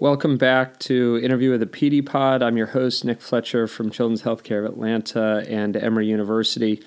Welcome 0.00 0.36
back 0.36 0.78
to 0.80 1.18
Interview 1.24 1.50
with 1.50 1.58
the 1.58 1.66
PD 1.66 2.06
Pod. 2.06 2.40
I'm 2.40 2.56
your 2.56 2.68
host, 2.68 3.04
Nick 3.04 3.20
Fletcher 3.20 3.66
from 3.66 3.90
Children's 3.90 4.22
Healthcare 4.22 4.64
of 4.64 4.72
Atlanta 4.72 5.44
and 5.48 5.76
Emory 5.76 6.06
University. 6.06 6.84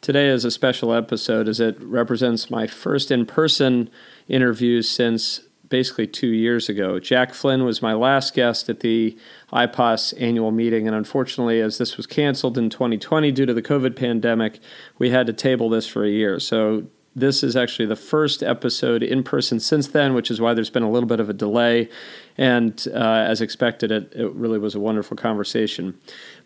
Today 0.00 0.28
is 0.28 0.42
a 0.42 0.50
special 0.50 0.94
episode 0.94 1.50
as 1.50 1.60
it 1.60 1.76
represents 1.82 2.48
my 2.48 2.66
first 2.66 3.10
in 3.10 3.26
person 3.26 3.90
interview 4.26 4.80
since 4.80 5.40
basically 5.68 6.06
two 6.06 6.28
years 6.28 6.70
ago. 6.70 6.98
Jack 6.98 7.34
Flynn 7.34 7.62
was 7.62 7.82
my 7.82 7.92
last 7.92 8.32
guest 8.32 8.70
at 8.70 8.80
the 8.80 9.18
IPOS 9.52 10.14
annual 10.18 10.50
meeting, 10.50 10.86
and 10.86 10.96
unfortunately, 10.96 11.60
as 11.60 11.76
this 11.76 11.98
was 11.98 12.06
canceled 12.06 12.56
in 12.56 12.70
2020 12.70 13.32
due 13.32 13.44
to 13.44 13.52
the 13.52 13.60
COVID 13.60 13.96
pandemic, 13.96 14.60
we 14.98 15.10
had 15.10 15.26
to 15.26 15.34
table 15.34 15.68
this 15.68 15.86
for 15.86 16.06
a 16.06 16.10
year. 16.10 16.40
So 16.40 16.84
this 17.16 17.44
is 17.44 17.54
actually 17.54 17.86
the 17.86 17.96
first 17.96 18.42
episode 18.42 19.02
in 19.02 19.22
person 19.22 19.60
since 19.60 19.86
then, 19.88 20.14
which 20.14 20.30
is 20.30 20.40
why 20.40 20.52
there's 20.52 20.70
been 20.70 20.82
a 20.82 20.90
little 20.90 21.08
bit 21.08 21.20
of 21.20 21.28
a 21.28 21.32
delay. 21.32 21.88
And 22.36 22.86
uh, 22.92 22.98
as 22.98 23.40
expected, 23.40 23.92
it, 23.92 24.12
it 24.14 24.32
really 24.32 24.58
was 24.58 24.74
a 24.74 24.80
wonderful 24.80 25.16
conversation. 25.16 25.98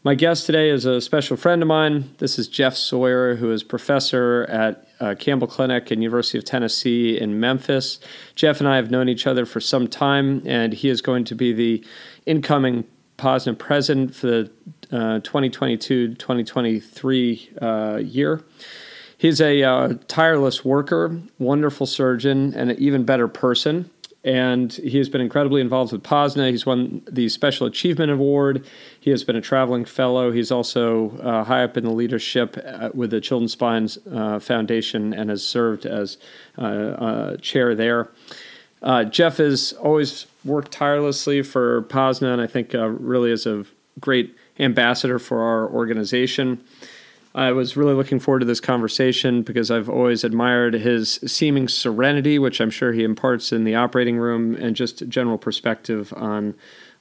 My 0.05 0.15
guest 0.15 0.45
today 0.45 0.69
is 0.69 0.85
a 0.85 1.01
special 1.01 1.39
friend 1.39 1.63
of 1.63 1.69
mine. 1.69 2.15
This 2.19 2.39
is 2.39 2.49
Jeff 2.49 2.77
Sawyer, 2.77 3.37
who 3.37 3.51
is 3.51 3.63
professor 3.63 4.45
at 4.51 4.87
uh, 5.01 5.15
Campbell 5.19 5.49
Clinic 5.49 5.91
and 5.91 6.03
University 6.03 6.37
of 6.37 6.45
Tennessee 6.45 7.19
in 7.19 7.41
Memphis. 7.41 7.99
Jeff 8.35 8.61
and 8.61 8.69
I 8.69 8.77
have 8.77 8.91
known 8.91 9.09
each 9.09 9.27
other 9.27 9.47
for 9.47 9.61
some 9.61 9.89
time, 9.89 10.43
and 10.45 10.75
he 10.75 10.91
is 10.91 11.01
going 11.01 11.25
to 11.25 11.35
be 11.35 11.53
the 11.53 11.85
incoming 12.27 12.85
POSNA 13.17 13.55
president 13.55 14.15
for 14.15 14.27
the 14.27 14.51
uh, 14.93 15.21
2022 15.21 16.15
2023 16.15 17.51
uh, 17.61 18.01
year. 18.03 18.45
He's 19.19 19.41
a 19.41 19.65
uh, 19.65 19.95
tireless 20.07 20.65
worker, 20.65 21.21
wonderful 21.41 21.87
surgeon, 21.87 22.55
and 22.55 22.71
an 22.71 22.79
even 22.79 23.05
better 23.05 23.27
person. 23.27 23.91
And 24.25 24.73
he 24.73 24.99
has 24.99 25.09
been 25.09 25.21
incredibly 25.21 25.61
involved 25.61 25.91
with 25.91 26.05
POSNA. 26.05 26.51
He's 26.51 26.65
won 26.65 27.03
the 27.11 27.29
Special 27.29 27.67
Achievement 27.67 28.13
Award. 28.13 28.65
He 29.01 29.11
has 29.11 29.25
been 29.25 29.35
a 29.35 29.41
traveling 29.41 29.85
fellow. 29.85 30.31
He's 30.31 30.53
also 30.53 31.19
uh, 31.19 31.43
high 31.43 31.65
up 31.65 31.77
in 31.77 31.85
the 31.85 31.91
leadership 31.91 32.57
uh, 32.65 32.91
with 32.95 33.11
the 33.11 33.21
Children's 33.21 33.53
Spine 33.53 33.89
uh, 34.13 34.39
Foundation 34.39 35.13
and 35.13 35.31
has 35.31 35.45
served 35.45 35.85
as 35.85 36.19
uh, 36.57 36.63
uh, 36.63 37.37
chair 37.39 37.75
there. 37.75 38.09
Jeff 39.11 39.39
has 39.39 39.73
always 39.73 40.27
worked 40.45 40.71
tirelessly 40.71 41.43
for 41.43 41.83
POSNA, 41.83 42.35
and 42.35 42.41
I 42.41 42.47
think 42.47 42.71
really 42.73 43.33
is 43.33 43.47
a 43.47 43.65
great 43.99 44.37
ambassador 44.61 45.19
for 45.19 45.41
our 45.41 45.69
organization. 45.69 46.63
I 47.35 47.53
was 47.53 47.77
really 47.77 47.95
looking 47.95 48.19
forward 48.19 48.41
to 48.41 48.47
this 48.47 48.61
conversation 48.61 49.43
because 49.43 49.71
I've 49.71 49.89
always 49.89 50.25
admired 50.25 50.75
his 50.75 51.21
seeming 51.27 51.69
serenity, 51.69 52.39
which 52.39 52.61
I'm 52.61 52.71
sure 52.71 52.93
he 52.93 53.05
imparts 53.05 53.53
in 53.53 53.65
the 53.65 53.75
operating 53.75 54.17
room, 54.17 54.55
and 54.57 54.75
just 54.75 55.07
general 55.09 55.39
perspective 55.39 56.13
on 56.17 56.55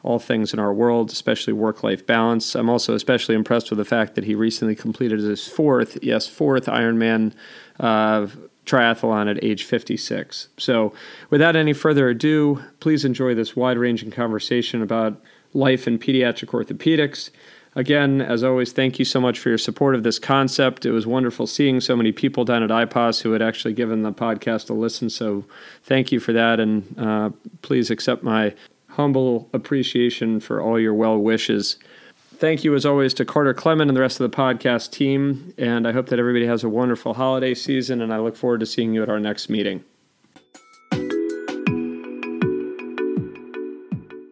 all 0.03 0.19
things 0.19 0.53
in 0.53 0.59
our 0.59 0.73
world, 0.73 1.11
especially 1.11 1.53
work 1.53 1.83
life 1.83 2.05
balance. 2.05 2.55
I'm 2.55 2.69
also 2.69 2.93
especially 2.93 3.35
impressed 3.35 3.69
with 3.69 3.77
the 3.77 3.85
fact 3.85 4.15
that 4.15 4.25
he 4.25 4.35
recently 4.35 4.75
completed 4.75 5.19
his 5.19 5.47
fourth, 5.47 5.97
yes, 6.01 6.27
fourth 6.27 6.65
Ironman 6.65 7.33
uh, 7.79 8.27
triathlon 8.65 9.29
at 9.29 9.43
age 9.43 9.63
56. 9.63 10.49
So, 10.57 10.93
without 11.29 11.55
any 11.55 11.73
further 11.73 12.09
ado, 12.09 12.63
please 12.79 13.05
enjoy 13.05 13.33
this 13.33 13.55
wide 13.55 13.77
ranging 13.77 14.11
conversation 14.11 14.81
about 14.81 15.19
life 15.53 15.87
in 15.87 15.97
pediatric 15.97 16.49
orthopedics. 16.49 17.31
Again, 17.77 18.21
as 18.23 18.43
always, 18.43 18.71
thank 18.71 18.97
you 18.97 19.05
so 19.05 19.21
much 19.21 19.37
for 19.37 19.49
your 19.49 19.59
support 19.59 19.93
of 19.93 20.01
this 20.01 20.17
concept. 20.17 20.83
It 20.83 20.89
was 20.89 21.05
wonderful 21.05 21.45
seeing 21.45 21.79
so 21.79 21.95
many 21.95 22.11
people 22.11 22.43
down 22.43 22.63
at 22.63 22.71
IPOS 22.71 23.21
who 23.21 23.33
had 23.33 23.41
actually 23.43 23.75
given 23.75 24.01
the 24.01 24.11
podcast 24.11 24.71
a 24.71 24.73
listen. 24.73 25.11
So 25.11 25.45
thank 25.83 26.11
you 26.11 26.19
for 26.19 26.33
that. 26.33 26.59
And 26.59 26.97
uh, 26.97 27.29
please 27.61 27.91
accept 27.91 28.23
my 28.23 28.55
humble 28.87 29.47
appreciation 29.53 30.39
for 30.39 30.59
all 30.59 30.79
your 30.79 30.95
well 30.95 31.19
wishes. 31.19 31.77
Thank 32.37 32.63
you, 32.63 32.73
as 32.73 32.83
always, 32.83 33.13
to 33.13 33.25
Carter 33.25 33.53
Clement 33.53 33.91
and 33.91 33.95
the 33.95 34.01
rest 34.01 34.19
of 34.19 34.31
the 34.31 34.35
podcast 34.35 34.89
team. 34.89 35.53
And 35.59 35.87
I 35.87 35.91
hope 35.91 36.07
that 36.07 36.17
everybody 36.17 36.47
has 36.47 36.63
a 36.63 36.69
wonderful 36.69 37.13
holiday 37.13 37.53
season. 37.53 38.01
And 38.01 38.11
I 38.11 38.17
look 38.17 38.35
forward 38.35 38.61
to 38.61 38.65
seeing 38.65 38.95
you 38.95 39.03
at 39.03 39.09
our 39.09 39.19
next 39.19 39.49
meeting. 39.49 39.83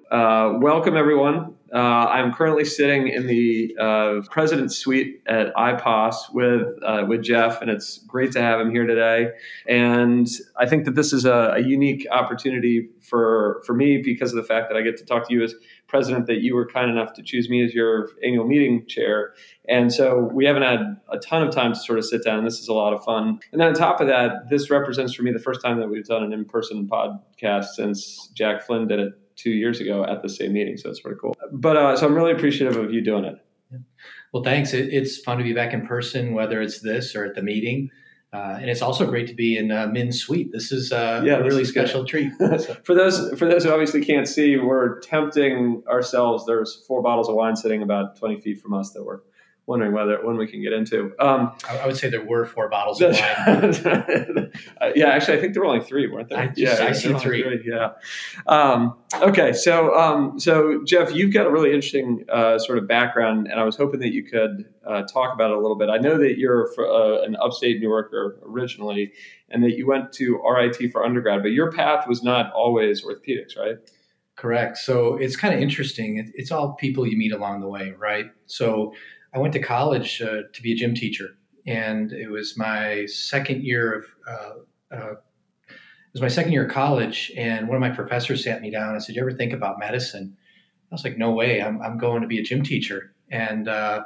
Uh, 0.09 0.57
welcome, 0.59 0.97
everyone. 0.97 1.54
Uh, 1.75 2.07
I'm 2.09 2.31
currently 2.31 2.63
sitting 2.63 3.09
in 3.09 3.27
the 3.27 3.75
uh, 3.77 4.21
president's 4.31 4.77
suite 4.77 5.21
at 5.27 5.53
IPOS 5.55 6.33
with 6.33 6.67
uh, 6.81 7.03
with 7.05 7.21
Jeff, 7.21 7.61
and 7.61 7.69
it's 7.69 7.97
great 8.07 8.31
to 8.31 8.41
have 8.41 8.61
him 8.61 8.71
here 8.71 8.87
today. 8.87 9.31
And 9.67 10.25
I 10.55 10.67
think 10.67 10.85
that 10.85 10.95
this 10.95 11.11
is 11.11 11.25
a, 11.25 11.55
a, 11.57 11.59
unique 11.59 12.07
opportunity 12.11 12.87
for 13.01 13.61
for 13.65 13.73
me 13.73 14.01
because 14.01 14.31
of 14.31 14.37
the 14.37 14.47
fact 14.47 14.69
that 14.69 14.77
I 14.77 14.83
get 14.83 14.95
to 14.99 15.05
talk 15.05 15.27
to 15.27 15.33
you 15.33 15.43
as 15.43 15.53
president. 15.87 16.27
That 16.27 16.37
you 16.37 16.55
were 16.55 16.65
kind 16.65 16.89
enough 16.89 17.11
to 17.15 17.21
choose 17.21 17.49
me 17.49 17.65
as 17.65 17.73
your 17.73 18.07
annual 18.23 18.47
meeting 18.47 18.85
chair, 18.87 19.33
and 19.67 19.91
so 19.91 20.29
we 20.33 20.45
haven't 20.45 20.63
had 20.63 20.79
a 21.11 21.17
ton 21.17 21.45
of 21.45 21.53
time 21.53 21.73
to 21.73 21.79
sort 21.79 21.99
of 21.99 22.05
sit 22.05 22.23
down. 22.23 22.45
This 22.45 22.59
is 22.61 22.69
a 22.69 22.73
lot 22.73 22.93
of 22.93 23.03
fun. 23.03 23.39
And 23.51 23.59
then 23.59 23.67
on 23.67 23.73
top 23.73 23.99
of 23.99 24.07
that, 24.07 24.49
this 24.49 24.69
represents 24.69 25.13
for 25.13 25.23
me 25.23 25.33
the 25.33 25.39
first 25.39 25.61
time 25.61 25.81
that 25.81 25.89
we've 25.89 26.05
done 26.05 26.23
an 26.23 26.31
in 26.31 26.45
person 26.45 26.87
podcast 26.87 27.65
since 27.75 28.29
Jack 28.33 28.65
Flynn 28.65 28.87
did 28.87 28.99
it 28.99 29.13
two 29.35 29.51
years 29.51 29.79
ago 29.79 30.03
at 30.03 30.21
the 30.21 30.29
same 30.29 30.53
meeting. 30.53 30.77
So 30.77 30.89
it's 30.89 30.99
pretty 30.99 31.17
cool. 31.21 31.35
But 31.51 31.77
uh, 31.77 31.97
so 31.97 32.07
I'm 32.07 32.15
really 32.15 32.31
appreciative 32.31 32.77
of 32.77 32.91
you 32.91 33.03
doing 33.03 33.25
it. 33.25 33.35
Well, 34.33 34.43
thanks. 34.43 34.73
It, 34.73 34.93
it's 34.93 35.19
fun 35.19 35.37
to 35.37 35.43
be 35.43 35.53
back 35.53 35.73
in 35.73 35.87
person, 35.87 36.33
whether 36.33 36.61
it's 36.61 36.81
this 36.81 37.15
or 37.15 37.25
at 37.25 37.35
the 37.35 37.41
meeting. 37.41 37.89
Uh, 38.33 38.57
and 38.59 38.69
it's 38.69 38.81
also 38.81 39.05
great 39.05 39.27
to 39.27 39.33
be 39.33 39.57
in 39.57 39.71
uh, 39.71 39.87
Min's 39.87 40.19
suite. 40.19 40.51
This 40.51 40.71
is 40.71 40.91
uh, 40.91 41.21
yeah, 41.23 41.35
a 41.35 41.43
really 41.43 41.63
special 41.63 42.03
treat. 42.05 42.33
for 42.83 42.93
those 42.93 43.37
for 43.39 43.47
those 43.47 43.63
who 43.63 43.71
obviously 43.71 44.03
can't 44.03 44.27
see, 44.27 44.57
we're 44.57 44.99
tempting 44.99 45.83
ourselves. 45.87 46.45
There's 46.45 46.83
four 46.85 47.01
bottles 47.01 47.29
of 47.29 47.35
wine 47.35 47.55
sitting 47.55 47.81
about 47.81 48.17
20 48.17 48.41
feet 48.41 48.59
from 48.59 48.73
us 48.73 48.91
that 48.91 49.05
we're 49.05 49.19
wondering 49.67 49.93
whether 49.93 50.23
when 50.23 50.37
we 50.37 50.47
can 50.47 50.61
get 50.61 50.73
into. 50.73 51.13
Um, 51.19 51.53
I 51.67 51.85
would 51.85 51.97
say 51.97 52.09
there 52.09 52.23
were 52.23 52.45
four 52.45 52.69
bottles 52.69 53.01
of 53.01 53.11
wine. 53.47 54.51
Uh, 54.79 54.91
yeah, 54.95 55.07
actually, 55.07 55.37
I 55.37 55.41
think 55.41 55.53
there 55.53 55.63
were 55.63 55.69
only 55.69 55.83
three, 55.83 56.07
weren't 56.07 56.29
there? 56.29 56.39
I 56.39 56.47
just, 56.47 56.59
yeah, 56.59 56.85
I 56.85 56.91
see 56.91 57.13
three. 57.13 57.41
three. 57.41 57.63
Yeah. 57.65 57.93
Um, 58.47 58.97
okay, 59.21 59.53
so 59.53 59.95
um, 59.95 60.39
so 60.39 60.83
Jeff, 60.85 61.13
you've 61.13 61.33
got 61.33 61.47
a 61.47 61.49
really 61.49 61.69
interesting 61.69 62.25
uh, 62.31 62.59
sort 62.59 62.77
of 62.77 62.87
background, 62.87 63.47
and 63.47 63.59
I 63.59 63.63
was 63.63 63.75
hoping 63.75 63.99
that 64.01 64.13
you 64.13 64.23
could 64.23 64.65
uh, 64.85 65.03
talk 65.03 65.33
about 65.33 65.51
it 65.51 65.57
a 65.57 65.59
little 65.59 65.77
bit. 65.77 65.89
I 65.89 65.97
know 65.97 66.17
that 66.19 66.37
you're 66.37 66.69
uh, 66.77 67.23
an 67.23 67.35
upstate 67.41 67.79
New 67.79 67.89
Yorker 67.89 68.39
originally, 68.43 69.13
and 69.49 69.63
that 69.63 69.77
you 69.77 69.87
went 69.87 70.13
to 70.13 70.41
RIT 70.47 70.91
for 70.91 71.03
undergrad, 71.03 71.41
but 71.41 71.51
your 71.51 71.71
path 71.71 72.07
was 72.07 72.23
not 72.23 72.51
always 72.53 73.03
orthopedics, 73.03 73.57
right? 73.57 73.77
Correct. 74.35 74.77
So 74.77 75.15
it's 75.15 75.37
kind 75.37 75.53
of 75.53 75.61
interesting. 75.61 76.31
It's 76.35 76.51
all 76.51 76.73
people 76.73 77.07
you 77.07 77.17
meet 77.17 77.31
along 77.31 77.61
the 77.61 77.69
way, 77.69 77.93
right? 77.97 78.25
So 78.47 78.93
I 79.35 79.39
went 79.39 79.53
to 79.53 79.59
college 79.59 80.21
uh, 80.21 80.43
to 80.53 80.61
be 80.61 80.71
a 80.71 80.75
gym 80.75 80.95
teacher, 80.95 81.35
and 81.67 82.13
it 82.13 82.29
was 82.29 82.57
my 82.57 83.05
second 83.05 83.63
year 83.63 83.93
of 83.99 84.05
uh, 84.25 84.95
uh, 84.95 85.11
it 85.11 86.13
was 86.13 86.21
my 86.21 86.29
second 86.29 86.53
year 86.53 86.65
of 86.65 86.71
college. 86.71 87.33
And 87.35 87.67
one 87.67 87.75
of 87.75 87.81
my 87.81 87.89
professors 87.89 88.45
sat 88.45 88.61
me 88.61 88.71
down 88.71 88.93
and 88.93 89.03
said, 89.03 89.15
"You 89.15 89.21
ever 89.21 89.33
think 89.33 89.51
about 89.51 89.77
medicine?" 89.77 90.37
I 90.89 90.95
was 90.95 91.03
like, 91.03 91.17
"No 91.17 91.31
way! 91.31 91.61
I'm, 91.61 91.81
I'm 91.81 91.97
going 91.97 92.21
to 92.21 92.27
be 92.27 92.39
a 92.39 92.43
gym 92.43 92.63
teacher." 92.63 93.13
And 93.29 93.67
uh, 93.67 94.03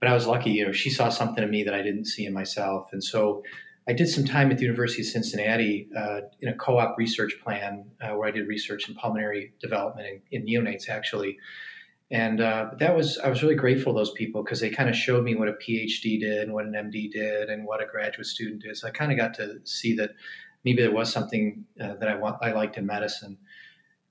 but 0.00 0.08
I 0.08 0.14
was 0.14 0.26
lucky, 0.26 0.50
you 0.50 0.66
know, 0.66 0.72
she 0.72 0.90
saw 0.90 1.10
something 1.10 1.44
in 1.44 1.50
me 1.50 1.62
that 1.62 1.74
I 1.74 1.82
didn't 1.82 2.06
see 2.06 2.26
in 2.26 2.34
myself, 2.34 2.88
and 2.92 3.02
so. 3.02 3.42
I 3.88 3.92
did 3.92 4.08
some 4.08 4.24
time 4.24 4.52
at 4.52 4.58
the 4.58 4.62
University 4.62 5.02
of 5.02 5.08
Cincinnati 5.08 5.88
uh, 5.98 6.20
in 6.40 6.48
a 6.48 6.54
co-op 6.54 6.96
research 6.96 7.40
plan 7.42 7.84
uh, 8.00 8.10
where 8.10 8.28
I 8.28 8.30
did 8.30 8.46
research 8.46 8.88
in 8.88 8.94
pulmonary 8.94 9.54
development 9.60 10.22
in, 10.30 10.46
in 10.46 10.46
neonates, 10.46 10.88
actually 10.88 11.36
and 12.12 12.42
uh, 12.42 12.68
that 12.78 12.94
was 12.94 13.18
I 13.18 13.30
was 13.30 13.42
really 13.42 13.54
grateful 13.54 13.94
to 13.94 13.98
those 13.98 14.12
people 14.12 14.44
because 14.44 14.60
they 14.60 14.68
kind 14.68 14.90
of 14.90 14.94
showed 14.94 15.24
me 15.24 15.34
what 15.34 15.48
a 15.48 15.54
PhD 15.54 16.20
did 16.20 16.42
and 16.42 16.52
what 16.52 16.66
an 16.66 16.72
MD 16.72 17.10
did 17.10 17.48
and 17.48 17.64
what 17.64 17.82
a 17.82 17.86
graduate 17.86 18.26
student 18.26 18.62
did. 18.62 18.76
So 18.76 18.86
I 18.86 18.90
kind 18.90 19.10
of 19.10 19.16
got 19.16 19.32
to 19.34 19.60
see 19.64 19.96
that 19.96 20.10
maybe 20.62 20.82
there 20.82 20.92
was 20.92 21.10
something 21.10 21.64
uh, 21.80 21.94
that 21.94 22.08
I 22.08 22.14
want 22.16 22.36
I 22.42 22.52
liked 22.52 22.76
in 22.76 22.84
medicine. 22.84 23.38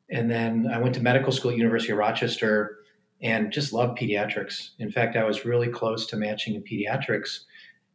And 0.09 0.31
then 0.31 0.68
I 0.74 0.80
went 0.80 0.95
to 0.95 1.01
medical 1.01 1.31
school 1.31 1.51
at 1.51 1.57
University 1.57 1.92
of 1.92 2.00
Rochester 2.00 2.80
and 3.21 3.51
just 3.51 3.71
loved 3.71 4.00
pediatrics. 4.00 4.71
In 4.80 4.92
fact, 4.92 5.15
I 5.15 5.24
was 5.24 5.45
really 5.45 5.69
close 5.69 6.07
to 6.07 6.18
matching 6.18 6.56
in 6.56 6.63
pediatrics, 6.63 7.42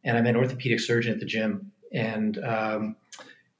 and 0.05 0.17
I'm 0.17 0.25
an 0.25 0.37
orthopedic 0.37 0.79
surgeon 0.79 1.13
at 1.13 1.19
the 1.19 1.25
gym. 1.25 1.73
And 1.91 2.37
um, 2.45 2.95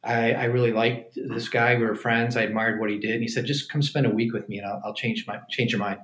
I, 0.01 0.31
I, 0.31 0.43
really 0.45 0.71
liked 0.71 1.15
this 1.15 1.49
guy. 1.49 1.75
We 1.75 1.83
were 1.83 1.95
friends. 1.95 2.37
I 2.37 2.41
admired 2.41 2.79
what 2.79 2.89
he 2.89 2.97
did. 2.97 3.11
And 3.11 3.21
he 3.21 3.27
said, 3.27 3.45
"Just 3.45 3.69
come 3.69 3.81
spend 3.81 4.05
a 4.05 4.09
week 4.09 4.33
with 4.33 4.47
me, 4.47 4.59
and 4.59 4.67
I'll, 4.67 4.81
I'll 4.85 4.93
change 4.93 5.25
my 5.27 5.39
change 5.49 5.71
your 5.71 5.79
mind." 5.79 5.99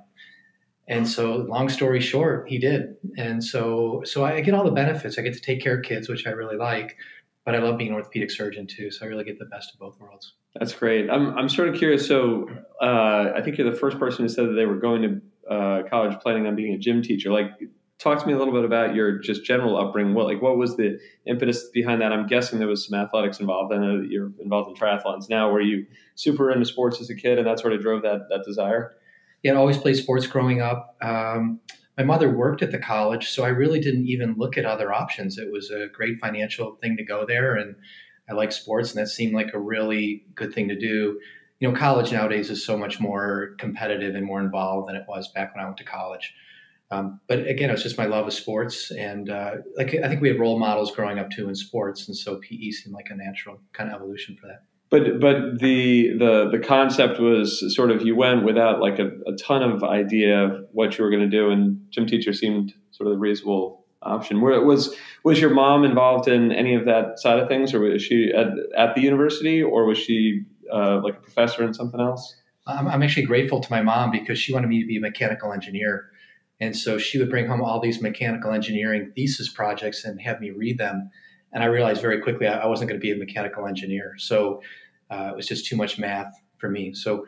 And 0.86 1.08
so, 1.08 1.36
long 1.36 1.68
story 1.68 2.00
short, 2.00 2.48
he 2.48 2.58
did. 2.58 2.96
And 3.16 3.42
so, 3.42 4.02
so 4.04 4.24
I 4.24 4.40
get 4.40 4.54
all 4.54 4.64
the 4.64 4.70
benefits. 4.70 5.18
I 5.18 5.22
get 5.22 5.34
to 5.34 5.40
take 5.40 5.62
care 5.62 5.78
of 5.78 5.82
kids, 5.82 6.08
which 6.08 6.26
I 6.26 6.30
really 6.30 6.56
like, 6.56 6.96
but 7.44 7.54
I 7.54 7.58
love 7.58 7.78
being 7.78 7.90
an 7.90 7.96
orthopedic 7.96 8.30
surgeon 8.30 8.66
too. 8.66 8.90
So 8.90 9.06
I 9.06 9.08
really 9.08 9.24
get 9.24 9.38
the 9.38 9.46
best 9.46 9.72
of 9.72 9.80
both 9.80 9.98
worlds. 9.98 10.34
That's 10.58 10.74
great. 10.74 11.08
I'm, 11.08 11.36
I'm 11.38 11.48
sort 11.48 11.68
of 11.68 11.74
curious. 11.74 12.06
So 12.06 12.48
uh, 12.82 13.32
I 13.34 13.40
think 13.42 13.56
you're 13.56 13.70
the 13.70 13.76
first 13.76 13.98
person 13.98 14.24
who 14.24 14.28
said 14.28 14.48
that 14.48 14.52
they 14.52 14.66
were 14.66 14.76
going 14.76 15.02
to 15.02 15.52
uh, 15.52 15.82
college 15.88 16.18
planning 16.20 16.46
on 16.46 16.54
being 16.54 16.74
a 16.74 16.78
gym 16.78 17.02
teacher. 17.02 17.32
Like, 17.32 17.50
talk 17.98 18.20
to 18.20 18.26
me 18.26 18.32
a 18.32 18.38
little 18.38 18.52
bit 18.52 18.64
about 18.64 18.94
your 18.94 19.18
just 19.18 19.44
general 19.44 19.76
upbringing. 19.78 20.14
What 20.14 20.26
like 20.26 20.42
what 20.42 20.56
was 20.56 20.76
the 20.76 20.98
impetus 21.26 21.68
behind 21.72 22.02
that? 22.02 22.12
I'm 22.12 22.26
guessing 22.26 22.58
there 22.58 22.68
was 22.68 22.86
some 22.86 22.98
athletics 22.98 23.40
involved. 23.40 23.72
I 23.72 23.78
know 23.78 24.00
that 24.00 24.10
you're 24.10 24.32
involved 24.40 24.70
in 24.70 24.76
triathlons 24.76 25.28
now. 25.30 25.50
Were 25.50 25.60
you 25.60 25.86
super 26.14 26.50
into 26.50 26.66
sports 26.66 27.00
as 27.00 27.10
a 27.10 27.14
kid, 27.14 27.38
and 27.38 27.46
that 27.46 27.60
sort 27.60 27.72
of 27.72 27.80
drove 27.80 28.02
that 28.02 28.28
that 28.30 28.44
desire? 28.44 28.94
I 29.52 29.56
always 29.56 29.78
played 29.78 29.96
sports 29.96 30.26
growing 30.26 30.60
up. 30.60 30.96
Um, 31.02 31.60
my 31.96 32.04
mother 32.04 32.30
worked 32.30 32.62
at 32.62 32.72
the 32.72 32.78
college, 32.78 33.30
so 33.30 33.44
I 33.44 33.48
really 33.48 33.78
didn't 33.78 34.06
even 34.06 34.34
look 34.36 34.58
at 34.58 34.64
other 34.64 34.92
options. 34.92 35.38
It 35.38 35.52
was 35.52 35.70
a 35.70 35.88
great 35.92 36.18
financial 36.20 36.76
thing 36.76 36.96
to 36.96 37.04
go 37.04 37.24
there, 37.26 37.54
and 37.54 37.76
I 38.28 38.32
like 38.32 38.52
sports, 38.52 38.92
and 38.92 39.00
that 39.00 39.08
seemed 39.08 39.34
like 39.34 39.54
a 39.54 39.60
really 39.60 40.24
good 40.34 40.52
thing 40.52 40.68
to 40.68 40.78
do. 40.78 41.20
You 41.60 41.70
know, 41.70 41.78
college 41.78 42.10
nowadays 42.10 42.50
is 42.50 42.64
so 42.64 42.76
much 42.76 42.98
more 43.00 43.54
competitive 43.58 44.14
and 44.14 44.26
more 44.26 44.40
involved 44.40 44.88
than 44.88 44.96
it 44.96 45.04
was 45.08 45.28
back 45.32 45.54
when 45.54 45.62
I 45.62 45.66
went 45.66 45.76
to 45.78 45.84
college. 45.84 46.34
Um, 46.90 47.20
but 47.28 47.46
again, 47.46 47.70
it 47.70 47.72
was 47.72 47.82
just 47.82 47.98
my 47.98 48.06
love 48.06 48.26
of 48.26 48.32
sports, 48.32 48.90
and 48.90 49.30
uh, 49.30 49.56
like 49.76 49.94
I 49.94 50.08
think 50.08 50.20
we 50.20 50.28
had 50.28 50.40
role 50.40 50.58
models 50.58 50.94
growing 50.94 51.18
up 51.18 51.30
too 51.30 51.48
in 51.48 51.54
sports, 51.54 52.08
and 52.08 52.16
so 52.16 52.40
PE 52.40 52.70
seemed 52.70 52.94
like 52.94 53.10
a 53.10 53.14
natural 53.14 53.60
kind 53.72 53.90
of 53.90 53.96
evolution 53.96 54.36
for 54.40 54.48
that. 54.48 54.62
But 54.94 55.18
but 55.18 55.58
the 55.58 56.16
the 56.16 56.48
the 56.52 56.60
concept 56.60 57.18
was 57.18 57.74
sort 57.74 57.90
of 57.90 58.02
you 58.02 58.14
went 58.14 58.44
without 58.44 58.78
like 58.78 59.00
a, 59.00 59.10
a 59.26 59.34
ton 59.34 59.60
of 59.60 59.82
idea 59.82 60.44
of 60.44 60.66
what 60.70 60.96
you 60.96 61.02
were 61.02 61.10
going 61.10 61.28
to 61.28 61.36
do, 61.36 61.50
and 61.50 61.84
gym 61.90 62.06
teacher 62.06 62.32
seemed 62.32 62.72
sort 62.92 63.08
of 63.08 63.14
the 63.14 63.18
reasonable 63.18 63.84
option. 64.02 64.40
Where 64.40 64.60
was 64.62 64.94
was 65.24 65.40
your 65.40 65.50
mom 65.50 65.82
involved 65.84 66.28
in 66.28 66.52
any 66.52 66.76
of 66.76 66.84
that 66.84 67.18
side 67.18 67.40
of 67.40 67.48
things, 67.48 67.74
or 67.74 67.80
was 67.80 68.02
she 68.02 68.30
at, 68.32 68.46
at 68.78 68.94
the 68.94 69.00
university, 69.00 69.60
or 69.60 69.84
was 69.84 69.98
she 69.98 70.44
uh, 70.72 71.00
like 71.02 71.14
a 71.14 71.20
professor 71.20 71.64
in 71.64 71.74
something 71.74 72.00
else? 72.00 72.36
I'm, 72.68 72.86
I'm 72.86 73.02
actually 73.02 73.26
grateful 73.26 73.58
to 73.58 73.70
my 73.72 73.82
mom 73.82 74.12
because 74.12 74.38
she 74.38 74.54
wanted 74.54 74.68
me 74.68 74.80
to 74.80 74.86
be 74.86 74.98
a 74.98 75.00
mechanical 75.00 75.52
engineer. 75.52 76.04
And 76.60 76.76
so 76.76 76.98
she 76.98 77.18
would 77.18 77.30
bring 77.30 77.48
home 77.48 77.62
all 77.62 77.80
these 77.80 78.00
mechanical 78.00 78.52
engineering 78.52 79.10
thesis 79.16 79.48
projects 79.52 80.04
and 80.04 80.20
have 80.20 80.40
me 80.40 80.50
read 80.50 80.78
them. 80.78 81.10
And 81.52 81.64
I 81.64 81.66
realized 81.66 82.00
very 82.00 82.20
quickly 82.20 82.46
I 82.46 82.66
wasn't 82.66 82.90
going 82.90 83.00
to 83.00 83.04
be 83.04 83.10
a 83.12 83.16
mechanical 83.16 83.66
engineer. 83.66 84.14
So 84.18 84.60
uh, 85.10 85.30
it 85.32 85.36
was 85.36 85.46
just 85.46 85.66
too 85.66 85.76
much 85.76 85.98
math 85.98 86.34
for 86.58 86.68
me. 86.68 86.94
So, 86.94 87.26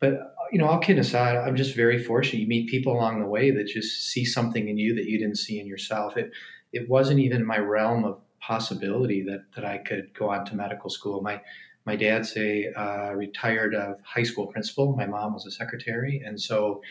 but 0.00 0.34
you 0.52 0.58
know, 0.58 0.66
all 0.66 0.78
kidding 0.78 1.00
aside, 1.00 1.36
I'm 1.36 1.56
just 1.56 1.74
very 1.74 2.02
fortunate. 2.02 2.40
You 2.40 2.46
meet 2.46 2.68
people 2.68 2.92
along 2.92 3.20
the 3.20 3.26
way 3.26 3.50
that 3.50 3.66
just 3.66 4.10
see 4.10 4.24
something 4.24 4.68
in 4.68 4.78
you 4.78 4.94
that 4.94 5.06
you 5.06 5.18
didn't 5.18 5.38
see 5.38 5.58
in 5.58 5.66
yourself. 5.66 6.16
It 6.16 6.30
it 6.72 6.88
wasn't 6.88 7.20
even 7.20 7.44
my 7.44 7.58
realm 7.58 8.04
of 8.04 8.20
possibility 8.40 9.22
that 9.24 9.44
that 9.54 9.64
I 9.64 9.78
could 9.78 10.14
go 10.14 10.30
on 10.30 10.44
to 10.46 10.54
medical 10.54 10.90
school. 10.90 11.22
My 11.22 11.40
my 11.84 11.96
dad's 11.96 12.36
a 12.36 12.72
uh, 12.74 13.12
retired 13.12 13.74
uh, 13.74 13.94
high 14.04 14.24
school 14.24 14.48
principal. 14.48 14.94
My 14.96 15.06
mom 15.06 15.34
was 15.34 15.46
a 15.46 15.50
secretary, 15.50 16.22
and 16.24 16.40
so 16.40 16.82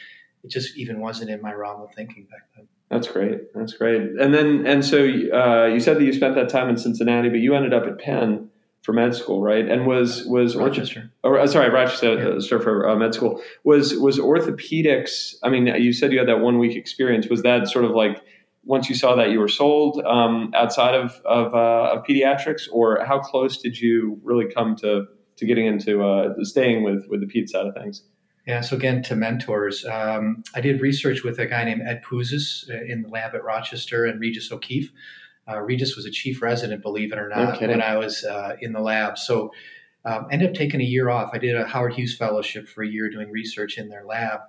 it 0.44 0.50
just 0.50 0.78
even 0.78 1.00
wasn't 1.00 1.30
in 1.30 1.42
my 1.42 1.54
realm 1.54 1.82
of 1.82 1.94
thinking 1.94 2.28
back 2.32 2.44
then. 2.56 2.68
That's 2.90 3.08
great. 3.08 3.54
That's 3.54 3.74
great. 3.74 4.02
And 4.20 4.34
then, 4.34 4.66
and 4.68 4.86
so 4.86 5.00
uh, 5.00 5.66
you 5.66 5.80
said 5.80 5.98
that 5.98 6.04
you 6.04 6.14
spent 6.14 6.36
that 6.36 6.50
time 6.50 6.70
in 6.70 6.78
Cincinnati, 6.78 7.30
but 7.30 7.40
you 7.40 7.56
ended 7.56 7.74
up 7.74 7.86
at 7.88 7.98
Penn 7.98 8.44
for 8.86 8.94
med 8.94 9.16
school, 9.16 9.42
right? 9.42 9.68
And 9.68 9.88
was 9.88 10.26
was 10.28 10.56
Rochester? 10.56 11.12
Or, 11.24 11.40
uh, 11.40 11.48
sorry, 11.48 11.72
Rochester 11.72 12.38
yeah. 12.38 12.60
for 12.60 12.88
uh, 12.88 12.96
med 12.96 13.16
school. 13.16 13.42
Was 13.64 13.96
was 13.98 14.20
orthopedics? 14.20 15.34
I 15.42 15.50
mean, 15.50 15.66
you 15.66 15.92
said 15.92 16.14
you 16.14 16.20
had 16.20 16.28
that 16.28 16.40
one 16.40 16.60
week 16.60 16.78
experience. 16.78 17.28
Was 17.28 17.42
that 17.42 17.68
sort 17.68 17.86
of 17.86 17.92
like 17.92 18.22
once 18.64 18.88
you 18.88 18.94
saw 18.94 19.16
that 19.16 19.32
you 19.32 19.40
were 19.40 19.48
sold 19.48 20.04
um, 20.06 20.52
outside 20.54 20.94
of 20.94 21.20
of, 21.26 21.56
uh, 21.56 21.96
of, 21.96 22.06
pediatrics, 22.06 22.68
or 22.72 23.04
how 23.04 23.20
close 23.20 23.60
did 23.60 23.80
you 23.80 24.20
really 24.24 24.46
come 24.54 24.76
to 24.76 25.08
to 25.38 25.46
getting 25.48 25.66
into 25.66 26.04
uh, 26.04 26.36
staying 26.44 26.84
with 26.84 27.08
with 27.10 27.22
the 27.22 27.28
ped 27.28 27.50
side 27.50 27.66
of 27.66 27.74
things? 27.74 28.04
Yeah, 28.46 28.62
so 28.62 28.76
again, 28.76 29.02
to 29.04 29.16
mentors, 29.16 29.84
um, 29.86 30.44
I 30.54 30.62
did 30.62 30.80
research 30.80 31.24
with 31.24 31.40
a 31.40 31.48
guy 31.48 31.64
named 31.64 31.82
Ed 31.84 32.04
Puzas 32.04 32.70
uh, 32.70 32.84
in 32.88 33.02
the 33.02 33.10
lab 33.10 33.34
at 33.34 33.44
Rochester 33.44 34.06
and 34.06 34.20
Regis 34.20 34.52
O'Keefe. 34.52 34.92
Uh, 35.47 35.59
Regis 35.59 35.95
was 35.95 36.06
a 36.06 36.12
chief 36.12 36.42
resident, 36.42 36.81
believe 36.81 37.12
it 37.13 37.19
or 37.19 37.30
not, 37.30 37.62
no 37.62 37.68
when 37.68 37.81
I 37.81 37.97
was 37.97 38.24
uh, 38.24 38.56
in 38.62 38.74
the 38.74 38.80
lab. 38.80 39.18
So 39.18 39.51
um, 40.03 40.27
ended 40.31 40.50
up 40.50 40.56
taking 40.56 40.81
a 40.81 40.86
year 40.86 41.09
off. 41.09 41.31
I 41.33 41.38
did 41.38 41.56
a 41.56 41.65
Howard 41.68 41.94
Hughes 41.94 42.15
fellowship 42.18 42.68
for 42.68 42.83
a 42.83 42.88
year 42.88 43.09
doing 43.09 43.31
research 43.31 43.77
in 43.77 43.89
their 43.89 44.06
lab. 44.06 44.42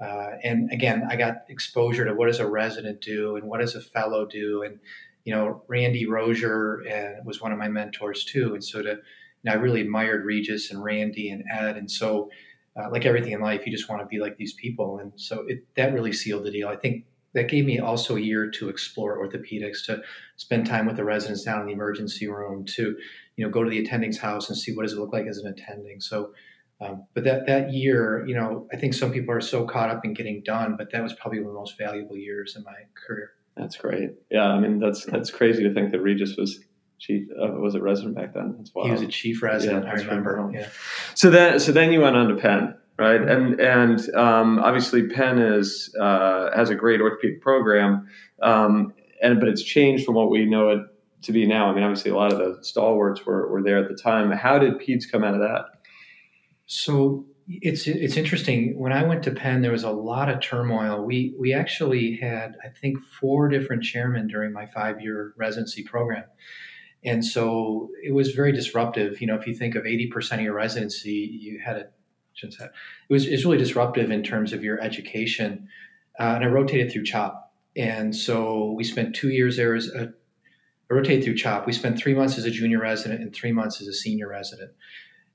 Uh, 0.00 0.30
and 0.42 0.70
again, 0.72 1.06
I 1.10 1.16
got 1.16 1.44
exposure 1.48 2.06
to 2.06 2.14
what 2.14 2.26
does 2.26 2.40
a 2.40 2.48
resident 2.48 3.00
do 3.00 3.36
and 3.36 3.46
what 3.48 3.60
does 3.60 3.74
a 3.74 3.82
fellow 3.82 4.24
do. 4.24 4.62
And, 4.62 4.78
you 5.24 5.34
know, 5.34 5.62
Randy 5.68 6.06
Rosier 6.06 6.80
and 6.88 7.26
was 7.26 7.40
one 7.40 7.52
of 7.52 7.58
my 7.58 7.68
mentors 7.68 8.24
too. 8.24 8.54
And 8.54 8.64
so 8.64 8.82
to, 8.82 8.88
you 8.88 8.96
know, 9.44 9.52
I 9.52 9.56
really 9.56 9.82
admired 9.82 10.24
Regis 10.24 10.70
and 10.70 10.82
Randy 10.82 11.30
and 11.30 11.44
Ed. 11.52 11.76
And 11.76 11.90
so, 11.90 12.30
uh, 12.76 12.88
like 12.90 13.04
everything 13.04 13.32
in 13.32 13.40
life, 13.40 13.66
you 13.66 13.72
just 13.72 13.88
want 13.88 14.00
to 14.00 14.06
be 14.06 14.20
like 14.20 14.36
these 14.36 14.54
people. 14.54 14.98
And 14.98 15.12
so 15.16 15.44
it, 15.46 15.66
that 15.76 15.92
really 15.92 16.12
sealed 16.12 16.44
the 16.44 16.50
deal. 16.50 16.68
I 16.68 16.76
think 16.76 17.04
that 17.34 17.48
gave 17.48 17.64
me 17.64 17.78
also 17.78 18.16
a 18.16 18.20
year 18.20 18.50
to 18.50 18.68
explore 18.68 19.18
orthopedics, 19.18 19.84
to 19.86 20.02
spend 20.36 20.66
time 20.66 20.86
with 20.86 20.96
the 20.96 21.04
residents 21.04 21.44
down 21.44 21.60
in 21.60 21.66
the 21.66 21.72
emergency 21.72 22.26
room, 22.28 22.64
to 22.76 22.96
you 23.36 23.44
know 23.44 23.50
go 23.50 23.62
to 23.62 23.70
the 23.70 23.78
attending's 23.78 24.18
house 24.18 24.48
and 24.48 24.58
see 24.58 24.74
what 24.74 24.82
does 24.82 24.92
it 24.92 24.98
look 24.98 25.12
like 25.12 25.26
as 25.26 25.38
an 25.38 25.52
attending. 25.52 26.00
So, 26.00 26.32
um, 26.80 27.06
but 27.14 27.24
that 27.24 27.46
that 27.46 27.72
year, 27.72 28.24
you 28.26 28.34
know, 28.34 28.66
I 28.72 28.76
think 28.76 28.94
some 28.94 29.12
people 29.12 29.34
are 29.34 29.40
so 29.40 29.64
caught 29.64 29.90
up 29.90 30.04
in 30.04 30.14
getting 30.14 30.42
done, 30.44 30.76
but 30.76 30.90
that 30.92 31.02
was 31.02 31.12
probably 31.14 31.40
one 31.40 31.48
of 31.48 31.54
the 31.54 31.58
most 31.60 31.78
valuable 31.78 32.16
years 32.16 32.56
in 32.56 32.64
my 32.64 32.74
career. 32.94 33.32
That's 33.56 33.76
great. 33.76 34.10
Yeah, 34.30 34.46
I 34.46 34.58
mean 34.58 34.78
that's 34.78 35.04
that's 35.06 35.30
crazy 35.30 35.62
to 35.62 35.74
think 35.74 35.92
that 35.92 36.00
Regis 36.00 36.36
was 36.36 36.64
chief 37.00 37.28
uh, 37.30 37.52
was 37.52 37.74
a 37.74 37.80
resident 37.80 38.14
back 38.14 38.34
then 38.34 38.58
as 38.60 38.70
well. 38.74 38.84
He 38.86 38.92
was 38.92 39.02
a 39.02 39.08
chief 39.08 39.42
resident. 39.42 39.84
Yeah, 39.84 39.90
I 39.90 39.94
remember. 39.94 40.50
Yeah. 40.52 40.68
So 41.14 41.30
then, 41.30 41.58
so 41.58 41.72
then 41.72 41.92
you 41.92 42.00
went 42.00 42.16
on 42.16 42.28
to 42.28 42.36
Penn, 42.36 42.74
right? 43.00 43.22
And 43.22 43.58
and 43.58 44.14
um, 44.14 44.58
obviously 44.58 45.08
Penn 45.08 45.38
is 45.38 45.94
uh, 45.98 46.50
has 46.54 46.68
a 46.68 46.74
great 46.74 47.00
orthopedic 47.00 47.40
program, 47.40 48.06
um, 48.42 48.92
and 49.22 49.40
but 49.40 49.48
it's 49.48 49.62
changed 49.62 50.04
from 50.04 50.14
what 50.14 50.30
we 50.30 50.44
know 50.44 50.68
it 50.68 50.80
to 51.22 51.32
be 51.32 51.46
now. 51.46 51.70
I 51.70 51.74
mean, 51.74 51.82
obviously 51.82 52.10
a 52.10 52.16
lot 52.16 52.30
of 52.30 52.38
the 52.38 52.62
stalwarts 52.62 53.24
were 53.24 53.50
were 53.50 53.62
there 53.62 53.78
at 53.78 53.88
the 53.88 53.96
time. 53.96 54.30
How 54.30 54.58
did 54.58 54.74
peds 54.74 55.10
come 55.10 55.24
out 55.24 55.32
of 55.32 55.40
that? 55.40 55.64
So 56.66 57.24
it's 57.48 57.86
it's 57.86 58.18
interesting. 58.18 58.78
When 58.78 58.92
I 58.92 59.02
went 59.02 59.22
to 59.22 59.30
Penn, 59.30 59.62
there 59.62 59.72
was 59.72 59.84
a 59.84 59.90
lot 59.90 60.28
of 60.28 60.40
turmoil. 60.42 61.02
We 61.02 61.34
we 61.38 61.54
actually 61.54 62.18
had 62.20 62.56
I 62.62 62.68
think 62.68 62.98
four 63.18 63.48
different 63.48 63.82
chairmen 63.82 64.28
during 64.28 64.52
my 64.52 64.66
five 64.66 65.00
year 65.00 65.32
residency 65.38 65.82
program. 65.84 66.24
And 67.02 67.24
so 67.24 67.88
it 68.02 68.12
was 68.12 68.32
very 68.32 68.52
disruptive. 68.52 69.22
You 69.22 69.26
know, 69.26 69.34
if 69.34 69.46
you 69.46 69.54
think 69.54 69.74
of 69.74 69.84
80% 69.84 70.32
of 70.34 70.40
your 70.40 70.52
residency, 70.52 71.12
you 71.40 71.58
had 71.64 71.76
a, 71.76 71.84
it 72.42 72.70
was, 73.08 73.26
really 73.26 73.58
disruptive 73.58 74.10
in 74.10 74.22
terms 74.22 74.52
of 74.52 74.64
your 74.64 74.80
education. 74.80 75.68
Uh, 76.18 76.34
and 76.36 76.44
I 76.44 76.48
rotated 76.48 76.92
through 76.92 77.04
CHOP. 77.04 77.52
And 77.76 78.14
so 78.14 78.72
we 78.72 78.84
spent 78.84 79.14
two 79.14 79.30
years 79.30 79.56
there 79.56 79.74
as 79.74 79.88
a, 79.88 80.12
I 80.90 80.94
rotated 80.94 81.24
through 81.24 81.36
CHOP. 81.36 81.66
We 81.66 81.72
spent 81.72 81.98
three 81.98 82.14
months 82.14 82.36
as 82.36 82.44
a 82.44 82.50
junior 82.50 82.80
resident 82.80 83.22
and 83.22 83.34
three 83.34 83.52
months 83.52 83.80
as 83.80 83.86
a 83.86 83.92
senior 83.92 84.28
resident. 84.28 84.72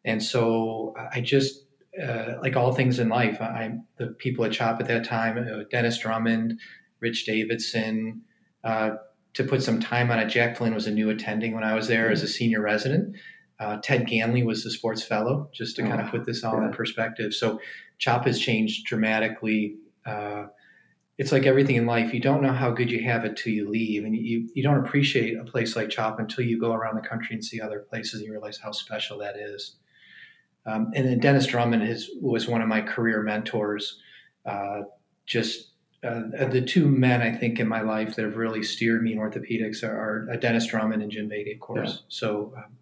And 0.04 0.22
so 0.22 0.94
I 1.14 1.22
just, 1.22 1.66
uh, 2.02 2.34
like 2.42 2.56
all 2.56 2.74
things 2.74 3.00
in 3.00 3.10
life, 3.10 3.42
I, 3.42 3.78
the 3.98 4.08
people 4.08 4.46
at 4.46 4.52
CHOP 4.52 4.80
at 4.82 4.88
that 4.88 5.06
time, 5.06 5.38
uh, 5.38 5.64
Dennis 5.72 5.98
Drummond, 5.98 6.60
Rich 7.00 7.26
Davidson, 7.26 8.22
uh, 8.64 8.92
to 9.34 9.44
put 9.44 9.62
some 9.62 9.80
time 9.80 10.12
on 10.12 10.20
it. 10.20 10.28
Jack 10.28 10.58
Flynn 10.58 10.74
was 10.74 10.88
a 10.88 10.92
new 10.92 11.10
attending 11.10 11.54
when 11.54 11.64
I 11.64 11.76
was 11.76 11.88
there 11.88 12.12
as 12.12 12.24
a 12.24 12.28
senior 12.28 12.62
resident. 12.62 13.16
Uh, 13.60 13.78
Ted 13.82 14.06
Ganley 14.08 14.46
was 14.46 14.64
the 14.64 14.72
sports 14.72 15.02
fellow, 15.04 15.50
just 15.54 15.78
to 15.78 15.84
oh, 15.84 15.88
kind 15.88 16.02
of 16.02 16.10
put 16.10 16.26
this 16.26 16.44
all 16.44 16.60
yeah. 16.60 16.68
in 16.68 16.74
perspective. 16.74 17.34
So, 17.34 17.60
CHOP 17.98 18.26
has 18.26 18.40
changed 18.40 18.86
dramatically. 18.86 19.78
Uh, 20.06 20.48
it's 21.18 21.32
like 21.32 21.46
everything 21.46 21.78
in 21.78 21.86
life. 21.86 22.14
You 22.14 22.20
don't 22.20 22.42
know 22.42 22.52
how 22.52 22.72
good 22.72 22.92
you 22.92 23.02
have 23.04 23.24
it 23.24 23.38
till 23.38 23.54
you 23.54 23.70
leave, 23.70 24.04
and 24.04 24.16
you 24.16 24.50
you 24.54 24.62
don't 24.62 24.86
appreciate 24.86 25.38
a 25.38 25.46
place 25.46 25.76
like 25.76 25.90
CHOP 25.90 26.20
until 26.20 26.44
you 26.44 26.60
go 26.60 26.74
around 26.74 26.96
the 26.96 27.08
country 27.08 27.36
and 27.36 27.44
see 27.44 27.62
other 27.62 27.80
places, 27.80 28.16
and 28.16 28.26
you 28.26 28.32
realize 28.32 28.58
how 28.58 28.72
special 28.72 29.18
that 29.20 29.38
is. 29.38 29.78
Um, 30.66 30.92
and 30.96 31.08
then 31.08 31.20
Dennis 31.20 31.46
Drummond 31.46 31.84
is, 31.84 32.10
was 32.20 32.48
one 32.48 32.62
of 32.62 32.68
my 32.68 32.82
career 32.82 33.22
mentors. 33.22 34.00
Uh, 34.46 34.82
just 35.26 35.72
uh, 36.04 36.22
the 36.50 36.62
two 36.62 36.88
men 36.88 37.22
I 37.22 37.36
think 37.36 37.60
in 37.60 37.68
my 37.68 37.82
life 37.82 38.16
that 38.16 38.26
have 38.26 38.36
really 38.36 38.64
steered 38.64 39.04
me 39.04 39.14
in 39.14 39.20
orthopedics 39.20 39.84
are, 39.84 39.96
are 39.96 40.34
uh, 40.34 40.38
Dennis 40.38 40.68
Drummond 40.68 41.02
and 41.02 41.12
Jim 41.12 41.28
Beatty, 41.28 41.54
of 41.54 41.60
course. 41.60 41.92
Yeah. 41.94 42.06
So, 42.10 42.54
um, 42.58 42.78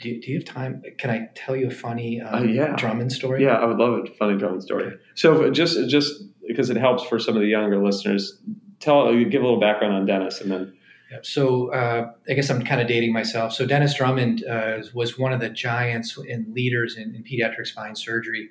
do, 0.00 0.20
do 0.20 0.30
you 0.30 0.38
have 0.38 0.44
time? 0.44 0.82
Can 0.98 1.10
I 1.10 1.28
tell 1.34 1.56
you 1.56 1.68
a 1.68 1.70
funny 1.70 2.20
um, 2.20 2.42
uh, 2.42 2.46
yeah. 2.46 2.76
Drummond 2.76 3.12
story? 3.12 3.42
Yeah, 3.42 3.54
I 3.54 3.64
would 3.64 3.78
love 3.78 4.04
a 4.04 4.14
funny 4.14 4.36
Drummond 4.36 4.62
story. 4.62 4.86
Okay. 4.86 4.96
So, 5.14 5.50
just 5.50 5.88
just 5.88 6.22
because 6.46 6.70
it 6.70 6.76
helps 6.76 7.04
for 7.04 7.18
some 7.18 7.36
of 7.36 7.42
the 7.42 7.48
younger 7.48 7.82
listeners, 7.82 8.40
tell 8.80 9.12
give 9.24 9.40
a 9.40 9.44
little 9.44 9.60
background 9.60 9.94
on 9.94 10.06
Dennis, 10.06 10.40
and 10.40 10.50
then. 10.50 10.76
So 11.22 11.72
uh, 11.72 12.10
I 12.28 12.32
guess 12.32 12.50
I'm 12.50 12.64
kind 12.64 12.80
of 12.80 12.88
dating 12.88 13.12
myself. 13.12 13.52
So 13.52 13.66
Dennis 13.66 13.94
Drummond 13.94 14.44
uh, 14.44 14.78
was 14.94 15.16
one 15.16 15.32
of 15.32 15.38
the 15.38 15.48
giants 15.48 16.16
and 16.16 16.52
leaders 16.52 16.96
in, 16.96 17.14
in 17.14 17.22
pediatric 17.22 17.68
spine 17.68 17.94
surgery. 17.94 18.50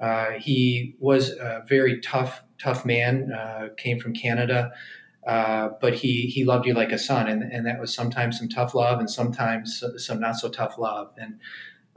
Uh, 0.00 0.30
he 0.38 0.96
was 1.00 1.30
a 1.30 1.64
very 1.68 2.00
tough, 2.00 2.42
tough 2.58 2.86
man. 2.86 3.30
Uh, 3.32 3.68
came 3.76 3.98
from 3.98 4.14
Canada, 4.14 4.70
uh, 5.28 5.68
but 5.82 5.92
he 5.92 6.22
he 6.22 6.42
loved 6.46 6.66
you 6.66 6.72
like 6.72 6.90
a 6.90 6.98
son, 6.98 7.28
and 7.28 7.42
and 7.42 7.66
that 7.66 7.78
was 7.78 7.94
sometimes 7.94 8.38
some 8.38 8.48
tough 8.48 8.74
love, 8.74 8.98
and 8.98 9.10
sometimes 9.10 9.84
some 9.98 10.20
not 10.20 10.36
so 10.36 10.48
tough 10.48 10.78
love, 10.78 11.12
and 11.18 11.38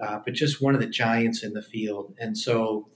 uh, 0.02 0.20
but 0.26 0.34
just 0.34 0.62
one 0.62 0.76
of 0.76 0.82
the 0.82 0.88
giants 0.88 1.42
in 1.42 1.54
the 1.54 1.62
field. 1.62 2.14
And 2.20 2.38
so, 2.38 2.90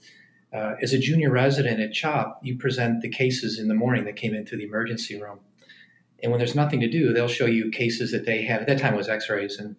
uh, 0.52 0.74
as 0.82 0.92
a 0.92 0.98
junior 0.98 1.30
resident 1.30 1.80
at 1.80 1.94
CHOP, 1.94 2.40
you 2.42 2.58
present 2.58 3.00
the 3.00 3.08
cases 3.08 3.58
in 3.58 3.68
the 3.68 3.74
morning 3.74 4.04
that 4.04 4.16
came 4.16 4.34
into 4.34 4.58
the 4.58 4.64
emergency 4.64 5.18
room. 5.18 5.40
And 6.22 6.30
when 6.30 6.38
there's 6.38 6.54
nothing 6.54 6.80
to 6.80 6.88
do, 6.88 7.14
they'll 7.14 7.28
show 7.28 7.46
you 7.46 7.70
cases 7.70 8.12
that 8.12 8.26
they 8.26 8.42
had 8.42 8.60
At 8.60 8.66
that 8.66 8.78
time, 8.78 8.94
was 8.94 9.08
X-rays, 9.08 9.58
and 9.58 9.74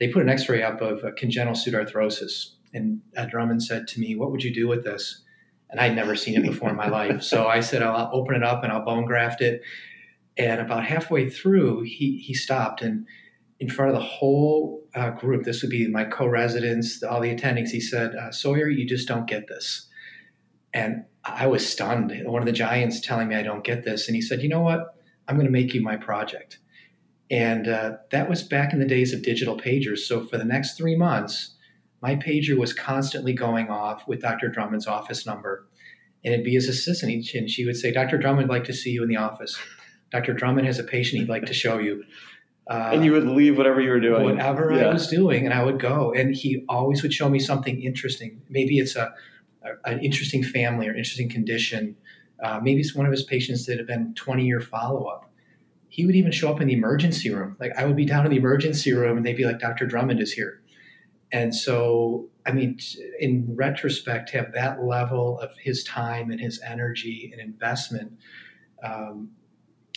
they 0.00 0.08
put 0.08 0.22
an 0.22 0.28
X-ray 0.28 0.64
up 0.64 0.80
of 0.80 1.04
congenital 1.16 1.54
pseudarthrosis, 1.54 2.56
And 2.74 3.02
Drummond 3.30 3.62
said 3.62 3.86
to 3.88 4.00
me, 4.00 4.16
"What 4.16 4.32
would 4.32 4.42
you 4.42 4.52
do 4.52 4.66
with 4.66 4.82
this?" 4.82 5.22
And 5.70 5.78
I'd 5.80 5.94
never 5.94 6.16
seen 6.16 6.36
it 6.36 6.42
before 6.42 6.70
in 6.70 6.76
my 6.76 6.88
life. 6.88 7.22
So 7.22 7.46
I 7.46 7.60
said, 7.60 7.82
"I'll 7.82 8.10
open 8.12 8.34
it 8.34 8.42
up 8.42 8.64
and 8.64 8.72
I'll 8.72 8.84
bone 8.84 9.04
graft 9.04 9.40
it." 9.40 9.62
And 10.38 10.60
about 10.60 10.84
halfway 10.84 11.28
through, 11.28 11.82
he 11.82 12.22
he 12.24 12.34
stopped 12.34 12.82
and 12.82 13.06
in 13.62 13.68
front 13.68 13.94
of 13.94 13.96
the 13.96 14.04
whole 14.04 14.82
uh, 14.96 15.10
group, 15.10 15.44
this 15.44 15.62
would 15.62 15.70
be 15.70 15.86
my 15.86 16.04
co-residents, 16.04 17.00
all 17.04 17.20
the 17.20 17.32
attendings. 17.32 17.68
He 17.68 17.80
said, 17.80 18.14
uh, 18.16 18.32
"Sawyer, 18.32 18.68
you 18.68 18.86
just 18.86 19.06
don't 19.06 19.28
get 19.28 19.46
this." 19.46 19.88
And 20.74 21.04
I 21.24 21.46
was 21.46 21.64
stunned. 21.64 22.12
One 22.24 22.42
of 22.42 22.46
the 22.46 22.52
giants 22.52 23.00
telling 23.00 23.28
me 23.28 23.36
I 23.36 23.44
don't 23.44 23.62
get 23.62 23.84
this, 23.84 24.08
and 24.08 24.16
he 24.16 24.22
said, 24.22 24.42
"You 24.42 24.48
know 24.48 24.62
what? 24.62 24.96
I'm 25.28 25.36
going 25.36 25.46
to 25.46 25.52
make 25.52 25.74
you 25.74 25.80
my 25.80 25.96
project." 25.96 26.58
And 27.30 27.68
uh, 27.68 27.92
that 28.10 28.28
was 28.28 28.42
back 28.42 28.72
in 28.72 28.80
the 28.80 28.86
days 28.86 29.14
of 29.14 29.22
digital 29.22 29.56
pagers. 29.56 29.98
So 30.00 30.24
for 30.26 30.38
the 30.38 30.44
next 30.44 30.76
three 30.76 30.96
months, 30.96 31.54
my 32.02 32.16
pager 32.16 32.58
was 32.58 32.74
constantly 32.74 33.32
going 33.32 33.70
off 33.70 34.06
with 34.08 34.20
Dr. 34.20 34.48
Drummond's 34.48 34.88
office 34.88 35.24
number. 35.24 35.66
And 36.24 36.34
it'd 36.34 36.44
be 36.44 36.54
his 36.54 36.68
assistant, 36.68 37.26
and 37.34 37.48
she 37.48 37.64
would 37.64 37.76
say, 37.76 37.92
Dr. 37.92 38.18
Drummond 38.18 38.48
would 38.48 38.54
like 38.54 38.64
to 38.64 38.72
see 38.72 38.90
you 38.90 39.02
in 39.02 39.08
the 39.08 39.16
office. 39.16 39.58
Dr. 40.12 40.34
Drummond 40.34 40.66
has 40.66 40.78
a 40.78 40.84
patient 40.84 41.20
he'd 41.20 41.28
like 41.28 41.46
to 41.46 41.54
show 41.54 41.78
you. 41.78 42.04
Uh, 42.70 42.90
and 42.92 43.04
you 43.04 43.12
would 43.12 43.26
leave 43.26 43.56
whatever 43.56 43.80
you 43.80 43.90
were 43.90 44.00
doing. 44.00 44.22
Whatever 44.22 44.72
yeah. 44.72 44.84
I 44.84 44.92
was 44.92 45.08
doing, 45.08 45.44
and 45.44 45.52
I 45.52 45.64
would 45.64 45.80
go. 45.80 46.12
And 46.12 46.34
he 46.34 46.64
always 46.68 47.02
would 47.02 47.12
show 47.12 47.28
me 47.28 47.40
something 47.40 47.82
interesting. 47.82 48.40
Maybe 48.48 48.78
it's 48.78 48.94
a, 48.94 49.12
a 49.64 49.90
an 49.90 49.98
interesting 50.00 50.44
family 50.44 50.86
or 50.86 50.90
interesting 50.90 51.28
condition. 51.28 51.96
Uh, 52.42 52.60
maybe 52.62 52.80
it's 52.80 52.94
one 52.94 53.06
of 53.06 53.12
his 53.12 53.24
patients 53.24 53.66
that 53.66 53.78
had 53.78 53.86
been 53.86 54.14
20 54.14 54.44
year 54.44 54.60
follow 54.60 55.06
up 55.06 55.32
he 55.92 56.06
would 56.06 56.16
even 56.16 56.32
show 56.32 56.50
up 56.50 56.58
in 56.58 56.68
the 56.68 56.72
emergency 56.72 57.28
room. 57.28 57.54
Like 57.60 57.72
I 57.76 57.84
would 57.84 57.96
be 57.96 58.06
down 58.06 58.24
in 58.24 58.30
the 58.30 58.38
emergency 58.38 58.94
room 58.94 59.18
and 59.18 59.26
they'd 59.26 59.36
be 59.36 59.44
like, 59.44 59.58
Dr. 59.58 59.84
Drummond 59.84 60.22
is 60.22 60.32
here. 60.32 60.62
And 61.30 61.54
so, 61.54 62.30
I 62.46 62.52
mean, 62.52 62.78
in 63.20 63.54
retrospect, 63.54 64.30
to 64.30 64.38
have 64.38 64.52
that 64.52 64.82
level 64.82 65.38
of 65.38 65.50
his 65.58 65.84
time 65.84 66.30
and 66.30 66.40
his 66.40 66.62
energy 66.66 67.28
and 67.30 67.42
investment 67.42 68.12
um, 68.82 69.32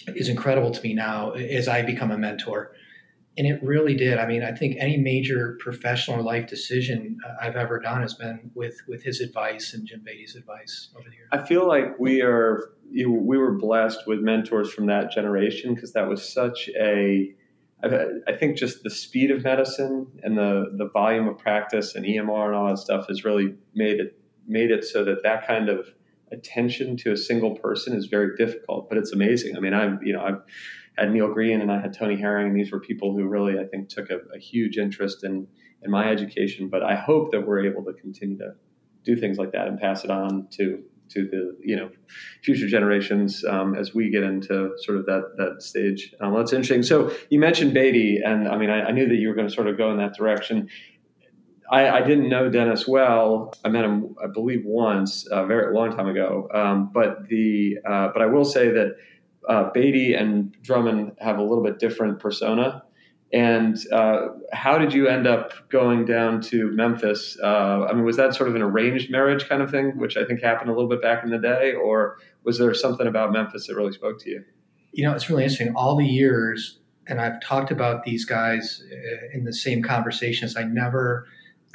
is 0.08 0.30
incredible 0.30 0.72
to 0.72 0.82
me 0.82 0.94
now 0.94 1.32
as 1.32 1.68
I 1.68 1.82
become 1.82 2.12
a 2.12 2.18
mentor 2.18 2.72
and 3.38 3.48
it 3.48 3.62
really 3.62 3.96
did. 3.96 4.18
I 4.18 4.26
mean, 4.26 4.44
I 4.44 4.54
think 4.54 4.78
any 4.80 4.98
major 4.98 5.58
professional 5.60 6.24
life 6.24 6.48
decision 6.48 7.18
uh, 7.26 7.34
I've 7.42 7.56
ever 7.56 7.80
done 7.80 8.02
has 8.02 8.14
been 8.14 8.52
with 8.54 8.82
with 8.88 9.04
his 9.04 9.20
advice 9.20 9.74
and 9.74 9.86
Jim 9.86 10.02
Beatty's 10.06 10.36
advice 10.36 10.90
over 10.98 11.10
the 11.10 11.16
years. 11.16 11.28
I 11.32 11.46
feel 11.46 11.68
like 11.68 12.00
we 12.00 12.22
are 12.22 12.72
you, 12.90 13.12
we 13.12 13.38
were 13.38 13.54
blessed 13.54 14.08
with 14.08 14.20
mentors 14.20 14.72
from 14.72 14.86
that 14.88 15.12
generation 15.12 15.74
because 15.74 15.94
that 15.94 16.08
was 16.08 16.28
such 16.28 16.70
a 16.80 17.34
I 17.84 18.34
think 18.34 18.58
just 18.58 18.82
the 18.82 18.90
speed 18.90 19.30
of 19.32 19.44
medicine 19.44 20.08
and 20.24 20.38
the 20.38 20.72
the 20.78 20.90
volume 20.90 21.28
of 21.28 21.38
practice 21.38 21.96
and 21.96 22.06
EMR 22.06 22.48
and 22.48 22.56
all 22.56 22.68
that 22.68 22.80
stuff 22.80 23.08
has 23.10 23.26
really 23.26 23.56
made 23.74 24.00
it 24.00 24.18
made 24.48 24.72
it 24.72 24.86
so 24.86 25.04
that 25.04 25.24
that 25.24 25.46
kind 25.46 25.70
of 25.70 25.88
attention 26.36 26.98
to 26.98 27.12
a 27.12 27.18
single 27.18 27.56
person 27.56 27.96
is 27.96 28.08
very 28.08 28.36
difficult. 28.38 28.90
But 28.90 28.98
it's 28.98 29.14
amazing. 29.14 29.56
I 29.56 29.60
mean, 29.60 29.74
I'm 29.74 30.00
you 30.04 30.14
know 30.14 30.22
I've 30.22 30.42
had 30.98 31.12
Neil 31.12 31.34
Green 31.34 31.62
and 31.62 31.72
I 31.72 31.80
had 31.80 31.94
Tony 31.94 32.16
Herring, 32.16 32.48
and 32.48 32.56
these 32.56 32.72
were 32.72 32.80
people 32.80 33.16
who 33.16 33.26
really, 33.28 33.60
I 33.60 33.66
think, 33.66 33.90
took 33.90 34.10
a, 34.10 34.20
a, 34.34 34.40
huge 34.40 34.78
interest 34.78 35.24
in 35.24 35.48
in 35.82 35.92
my 35.92 36.10
education. 36.10 36.70
But 36.70 36.84
I 36.84 36.96
hope 36.96 37.32
that 37.32 37.46
we're 37.46 37.66
able 37.66 37.84
to 37.86 37.94
continue 37.94 38.38
to 38.38 38.54
do 39.04 39.16
things 39.16 39.38
like 39.38 39.52
that 39.52 39.68
and 39.68 39.80
pass 39.80 40.04
it 40.04 40.12
on 40.12 40.48
to 40.52 40.84
to 41.08 41.28
the 41.28 41.56
you 41.64 41.76
know 41.76 41.90
future 42.44 42.68
generations 42.68 43.44
um, 43.46 43.76
as 43.76 43.94
we 43.94 44.10
get 44.10 44.24
into 44.24 44.72
sort 44.78 44.98
of 44.98 45.06
that 45.06 45.34
that 45.38 45.62
stage. 45.62 46.14
Um, 46.22 46.34
that's 46.34 46.54
interesting. 46.54 46.84
So 46.84 47.12
you 47.30 47.40
mentioned 47.40 47.74
Beatty, 47.74 48.22
and 48.24 48.48
I 48.48 48.58
mean, 48.58 48.70
I, 48.70 48.86
I 48.86 48.92
knew 48.92 49.08
that 49.08 49.16
you 49.16 49.28
were 49.28 49.36
going 49.36 49.48
to 49.48 49.54
sort 49.54 49.68
of 49.68 49.78
go 49.78 49.92
in 49.92 49.98
that 49.98 50.16
direction. 50.16 50.70
I, 51.70 51.90
I, 51.90 52.02
didn't 52.02 52.30
know 52.30 52.50
Dennis 52.50 52.88
well. 52.88 53.54
I 53.64 53.70
met 53.70 53.86
him, 53.86 54.16
I 54.24 54.28
believe, 54.28 54.64
once 54.66 55.28
a 55.32 55.46
very 55.46 55.74
long 55.74 55.96
time 55.96 56.08
ago. 56.08 56.48
Um, 56.54 56.92
but 56.94 57.28
the 57.28 57.80
uh, 57.86 58.10
but 58.14 58.22
I 58.22 58.28
will 58.28 58.46
say 58.46 58.70
that 58.70 58.96
uh, 59.48 59.72
Beatty 59.72 60.14
and 60.14 60.56
Drummond 60.62 61.14
have 61.20 61.38
a 61.38 61.42
little 61.42 61.64
bit 61.64 61.80
different 61.80 62.20
persona. 62.20 62.84
And 63.34 63.78
uh, 63.92 64.28
how 64.54 64.78
did 64.78 64.94
you 64.94 65.08
end 65.08 65.28
up 65.28 65.70
going 65.70 66.06
down 66.06 66.42
to 66.42 66.72
Memphis? 66.72 67.38
Uh, 67.44 67.86
I 67.90 67.94
mean, 67.94 68.06
was 68.06 68.18
that 68.18 68.34
sort 68.34 68.50
of 68.50 68.56
an 68.56 68.62
arranged 68.62 69.12
marriage 69.12 69.50
kind 69.50 69.62
of 69.62 69.72
thing, 69.72 69.98
which 69.98 70.16
I 70.16 70.24
think 70.26 70.42
happened 70.42 70.70
a 70.70 70.74
little 70.74 70.90
bit 70.90 71.02
back 71.02 71.24
in 71.24 71.32
the 71.32 71.40
day, 71.40 71.74
or 71.74 72.18
was 72.44 72.60
there 72.60 72.74
something 72.74 73.08
about 73.08 73.34
Memphis 73.34 73.68
that 73.68 73.76
really 73.76 73.92
spoke 73.92 74.20
to 74.22 74.30
you? 74.30 74.44
You 74.94 75.06
know, 75.06 75.14
it's 75.14 75.30
really 75.30 75.44
interesting. 75.44 75.74
All 75.76 75.98
the 75.98 76.06
years, 76.06 76.80
and 77.08 77.20
I've 77.20 77.42
talked 77.42 77.72
about 77.72 78.04
these 78.04 78.24
guys 78.24 78.84
uh, 78.90 79.38
in 79.38 79.44
the 79.44 79.54
same 79.54 79.84
conversations. 79.84 80.56
I 80.56 80.64
never 80.64 81.26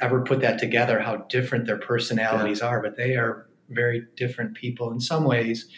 ever 0.01 0.21
put 0.21 0.41
that 0.41 0.59
together 0.59 0.99
how 0.99 1.17
different 1.29 1.65
their 1.65 1.77
personalities 1.77 2.59
yeah. 2.61 2.67
are, 2.67 2.81
but 2.81 2.97
they 2.97 3.15
are 3.15 3.47
very 3.69 4.05
different 4.17 4.55
people 4.55 4.91
in 4.91 4.99
some 4.99 5.23
ways 5.23 5.69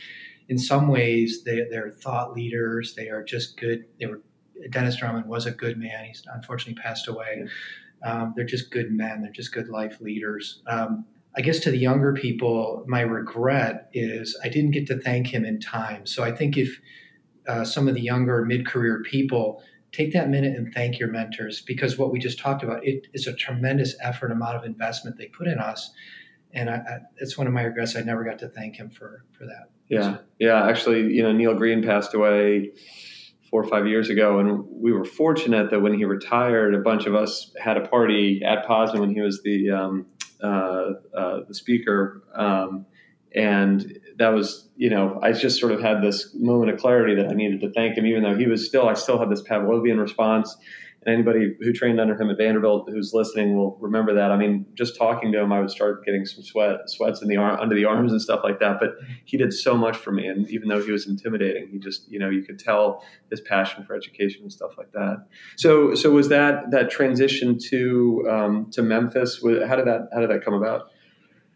in 0.49 0.57
some 0.57 0.87
ways 0.87 1.43
they, 1.43 1.61
they're 1.69 1.91
thought 1.91 2.33
leaders. 2.33 2.95
They 2.95 3.09
are 3.09 3.23
just 3.23 3.57
good. 3.57 3.85
They 3.99 4.07
were 4.07 4.21
Dennis 4.69 4.95
Drummond 4.97 5.25
was 5.25 5.45
a 5.45 5.51
good 5.51 5.77
man. 5.77 6.05
He's 6.05 6.23
unfortunately 6.31 6.81
passed 6.81 7.07
away. 7.07 7.47
Um, 8.05 8.33
they're 8.35 8.45
just 8.45 8.71
good 8.71 8.91
men. 8.91 9.21
They're 9.21 9.31
just 9.31 9.51
good 9.51 9.67
life 9.67 9.99
leaders. 9.99 10.61
Um, 10.67 11.05
I 11.35 11.41
guess 11.41 11.59
to 11.61 11.71
the 11.71 11.77
younger 11.77 12.13
people, 12.13 12.83
my 12.87 13.01
regret 13.01 13.89
is 13.93 14.39
I 14.43 14.49
didn't 14.49 14.71
get 14.71 14.85
to 14.87 14.99
thank 14.99 15.27
him 15.27 15.43
in 15.43 15.59
time. 15.59 16.05
So 16.05 16.23
I 16.23 16.31
think 16.31 16.57
if 16.57 16.79
uh, 17.47 17.65
some 17.65 17.87
of 17.87 17.95
the 17.95 18.01
younger 18.01 18.45
mid-career 18.45 19.01
people 19.03 19.63
take 19.93 20.11
that 20.11 20.29
minute 20.29 20.57
and 20.57 20.73
thank 20.73 20.99
your 20.99 21.09
mentors 21.09 21.61
because 21.61 21.97
what 21.97 22.11
we 22.11 22.19
just 22.19 22.37
talked 22.37 22.63
about 22.63 22.85
it 22.85 23.07
is 23.13 23.27
a 23.27 23.33
tremendous 23.33 23.95
effort 24.01 24.31
amount 24.31 24.57
of 24.57 24.65
investment 24.65 25.17
they 25.17 25.27
put 25.27 25.47
in 25.47 25.59
us 25.59 25.91
and 26.51 26.69
I, 26.69 26.75
I, 26.75 26.97
it's 27.17 27.37
one 27.37 27.47
of 27.47 27.53
my 27.53 27.63
regrets 27.63 27.95
i 27.95 28.01
never 28.01 28.25
got 28.25 28.39
to 28.39 28.49
thank 28.49 28.75
him 28.75 28.89
for 28.89 29.23
for 29.31 29.45
that 29.45 29.69
yeah, 29.93 30.17
yeah. 30.39 30.67
Actually, 30.67 31.13
you 31.13 31.23
know, 31.23 31.31
Neil 31.31 31.53
Green 31.53 31.83
passed 31.83 32.13
away 32.13 32.71
four 33.49 33.63
or 33.63 33.67
five 33.67 33.87
years 33.87 34.09
ago, 34.09 34.39
and 34.39 34.65
we 34.69 34.91
were 34.91 35.05
fortunate 35.05 35.69
that 35.69 35.81
when 35.81 35.93
he 35.93 36.05
retired, 36.05 36.73
a 36.73 36.79
bunch 36.79 37.05
of 37.05 37.15
us 37.15 37.53
had 37.61 37.77
a 37.77 37.87
party 37.87 38.41
at 38.45 38.65
POSNA 38.65 38.99
when 38.99 39.13
he 39.13 39.21
was 39.21 39.41
the 39.43 39.71
um, 39.71 40.07
uh, 40.41 40.93
uh, 41.15 41.39
the 41.47 41.53
speaker, 41.53 42.23
um, 42.35 42.85
and 43.35 43.99
that 44.17 44.29
was, 44.29 44.69
you 44.75 44.89
know, 44.89 45.19
I 45.21 45.31
just 45.31 45.59
sort 45.59 45.71
of 45.71 45.81
had 45.81 46.01
this 46.01 46.33
moment 46.35 46.71
of 46.71 46.79
clarity 46.79 47.15
that 47.15 47.29
I 47.29 47.33
needed 47.33 47.61
to 47.61 47.71
thank 47.71 47.97
him, 47.97 48.05
even 48.05 48.23
though 48.23 48.35
he 48.35 48.47
was 48.47 48.65
still, 48.65 48.87
I 48.87 48.93
still 48.93 49.19
had 49.19 49.29
this 49.29 49.41
Pavlovian 49.41 49.99
response 49.99 50.55
and 51.05 51.13
anybody 51.13 51.55
who 51.59 51.73
trained 51.73 51.99
under 51.99 52.19
him 52.19 52.29
at 52.29 52.37
Vanderbilt 52.37 52.89
who's 52.89 53.13
listening 53.13 53.57
will 53.57 53.77
remember 53.81 54.13
that. 54.13 54.31
I 54.31 54.37
mean, 54.37 54.65
just 54.73 54.97
talking 54.97 55.31
to 55.31 55.39
him, 55.39 55.51
I 55.51 55.59
would 55.59 55.69
start 55.69 56.05
getting 56.05 56.25
some 56.25 56.43
sweat, 56.43 56.89
sweats 56.89 57.21
in 57.21 57.27
the 57.27 57.37
arm, 57.37 57.59
under 57.59 57.75
the 57.75 57.85
arms 57.85 58.11
and 58.11 58.21
stuff 58.21 58.41
like 58.43 58.59
that. 58.59 58.79
But 58.79 58.95
he 59.25 59.37
did 59.37 59.53
so 59.53 59.75
much 59.75 59.97
for 59.97 60.11
me, 60.11 60.27
and 60.27 60.49
even 60.49 60.69
though 60.69 60.81
he 60.83 60.91
was 60.91 61.07
intimidating, 61.07 61.67
he 61.69 61.79
just, 61.79 62.09
you 62.09 62.19
know, 62.19 62.29
you 62.29 62.43
could 62.43 62.59
tell 62.59 63.03
his 63.29 63.41
passion 63.41 63.83
for 63.83 63.95
education 63.95 64.43
and 64.43 64.51
stuff 64.51 64.77
like 64.77 64.91
that. 64.93 65.25
So, 65.57 65.93
so 65.95 66.11
was 66.11 66.29
that 66.29 66.71
that 66.71 66.89
transition 66.89 67.57
to 67.69 68.27
um, 68.29 68.71
to 68.71 68.81
Memphis? 68.81 69.41
How 69.67 69.75
did 69.75 69.87
that 69.87 70.09
how 70.13 70.21
did 70.21 70.29
that 70.29 70.43
come 70.43 70.53
about? 70.53 70.89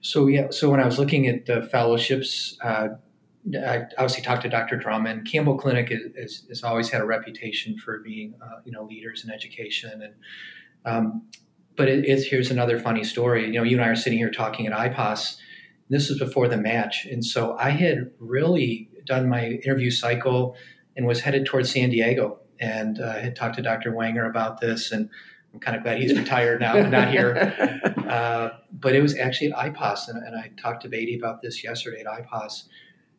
So 0.07 0.27
yeah, 0.27 0.47
so 0.51 0.69
when 0.69 0.79
I 0.79 0.85
was 0.85 0.97
looking 0.97 1.27
at 1.27 1.45
the 1.45 1.61
fellowships. 1.63 2.57
Uh, 2.63 2.89
I 3.55 3.83
obviously 3.97 4.23
talked 4.23 4.41
to 4.41 4.49
Dr. 4.49 4.75
Drummond. 4.75 5.25
Campbell 5.29 5.57
Clinic 5.57 5.93
has 6.17 6.63
always 6.63 6.89
had 6.89 7.01
a 7.01 7.05
reputation 7.05 7.77
for 7.77 7.99
being, 7.99 8.33
uh, 8.41 8.59
you 8.65 8.73
know, 8.73 8.83
leaders 8.83 9.23
in 9.23 9.31
education. 9.31 10.01
And 10.01 10.13
um, 10.85 11.27
but 11.77 11.87
it, 11.87 12.05
it's, 12.05 12.25
here's 12.25 12.51
another 12.51 12.79
funny 12.79 13.03
story. 13.03 13.45
You 13.45 13.53
know, 13.53 13.63
you 13.63 13.77
and 13.77 13.85
I 13.85 13.89
are 13.89 13.95
sitting 13.95 14.17
here 14.17 14.31
talking 14.31 14.67
at 14.67 14.73
IPOS. 14.73 15.37
This 15.89 16.09
was 16.09 16.19
before 16.19 16.49
the 16.49 16.57
match, 16.57 17.05
and 17.05 17.23
so 17.23 17.55
I 17.57 17.69
had 17.69 18.11
really 18.19 18.89
done 19.05 19.29
my 19.29 19.45
interview 19.45 19.89
cycle 19.91 20.57
and 20.97 21.07
was 21.07 21.21
headed 21.21 21.45
towards 21.45 21.71
San 21.71 21.89
Diego, 21.89 22.39
and 22.59 22.99
uh, 22.99 23.13
had 23.13 23.37
talked 23.37 23.55
to 23.55 23.61
Dr. 23.61 23.93
Wenger 23.93 24.25
about 24.25 24.59
this, 24.59 24.91
and 24.91 25.09
I'm 25.57 25.61
kind 25.61 25.75
of 25.75 25.83
glad 25.83 25.97
he's 25.97 26.15
retired 26.15 26.61
now 26.61 26.75
and 26.77 26.91
not 26.91 27.09
here. 27.09 27.83
Uh, 28.07 28.57
but 28.71 28.95
it 28.95 29.01
was 29.01 29.17
actually 29.17 29.51
at 29.51 29.73
IPOS, 29.73 30.07
and, 30.07 30.25
and 30.25 30.33
I 30.33 30.49
talked 30.55 30.83
to 30.83 30.87
Beatty 30.87 31.17
about 31.17 31.41
this 31.41 31.61
yesterday 31.61 31.99
at 31.99 32.05
IPOS 32.05 32.63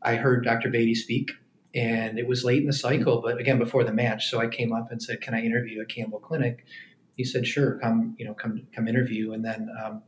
I 0.02 0.16
heard 0.16 0.44
Dr. 0.44 0.70
Beatty 0.70 0.94
speak, 0.94 1.30
and 1.74 2.18
it 2.18 2.26
was 2.26 2.44
late 2.44 2.60
in 2.60 2.66
the 2.66 2.72
cycle, 2.72 3.20
but 3.20 3.38
again 3.38 3.58
before 3.58 3.84
the 3.84 3.92
match. 3.92 4.30
So 4.30 4.40
I 4.40 4.46
came 4.46 4.72
up 4.72 4.90
and 4.90 5.02
said, 5.02 5.20
"Can 5.20 5.34
I 5.34 5.40
interview 5.40 5.80
at 5.80 5.88
Campbell 5.88 6.20
Clinic?" 6.20 6.64
He 7.16 7.24
said, 7.24 7.46
"Sure, 7.46 7.78
come, 7.78 8.14
you 8.18 8.24
know, 8.24 8.34
come 8.34 8.62
come 8.74 8.88
interview." 8.88 9.32
And 9.32 9.44
then 9.44 9.68
um, 9.82 10.02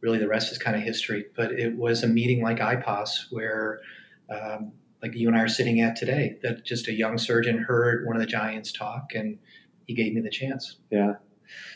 really 0.00 0.18
the 0.18 0.28
rest 0.28 0.52
is 0.52 0.58
kind 0.58 0.76
of 0.76 0.82
history. 0.82 1.26
But 1.36 1.52
it 1.52 1.76
was 1.76 2.02
a 2.02 2.08
meeting 2.08 2.42
like 2.42 2.58
IPOS 2.58 3.30
where. 3.30 3.80
Um, 4.28 4.72
like 5.02 5.14
you 5.14 5.28
and 5.28 5.36
I 5.36 5.40
are 5.40 5.48
sitting 5.48 5.80
at 5.80 5.96
today, 5.96 6.36
that 6.42 6.62
just 6.62 6.86
a 6.86 6.92
young 6.92 7.16
surgeon 7.16 7.56
heard 7.56 8.06
one 8.06 8.16
of 8.16 8.20
the 8.20 8.26
giants 8.26 8.70
talk 8.70 9.14
and 9.14 9.38
he 9.86 9.94
gave 9.94 10.12
me 10.12 10.20
the 10.20 10.28
chance. 10.28 10.76
Yeah. 10.90 11.14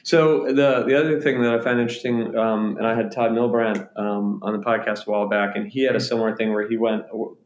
So 0.02 0.45
the 0.47 0.85
the 0.87 0.99
other 0.99 1.21
thing 1.21 1.43
that 1.43 1.54
I 1.54 1.62
found 1.62 1.81
interesting, 1.81 2.37
um, 2.37 2.76
and 2.76 2.87
I 2.87 2.95
had 2.95 3.11
Todd 3.11 3.31
Milbrandt 3.31 3.88
um, 3.99 4.40
on 4.43 4.52
the 4.52 4.64
podcast 4.64 5.07
a 5.07 5.11
while 5.11 5.28
back, 5.28 5.57
and 5.57 5.66
he 5.66 5.83
had 5.85 5.97
a 5.97 6.00
similar 6.00 6.37
thing 6.37 6.52
where 6.52 6.69
he 6.69 6.76
went, 6.76 7.04
or 7.11 7.37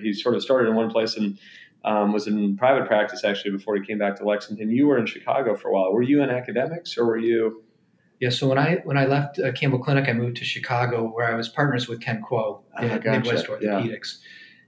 he 0.00 0.12
sort 0.12 0.34
of 0.34 0.42
started 0.42 0.68
in 0.68 0.76
one 0.76 0.90
place 0.90 1.16
and 1.16 1.38
um, 1.84 2.12
was 2.12 2.26
in 2.26 2.56
private 2.56 2.86
practice 2.86 3.24
actually 3.24 3.50
before 3.50 3.76
he 3.76 3.84
came 3.84 3.98
back 3.98 4.16
to 4.16 4.24
Lexington. 4.24 4.70
You 4.70 4.86
were 4.86 4.98
in 4.98 5.06
Chicago 5.06 5.54
for 5.54 5.68
a 5.68 5.72
while. 5.72 5.92
Were 5.92 6.02
you 6.02 6.22
in 6.22 6.30
academics, 6.30 6.96
or 6.96 7.04
were 7.04 7.18
you? 7.18 7.62
Yeah, 8.20 8.30
so 8.30 8.48
when 8.48 8.58
I 8.58 8.76
when 8.84 8.96
I 8.96 9.06
left 9.06 9.38
uh, 9.38 9.52
Campbell 9.52 9.80
Clinic, 9.80 10.08
I 10.08 10.12
moved 10.12 10.36
to 10.38 10.44
Chicago, 10.44 11.04
where 11.04 11.30
I 11.30 11.34
was 11.34 11.48
partners 11.48 11.88
with 11.88 12.00
Ken 12.00 12.22
Kuo 12.22 12.62
at 12.78 12.84
ah, 12.84 12.98
gotcha. 12.98 13.10
Midwest 13.10 13.46
Orthopedics. 13.46 14.18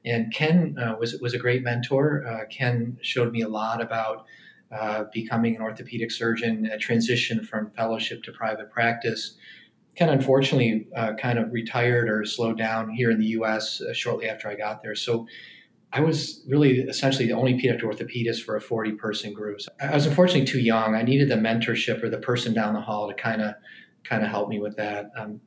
Yeah. 0.04 0.16
And 0.16 0.32
Ken 0.32 0.76
uh, 0.78 0.96
was 0.98 1.18
was 1.20 1.32
a 1.32 1.38
great 1.38 1.62
mentor. 1.62 2.26
Uh, 2.26 2.44
Ken 2.50 2.98
showed 3.02 3.32
me 3.32 3.42
a 3.42 3.48
lot 3.48 3.80
about 3.80 4.26
uh, 4.72 5.04
becoming 5.12 5.56
an 5.56 5.62
orthopedic 5.62 6.10
surgeon, 6.10 6.66
a 6.66 6.78
transition 6.78 7.42
from 7.42 7.70
fellowship 7.70 8.22
to 8.24 8.32
private 8.32 8.70
practice. 8.70 9.36
Ken 9.94 10.08
unfortunately 10.10 10.88
uh, 10.94 11.14
kind 11.14 11.38
of 11.38 11.52
retired 11.52 12.08
or 12.08 12.24
slowed 12.24 12.58
down 12.58 12.90
here 12.90 13.10
in 13.10 13.18
the 13.18 13.26
U.S. 13.26 13.80
Uh, 13.80 13.92
shortly 13.92 14.28
after 14.28 14.48
I 14.48 14.54
got 14.54 14.82
there. 14.82 14.94
So 14.94 15.26
I 15.92 16.00
was 16.00 16.42
really 16.46 16.80
essentially 16.80 17.26
the 17.26 17.32
only 17.32 17.54
pediatric 17.54 17.82
orthopedist 17.82 18.42
for 18.42 18.56
a 18.56 18.60
40 18.60 18.92
person 18.92 19.32
group. 19.32 19.62
So 19.62 19.70
I 19.80 19.94
was 19.94 20.06
unfortunately 20.06 20.46
too 20.46 20.60
young. 20.60 20.94
I 20.94 21.02
needed 21.02 21.28
the 21.28 21.36
mentorship 21.36 22.02
or 22.02 22.10
the 22.10 22.18
person 22.18 22.52
down 22.52 22.74
the 22.74 22.80
hall 22.80 23.08
to 23.08 23.14
kind 23.14 23.40
of 23.40 23.54
kind 24.04 24.22
of 24.22 24.28
help 24.28 24.48
me 24.48 24.60
with 24.60 24.76
that. 24.76 25.10
Um, 25.16 25.40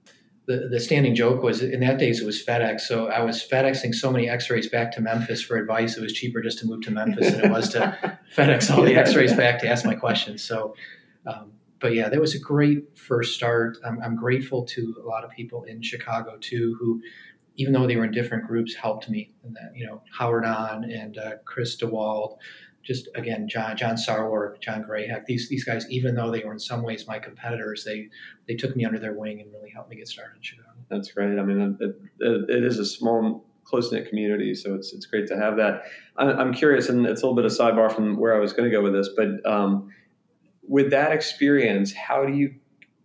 the, 0.50 0.68
the 0.68 0.80
standing 0.80 1.14
joke 1.14 1.44
was 1.44 1.62
in 1.62 1.80
that 1.82 2.00
days 2.00 2.22
it 2.22 2.26
was 2.26 2.44
FedEx. 2.44 2.82
So 2.82 3.08
I 3.08 3.22
was 3.22 3.48
FedExing 3.48 3.94
so 3.94 4.12
many 4.12 4.28
X-rays 4.28 4.68
back 4.68 4.92
to 4.94 5.02
Memphis 5.02 5.44
for 5.44 5.58
advice. 5.58 5.96
It 5.96 6.02
was 6.02 6.12
cheaper 6.12 6.42
just 6.42 6.58
to 6.60 6.66
move 6.66 6.82
to 6.86 6.92
Memphis 6.92 7.30
than 7.34 7.46
it 7.46 7.52
was 7.52 7.70
to 7.70 8.20
FedEx 8.36 8.76
all 8.76 8.82
the 8.82 8.96
X-rays 8.96 9.32
back 9.36 9.60
to 9.60 9.68
ask 9.68 9.86
my 9.86 9.94
questions. 9.94 10.44
So, 10.44 10.74
um, 11.28 11.52
but 11.80 11.94
yeah, 11.94 12.10
that 12.10 12.20
was 12.20 12.34
a 12.34 12.40
great 12.40 12.98
first 12.98 13.36
start. 13.36 13.78
I'm, 13.86 14.02
I'm, 14.02 14.16
grateful 14.16 14.66
to 14.66 14.96
a 15.00 15.06
lot 15.06 15.24
of 15.24 15.30
people 15.30 15.66
in 15.66 15.84
Chicago 15.84 16.36
too, 16.42 16.76
who, 16.80 17.00
even 17.58 17.72
though 17.72 17.86
they 17.86 17.96
were 17.96 18.06
in 18.06 18.12
different 18.12 18.48
groups, 18.48 18.74
helped 18.74 19.08
me. 19.08 19.32
And 19.44 19.56
that 19.56 19.74
you 19.76 19.86
know 19.86 20.02
Howard 20.18 20.46
An 20.46 20.84
and 20.84 21.16
uh, 21.20 21.32
Chris 21.46 21.78
DeWald, 21.78 22.38
just 22.90 23.08
again 23.14 23.48
John 23.48 23.78
John 23.78 23.96
Sarwark, 23.96 24.60
John 24.62 24.84
Grayhack, 24.84 25.26
these 25.28 25.48
these 25.48 25.64
guys, 25.64 25.86
even 25.92 26.16
though 26.16 26.32
they 26.32 26.44
were 26.44 26.52
in 26.52 26.60
some 26.60 26.82
ways 26.82 27.06
my 27.08 27.20
competitors, 27.20 27.84
they 27.86 28.10
they 28.48 28.56
took 28.56 28.76
me 28.76 28.84
under 28.84 28.98
their 28.98 29.14
wing 29.14 29.40
and 29.40 29.54
really 29.54 29.70
helped 29.70 29.92
me 29.92 29.96
get 29.96 30.08
started 30.08 30.38
in 30.38 30.42
Chicago. 30.42 30.70
That's 30.90 31.12
great. 31.12 31.38
I 31.38 31.44
mean, 31.44 31.78
it, 31.80 31.96
it, 32.20 32.50
it 32.50 32.64
is 32.64 32.80
a 32.80 32.86
small, 32.86 33.46
close 33.64 33.92
knit 33.92 34.10
community, 34.10 34.56
so 34.56 34.74
it's 34.74 34.92
it's 34.92 35.06
great 35.06 35.28
to 35.28 35.38
have 35.38 35.56
that. 35.58 35.84
I, 36.18 36.42
am 36.42 36.52
curious, 36.52 36.90
and 36.90 37.06
it's 37.06 37.22
a 37.22 37.26
little 37.28 37.36
bit 37.36 37.46
of 37.46 37.52
sidebar 37.52 37.94
from 37.94 38.18
where 38.18 38.36
I 38.36 38.40
was 38.40 38.54
going 38.54 38.70
to 38.70 38.76
go 38.76 38.82
with 38.82 38.94
this, 38.94 39.10
but 39.16 39.46
um, 39.50 39.94
with 40.68 40.90
that 40.90 41.12
experience, 41.12 41.94
how 41.94 42.26
do 42.26 42.34
you 42.34 42.56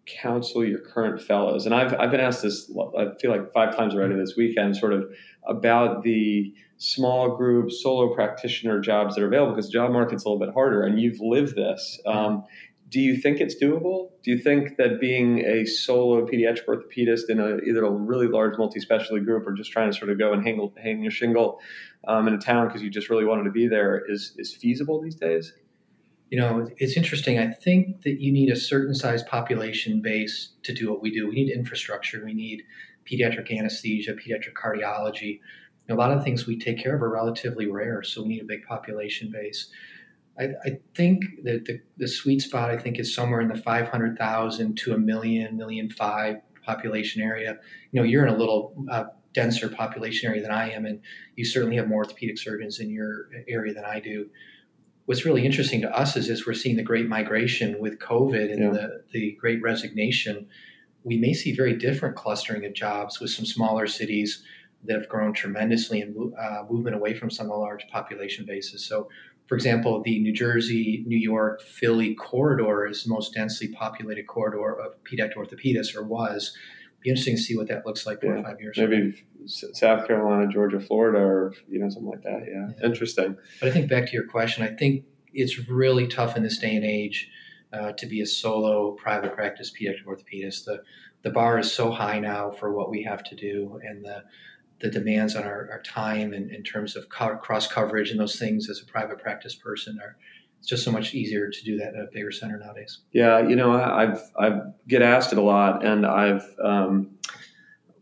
counsel 0.07 0.65
your 0.65 0.81
current 0.81 1.21
fellows? 1.21 1.67
And 1.67 1.75
I've 1.75 1.93
I've 2.01 2.11
been 2.11 2.21
asked 2.21 2.43
this, 2.43 2.73
I 2.99 3.09
feel 3.21 3.31
like 3.31 3.53
five 3.53 3.77
times 3.77 3.95
already 3.95 4.15
this 4.15 4.35
weekend, 4.35 4.79
sort 4.79 4.95
of 4.95 5.13
about 5.47 6.03
the 6.03 6.53
small 6.79 7.37
group 7.37 7.71
solo 7.71 8.15
practitioner 8.15 8.81
jobs 8.81 9.15
that 9.15 9.23
are 9.23 9.27
available 9.27 9.55
because 9.55 9.67
the 9.67 9.73
job 9.73 9.91
market's 9.93 10.25
a 10.25 10.29
little 10.29 10.45
bit 10.45 10.53
harder, 10.55 10.83
and 10.83 11.01
you've 11.01 11.21
lived 11.21 11.57
this. 11.57 12.01
Um, 12.07 12.45
do 12.89 13.01
you 13.01 13.17
think 13.17 13.41
it's 13.41 13.61
doable? 13.61 14.11
Do 14.23 14.31
you 14.31 14.39
think 14.39 14.77
that 14.77 15.01
being 15.01 15.41
a 15.41 15.65
solo 15.65 16.25
pediatric 16.27 16.67
orthopedist 16.69 17.29
in 17.29 17.41
a, 17.41 17.57
either 17.69 17.85
a 17.85 17.91
really 17.91 18.29
large 18.29 18.57
multi-specialty 18.57 19.25
group 19.25 19.47
or 19.47 19.53
just 19.53 19.73
trying 19.73 19.91
to 19.91 19.97
sort 19.97 20.11
of 20.11 20.19
go 20.19 20.33
and 20.33 20.47
hang, 20.47 20.71
hang 20.81 21.03
your 21.03 21.11
shingle 21.11 21.59
um, 22.07 22.29
in 22.29 22.35
a 22.35 22.39
town 22.39 22.69
because 22.69 22.83
you 22.83 22.91
just 22.91 23.11
really 23.11 23.25
wanted 23.25 23.45
to 23.45 23.51
be 23.51 23.67
there 23.67 24.03
is, 24.09 24.35
is 24.39 24.55
feasible 24.55 25.01
these 25.01 25.17
days? 25.17 25.53
You 26.31 26.39
know, 26.39 26.69
it's 26.79 26.97
interesting. 26.97 27.39
I 27.39 27.51
think 27.51 28.03
that 28.03 28.21
you 28.21 28.33
need 28.33 28.51
a 28.51 28.57
certain 28.57 28.95
size 28.95 29.23
population 29.25 30.01
base 30.01 30.53
to 30.63 30.73
do 30.73 30.91
what 30.91 31.03
we 31.03 31.11
do. 31.11 31.29
We 31.29 31.35
need 31.35 31.51
infrastructure. 31.51 32.23
We 32.25 32.35
need 32.35 32.63
pediatric 33.11 33.57
anesthesia, 33.57 34.15
pediatric 34.15 34.55
cardiology. 34.55 35.41
a 35.89 35.95
lot 35.95 36.11
of 36.11 36.19
the 36.19 36.25
things 36.25 36.47
we 36.47 36.59
take 36.59 36.83
care 36.83 36.95
of 36.95 37.03
are 37.03 37.11
relatively 37.11 37.67
rare, 37.67 38.03
so 38.03 38.23
we 38.23 38.29
need 38.29 38.43
a 38.43 38.47
big 38.47 38.65
population 38.65 39.31
base. 39.31 39.71
I, 40.39 40.45
I 40.65 40.79
think 40.95 41.25
that 41.45 41.65
the, 41.67 41.81
the 41.97 42.09
sweet 42.09 42.43
spot 42.43 42.71
I 42.71 42.77
think 42.77 42.99
is 42.99 43.15
somewhere 43.15 43.41
in 43.41 43.49
the 43.49 43.57
500,000 43.57 44.77
to 44.79 44.95
a 44.95 44.99
million, 44.99 45.57
million 45.57 45.91
five 45.91 46.37
population 46.65 47.23
area. 47.23 47.59
You 47.93 48.01
know, 48.01 48.07
you're 48.07 48.27
in 48.27 48.35
a 48.35 48.37
little 48.37 48.75
uh, 48.91 49.05
denser 49.33 49.69
population 49.69 50.29
area 50.29 50.43
than 50.43 50.51
I 50.51 50.71
am, 50.71 50.87
and 50.87 51.01
you 51.37 51.45
certainly 51.45 51.77
have 51.77 51.89
more 51.89 52.05
orthopedic 52.05 52.39
surgeons 52.39 52.81
in 52.81 52.91
your 52.91 53.29
area 53.49 53.75
than 53.75 53.85
I 53.85 54.01
do. 54.01 54.29
What's 55.07 55.25
really 55.25 55.45
interesting 55.45 55.83
to 55.83 55.95
us 55.95 56.17
is, 56.17 56.31
is 56.31 56.47
we're 56.47 56.55
seeing 56.55 56.77
the 56.77 56.83
great 56.83 57.09
migration 57.09 57.79
with 57.79 57.99
COVID 57.99 58.51
and 58.51 58.63
yeah. 58.63 58.71
the, 58.71 59.05
the 59.13 59.37
great 59.39 59.61
resignation. 59.61 60.49
We 61.05 61.17
may 61.19 61.35
see 61.35 61.55
very 61.55 61.77
different 61.77 62.17
clustering 62.17 62.65
of 62.65 62.73
jobs 62.73 63.21
with 63.21 63.31
some 63.31 63.45
smaller 63.45 63.87
cities 63.87 64.43
that 64.85 64.97
have 64.97 65.09
grown 65.09 65.33
tremendously 65.33 66.01
in 66.01 66.33
uh, 66.39 66.65
movement 66.69 66.97
away 66.97 67.15
from 67.15 67.31
some 67.31 67.47
of 67.47 67.53
the 67.53 67.59
large 67.59 67.87
population 67.89 68.45
bases. 68.45 68.85
So 68.87 69.09
for 69.47 69.57
example, 69.57 70.03
the 70.03 70.19
New 70.21 70.33
Jersey, 70.33 71.05
New 71.07 71.19
York, 71.19 71.61
Philly 71.61 72.15
corridor 72.15 72.87
is 72.87 73.05
the 73.05 73.11
most 73.11 73.35
densely 73.35 73.69
populated 73.69 74.27
corridor 74.27 74.81
of 74.81 74.95
pediatric 75.05 75.37
orthopedists, 75.37 75.95
or 75.95 76.03
was. 76.03 76.57
Be 77.03 77.11
interesting 77.11 77.37
to 77.37 77.43
see 77.43 77.55
what 77.55 77.69
that 77.69 77.85
looks 77.85 78.07
like 78.07 78.23
four 78.23 78.35
yeah. 78.35 78.41
or 78.41 78.45
five 78.45 78.61
years. 78.61 78.79
Maybe 78.79 79.23
South 79.47 80.07
Carolina, 80.07 80.51
Georgia, 80.51 80.81
Florida, 80.81 81.19
or 81.19 81.53
you 81.69 81.79
know 81.79 81.91
something 81.91 82.11
like 82.11 82.23
that. 82.23 82.45
Yeah. 82.49 82.69
yeah. 82.79 82.87
interesting. 82.87 83.37
But 83.61 83.69
I 83.69 83.73
think 83.73 83.91
back 83.91 84.07
to 84.07 84.13
your 84.13 84.27
question, 84.27 84.65
I 84.65 84.75
think 84.75 85.05
it's 85.35 85.69
really 85.69 86.07
tough 86.07 86.37
in 86.37 86.43
this 86.43 86.57
day 86.57 86.75
and 86.75 86.85
age 86.85 87.29
uh, 87.75 87.93
to 87.93 88.07
be 88.07 88.21
a 88.21 88.27
solo 88.27 88.93
private 88.93 89.35
practice 89.35 89.73
pediatric 89.73 90.05
orthopedist. 90.07 90.65
The 90.65 90.83
the 91.23 91.31
bar 91.31 91.59
is 91.59 91.73
so 91.73 91.91
high 91.91 92.21
now 92.21 92.51
for 92.51 92.73
what 92.73 92.91
we 92.91 93.03
have 93.03 93.25
to 93.25 93.35
do, 93.35 93.81
and 93.83 94.05
the 94.05 94.25
the 94.81 94.91
demands 94.91 95.35
on 95.35 95.45
our, 95.45 95.69
our 95.71 95.83
time 95.83 96.35
in, 96.35 96.51
in 96.51 96.63
terms 96.63 96.97
of 96.97 97.09
co- 97.09 97.37
cross 97.37 97.67
coverage 97.67 98.11
and 98.11 98.21
those 98.21 98.39
things 98.39 98.69
as 98.69 98.83
a 98.83 98.85
private 98.85 99.19
practice 99.19 99.55
person 99.55 99.99
are 100.03 100.17
it's 100.59 100.69
just 100.69 100.85
so 100.85 100.91
much 100.91 101.15
easier 101.15 101.51
to 101.51 101.65
do 101.65 101.77
that 101.77 101.89
at 101.89 102.01
a 102.01 102.09
bigger 102.11 102.33
center 102.33 102.59
nowadays. 102.59 103.01
Yeah, 103.13 103.47
you 103.47 103.55
know, 103.55 103.73
I've 103.73 104.19
I 104.39 104.61
get 104.89 105.03
asked 105.03 105.33
it 105.33 105.39
a 105.39 105.43
lot, 105.43 105.85
and 105.85 106.07
I've 106.07 106.45
um, 106.63 107.19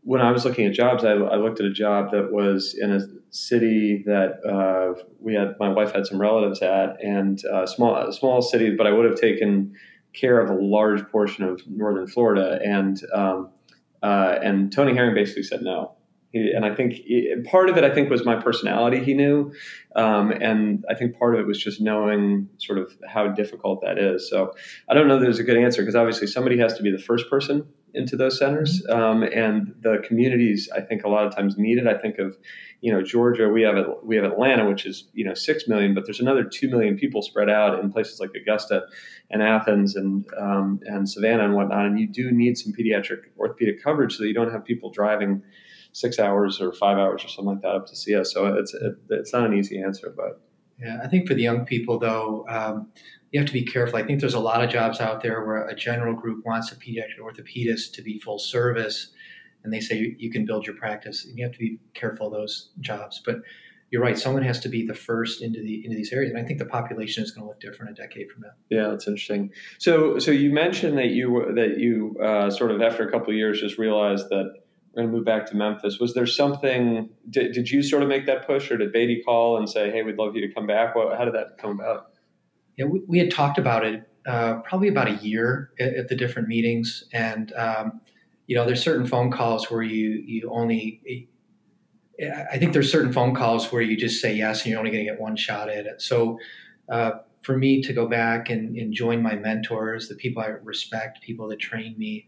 when 0.05 0.21
I 0.21 0.31
was 0.31 0.45
looking 0.45 0.67
at 0.67 0.73
jobs, 0.73 1.05
I, 1.05 1.13
I, 1.13 1.37
looked 1.37 1.61
at 1.61 1.67
a 1.67 1.73
job 1.73 2.11
that 2.11 2.33
was 2.33 2.77
in 2.81 2.93
a 2.93 3.01
city 3.33 4.05
that 4.07 4.45
uh, 4.47 5.03
we 5.19 5.35
had 5.35 5.57
my 5.59 5.69
wife 5.69 5.93
had 5.93 6.07
some 6.07 6.21
relatives 6.21 6.63
at, 6.63 7.03
and 7.03 7.45
uh, 7.47 7.67
small 7.67 7.97
a 7.97 8.13
small 8.13 8.41
city, 8.41 8.77
but 8.77 8.87
I 8.87 8.93
would 8.93 9.05
have 9.05 9.21
taken 9.21 9.75
care 10.13 10.41
of 10.41 10.51
a 10.51 10.55
large 10.55 11.05
portion 11.09 11.45
of 11.45 11.61
northern 11.67 12.07
Florida, 12.07 12.61
and 12.65 13.01
um, 13.13 13.51
uh, 14.03 14.39
and 14.43 14.71
Tony 14.71 14.95
Herring 14.95 15.15
basically 15.15 15.43
said 15.43 15.63
no 15.63 15.97
and 16.35 16.65
I 16.65 16.75
think 16.75 17.01
part 17.47 17.69
of 17.69 17.77
it, 17.77 17.85
I 17.85 17.93
think, 17.93 18.11
was 18.11 18.25
my 18.25 18.41
personality. 18.41 19.05
He 19.05 19.15
knew, 19.15 19.53
um, 19.97 20.31
and 20.31 20.85
I 20.89 20.95
think 20.95 21.19
part 21.19 21.35
of 21.35 21.41
it 21.41 21.47
was 21.47 21.63
just 21.63 21.81
knowing 21.81 22.49
sort 22.59 22.79
of 22.79 22.97
how 23.07 23.29
difficult 23.29 23.83
that 23.83 23.99
is. 23.99 24.29
So 24.29 24.53
I 24.89 24.95
don't 24.95 25.09
know. 25.09 25.19
There's 25.19 25.39
a 25.39 25.45
good 25.45 25.59
answer 25.59 25.83
because 25.83 25.95
obviously 25.95 26.27
somebody 26.27 26.59
has 26.59 26.75
to 26.75 26.83
be 26.83 26.91
the 26.91 26.99
first 26.99 27.29
person 27.29 27.67
into 27.95 28.17
those 28.17 28.39
centers, 28.39 28.85
um, 28.89 29.23
and 29.23 29.75
the 29.81 30.03
communities 30.07 30.69
I 30.75 30.81
think 30.81 31.05
a 31.05 31.09
lot 31.09 31.27
of 31.27 31.35
times 31.35 31.57
need 31.59 31.79
it. 31.79 31.87
I 31.87 31.97
think 31.99 32.19
of, 32.19 32.37
you 32.81 32.93
know, 32.93 33.03
Georgia. 33.03 33.49
We 33.49 33.63
have 33.63 33.77
we 34.03 34.17
have 34.17 34.25
Atlanta, 34.25 34.69
which 34.69 34.87
is 34.87 35.09
you 35.13 35.25
know 35.25 35.35
six 35.35 35.69
million, 35.69 35.95
but 35.95 36.05
there's 36.05 36.21
another 36.21 36.45
two 36.45 36.69
million 36.69 36.97
people 36.97 37.23
spread 37.23 37.51
out 37.51 37.79
in 37.79 37.93
places 37.93 38.21
like 38.21 38.31
Augusta, 38.35 38.85
and 39.31 39.43
Athens, 39.43 39.97
and 39.97 40.27
um, 40.39 40.81
and 40.85 41.09
Savannah 41.09 41.45
and 41.45 41.55
whatnot. 41.55 41.87
And 41.87 41.99
you 41.99 42.07
do 42.07 42.31
need 42.31 42.59
some 42.59 42.73
pediatric 42.73 43.21
orthopedic 43.39 43.83
coverage 43.83 44.17
so 44.17 44.23
that 44.23 44.29
you 44.29 44.35
don't 44.35 44.53
have 44.53 44.65
people 44.65 44.91
driving 44.91 45.43
six 45.93 46.19
hours 46.19 46.61
or 46.61 46.73
five 46.73 46.99
hours 46.99 47.25
or 47.25 47.29
something 47.29 47.55
like 47.55 47.63
that 47.63 47.75
up 47.75 47.87
to 47.87 47.97
see 47.97 48.15
us. 48.15 48.33
So 48.33 48.47
it's 48.57 48.75
it, 48.75 48.97
it's 49.11 49.33
not 49.33 49.45
an 49.45 49.55
easy 49.55 49.81
answer, 49.81 50.13
but 50.17 50.41
yeah, 50.81 51.01
I 51.03 51.09
think 51.09 51.29
for 51.29 51.35
the 51.35 51.43
young 51.43 51.65
people 51.65 51.99
though, 51.99 52.47
um, 52.49 52.89
you 53.33 53.41
have 53.41 53.47
to 53.47 53.53
be 53.53 53.65
careful. 53.65 53.99
I 53.99 54.05
think 54.05 54.21
there's 54.21 54.35
a 54.35 54.41
lot 54.41 54.63
of 54.63 54.71
jobs 54.71 55.01
out 55.01 55.23
there 55.23 55.45
where 55.45 55.67
a 55.67 55.75
general 55.75 56.15
group 56.15 56.45
wants 56.45 56.71
a 56.71 56.77
pediatric 56.77 57.19
orthopedist 57.21 57.93
to 57.95 58.03
be 58.03 58.21
full 58.21 58.39
service, 58.39 59.11
and 59.65 59.73
they 59.73 59.81
say 59.81 60.15
you 60.19 60.31
can 60.31 60.45
build 60.45 60.67
your 60.67 60.77
practice. 60.77 61.25
And 61.25 61.37
you 61.39 61.45
have 61.45 61.53
to 61.53 61.59
be 61.59 61.79
careful 61.95 62.29
of 62.29 62.33
those 62.33 62.71
jobs, 62.81 63.21
but. 63.25 63.37
You're 63.91 64.01
right. 64.01 64.19
Someone 64.19 64.43
has 64.45 64.59
to 64.61 64.71
be 64.71 64.87
the 64.87 64.95
first 64.95 65.43
into 65.43 65.61
the 65.61 65.85
into 65.85 65.95
these 65.95 66.15
areas, 66.15 66.33
and 66.33 66.43
I 66.43 66.47
think 66.47 66.59
the 66.59 66.65
population 66.65 67.23
is 67.23 67.31
going 67.31 67.45
to 67.45 67.49
look 67.49 67.61
different 67.61 67.91
a 67.91 68.03
decade 68.03 68.31
from 68.31 68.41
now. 68.41 68.53
Yeah, 68.71 68.89
that's 68.89 69.07
interesting. 69.07 69.51
So, 69.77 70.19
so 70.19 70.31
you 70.31 70.51
mentioned 70.51 70.97
that 70.97 71.09
you 71.09 71.53
that 71.55 71.77
you 71.77 72.17
uh, 72.19 72.49
sort 72.49 72.71
of 72.71 72.81
after 72.81 73.07
a 73.07 73.13
couple 73.13 73.29
of 73.29 73.37
years 73.37 73.61
just 73.61 73.77
realized 73.77 74.31
that 74.31 74.51
we're 74.95 75.03
going 75.03 75.13
to 75.13 75.17
move 75.19 75.27
back 75.27 75.45
to 75.51 75.57
Memphis. 75.57 75.99
Was 75.99 76.15
there 76.15 76.27
something? 76.27 77.11
Did, 77.29 77.53
did 77.53 77.71
you 77.71 77.83
sort 77.83 78.03
of 78.03 78.09
make 78.09 78.25
that 78.25 78.47
push, 78.47 78.71
or 78.71 78.79
did 78.79 78.93
Beatty 78.93 79.23
call 79.27 79.59
and 79.59 79.69
say, 79.69 79.91
"Hey, 79.91 80.03
we'd 80.03 80.17
love 80.17 80.35
you 80.35 80.49
to 80.49 80.55
come 80.55 80.67
back"? 80.67 80.95
What, 80.97 81.19
how 81.19 81.27
did 81.27 81.35
that 81.35 81.59
come 81.59 81.79
about? 81.79 82.12
Yeah, 82.77 82.87
we, 82.87 83.03
we 83.07 83.19
had 83.19 83.31
talked 83.31 83.59
about 83.59 83.85
it 83.85 84.09
uh, 84.27 84.61
probably 84.61 84.89
about 84.89 85.09
a 85.09 85.15
year 85.15 85.71
at, 85.79 85.95
at 85.95 86.09
the 86.09 86.17
different 86.17 86.49
meetings, 86.49 87.05
and 87.13 87.53
um, 87.55 88.01
you 88.47 88.57
know, 88.57 88.65
there's 88.65 88.83
certain 88.83 89.07
phone 89.07 89.31
calls 89.31 89.71
where 89.71 89.83
you 89.83 90.23
you 90.27 90.51
only. 90.51 91.29
I 92.51 92.59
think 92.59 92.73
there's 92.73 92.93
certain 92.93 93.13
phone 93.13 93.35
calls 93.35 93.73
where 93.73 93.83
you 93.83 93.97
just 93.97 94.21
say 94.21 94.35
yes, 94.35 94.63
and 94.63 94.71
you're 94.71 94.79
only 94.79 94.91
going 94.91 95.05
to 95.05 95.11
get 95.11 95.21
one 95.21 95.37
shot 95.37 95.69
at 95.69 95.87
it. 95.87 96.03
So. 96.03 96.39
Uh, 96.89 97.13
for 97.43 97.59
me 97.59 97.83
to 97.83 97.93
go 97.93 98.07
back 98.07 98.51
and, 98.51 98.77
and 98.77 98.93
join 98.93 99.21
my 99.21 99.35
mentors, 99.35 100.09
the 100.09 100.15
people 100.15 100.43
I 100.43 100.47
respect, 100.47 101.23
people 101.23 101.49
that 101.49 101.59
trained 101.59 101.99
me, 101.99 102.27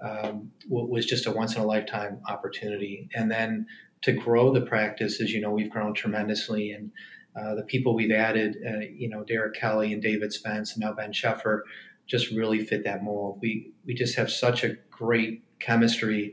um, 0.00 0.50
was 0.68 1.06
just 1.06 1.26
a 1.26 1.30
once 1.30 1.54
in 1.54 1.62
a 1.62 1.66
lifetime 1.66 2.20
opportunity. 2.28 3.08
And 3.14 3.30
then 3.30 3.66
to 4.02 4.12
grow 4.12 4.52
the 4.52 4.62
practice, 4.62 5.20
as 5.20 5.32
you 5.32 5.40
know, 5.40 5.50
we've 5.50 5.70
grown 5.70 5.94
tremendously, 5.94 6.72
and 6.72 6.90
uh, 7.34 7.54
the 7.54 7.62
people 7.62 7.94
we've 7.94 8.12
added, 8.12 8.56
uh, 8.66 8.80
you 8.94 9.08
know, 9.08 9.24
Derek 9.24 9.54
Kelly 9.54 9.92
and 9.92 10.02
David 10.02 10.32
Spence, 10.32 10.74
and 10.74 10.82
now 10.82 10.92
Ben 10.92 11.12
Sheffer, 11.12 11.62
just 12.06 12.30
really 12.30 12.64
fit 12.64 12.84
that 12.84 13.02
mold. 13.02 13.38
We 13.40 13.72
we 13.84 13.94
just 13.94 14.16
have 14.16 14.30
such 14.30 14.64
a 14.64 14.76
great 14.90 15.42
chemistry. 15.60 16.32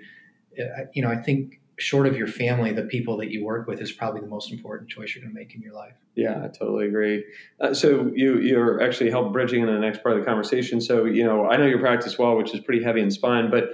Uh, 0.60 0.86
you 0.94 1.02
know, 1.02 1.10
I 1.10 1.18
think 1.18 1.62
short 1.78 2.06
of 2.06 2.18
your 2.18 2.28
family, 2.28 2.74
the 2.74 2.84
people 2.84 3.16
that 3.18 3.32
you 3.32 3.46
work 3.46 3.68
with 3.68 3.82
is 3.82 3.92
probably 3.92 4.20
the 4.20 4.28
most 4.28 4.52
important 4.52 4.90
choice 4.90 5.16
you're 5.16 5.24
going 5.24 5.34
to 5.34 5.40
make 5.40 5.56
in 5.56 5.62
your 5.62 5.74
life. 5.74 5.94
Yeah, 6.16 6.44
I 6.44 6.48
totally 6.48 6.88
agree. 6.88 7.24
Uh, 7.62 7.74
so 7.74 8.12
you 8.14 8.40
you're 8.40 8.82
actually 8.82 9.10
help 9.10 9.32
bridging 9.32 9.62
in 9.62 9.68
the 9.68 9.80
next 9.80 10.04
part 10.04 10.16
of 10.16 10.22
the 10.22 10.26
conversation. 10.26 10.82
So 10.82 11.06
you 11.06 11.24
know, 11.24 11.48
I 11.48 11.56
know 11.58 11.66
your 11.66 11.80
practice 11.80 12.18
well, 12.18 12.36
which 12.36 12.54
is 12.54 12.60
pretty 12.60 12.84
heavy 12.84 13.02
in 13.02 13.10
spine, 13.10 13.50
but 13.50 13.70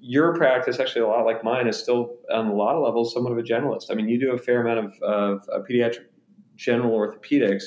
your 0.00 0.34
practice, 0.34 0.80
actually 0.80 1.02
a 1.02 1.06
lot 1.06 1.24
like 1.26 1.44
mine, 1.44 1.66
is 1.66 1.76
still 1.76 2.16
on 2.32 2.46
a 2.46 2.54
lot 2.54 2.74
of 2.74 2.82
levels 2.82 3.12
somewhat 3.12 3.32
of 3.32 3.38
a 3.38 3.42
generalist. 3.42 3.90
I 3.90 3.94
mean, 3.94 4.08
you 4.08 4.18
do 4.18 4.32
a 4.32 4.38
fair 4.38 4.62
amount 4.62 4.78
of, 4.78 5.02
of, 5.02 5.48
of 5.48 5.66
pediatric 5.66 6.06
general 6.60 6.92
orthopedics. 6.92 7.64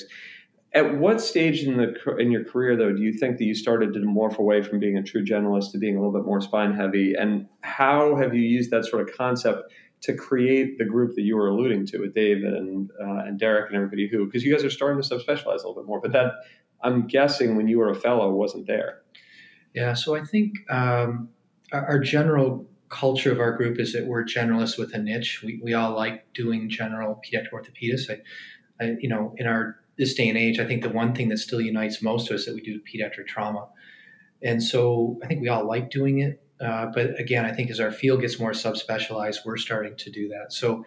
At 0.72 0.98
what 0.98 1.20
stage 1.20 1.62
in 1.62 1.76
the 1.76 2.16
in 2.18 2.32
your 2.32 2.44
career, 2.44 2.76
though, 2.76 2.92
do 2.92 3.00
you 3.00 3.12
think 3.12 3.38
that 3.38 3.44
you 3.44 3.54
started 3.54 3.92
to 3.94 4.00
morph 4.00 4.38
away 4.38 4.62
from 4.62 4.80
being 4.80 4.96
a 4.96 5.02
true 5.02 5.24
generalist 5.24 5.70
to 5.72 5.78
being 5.78 5.96
a 5.96 6.00
little 6.00 6.12
bit 6.12 6.26
more 6.26 6.40
spine 6.40 6.74
heavy? 6.74 7.14
And 7.14 7.46
how 7.60 8.16
have 8.16 8.34
you 8.34 8.42
used 8.42 8.70
that 8.70 8.84
sort 8.84 9.08
of 9.08 9.16
concept 9.16 9.72
to 10.02 10.14
create 10.14 10.78
the 10.78 10.84
group 10.84 11.14
that 11.14 11.22
you 11.22 11.36
were 11.36 11.48
alluding 11.48 11.86
to 11.86 11.98
with 11.98 12.14
David 12.14 12.54
and 12.54 12.90
uh, 13.00 13.22
and 13.26 13.38
Derek 13.38 13.66
and 13.68 13.76
everybody 13.76 14.08
who? 14.08 14.26
Because 14.26 14.44
you 14.44 14.52
guys 14.52 14.64
are 14.64 14.70
starting 14.70 15.00
to 15.00 15.08
subspecialize 15.08 15.62
a 15.62 15.68
little 15.68 15.76
bit 15.76 15.86
more. 15.86 16.00
But 16.00 16.12
that 16.12 16.32
I'm 16.82 17.06
guessing 17.06 17.56
when 17.56 17.68
you 17.68 17.78
were 17.78 17.90
a 17.90 17.94
fellow 17.94 18.32
wasn't 18.32 18.66
there. 18.66 19.02
Yeah. 19.74 19.94
So 19.94 20.14
I 20.14 20.24
think 20.24 20.54
um, 20.70 21.30
our, 21.72 21.98
general 21.98 22.66
culture 22.90 23.32
of 23.32 23.40
our 23.40 23.56
group 23.56 23.80
is 23.80 23.92
that 23.92 24.06
we're 24.06 24.24
generalists 24.24 24.78
with 24.78 24.94
a 24.94 24.98
niche. 24.98 25.42
We, 25.42 25.60
we 25.62 25.74
all 25.74 25.96
like 25.96 26.32
doing 26.32 26.68
general 26.68 27.20
pediatric 27.24 27.50
orthopedics. 27.52 28.08
I, 28.08 28.18
You 28.80 29.08
know, 29.08 29.34
in 29.36 29.46
our 29.46 29.76
this 29.96 30.14
day 30.14 30.28
and 30.28 30.38
age, 30.38 30.58
I 30.58 30.66
think 30.66 30.82
the 30.82 30.88
one 30.88 31.14
thing 31.14 31.28
that 31.28 31.38
still 31.38 31.60
unites 31.60 32.02
most 32.02 32.30
of 32.30 32.34
us 32.34 32.46
that 32.46 32.54
we 32.54 32.60
do 32.60 32.80
pediatric 32.80 33.26
trauma. 33.26 33.68
And 34.42 34.62
so 34.62 35.18
I 35.22 35.26
think 35.26 35.40
we 35.40 35.48
all 35.48 35.66
like 35.66 35.90
doing 35.90 36.18
it. 36.18 36.42
Uh, 36.60 36.86
but 36.94 37.18
again, 37.18 37.44
I 37.44 37.52
think 37.52 37.70
as 37.70 37.80
our 37.80 37.92
field 37.92 38.20
gets 38.20 38.38
more 38.38 38.52
subspecialized, 38.52 39.38
we're 39.44 39.56
starting 39.56 39.96
to 39.96 40.10
do 40.10 40.28
that. 40.28 40.52
So 40.52 40.84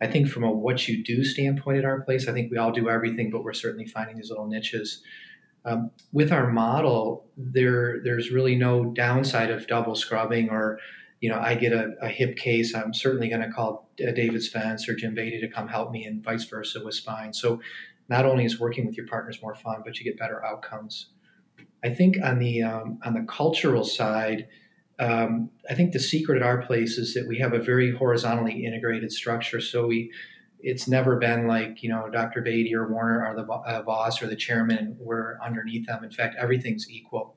I 0.00 0.06
think 0.06 0.28
from 0.28 0.44
a 0.44 0.50
what 0.50 0.86
you 0.88 1.02
do 1.02 1.24
standpoint 1.24 1.78
at 1.78 1.84
our 1.84 2.00
place, 2.02 2.28
I 2.28 2.32
think 2.32 2.50
we 2.50 2.56
all 2.56 2.72
do 2.72 2.88
everything, 2.88 3.30
but 3.30 3.42
we're 3.42 3.52
certainly 3.52 3.86
finding 3.86 4.16
these 4.16 4.30
little 4.30 4.46
niches. 4.46 5.02
Um, 5.64 5.90
with 6.12 6.32
our 6.32 6.50
model, 6.50 7.26
there 7.36 8.00
there's 8.04 8.30
really 8.30 8.54
no 8.54 8.86
downside 8.86 9.50
of 9.50 9.66
double 9.66 9.96
scrubbing 9.96 10.50
or 10.50 10.78
you 11.20 11.28
know, 11.28 11.38
I 11.38 11.54
get 11.54 11.72
a, 11.72 11.94
a 12.00 12.08
hip 12.08 12.36
case, 12.36 12.74
I'm 12.74 12.94
certainly 12.94 13.28
going 13.28 13.42
to 13.42 13.50
call 13.50 13.90
uh, 14.06 14.12
David 14.12 14.42
Spence 14.42 14.88
or 14.88 14.94
Jim 14.94 15.14
Beatty 15.14 15.40
to 15.40 15.48
come 15.48 15.68
help 15.68 15.90
me, 15.90 16.04
and 16.04 16.22
vice 16.22 16.44
versa 16.44 16.80
with 16.84 16.94
spine. 16.94 17.32
So 17.32 17.60
not 18.08 18.24
only 18.24 18.44
is 18.44 18.58
working 18.58 18.86
with 18.86 18.96
your 18.96 19.06
partners 19.06 19.42
more 19.42 19.54
fun, 19.54 19.82
but 19.84 19.98
you 19.98 20.04
get 20.04 20.18
better 20.18 20.44
outcomes. 20.44 21.08
I 21.84 21.90
think 21.90 22.16
on 22.22 22.38
the 22.38 22.62
um, 22.62 22.98
on 23.04 23.14
the 23.14 23.24
cultural 23.28 23.84
side, 23.84 24.48
um, 24.98 25.50
I 25.68 25.74
think 25.74 25.92
the 25.92 26.00
secret 26.00 26.36
at 26.36 26.42
our 26.42 26.62
place 26.62 26.98
is 26.98 27.14
that 27.14 27.26
we 27.26 27.38
have 27.38 27.52
a 27.52 27.58
very 27.58 27.92
horizontally 27.92 28.64
integrated 28.64 29.12
structure. 29.12 29.60
So 29.60 29.86
we, 29.86 30.10
it's 30.60 30.88
never 30.88 31.16
been 31.16 31.46
like 31.46 31.82
you 31.82 31.88
know 31.88 32.08
Dr. 32.10 32.42
Beatty 32.42 32.74
or 32.74 32.88
Warner 32.88 33.24
are 33.24 33.34
the 33.34 33.44
uh, 33.44 33.82
boss 33.82 34.22
or 34.22 34.26
the 34.26 34.36
chairman, 34.36 34.96
we're 34.98 35.38
underneath 35.44 35.86
them. 35.86 36.02
In 36.02 36.10
fact, 36.10 36.36
everything's 36.38 36.90
equal. 36.90 37.36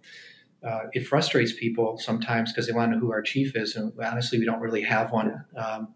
Uh, 0.64 0.84
it 0.94 1.08
frustrates 1.08 1.54
people 1.54 1.98
sometimes 1.98 2.52
because 2.52 2.68
they 2.68 2.74
want 2.74 2.92
to 2.92 2.96
know 2.96 3.02
who 3.02 3.12
our 3.12 3.22
chief 3.22 3.56
is, 3.56 3.76
and 3.76 3.92
honestly, 4.04 4.38
we 4.38 4.46
don't 4.46 4.60
really 4.60 4.84
have 4.84 5.12
one. 5.12 5.44
Um, 5.56 5.94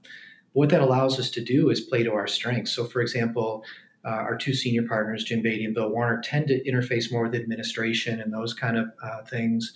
what 0.53 0.69
that 0.69 0.81
allows 0.81 1.19
us 1.19 1.29
to 1.31 1.43
do 1.43 1.69
is 1.69 1.81
play 1.81 2.01
to 2.03 2.13
our 2.13 2.27
strengths. 2.27 2.71
So, 2.71 2.85
for 2.85 3.01
example, 3.01 3.63
uh, 4.05 4.09
our 4.09 4.37
two 4.37 4.53
senior 4.53 4.83
partners, 4.87 5.23
Jim 5.23 5.41
Beatty 5.41 5.65
and 5.65 5.75
Bill 5.75 5.89
Warner, 5.89 6.21
tend 6.23 6.47
to 6.47 6.63
interface 6.63 7.11
more 7.11 7.23
with 7.23 7.35
administration 7.35 8.21
and 8.21 8.33
those 8.33 8.53
kind 8.53 8.77
of 8.77 8.87
uh, 9.03 9.23
things. 9.23 9.73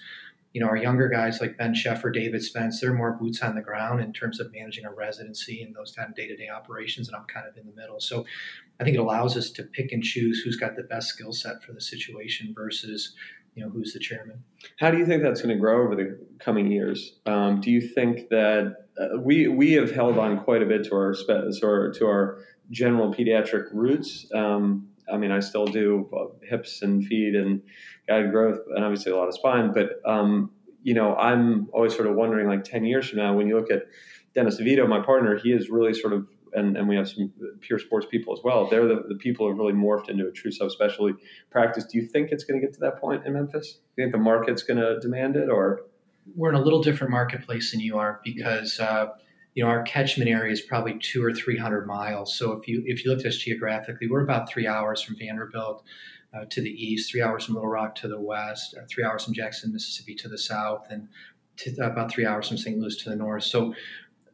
You 0.54 0.62
know, 0.62 0.67
our 0.67 0.78
younger 0.78 1.08
guys 1.10 1.41
like 1.41 1.58
Ben 1.58 1.75
Sheffer, 1.75 2.12
David 2.12 2.41
Spence, 2.41 2.80
they're 2.80 2.93
more 2.93 3.12
boots 3.12 3.43
on 3.43 3.54
the 3.56 3.62
ground 3.62 4.02
in 4.02 4.13
terms 4.13 4.39
of 4.39 4.52
managing 4.52 4.86
a 4.86 4.91
residency 4.91 5.62
and 5.62 5.75
those 5.75 5.91
kind 5.91 6.10
of 6.10 6.15
day-to-day 6.15 6.49
operations, 6.49 7.08
and 7.08 7.15
I'm 7.15 7.25
kind 7.25 7.47
of 7.47 7.56
in 7.58 7.67
the 7.67 7.75
middle. 7.80 7.99
So, 7.99 8.25
I 8.80 8.84
think 8.84 8.95
it 8.95 8.99
allows 8.99 9.36
us 9.36 9.52
to 9.52 9.63
pick 9.63 9.91
and 9.91 10.02
choose 10.02 10.39
who's 10.39 10.56
got 10.56 10.75
the 10.75 10.84
best 10.84 11.10
skill 11.10 11.34
set 11.34 11.62
for 11.62 11.73
the 11.73 11.82
situation 11.82 12.54
versus 12.56 13.13
you 13.60 13.65
know 13.65 13.72
who's 13.72 13.93
the 13.93 14.00
chairman. 14.00 14.43
How 14.80 14.89
do 14.89 14.98
you 14.98 15.06
think 15.06 15.22
that's 15.22 15.41
going 15.41 15.54
to 15.54 15.60
grow 15.60 15.84
over 15.84 15.95
the 15.95 16.17
coming 16.39 16.72
years? 16.72 17.19
Um, 17.26 17.60
do 17.60 17.69
you 17.69 17.82
think 17.82 18.30
that 18.30 18.88
uh, 19.00 19.19
we 19.19 19.50
we 19.50 19.74
have 19.74 19.91
held 19.91 20.17
on 20.17 20.39
quite 20.39 20.62
a 20.62 20.65
bit 20.65 20.86
to 20.86 20.95
our 20.95 21.13
spe- 21.13 21.52
to 21.60 22.06
our 22.06 22.39
general 22.72 23.13
pediatric 23.13 23.65
roots. 23.74 24.28
Um, 24.34 24.88
I 25.12 25.17
mean, 25.17 25.32
I 25.32 25.39
still 25.39 25.65
do 25.65 26.10
hips 26.43 26.82
and 26.84 27.06
feet 27.06 27.36
and 27.36 27.62
guided 28.08 28.32
growth, 28.32 28.60
and 28.74 28.86
obviously 28.86 29.12
a 29.12 29.17
lot 29.17 29.28
of 29.28 29.34
spine. 29.34 29.74
But 29.74 30.02
um, 30.06 30.52
you 30.84 30.93
know, 30.93 31.15
I'm 31.15 31.67
always 31.74 31.93
sort 31.93 32.08
of 32.08 32.15
wondering, 32.15 32.48
like 32.48 32.63
ten 32.63 32.86
years 32.86 33.10
from 33.10 33.19
now, 33.19 33.36
when 33.36 33.48
you 33.48 33.58
look 33.58 33.72
at 33.72 33.84
Dennis 34.36 34.62
DeVito, 34.62 34.88
my 34.88 35.02
partner, 35.02 35.38
he 35.38 35.52
is 35.52 35.69
really 35.69 35.93
sort 35.93 36.13
of, 36.13 36.28
and, 36.53 36.77
and 36.77 36.88
we 36.88 36.95
have 36.95 37.09
some 37.09 37.31
pure 37.62 37.79
sports 37.79 38.07
people 38.09 38.33
as 38.33 38.39
well. 38.43 38.67
They're 38.69 38.88
the, 38.88 39.03
the 39.07 39.15
people 39.15 39.45
who 39.45 39.51
have 39.51 39.59
really 39.59 39.73
morphed 39.73 40.09
into 40.09 40.27
a 40.27 40.31
true 40.31 40.51
subspecialty 40.51 41.15
practice. 41.51 41.85
Do 41.85 41.97
you 41.97 42.05
think 42.05 42.31
it's 42.31 42.43
going 42.43 42.59
to 42.59 42.65
get 42.65 42.73
to 42.75 42.79
that 42.81 42.99
point 42.99 43.25
in 43.25 43.33
Memphis? 43.33 43.73
Do 43.95 44.01
you 44.01 44.05
think 44.05 44.13
the 44.13 44.19
market's 44.19 44.63
going 44.63 44.79
to 44.79 44.99
demand 44.99 45.35
it, 45.35 45.49
or 45.49 45.81
we're 46.35 46.49
in 46.49 46.55
a 46.55 46.62
little 46.62 46.81
different 46.81 47.12
marketplace 47.12 47.71
than 47.71 47.79
you 47.79 47.97
are 47.97 48.21
because. 48.23 48.79
Uh, 48.79 49.07
you 49.55 49.63
know, 49.63 49.71
our 49.71 49.81
catchment 49.81 50.29
area 50.29 50.53
is 50.53 50.62
probably 50.62 50.97
two 50.99 51.23
or 51.25 51.33
three 51.33 51.57
hundred 51.57 51.85
miles. 51.85 52.38
So 52.38 52.53
if 52.53 52.67
you 52.67 52.83
if 52.85 53.03
you 53.03 53.12
look 53.12 53.21
at 53.21 53.25
us 53.25 53.35
geographically, 53.35 54.07
we're 54.07 54.23
about 54.23 54.47
three 54.47 54.67
hours 54.67 55.01
from 55.01 55.17
Vanderbilt 55.17 55.83
uh, 56.33 56.45
to 56.49 56.62
the 56.62 56.69
east, 56.69 57.12
three 57.12 57.21
hours 57.21 57.45
from 57.45 57.55
Little 57.55 57.69
Rock 57.69 57.95
to 57.95 58.07
the 58.07 58.19
west, 58.19 58.75
uh, 58.77 58.85
three 58.89 59.03
hours 59.03 59.25
from 59.25 59.33
Jackson, 59.33 59.73
Mississippi 59.73 60.15
to 60.15 60.29
the 60.29 60.38
south, 60.38 60.85
and 60.89 61.07
to, 61.57 61.75
about 61.83 62.12
three 62.12 62.25
hours 62.25 62.47
from 62.47 62.57
St. 62.57 62.77
Louis 62.77 62.95
to 62.97 63.09
the 63.09 63.15
north. 63.15 63.43
So 63.43 63.73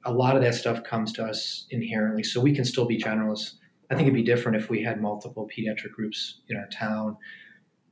a 0.05 0.13
lot 0.13 0.35
of 0.35 0.41
that 0.43 0.55
stuff 0.55 0.83
comes 0.83 1.11
to 1.13 1.25
us 1.25 1.65
inherently. 1.69 2.23
So 2.23 2.39
we 2.39 2.53
can 2.53 2.65
still 2.65 2.85
be 2.85 2.97
generalists. 2.97 3.53
I 3.89 3.95
think 3.95 4.07
it'd 4.07 4.13
be 4.13 4.23
different 4.23 4.57
if 4.57 4.69
we 4.69 4.83
had 4.83 5.01
multiple 5.01 5.47
pediatric 5.55 5.91
groups 5.91 6.41
in 6.49 6.57
our 6.57 6.67
town. 6.67 7.17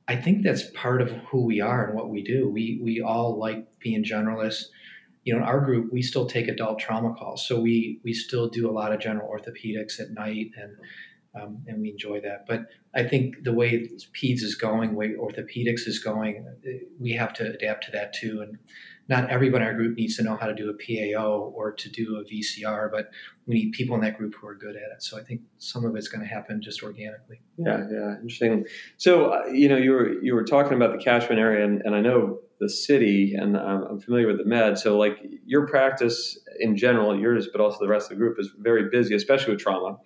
I 0.07 0.15
think 0.15 0.43
that's 0.43 0.63
part 0.73 1.01
of 1.01 1.11
who 1.11 1.45
we 1.45 1.61
are 1.61 1.85
and 1.85 1.95
what 1.95 2.09
we 2.09 2.23
do. 2.23 2.49
We 2.49 2.79
we 2.83 3.01
all 3.01 3.39
like 3.39 3.67
being 3.79 4.03
generalists 4.03 4.65
you 5.23 5.33
know, 5.33 5.39
in 5.39 5.45
our 5.45 5.61
group, 5.61 5.91
we 5.91 6.01
still 6.01 6.27
take 6.27 6.47
adult 6.47 6.79
trauma 6.79 7.13
calls. 7.13 7.47
So 7.47 7.59
we 7.59 7.99
we 8.03 8.13
still 8.13 8.49
do 8.49 8.69
a 8.69 8.73
lot 8.73 8.91
of 8.91 8.99
general 8.99 9.29
orthopedics 9.29 9.99
at 9.99 10.11
night, 10.11 10.51
and 10.57 10.75
um, 11.41 11.63
and 11.67 11.81
we 11.81 11.91
enjoy 11.91 12.19
that. 12.21 12.45
But 12.47 12.65
I 12.93 13.03
think 13.03 13.43
the 13.43 13.53
way 13.53 13.87
peds 14.13 14.43
is 14.43 14.55
going, 14.55 14.95
way 14.95 15.13
orthopedics 15.13 15.87
is 15.87 15.99
going, 15.99 16.45
we 16.99 17.13
have 17.13 17.33
to 17.33 17.53
adapt 17.53 17.85
to 17.85 17.91
that 17.91 18.13
too. 18.13 18.41
And 18.41 18.59
not 19.09 19.29
everyone 19.29 19.61
in 19.61 19.67
our 19.67 19.73
group 19.73 19.97
needs 19.97 20.15
to 20.17 20.23
know 20.23 20.37
how 20.37 20.47
to 20.47 20.53
do 20.53 20.69
a 20.69 20.73
PAO 20.73 21.51
or 21.55 21.73
to 21.73 21.89
do 21.89 22.17
a 22.17 22.23
VCR, 22.23 22.89
but 22.89 23.09
we 23.45 23.55
need 23.55 23.71
people 23.73 23.95
in 23.95 24.01
that 24.01 24.17
group 24.17 24.33
who 24.39 24.47
are 24.47 24.55
good 24.55 24.75
at 24.75 24.91
it. 24.95 25.03
So 25.03 25.17
I 25.19 25.23
think 25.23 25.41
some 25.57 25.83
of 25.85 25.95
it's 25.95 26.07
going 26.07 26.21
to 26.21 26.27
happen 26.27 26.61
just 26.61 26.83
organically. 26.83 27.41
Yeah, 27.57 27.85
yeah, 27.91 28.15
interesting. 28.15 28.65
So 28.97 29.31
uh, 29.31 29.45
you 29.47 29.67
know, 29.67 29.77
you 29.77 29.91
were 29.91 30.21
you 30.21 30.33
were 30.33 30.45
talking 30.45 30.73
about 30.73 30.97
the 30.97 31.03
catchment 31.03 31.39
area, 31.39 31.65
and, 31.65 31.81
and 31.81 31.95
I 31.95 32.01
know 32.01 32.39
the 32.63 32.69
city, 32.69 33.35
and 33.35 33.57
I'm, 33.57 33.83
I'm 33.83 33.99
familiar 33.99 34.27
with 34.27 34.37
the 34.37 34.45
med. 34.45 34.77
So, 34.79 34.97
like 34.97 35.17
your 35.45 35.67
practice 35.67 36.39
in 36.59 36.77
general, 36.77 37.19
yours, 37.19 37.49
but 37.51 37.61
also 37.61 37.79
the 37.79 37.87
rest 37.87 38.11
of 38.11 38.17
the 38.17 38.23
group 38.23 38.39
is 38.39 38.51
very 38.57 38.89
busy, 38.89 39.15
especially 39.15 39.53
with 39.53 39.61
trauma. 39.61 39.97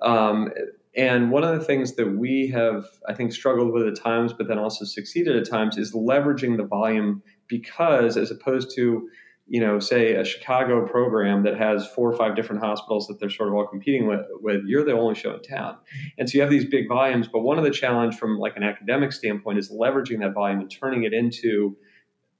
Um, 0.00 0.50
and 0.96 1.30
one 1.30 1.44
of 1.44 1.58
the 1.58 1.64
things 1.64 1.94
that 1.94 2.16
we 2.16 2.48
have, 2.48 2.86
I 3.08 3.14
think, 3.14 3.32
struggled 3.32 3.72
with 3.72 3.86
at 3.86 3.96
times, 3.96 4.32
but 4.32 4.48
then 4.48 4.58
also 4.58 4.84
succeeded 4.84 5.36
at 5.36 5.48
times, 5.48 5.76
is 5.76 5.92
leveraging 5.92 6.56
the 6.56 6.64
volume 6.64 7.22
because, 7.48 8.16
as 8.16 8.30
opposed 8.30 8.74
to 8.76 9.08
you 9.48 9.60
know, 9.60 9.78
say 9.80 10.14
a 10.14 10.24
Chicago 10.24 10.86
program 10.86 11.42
that 11.42 11.56
has 11.56 11.86
four 11.88 12.12
or 12.12 12.16
five 12.16 12.36
different 12.36 12.62
hospitals 12.62 13.06
that 13.06 13.18
they're 13.18 13.30
sort 13.30 13.48
of 13.48 13.54
all 13.54 13.66
competing 13.66 14.06
with, 14.06 14.20
with, 14.42 14.62
you're 14.66 14.84
the 14.84 14.92
only 14.92 15.14
show 15.14 15.34
in 15.34 15.42
town. 15.42 15.76
And 16.18 16.28
so 16.28 16.36
you 16.36 16.42
have 16.42 16.50
these 16.50 16.66
big 16.66 16.86
volumes, 16.86 17.28
but 17.28 17.40
one 17.40 17.56
of 17.56 17.64
the 17.64 17.70
challenge 17.70 18.16
from 18.16 18.38
like 18.38 18.56
an 18.56 18.62
academic 18.62 19.10
standpoint 19.10 19.58
is 19.58 19.70
leveraging 19.70 20.20
that 20.20 20.34
volume 20.34 20.60
and 20.60 20.70
turning 20.70 21.04
it 21.04 21.14
into 21.14 21.76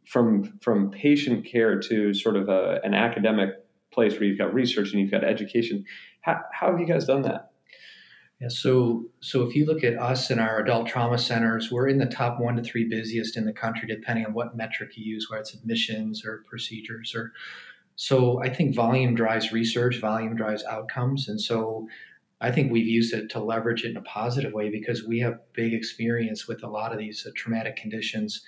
from 0.06 0.58
from 0.60 0.90
patient 0.90 1.46
care 1.46 1.78
to 1.80 2.12
sort 2.14 2.36
of 2.36 2.48
a, 2.48 2.80
an 2.84 2.94
academic 2.94 3.50
place 3.90 4.12
where 4.14 4.24
you've 4.24 4.38
got 4.38 4.52
research 4.52 4.92
and 4.92 5.00
you've 5.00 5.10
got 5.10 5.24
education. 5.24 5.84
How, 6.20 6.40
how 6.52 6.70
have 6.70 6.80
you 6.80 6.86
guys 6.86 7.06
done 7.06 7.22
that? 7.22 7.47
Yeah, 8.40 8.48
so 8.48 9.06
so 9.20 9.42
if 9.42 9.56
you 9.56 9.66
look 9.66 9.82
at 9.82 9.98
us 9.98 10.30
and 10.30 10.40
our 10.40 10.60
adult 10.60 10.86
trauma 10.86 11.18
centers, 11.18 11.72
we're 11.72 11.88
in 11.88 11.98
the 11.98 12.06
top 12.06 12.40
one 12.40 12.54
to 12.56 12.62
three 12.62 12.84
busiest 12.84 13.36
in 13.36 13.44
the 13.46 13.52
country, 13.52 13.88
depending 13.88 14.26
on 14.26 14.32
what 14.32 14.56
metric 14.56 14.96
you 14.96 15.04
use, 15.04 15.28
whether 15.28 15.40
it's 15.40 15.54
admissions 15.54 16.24
or 16.24 16.44
procedures 16.48 17.14
or. 17.14 17.32
So 17.96 18.40
I 18.40 18.48
think 18.48 18.76
volume 18.76 19.16
drives 19.16 19.50
research, 19.52 19.98
volume 19.98 20.36
drives 20.36 20.64
outcomes, 20.64 21.28
and 21.28 21.40
so 21.40 21.88
I 22.40 22.52
think 22.52 22.70
we've 22.70 22.86
used 22.86 23.12
it 23.12 23.28
to 23.30 23.40
leverage 23.40 23.84
it 23.84 23.90
in 23.90 23.96
a 23.96 24.02
positive 24.02 24.52
way 24.52 24.70
because 24.70 25.04
we 25.04 25.18
have 25.20 25.40
big 25.52 25.74
experience 25.74 26.46
with 26.46 26.62
a 26.62 26.68
lot 26.68 26.92
of 26.92 26.98
these 26.98 27.26
uh, 27.26 27.30
traumatic 27.36 27.74
conditions. 27.76 28.42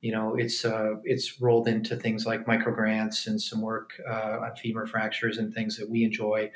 You 0.00 0.12
know, 0.12 0.36
it's 0.36 0.64
uh, 0.64 0.94
it's 1.04 1.40
rolled 1.40 1.68
into 1.68 1.96
things 1.96 2.26
like 2.26 2.46
microgrants 2.46 3.26
and 3.26 3.40
some 3.40 3.60
work 3.60 3.90
uh, 4.08 4.38
on 4.42 4.56
femur 4.56 4.86
fractures 4.86 5.38
and 5.38 5.52
things 5.52 5.76
that 5.76 5.90
we 5.90 6.04
enjoy. 6.04 6.50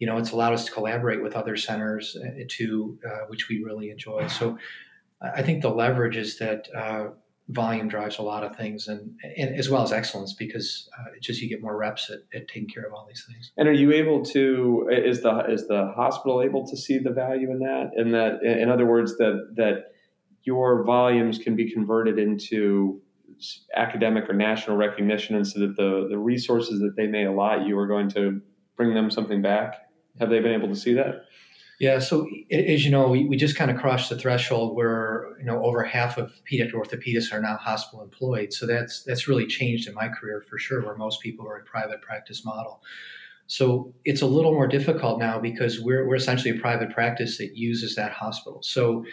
You 0.00 0.08
know, 0.08 0.18
it's 0.18 0.32
allowed 0.32 0.54
us 0.54 0.64
to 0.64 0.72
collaborate 0.72 1.22
with 1.22 1.34
other 1.36 1.56
centers 1.56 2.16
uh, 2.16 2.42
to 2.48 2.98
uh, 3.06 3.18
which 3.28 3.48
we 3.48 3.62
really 3.62 3.90
enjoy. 3.90 4.26
So, 4.26 4.58
I 5.22 5.42
think 5.42 5.60
the 5.60 5.70
leverage 5.70 6.16
is 6.16 6.38
that 6.38 6.68
uh, 6.74 7.08
volume 7.50 7.88
drives 7.88 8.18
a 8.18 8.22
lot 8.22 8.44
of 8.44 8.56
things 8.56 8.88
and, 8.88 9.14
and 9.36 9.54
as 9.54 9.68
well 9.68 9.82
as 9.82 9.92
excellence 9.92 10.32
because 10.32 10.88
uh, 10.98 11.10
it's 11.16 11.26
just 11.26 11.40
you 11.40 11.48
get 11.48 11.60
more 11.60 11.76
reps 11.76 12.10
at, 12.10 12.20
at, 12.34 12.48
taking 12.48 12.68
care 12.68 12.84
of 12.84 12.92
all 12.92 13.06
these 13.08 13.24
things. 13.28 13.52
And 13.56 13.68
are 13.68 13.72
you 13.72 13.92
able 13.92 14.24
to 14.26 14.88
is 14.90 15.22
the 15.22 15.44
is 15.50 15.66
the 15.66 15.92
hospital 15.94 16.42
able 16.42 16.66
to 16.68 16.76
see 16.76 16.98
the 16.98 17.10
value 17.10 17.50
in 17.50 17.58
that? 17.60 17.90
And 17.96 18.14
that 18.14 18.42
in 18.42 18.70
other 18.70 18.86
words 18.86 19.16
that 19.18 19.54
that 19.56 19.92
your 20.42 20.84
volumes 20.84 21.38
can 21.38 21.56
be 21.56 21.70
converted 21.70 22.18
into 22.18 23.02
academic 23.76 24.28
or 24.28 24.34
national 24.34 24.76
recognition 24.76 25.36
and 25.36 25.46
so 25.46 25.60
that 25.60 25.76
the 25.76 26.06
the 26.08 26.18
resources 26.18 26.80
that 26.80 26.94
they 26.96 27.06
may 27.06 27.24
allot 27.24 27.66
you 27.66 27.78
are 27.78 27.86
going 27.86 28.08
to 28.10 28.40
bring 28.76 28.94
them 28.94 29.10
something 29.10 29.40
back 29.40 29.89
have 30.18 30.30
they 30.30 30.40
been 30.40 30.52
able 30.52 30.68
to 30.68 30.76
see 30.76 30.94
that 30.94 31.24
yeah, 31.80 31.98
so 31.98 32.28
as 32.52 32.84
you 32.84 32.90
know, 32.90 33.08
we, 33.08 33.24
we 33.24 33.38
just 33.38 33.56
kind 33.56 33.70
of 33.70 33.78
crossed 33.78 34.10
the 34.10 34.18
threshold 34.18 34.76
where 34.76 35.28
you 35.38 35.46
know 35.46 35.64
over 35.64 35.82
half 35.82 36.18
of 36.18 36.30
pediatric 36.50 36.74
orthopedists 36.74 37.32
are 37.32 37.40
now 37.40 37.56
hospital 37.56 38.04
employed. 38.04 38.52
So 38.52 38.66
that's 38.66 39.02
that's 39.02 39.26
really 39.26 39.46
changed 39.46 39.88
in 39.88 39.94
my 39.94 40.08
career 40.08 40.44
for 40.46 40.58
sure, 40.58 40.84
where 40.84 40.94
most 40.94 41.22
people 41.22 41.48
are 41.48 41.58
in 41.58 41.64
private 41.64 42.02
practice 42.02 42.44
model. 42.44 42.82
So 43.46 43.94
it's 44.04 44.20
a 44.20 44.26
little 44.26 44.52
more 44.52 44.66
difficult 44.66 45.18
now 45.18 45.38
because 45.38 45.80
we're 45.80 46.06
we're 46.06 46.16
essentially 46.16 46.50
a 46.50 46.60
private 46.60 46.90
practice 46.90 47.38
that 47.38 47.56
uses 47.56 47.94
that 47.94 48.12
hospital. 48.12 48.60
So 48.62 49.06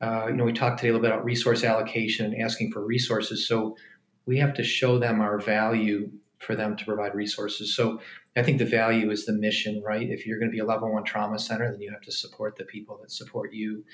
uh, 0.00 0.28
you 0.28 0.34
know, 0.34 0.44
we 0.44 0.54
talked 0.54 0.78
today 0.78 0.88
a 0.88 0.92
little 0.92 1.06
bit 1.06 1.12
about 1.12 1.26
resource 1.26 1.62
allocation 1.62 2.32
and 2.32 2.42
asking 2.42 2.72
for 2.72 2.82
resources. 2.86 3.46
So 3.46 3.76
we 4.24 4.38
have 4.38 4.54
to 4.54 4.64
show 4.64 4.98
them 4.98 5.20
our 5.20 5.38
value 5.38 6.10
for 6.44 6.54
them 6.54 6.76
to 6.76 6.84
provide 6.84 7.14
resources. 7.14 7.74
So 7.74 8.00
I 8.36 8.42
think 8.42 8.58
the 8.58 8.64
value 8.64 9.10
is 9.10 9.26
the 9.26 9.32
mission, 9.32 9.82
right? 9.82 10.08
If 10.08 10.26
you're 10.26 10.38
going 10.38 10.50
to 10.50 10.54
be 10.54 10.60
a 10.60 10.64
level 10.64 10.92
one 10.92 11.04
trauma 11.04 11.38
center, 11.38 11.70
then 11.70 11.80
you 11.80 11.90
have 11.90 12.02
to 12.02 12.12
support 12.12 12.56
the 12.56 12.64
people 12.64 12.98
that 13.00 13.10
support 13.10 13.52
you. 13.52 13.84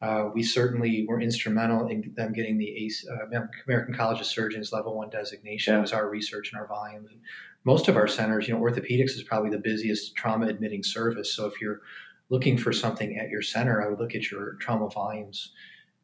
Uh, 0.00 0.30
we 0.32 0.42
certainly 0.42 1.04
were 1.08 1.20
instrumental 1.20 1.88
in 1.88 2.12
them 2.14 2.32
getting 2.32 2.56
the 2.56 2.66
ACS, 2.66 3.04
uh, 3.10 3.40
American 3.66 3.94
College 3.94 4.20
of 4.20 4.26
Surgeons 4.26 4.72
level 4.72 4.96
one 4.96 5.10
designation. 5.10 5.74
That 5.74 5.80
was 5.80 5.92
our 5.92 6.08
research 6.08 6.52
and 6.52 6.60
our 6.60 6.68
volume. 6.68 7.06
And 7.10 7.20
most 7.64 7.88
of 7.88 7.96
our 7.96 8.06
centers, 8.06 8.46
you 8.46 8.54
know, 8.54 8.60
orthopedics 8.60 9.16
is 9.16 9.24
probably 9.24 9.50
the 9.50 9.58
busiest 9.58 10.14
trauma 10.14 10.46
admitting 10.46 10.84
service. 10.84 11.34
So 11.34 11.46
if 11.46 11.60
you're 11.60 11.80
looking 12.28 12.56
for 12.56 12.72
something 12.72 13.18
at 13.18 13.28
your 13.28 13.42
center, 13.42 13.82
I 13.82 13.88
would 13.88 13.98
look 13.98 14.14
at 14.14 14.30
your 14.30 14.54
trauma 14.60 14.88
volumes. 14.88 15.52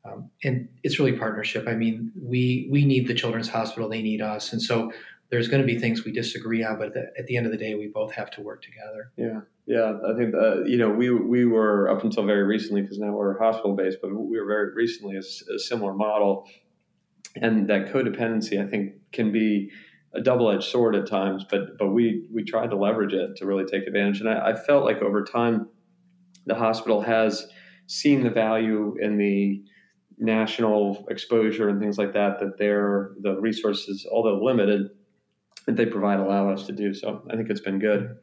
Um, 0.04 0.30
and 0.42 0.68
it's 0.83 0.98
really 0.98 1.16
partnership. 1.16 1.66
I 1.66 1.74
mean, 1.74 2.12
we 2.20 2.68
we 2.70 2.85
need 2.85 3.09
the 3.09 3.14
Children's 3.14 3.48
Hospital, 3.48 3.88
they 3.88 4.02
need 4.02 4.20
us, 4.20 4.52
and 4.52 4.61
so 4.61 4.92
there's 5.34 5.48
going 5.48 5.60
to 5.60 5.66
be 5.66 5.80
things 5.80 6.04
we 6.04 6.12
disagree 6.12 6.62
on, 6.62 6.78
but 6.78 6.96
at 6.96 7.26
the 7.26 7.36
end 7.36 7.44
of 7.44 7.50
the 7.50 7.58
day, 7.58 7.74
we 7.74 7.88
both 7.88 8.12
have 8.12 8.30
to 8.30 8.40
work 8.40 8.62
together. 8.62 9.10
Yeah, 9.16 9.40
yeah. 9.66 9.98
I 10.08 10.16
think 10.16 10.32
uh, 10.32 10.62
you 10.62 10.78
know 10.78 10.90
we 10.90 11.10
we 11.10 11.44
were 11.44 11.90
up 11.90 12.04
until 12.04 12.24
very 12.24 12.44
recently 12.44 12.82
because 12.82 13.00
now 13.00 13.10
we're 13.10 13.36
hospital 13.36 13.74
based, 13.74 13.98
but 14.00 14.14
we 14.14 14.38
were 14.38 14.46
very 14.46 14.72
recently 14.74 15.16
a, 15.16 15.52
a, 15.52 15.58
similar 15.58 15.92
model, 15.92 16.48
and 17.34 17.68
that 17.68 17.92
codependency 17.92 18.64
I 18.64 18.70
think 18.70 18.92
can 19.10 19.32
be 19.32 19.72
a 20.14 20.20
double 20.20 20.52
edged 20.52 20.70
sword 20.70 20.94
at 20.94 21.08
times. 21.08 21.44
But 21.50 21.78
but 21.80 21.88
we 21.88 22.28
we 22.32 22.44
tried 22.44 22.70
to 22.70 22.76
leverage 22.76 23.12
it 23.12 23.34
to 23.38 23.44
really 23.44 23.64
take 23.64 23.88
advantage, 23.88 24.20
and 24.20 24.28
I, 24.28 24.50
I 24.50 24.54
felt 24.54 24.84
like 24.84 25.02
over 25.02 25.24
time, 25.24 25.68
the 26.46 26.54
hospital 26.54 27.00
has 27.00 27.48
seen 27.88 28.22
the 28.22 28.30
value 28.30 28.94
in 29.00 29.18
the 29.18 29.64
national 30.16 31.04
exposure 31.10 31.68
and 31.68 31.80
things 31.80 31.98
like 31.98 32.12
that 32.12 32.38
that 32.38 32.56
their 32.56 33.14
the 33.20 33.34
resources 33.40 34.06
although 34.12 34.40
limited 34.40 34.90
that 35.66 35.77
they 35.77 35.87
provide 35.87 36.20
allow 36.20 36.50
us 36.50 36.66
to 36.66 36.72
do. 36.72 36.94
So 36.94 37.22
I 37.31 37.37
think 37.37 37.50
it's 37.50 37.61
been 37.61 37.79
good. 37.79 38.16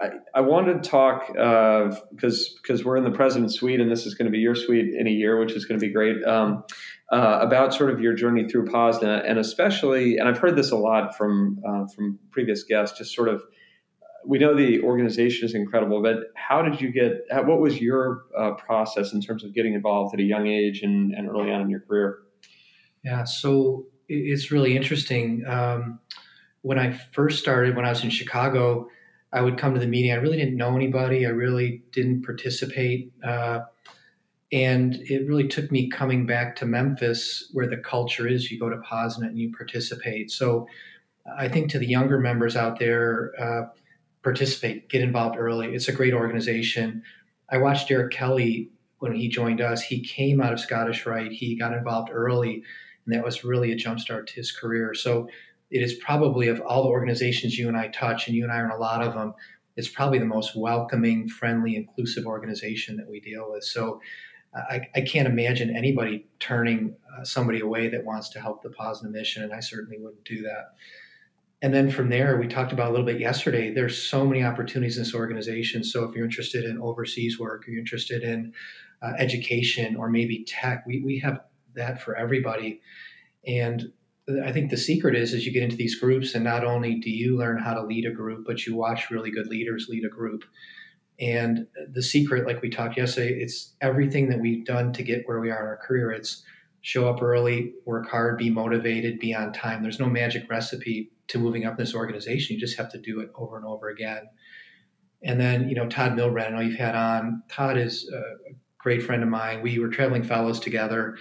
I, 0.00 0.08
I 0.34 0.40
wanted 0.40 0.82
to 0.82 0.88
talk 0.88 1.28
because 1.28 2.48
uh, 2.48 2.58
because 2.62 2.84
we're 2.84 2.96
in 2.96 3.04
the 3.04 3.10
president's 3.10 3.54
suite 3.54 3.80
and 3.80 3.90
this 3.90 4.04
is 4.04 4.14
going 4.14 4.26
to 4.26 4.32
be 4.32 4.38
your 4.38 4.54
suite 4.54 4.94
in 4.94 5.06
a 5.06 5.10
year, 5.10 5.38
which 5.38 5.52
is 5.52 5.64
going 5.64 5.78
to 5.80 5.86
be 5.86 5.92
great. 5.92 6.24
Um, 6.24 6.64
uh, 7.12 7.38
about 7.40 7.72
sort 7.72 7.90
of 7.90 8.00
your 8.00 8.14
journey 8.14 8.48
through 8.48 8.66
POSNA 8.66 9.22
and 9.26 9.38
especially, 9.38 10.16
and 10.18 10.28
I've 10.28 10.38
heard 10.38 10.56
this 10.56 10.72
a 10.72 10.76
lot 10.76 11.16
from 11.16 11.60
uh, 11.66 11.86
from 11.94 12.18
previous 12.32 12.64
guests. 12.64 12.98
Just 12.98 13.14
sort 13.14 13.28
of, 13.28 13.42
we 14.26 14.38
know 14.38 14.56
the 14.56 14.82
organization 14.82 15.46
is 15.46 15.54
incredible, 15.54 16.02
but 16.02 16.32
how 16.34 16.62
did 16.62 16.80
you 16.80 16.90
get? 16.90 17.24
What 17.30 17.60
was 17.60 17.80
your 17.80 18.24
uh, 18.36 18.52
process 18.52 19.12
in 19.12 19.20
terms 19.20 19.44
of 19.44 19.54
getting 19.54 19.74
involved 19.74 20.14
at 20.14 20.20
a 20.20 20.24
young 20.24 20.48
age 20.48 20.82
and, 20.82 21.12
and 21.12 21.28
early 21.28 21.52
on 21.52 21.60
in 21.60 21.70
your 21.70 21.80
career? 21.80 22.18
Yeah, 23.04 23.22
so 23.22 23.86
it's 24.08 24.50
really 24.50 24.76
interesting. 24.76 25.44
Um, 25.46 26.00
when 26.66 26.80
I 26.80 26.90
first 27.12 27.38
started, 27.38 27.76
when 27.76 27.84
I 27.84 27.90
was 27.90 28.02
in 28.02 28.10
Chicago, 28.10 28.88
I 29.32 29.40
would 29.40 29.56
come 29.56 29.74
to 29.74 29.78
the 29.78 29.86
meeting. 29.86 30.10
I 30.10 30.16
really 30.16 30.36
didn't 30.36 30.56
know 30.56 30.74
anybody. 30.74 31.24
I 31.24 31.28
really 31.28 31.84
didn't 31.92 32.24
participate. 32.24 33.12
Uh, 33.22 33.60
and 34.50 34.96
it 34.96 35.28
really 35.28 35.46
took 35.46 35.70
me 35.70 35.88
coming 35.88 36.26
back 36.26 36.56
to 36.56 36.66
Memphis, 36.66 37.50
where 37.52 37.68
the 37.68 37.76
culture 37.76 38.26
is 38.26 38.50
you 38.50 38.58
go 38.58 38.68
to 38.68 38.78
POSNA 38.78 39.28
and 39.28 39.38
you 39.38 39.52
participate. 39.56 40.32
So 40.32 40.66
I 41.38 41.48
think 41.48 41.70
to 41.70 41.78
the 41.78 41.86
younger 41.86 42.18
members 42.18 42.56
out 42.56 42.80
there, 42.80 43.32
uh, 43.40 43.68
participate, 44.24 44.88
get 44.88 45.02
involved 45.02 45.36
early. 45.38 45.72
It's 45.72 45.86
a 45.86 45.92
great 45.92 46.14
organization. 46.14 47.04
I 47.48 47.58
watched 47.58 47.86
Derek 47.90 48.12
Kelly 48.12 48.72
when 48.98 49.14
he 49.14 49.28
joined 49.28 49.60
us. 49.60 49.82
He 49.82 50.00
came 50.00 50.40
out 50.40 50.52
of 50.52 50.58
Scottish 50.58 51.06
Rite, 51.06 51.30
he 51.30 51.56
got 51.56 51.74
involved 51.74 52.08
early, 52.12 52.64
and 53.04 53.14
that 53.14 53.24
was 53.24 53.44
really 53.44 53.70
a 53.70 53.76
jumpstart 53.76 54.26
to 54.26 54.34
his 54.34 54.50
career. 54.50 54.94
So 54.94 55.28
it 55.70 55.82
is 55.82 55.94
probably 55.94 56.48
of 56.48 56.60
all 56.60 56.84
the 56.84 56.88
organizations 56.88 57.58
you 57.58 57.68
and 57.68 57.76
I 57.76 57.88
touch, 57.88 58.26
and 58.26 58.36
you 58.36 58.44
and 58.44 58.52
I 58.52 58.58
are 58.58 58.66
in 58.66 58.70
a 58.70 58.76
lot 58.76 59.02
of 59.02 59.14
them, 59.14 59.34
it's 59.76 59.88
probably 59.88 60.18
the 60.18 60.24
most 60.24 60.56
welcoming, 60.56 61.28
friendly, 61.28 61.76
inclusive 61.76 62.26
organization 62.26 62.96
that 62.96 63.08
we 63.08 63.20
deal 63.20 63.50
with. 63.50 63.64
So 63.64 64.00
I, 64.54 64.88
I 64.94 65.00
can't 65.02 65.28
imagine 65.28 65.76
anybody 65.76 66.26
turning 66.38 66.96
uh, 67.12 67.24
somebody 67.24 67.60
away 67.60 67.88
that 67.88 68.04
wants 68.04 68.30
to 68.30 68.40
help 68.40 68.62
the 68.62 68.70
POSNA 68.70 69.10
mission, 69.10 69.42
and 69.42 69.52
I 69.52 69.60
certainly 69.60 69.98
wouldn't 69.98 70.24
do 70.24 70.42
that. 70.42 70.74
And 71.62 71.74
then 71.74 71.90
from 71.90 72.10
there, 72.10 72.38
we 72.38 72.46
talked 72.46 72.72
about 72.72 72.88
a 72.88 72.90
little 72.90 73.06
bit 73.06 73.20
yesterday. 73.20 73.72
There's 73.72 74.00
so 74.00 74.26
many 74.26 74.42
opportunities 74.42 74.96
in 74.96 75.02
this 75.02 75.14
organization. 75.14 75.84
So 75.84 76.04
if 76.04 76.14
you're 76.14 76.24
interested 76.24 76.64
in 76.64 76.78
overseas 76.78 77.38
work, 77.38 77.66
or 77.66 77.70
you're 77.70 77.80
interested 77.80 78.22
in 78.22 78.52
uh, 79.02 79.12
education, 79.18 79.96
or 79.96 80.08
maybe 80.08 80.44
tech, 80.44 80.84
we, 80.86 81.02
we 81.02 81.18
have 81.20 81.40
that 81.74 82.00
for 82.00 82.14
everybody. 82.14 82.80
And 83.46 83.92
I 84.44 84.50
think 84.50 84.70
the 84.70 84.76
secret 84.76 85.14
is 85.14 85.32
as 85.34 85.46
you 85.46 85.52
get 85.52 85.62
into 85.62 85.76
these 85.76 86.00
groups, 86.00 86.34
and 86.34 86.42
not 86.42 86.64
only 86.64 86.96
do 86.96 87.10
you 87.10 87.36
learn 87.36 87.58
how 87.58 87.74
to 87.74 87.82
lead 87.82 88.06
a 88.06 88.10
group, 88.10 88.44
but 88.44 88.66
you 88.66 88.74
watch 88.74 89.10
really 89.10 89.30
good 89.30 89.46
leaders 89.46 89.86
lead 89.88 90.04
a 90.04 90.08
group. 90.08 90.44
And 91.20 91.66
the 91.92 92.02
secret, 92.02 92.46
like 92.46 92.60
we 92.60 92.68
talked 92.68 92.96
yesterday, 92.96 93.38
it's 93.40 93.74
everything 93.80 94.28
that 94.28 94.40
we've 94.40 94.66
done 94.66 94.92
to 94.94 95.02
get 95.02 95.22
where 95.26 95.40
we 95.40 95.50
are 95.50 95.60
in 95.60 95.66
our 95.66 95.76
career. 95.76 96.10
It's 96.10 96.42
show 96.82 97.08
up 97.08 97.22
early, 97.22 97.72
work 97.84 98.08
hard, 98.08 98.36
be 98.38 98.50
motivated, 98.50 99.18
be 99.18 99.34
on 99.34 99.52
time. 99.52 99.82
There's 99.82 100.00
no 100.00 100.08
magic 100.08 100.48
recipe 100.50 101.10
to 101.28 101.38
moving 101.38 101.64
up 101.64 101.72
in 101.72 101.84
this 101.84 101.94
organization. 101.94 102.54
You 102.54 102.60
just 102.60 102.76
have 102.78 102.90
to 102.92 102.98
do 102.98 103.20
it 103.20 103.30
over 103.34 103.56
and 103.56 103.66
over 103.66 103.88
again. 103.88 104.22
And 105.22 105.40
then, 105.40 105.68
you 105.68 105.74
know, 105.74 105.88
Todd 105.88 106.12
Milbrandt, 106.12 106.48
I 106.48 106.50
know 106.50 106.60
you've 106.60 106.78
had 106.78 106.94
on. 106.94 107.42
Todd 107.48 107.78
is 107.78 108.08
a 108.12 108.54
great 108.78 109.02
friend 109.02 109.22
of 109.22 109.28
mine. 109.28 109.62
We 109.62 109.78
were 109.78 109.88
traveling 109.88 110.22
fellows 110.22 110.60
together 110.60 111.16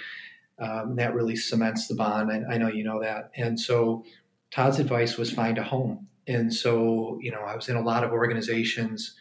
um, 0.60 0.96
that 0.96 1.14
really 1.14 1.36
cements 1.36 1.88
the 1.88 1.96
bond. 1.96 2.32
And 2.32 2.52
I 2.52 2.58
know 2.58 2.68
you 2.68 2.84
know 2.84 3.02
that. 3.02 3.32
And 3.36 3.60
so 3.60 4.04
Todd's 4.52 4.80
advice 4.80 5.18
was 5.18 5.32
find 5.32 5.58
a 5.58 5.64
home. 5.64 6.08
And 6.28 6.54
so, 6.54 7.20
you 7.22 7.32
know, 7.32 7.42
I 7.42 7.56
was 7.56 7.70
in 7.70 7.76
a 7.76 7.82
lot 7.82 8.04
of 8.04 8.12
organizations, 8.12 9.16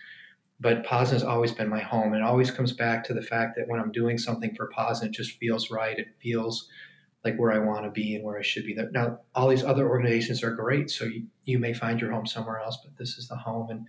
but 0.60 0.84
POSNA 0.84 1.14
has 1.14 1.22
always 1.22 1.52
been 1.52 1.68
my 1.68 1.80
home. 1.80 2.12
And 2.12 2.22
it 2.22 2.26
always 2.26 2.50
comes 2.50 2.72
back 2.72 3.04
to 3.04 3.14
the 3.14 3.22
fact 3.22 3.56
that 3.56 3.68
when 3.68 3.80
I'm 3.80 3.92
doing 3.92 4.16
something 4.16 4.54
for 4.54 4.70
POSNA, 4.74 5.08
it 5.08 5.12
just 5.12 5.38
feels 5.38 5.70
right. 5.70 5.98
It 5.98 6.08
feels 6.22 6.68
like 7.24 7.36
where 7.36 7.52
I 7.52 7.58
want 7.58 7.84
to 7.84 7.90
be 7.90 8.14
and 8.14 8.24
where 8.24 8.38
I 8.38 8.42
should 8.42 8.64
be. 8.64 8.76
Now, 8.92 9.18
all 9.34 9.48
these 9.48 9.64
other 9.64 9.88
organizations 9.88 10.42
are 10.42 10.54
great. 10.54 10.90
So 10.90 11.04
you, 11.04 11.26
you 11.44 11.58
may 11.58 11.72
find 11.72 12.00
your 12.00 12.12
home 12.12 12.26
somewhere 12.26 12.60
else, 12.60 12.78
but 12.82 12.96
this 12.96 13.18
is 13.18 13.28
the 13.28 13.36
home. 13.36 13.70
And 13.70 13.86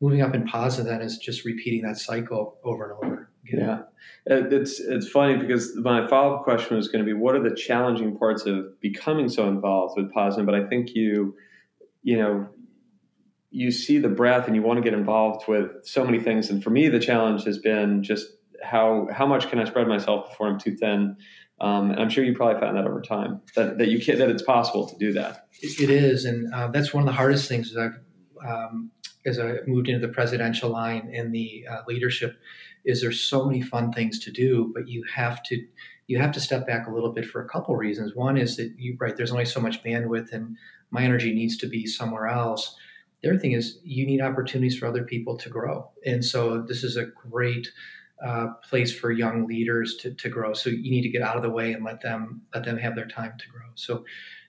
moving 0.00 0.22
up 0.22 0.34
in 0.34 0.46
POSNA 0.46 0.84
then 0.84 1.00
is 1.00 1.18
just 1.18 1.44
repeating 1.44 1.82
that 1.82 1.98
cycle 1.98 2.58
over 2.64 2.90
and 2.90 2.92
over. 2.92 3.13
Yeah, 3.58 3.82
it's 4.26 4.80
it's 4.80 5.08
funny 5.08 5.36
because 5.36 5.76
my 5.76 6.06
follow 6.06 6.36
up 6.36 6.44
question 6.44 6.76
was 6.76 6.88
going 6.88 7.04
to 7.04 7.06
be, 7.06 7.12
what 7.12 7.34
are 7.34 7.42
the 7.42 7.54
challenging 7.54 8.16
parts 8.16 8.46
of 8.46 8.80
becoming 8.80 9.28
so 9.28 9.48
involved 9.48 9.94
with 9.96 10.12
POSNA? 10.12 10.44
But 10.44 10.54
I 10.54 10.66
think 10.66 10.94
you, 10.94 11.36
you 12.02 12.18
know, 12.18 12.48
you 13.50 13.70
see 13.70 13.98
the 13.98 14.08
breadth 14.08 14.46
and 14.46 14.56
you 14.56 14.62
want 14.62 14.78
to 14.78 14.82
get 14.82 14.98
involved 14.98 15.46
with 15.46 15.70
so 15.84 16.04
many 16.04 16.20
things. 16.20 16.50
And 16.50 16.62
for 16.62 16.70
me, 16.70 16.88
the 16.88 16.98
challenge 16.98 17.44
has 17.44 17.58
been 17.58 18.02
just 18.02 18.26
how 18.62 19.08
how 19.12 19.26
much 19.26 19.48
can 19.48 19.58
I 19.58 19.64
spread 19.64 19.86
myself 19.86 20.30
before 20.30 20.48
I'm 20.48 20.58
too 20.58 20.76
thin. 20.76 21.16
Um, 21.60 21.92
and 21.92 22.00
I'm 22.00 22.10
sure 22.10 22.24
you 22.24 22.34
probably 22.34 22.60
found 22.60 22.76
that 22.76 22.84
over 22.84 23.00
time 23.00 23.40
that, 23.54 23.78
that 23.78 23.88
you 23.88 24.00
can, 24.00 24.18
that 24.18 24.28
it's 24.28 24.42
possible 24.42 24.88
to 24.88 24.96
do 24.96 25.12
that. 25.12 25.46
it 25.62 25.88
is, 25.88 26.24
and 26.24 26.52
uh, 26.52 26.68
that's 26.68 26.92
one 26.92 27.04
of 27.04 27.06
the 27.06 27.12
hardest 27.12 27.48
things. 27.48 27.68
Is 27.70 27.76
I've 27.76 28.00
um, 28.44 28.90
as 29.24 29.38
I 29.38 29.58
moved 29.66 29.88
into 29.88 30.06
the 30.06 30.12
presidential 30.12 30.70
line 30.70 31.12
and 31.14 31.32
the 31.32 31.66
uh, 31.70 31.82
leadership 31.86 32.36
is 32.84 33.00
there's 33.00 33.20
so 33.20 33.44
many 33.44 33.62
fun 33.62 33.92
things 33.92 34.18
to 34.20 34.30
do, 34.30 34.70
but 34.74 34.88
you 34.88 35.04
have 35.14 35.42
to 35.44 35.64
you 36.06 36.18
have 36.18 36.32
to 36.32 36.40
step 36.40 36.66
back 36.66 36.86
a 36.86 36.92
little 36.92 37.12
bit 37.12 37.24
for 37.24 37.42
a 37.42 37.48
couple 37.48 37.74
reasons. 37.76 38.14
One 38.14 38.36
is 38.36 38.56
that 38.56 38.74
you 38.78 38.96
right 39.00 39.16
there's 39.16 39.32
only 39.32 39.44
so 39.44 39.60
much 39.60 39.82
bandwidth, 39.82 40.32
and 40.32 40.56
my 40.90 41.02
energy 41.02 41.32
needs 41.32 41.56
to 41.58 41.68
be 41.68 41.86
somewhere 41.86 42.26
else. 42.26 42.76
The 43.22 43.30
other 43.30 43.38
thing 43.38 43.52
is 43.52 43.78
you 43.82 44.06
need 44.06 44.20
opportunities 44.20 44.78
for 44.78 44.86
other 44.86 45.04
people 45.04 45.36
to 45.38 45.48
grow, 45.48 45.90
and 46.04 46.24
so 46.24 46.62
this 46.62 46.84
is 46.84 46.96
a 46.96 47.06
great 47.06 47.68
uh, 48.24 48.48
place 48.68 48.96
for 48.96 49.10
young 49.10 49.46
leaders 49.46 49.96
to, 49.96 50.14
to 50.14 50.28
grow. 50.28 50.54
So 50.54 50.70
you 50.70 50.90
need 50.90 51.02
to 51.02 51.08
get 51.08 51.22
out 51.22 51.36
of 51.36 51.42
the 51.42 51.50
way 51.50 51.72
and 51.72 51.84
let 51.84 52.00
them 52.00 52.42
let 52.54 52.64
them 52.64 52.78
have 52.78 52.94
their 52.94 53.08
time 53.08 53.32
to 53.38 53.48
grow. 53.48 53.66
So 53.74 54.04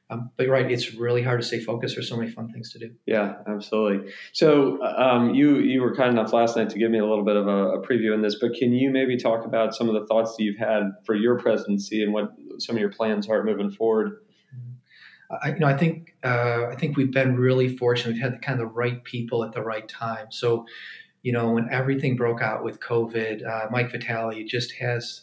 um, 0.09 0.29
but 0.37 0.43
you're 0.45 0.53
right, 0.53 0.71
it's 0.71 0.93
really 0.93 1.23
hard 1.23 1.41
to 1.41 1.45
stay 1.45 1.59
focused. 1.59 1.95
There's 1.95 2.07
so 2.07 2.15
many 2.15 2.29
fun 2.29 2.51
things 2.51 2.71
to 2.73 2.79
do. 2.79 2.91
Yeah, 3.07 3.35
absolutely. 3.47 4.11
So 4.33 4.83
um, 4.83 5.33
you 5.33 5.57
you 5.57 5.81
were 5.81 5.95
kind 5.95 6.11
enough 6.11 6.31
last 6.31 6.55
night 6.55 6.69
to 6.71 6.79
give 6.79 6.91
me 6.91 6.99
a 6.99 7.05
little 7.05 7.25
bit 7.25 7.35
of 7.35 7.47
a, 7.47 7.79
a, 7.79 7.87
preview 7.87 8.13
in 8.13 8.21
this, 8.21 8.35
but 8.39 8.53
can 8.53 8.71
you 8.71 8.91
maybe 8.91 9.17
talk 9.17 9.45
about 9.45 9.73
some 9.73 9.89
of 9.89 9.95
the 9.95 10.05
thoughts 10.05 10.35
that 10.35 10.43
you've 10.43 10.59
had 10.59 10.91
for 11.05 11.15
your 11.15 11.39
presidency 11.39 12.03
and 12.03 12.13
what 12.13 12.33
some 12.59 12.75
of 12.75 12.79
your 12.79 12.91
plans 12.91 13.27
are 13.27 13.43
moving 13.43 13.71
forward? 13.71 14.19
I, 15.41 15.49
you 15.49 15.59
know, 15.59 15.67
I 15.67 15.75
think 15.75 16.13
uh, 16.23 16.67
I 16.71 16.75
think 16.75 16.97
we've 16.97 17.11
been 17.11 17.35
really 17.35 17.75
fortunate. 17.75 18.13
We've 18.13 18.21
had 18.21 18.41
kind 18.43 18.59
of 18.59 18.67
the 18.67 18.73
right 18.73 19.03
people 19.03 19.43
at 19.43 19.53
the 19.53 19.63
right 19.63 19.87
time. 19.87 20.27
So, 20.29 20.67
you 21.23 21.31
know, 21.31 21.49
when 21.49 21.67
everything 21.71 22.15
broke 22.15 22.43
out 22.43 22.63
with 22.63 22.79
COVID, 22.79 23.43
uh, 23.43 23.67
Mike 23.71 23.91
Vitale 23.91 24.43
just 24.43 24.73
has. 24.73 25.21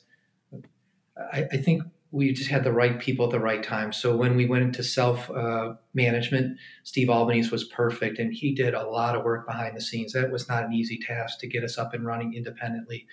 I, 1.32 1.46
I 1.52 1.56
think 1.58 1.84
we 2.12 2.31
just 2.33 2.51
had 2.51 2.62
the 2.62 2.72
right 2.72 3.01
people 3.01 3.25
at 3.25 3.33
the 3.33 3.40
right 3.40 3.62
time. 3.62 3.90
So 3.90 4.14
when 4.14 4.37
we 4.37 4.46
went 4.46 4.64
into 4.64 4.85
self 4.85 5.31
uh, 5.31 5.75
management, 5.94 6.59
Steve 6.85 7.09
Albanese 7.09 7.51
was 7.51 7.64
perfect, 7.64 8.18
and 8.18 8.33
he 8.33 8.55
did 8.55 8.75
a 8.75 8.87
lot 8.87 9.16
of 9.16 9.25
work 9.25 9.46
behind 9.46 9.77
the 9.77 9.81
scenes. 9.81 10.12
That 10.12 10.31
was 10.31 10.46
not 10.46 10.64
an 10.64 10.75
easy 10.75 10.98
task 10.98 11.40
to 11.40 11.48
get 11.48 11.64
us 11.64 11.79
up 11.79 11.94
and 11.94 12.05
running 12.05 12.35
independently. 12.35 13.07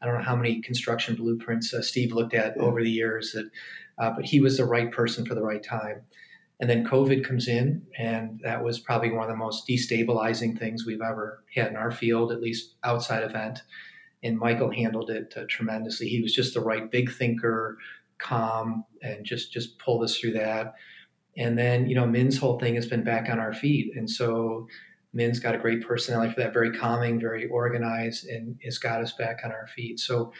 I 0.00 0.06
don't 0.06 0.16
know 0.16 0.24
how 0.24 0.36
many 0.36 0.62
construction 0.62 1.14
blueprints 1.14 1.74
uh, 1.74 1.82
Steve 1.82 2.12
looked 2.12 2.34
at 2.34 2.54
yeah. 2.56 2.62
over 2.62 2.82
the 2.82 2.90
years, 2.90 3.32
that, 3.32 3.50
uh, 3.98 4.12
but 4.16 4.24
he 4.24 4.40
was 4.40 4.56
the 4.56 4.64
right 4.64 4.90
person 4.90 5.26
for 5.26 5.34
the 5.34 5.42
right 5.42 5.62
time. 5.62 6.02
And 6.60 6.68
then 6.68 6.86
COVID 6.86 7.24
comes 7.24 7.48
in, 7.48 7.82
and 7.98 8.40
that 8.42 8.64
was 8.64 8.80
probably 8.80 9.10
one 9.12 9.24
of 9.24 9.28
the 9.28 9.36
most 9.36 9.68
destabilizing 9.68 10.58
things 10.58 10.86
we've 10.86 11.02
ever 11.02 11.44
had 11.54 11.68
in 11.68 11.76
our 11.76 11.90
field, 11.90 12.32
at 12.32 12.40
least 12.40 12.74
outside 12.82 13.22
event. 13.22 13.60
And 14.22 14.38
Michael 14.38 14.72
handled 14.72 15.10
it 15.10 15.34
uh, 15.36 15.44
tremendously. 15.48 16.08
He 16.08 16.20
was 16.20 16.34
just 16.34 16.54
the 16.54 16.60
right 16.60 16.90
big 16.90 17.12
thinker, 17.12 17.78
calm 18.18 18.84
and 19.02 19.24
just 19.24 19.52
just 19.52 19.78
pull 19.78 20.02
us 20.02 20.18
through 20.18 20.32
that. 20.32 20.74
And 21.36 21.56
then 21.58 21.88
you 21.88 21.94
know 21.94 22.06
Min's 22.06 22.38
whole 22.38 22.58
thing 22.58 22.74
has 22.74 22.86
been 22.86 23.04
back 23.04 23.28
on 23.30 23.38
our 23.38 23.52
feet, 23.52 23.92
and 23.96 24.08
so 24.08 24.66
Min's 25.12 25.40
got 25.40 25.54
a 25.54 25.58
great 25.58 25.86
personality 25.86 26.32
for 26.32 26.40
that, 26.40 26.52
very 26.52 26.72
calming, 26.72 27.20
very 27.20 27.48
organized, 27.48 28.26
and 28.26 28.56
it's 28.60 28.78
got 28.78 29.00
us 29.00 29.12
back 29.12 29.40
on 29.44 29.52
our 29.52 29.66
feet. 29.68 30.00
So 30.00 30.32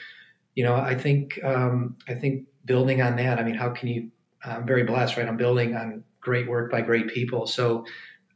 you 0.54 0.64
know 0.64 0.74
I 0.74 0.94
think 0.94 1.38
um, 1.44 1.96
I 2.08 2.14
think 2.14 2.46
building 2.64 3.00
on 3.00 3.16
that. 3.16 3.38
I 3.38 3.44
mean, 3.44 3.54
how 3.54 3.70
can 3.70 3.88
you? 3.88 4.10
I'm 4.44 4.66
very 4.66 4.84
blessed, 4.84 5.16
right? 5.16 5.26
I'm 5.26 5.36
building 5.36 5.74
on 5.74 6.04
great 6.20 6.48
work 6.48 6.70
by 6.70 6.80
great 6.80 7.08
people. 7.08 7.46
So 7.46 7.84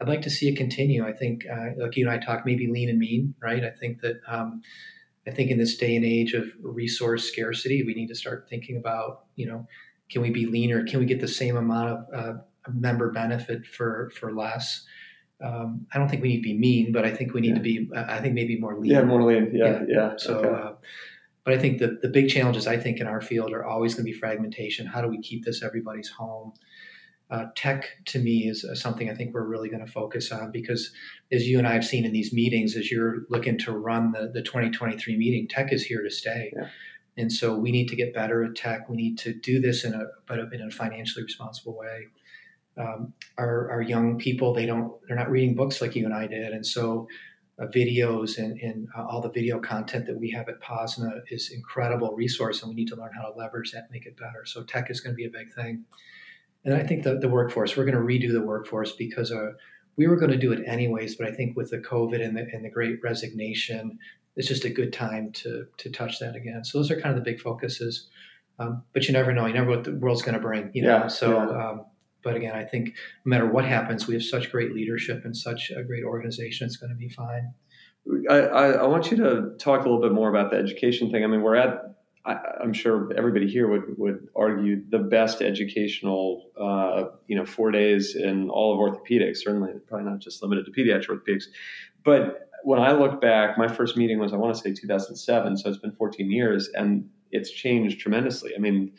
I'd 0.01 0.09
like 0.09 0.23
to 0.23 0.31
see 0.31 0.49
it 0.49 0.57
continue. 0.57 1.07
I 1.07 1.13
think, 1.13 1.45
uh, 1.51 1.71
like 1.77 1.97
you 1.97 2.09
and 2.09 2.15
I 2.15 2.25
talk, 2.25 2.45
maybe 2.45 2.67
lean 2.67 2.89
and 2.89 2.99
mean, 2.99 3.35
right? 3.41 3.63
I 3.63 3.71
think 3.71 4.01
that 4.01 4.21
um, 4.27 4.63
I 5.29 5.31
think 5.31 5.51
in 5.51 5.59
this 5.59 5.77
day 5.77 5.95
and 5.95 6.05
age 6.05 6.33
of 6.33 6.47
resource 6.61 7.31
scarcity, 7.31 7.85
we 7.85 7.95
need 7.95 8.09
to 8.09 8.15
start 8.15 8.47
thinking 8.51 8.77
about, 8.77 9.27
you 9.37 9.47
know, 9.47 9.67
can 10.11 10.23
we 10.23 10.31
be 10.31 10.47
leaner? 10.47 10.85
Can 10.85 11.01
we 11.01 11.07
get 11.07 11.21
the 11.21 11.29
same 11.29 11.57
amount 11.57 11.91
of 11.91 12.15
uh, 12.15 12.33
member 12.73 13.11
benefit 13.13 13.67
for 13.67 14.11
for 14.19 14.33
less? 14.33 14.85
Um, 15.43 15.87
I 15.93 15.99
don't 15.99 16.09
think 16.09 16.23
we 16.23 16.29
need 16.29 16.43
to 16.43 16.43
be 16.43 16.59
mean, 16.59 16.93
but 16.93 17.05
I 17.05 17.11
think 17.11 17.35
we 17.35 17.41
need 17.41 17.51
yeah. 17.51 17.55
to 17.55 17.61
be. 17.61 17.91
Uh, 17.95 18.05
I 18.09 18.21
think 18.21 18.35
maybe 18.35 18.59
more 18.59 18.79
lean. 18.79 18.93
Yeah, 18.93 19.03
more 19.03 19.23
lean. 19.23 19.51
Yeah, 19.55 19.81
yeah. 19.81 19.85
yeah. 19.89 20.13
So, 20.17 20.39
okay. 20.39 20.49
uh, 20.49 20.73
but 21.45 21.55
I 21.55 21.59
think 21.59 21.79
the 21.79 21.99
the 22.01 22.09
big 22.09 22.29
challenges 22.29 22.67
I 22.67 22.77
think 22.77 23.01
in 23.01 23.07
our 23.07 23.21
field 23.21 23.53
are 23.53 23.65
always 23.65 23.95
going 23.95 24.07
to 24.07 24.13
be 24.13 24.19
fragmentation. 24.19 24.87
How 24.87 25.01
do 25.01 25.09
we 25.09 25.21
keep 25.21 25.45
this 25.45 25.63
everybody's 25.63 26.09
home? 26.09 26.53
uh, 27.33 27.47
tech 27.57 27.87
to 28.05 28.19
me 28.19 28.47
is 28.47 28.63
uh, 28.63 28.75
something 28.75 29.09
I 29.09 29.15
think 29.15 29.33
we're 29.33 29.47
really 29.47 29.71
going 29.71 29.85
to 29.85 29.91
focus 29.91 30.31
on 30.31 30.53
because, 30.53 30.93
as 31.33 31.49
you 31.49 31.57
and 31.57 31.67
I 31.67 31.73
have 31.73 31.85
seen 31.85 32.05
in 32.05 32.13
these 32.13 32.31
meetings, 32.31 32.77
as 32.77 32.91
you're 32.91 33.23
looking 33.31 33.59
to 33.61 33.73
run 33.73 34.13
the, 34.13 34.31
the 34.33 34.43
2023 34.43 35.17
meeting, 35.17 35.49
tech 35.49 35.73
is 35.73 35.83
here 35.83 36.03
to 36.03 36.11
stay. 36.11 36.53
Yeah. 36.55 36.69
And 37.17 37.31
so 37.31 37.57
we 37.57 37.71
need 37.71 37.89
to 37.89 37.97
get 37.97 38.15
better 38.15 38.43
at 38.45 38.57
tech. 38.57 38.89
We 38.89 38.97
need 38.97 39.19
to 39.19 39.35
do 39.35 39.61
this 39.61 39.85
in 39.85 39.95
a 39.95 40.05
but 40.27 40.39
in 40.53 40.63
a 40.63 40.71
financially 40.71 41.25
responsible 41.25 41.77
way. 41.77 42.09
Um, 42.79 43.13
our, 43.37 43.71
our 43.71 43.83
young 43.83 44.19
people 44.19 44.55
they 44.55 44.65
don't 44.65 44.95
they're 45.07 45.17
not 45.17 45.31
reading 45.31 45.55
books 45.55 45.83
like 45.83 45.95
you 45.95 46.07
and 46.07 46.15
I 46.15 46.27
did, 46.27 46.53
and 46.53 46.65
so 46.65 47.07
uh, 47.61 47.67
videos 47.67 48.39
and, 48.39 48.59
and 48.61 48.89
uh, 48.97 49.05
all 49.05 49.21
the 49.21 49.31
video 49.31 49.59
content 49.61 50.07
that 50.07 50.19
we 50.19 50.31
have 50.31 50.49
at 50.49 50.61
POSNA 50.61 51.23
is 51.31 51.51
incredible 51.51 52.15
resource, 52.15 52.63
and 52.63 52.71
we 52.71 52.75
need 52.75 52.89
to 52.89 52.97
learn 52.97 53.11
how 53.15 53.29
to 53.29 53.37
leverage 53.37 53.73
that, 53.73 53.85
and 53.85 53.91
make 53.93 54.07
it 54.07 54.17
better. 54.17 54.45
So 54.47 54.63
tech 54.63 54.91
is 54.91 55.01
going 55.01 55.13
to 55.13 55.17
be 55.17 55.27
a 55.27 55.31
big 55.31 55.53
thing. 55.53 55.85
And 56.65 56.75
I 56.75 56.83
think 56.83 57.03
the, 57.03 57.19
the 57.19 57.29
workforce, 57.29 57.77
we're 57.77 57.85
going 57.85 57.97
to 57.97 58.01
redo 58.01 58.33
the 58.33 58.41
workforce 58.41 58.93
because 58.93 59.33
uh, 59.33 59.53
we 59.97 60.07
were 60.07 60.17
going 60.17 60.31
to 60.31 60.39
do 60.39 60.53
it 60.53 60.63
anyways, 60.67 61.17
but 61.17 61.27
I 61.27 61.33
think 61.33 61.57
with 61.57 61.71
the 61.71 61.79
COVID 61.79 62.25
and 62.25 62.37
the, 62.37 62.47
and 62.53 62.65
the 62.65 62.71
great 62.71 63.03
resignation, 63.03 63.99
it's 64.37 64.49
just 64.49 64.65
a 64.65 64.71
good 64.71 64.93
time 64.93 65.33
to, 65.33 65.67
to 65.79 65.91
touch 65.91 66.19
that 66.21 66.35
again. 66.37 66.65
So 66.65 66.79
those 66.79 66.91
are 66.91 67.01
kind 67.01 67.17
of 67.17 67.25
the 67.25 67.31
big 67.31 67.41
focuses. 67.41 68.09
Um, 68.59 68.83
but 68.93 69.07
you 69.07 69.13
never 69.13 69.33
know. 69.33 69.47
You 69.47 69.55
never 69.55 69.67
know 69.67 69.77
what 69.77 69.85
the 69.85 69.95
world's 69.95 70.23
going 70.23 70.35
to 70.35 70.41
bring, 70.41 70.71
you 70.75 70.83
know? 70.83 70.89
Yeah, 70.89 71.07
so, 71.09 71.31
yeah. 71.33 71.69
Um, 71.69 71.85
but 72.23 72.37
again, 72.37 72.55
I 72.55 72.65
think 72.65 72.89
no 73.25 73.31
matter 73.31 73.47
what 73.47 73.65
happens, 73.65 74.07
we 74.07 74.15
have 74.15 74.23
such 74.23 74.51
great 74.53 74.73
leadership 74.73 75.25
and 75.25 75.37
such 75.37 75.71
a 75.71 75.83
great 75.83 76.05
organization. 76.05 76.67
It's 76.67 76.77
going 76.77 76.91
to 76.91 76.97
be 76.97 77.09
fine. 77.09 77.53
I, 78.31 78.35
I, 78.35 78.71
I 78.73 78.87
want 78.87 79.11
you 79.11 79.17
to 79.19 79.57
talk 79.59 79.81
a 79.81 79.83
little 79.85 80.01
bit 80.01 80.13
more 80.13 80.29
about 80.29 80.51
the 80.51 80.57
education 80.57 81.11
thing. 81.11 81.25
I 81.25 81.27
mean, 81.27 81.43
we're 81.43 81.57
at 81.57 81.93
I, 82.25 82.39
am 82.63 82.73
sure 82.73 83.13
everybody 83.17 83.49
here 83.51 83.69
would, 83.69 83.99
would 83.99 84.29
argue 84.37 84.83
the 84.89 85.01
best 85.01 85.43
educational, 85.43 86.51
uh, 86.61 87.05
you 87.27 87.37
know, 87.37 87.45
four 87.45 87.71
days 87.73 88.15
in 88.15 88.49
all 88.49 88.73
of 88.73 88.79
orthopedics. 88.79 89.39
Certainly, 89.39 89.73
probably 89.89 90.09
not 90.09 90.21
just 90.21 90.43
limited 90.43 90.67
to 90.67 90.73
pediatric 90.73 91.09
orthopedics. 91.09 91.45
But 92.05 92.49
when 92.65 92.81
I 92.81 92.93
look 92.93 93.21
back, 93.21 93.59
my 93.59 93.69
first 93.69 93.97
meeting 93.97 94.19
was 94.19 94.33
I 94.33 94.37
want 94.37 94.55
to 94.55 94.61
say 94.61 94.73
2007, 94.73 95.57
so 95.57 95.69
it's 95.69 95.79
been 95.79 95.93
14 95.93 96.31
years, 96.31 96.69
and 96.75 97.09
it's 97.31 97.51
changed 97.51 98.01
tremendously. 98.01 98.53
I 98.57 98.59
mean, 98.59 98.93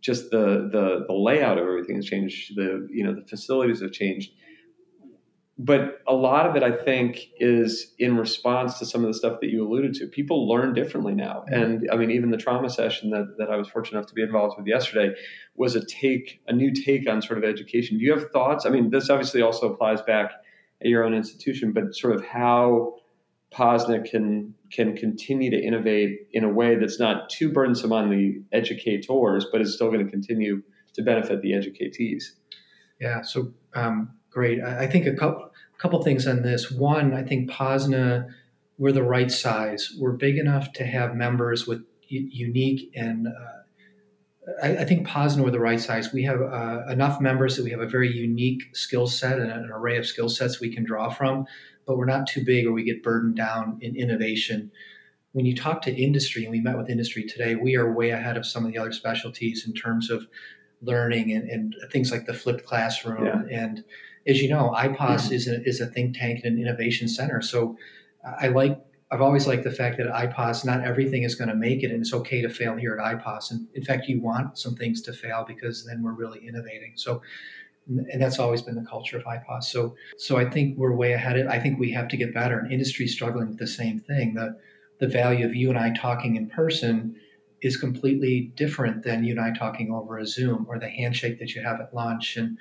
just 0.00 0.30
the 0.30 0.68
the 0.72 1.04
the 1.06 1.14
layout 1.14 1.58
of 1.58 1.64
everything 1.64 1.96
has 1.96 2.06
changed. 2.06 2.56
The 2.56 2.86
you 2.90 3.04
know 3.04 3.14
the 3.14 3.26
facilities 3.26 3.80
have 3.80 3.92
changed 3.92 4.32
but 5.60 6.02
a 6.06 6.14
lot 6.14 6.46
of 6.46 6.54
it, 6.54 6.62
I 6.62 6.70
think, 6.70 7.18
is 7.40 7.92
in 7.98 8.16
response 8.16 8.78
to 8.78 8.86
some 8.86 9.02
of 9.02 9.08
the 9.08 9.18
stuff 9.18 9.40
that 9.40 9.50
you 9.50 9.66
alluded 9.66 9.92
to. 9.94 10.06
People 10.06 10.48
learn 10.48 10.72
differently 10.72 11.14
now. 11.14 11.44
Mm-hmm. 11.50 11.62
And 11.62 11.88
I 11.92 11.96
mean, 11.96 12.12
even 12.12 12.30
the 12.30 12.36
trauma 12.36 12.70
session 12.70 13.10
that, 13.10 13.34
that 13.38 13.50
I 13.50 13.56
was 13.56 13.68
fortunate 13.68 13.98
enough 13.98 14.08
to 14.08 14.14
be 14.14 14.22
involved 14.22 14.56
with 14.56 14.68
yesterday 14.68 15.14
was 15.56 15.74
a 15.74 15.84
take, 15.84 16.40
a 16.46 16.52
new 16.52 16.72
take 16.72 17.08
on 17.10 17.20
sort 17.20 17.38
of 17.38 17.44
education. 17.44 17.98
Do 17.98 18.04
you 18.04 18.12
have 18.12 18.30
thoughts? 18.30 18.66
I 18.66 18.70
mean, 18.70 18.90
this 18.90 19.10
obviously 19.10 19.42
also 19.42 19.72
applies 19.72 20.00
back 20.00 20.30
at 20.80 20.86
your 20.86 21.02
own 21.02 21.12
institution, 21.12 21.72
but 21.72 21.92
sort 21.92 22.14
of 22.14 22.24
how 22.24 22.94
POSNA 23.50 24.02
can 24.02 24.54
can 24.70 24.96
continue 24.96 25.50
to 25.50 25.58
innovate 25.58 26.28
in 26.32 26.44
a 26.44 26.48
way 26.48 26.76
that's 26.76 27.00
not 27.00 27.30
too 27.30 27.50
burdensome 27.50 27.92
on 27.92 28.10
the 28.10 28.42
educators, 28.52 29.46
but 29.50 29.60
is 29.60 29.74
still 29.74 29.90
going 29.90 30.04
to 30.04 30.10
continue 30.10 30.62
to 30.94 31.02
benefit 31.02 31.40
the 31.40 31.52
educatees. 31.52 32.24
Yeah. 33.00 33.22
So 33.22 33.52
um, 33.74 34.10
great. 34.30 34.62
I, 34.62 34.84
I 34.84 34.86
think 34.86 35.06
a 35.06 35.14
couple 35.14 35.50
couple 35.78 36.02
things 36.02 36.26
on 36.26 36.42
this. 36.42 36.70
One, 36.70 37.14
I 37.14 37.22
think 37.22 37.50
POSNA, 37.50 38.28
we're 38.76 38.92
the 38.92 39.04
right 39.04 39.30
size. 39.30 39.94
We're 39.98 40.12
big 40.12 40.36
enough 40.36 40.72
to 40.74 40.84
have 40.84 41.14
members 41.14 41.66
with 41.66 41.84
unique 42.08 42.90
and 42.94 43.28
uh, 43.28 43.58
I, 44.62 44.78
I, 44.78 44.84
think 44.84 45.06
POSNA 45.06 45.42
we're 45.42 45.50
the 45.50 45.60
right 45.60 45.80
size. 45.80 46.12
We 46.12 46.24
have 46.24 46.40
uh, 46.40 46.84
enough 46.88 47.20
members 47.20 47.56
that 47.56 47.64
we 47.64 47.70
have 47.70 47.80
a 47.80 47.86
very 47.86 48.10
unique 48.10 48.74
skill 48.74 49.06
set 49.06 49.38
and 49.38 49.50
an 49.50 49.70
array 49.70 49.98
of 49.98 50.06
skill 50.06 50.28
sets 50.28 50.60
we 50.60 50.72
can 50.72 50.84
draw 50.84 51.10
from, 51.10 51.46
but 51.88 51.96
we're 51.96 52.04
not 52.04 52.28
too 52.28 52.44
big 52.44 52.66
or 52.66 52.72
we 52.72 52.84
get 52.84 53.02
burdened 53.02 53.34
down 53.34 53.78
in 53.80 53.96
innovation. 53.96 54.70
When 55.32 55.44
you 55.44 55.56
talk 55.56 55.82
to 55.82 55.94
industry, 55.94 56.44
and 56.44 56.52
we 56.52 56.60
met 56.60 56.78
with 56.78 56.88
industry 56.88 57.24
today, 57.24 57.56
we 57.56 57.76
are 57.76 57.92
way 57.92 58.10
ahead 58.10 58.36
of 58.36 58.46
some 58.46 58.64
of 58.64 58.72
the 58.72 58.78
other 58.78 58.92
specialties 58.92 59.66
in 59.66 59.74
terms 59.74 60.10
of 60.10 60.28
learning 60.80 61.32
and, 61.32 61.48
and 61.48 61.74
things 61.90 62.12
like 62.12 62.26
the 62.26 62.34
flipped 62.34 62.64
classroom 62.64 63.26
yeah. 63.26 63.42
and 63.50 63.82
as 64.28 64.42
you 64.42 64.48
know, 64.48 64.72
IPOS 64.76 64.96
mm-hmm. 64.96 65.34
is 65.34 65.48
a, 65.48 65.62
is 65.66 65.80
a 65.80 65.86
think 65.86 66.16
tank 66.16 66.42
and 66.44 66.56
an 66.56 66.62
innovation 66.62 67.08
center. 67.08 67.40
So 67.40 67.76
I 68.40 68.48
like 68.48 68.78
I've 69.10 69.22
always 69.22 69.46
liked 69.46 69.64
the 69.64 69.70
fact 69.70 69.96
that 69.96 70.06
IPOS, 70.06 70.66
not 70.66 70.84
everything 70.84 71.22
is 71.22 71.34
going 71.34 71.48
to 71.48 71.54
make 71.54 71.82
it, 71.82 71.90
and 71.90 72.02
it's 72.02 72.12
okay 72.12 72.42
to 72.42 72.50
fail 72.50 72.76
here 72.76 72.94
at 72.94 73.18
IPOS. 73.18 73.50
And 73.50 73.66
in 73.74 73.82
fact, 73.82 74.06
you 74.06 74.20
want 74.20 74.58
some 74.58 74.74
things 74.74 75.00
to 75.02 75.14
fail 75.14 75.46
because 75.48 75.86
then 75.86 76.02
we're 76.02 76.12
really 76.12 76.46
innovating. 76.46 76.92
So, 76.96 77.22
and 77.88 78.20
that's 78.20 78.38
always 78.38 78.62
been 78.62 78.74
the 78.74 78.88
culture 78.88 79.16
of 79.16 79.24
IPOS. 79.24 79.64
So, 79.64 79.96
so 80.18 80.36
I 80.36 80.48
think 80.48 80.76
we're 80.76 80.94
way 80.94 81.12
ahead. 81.12 81.38
Of, 81.38 81.48
I 81.48 81.58
think 81.58 81.78
we 81.78 81.90
have 81.92 82.08
to 82.08 82.16
get 82.16 82.34
better. 82.34 82.58
And 82.58 82.70
industry 82.70 83.06
struggling 83.06 83.48
with 83.48 83.58
the 83.58 83.66
same 83.66 83.98
thing. 83.98 84.34
The 84.34 84.56
the 85.00 85.08
value 85.08 85.46
of 85.46 85.54
you 85.54 85.70
and 85.70 85.78
I 85.78 85.94
talking 85.94 86.36
in 86.36 86.48
person 86.48 87.16
is 87.62 87.76
completely 87.76 88.52
different 88.56 89.04
than 89.04 89.24
you 89.24 89.32
and 89.32 89.40
I 89.40 89.52
talking 89.56 89.92
over 89.92 90.18
a 90.18 90.26
Zoom 90.26 90.66
or 90.68 90.78
the 90.78 90.88
handshake 90.88 91.38
that 91.38 91.54
you 91.54 91.62
have 91.62 91.80
at 91.80 91.94
lunch. 91.94 92.36
And 92.36 92.58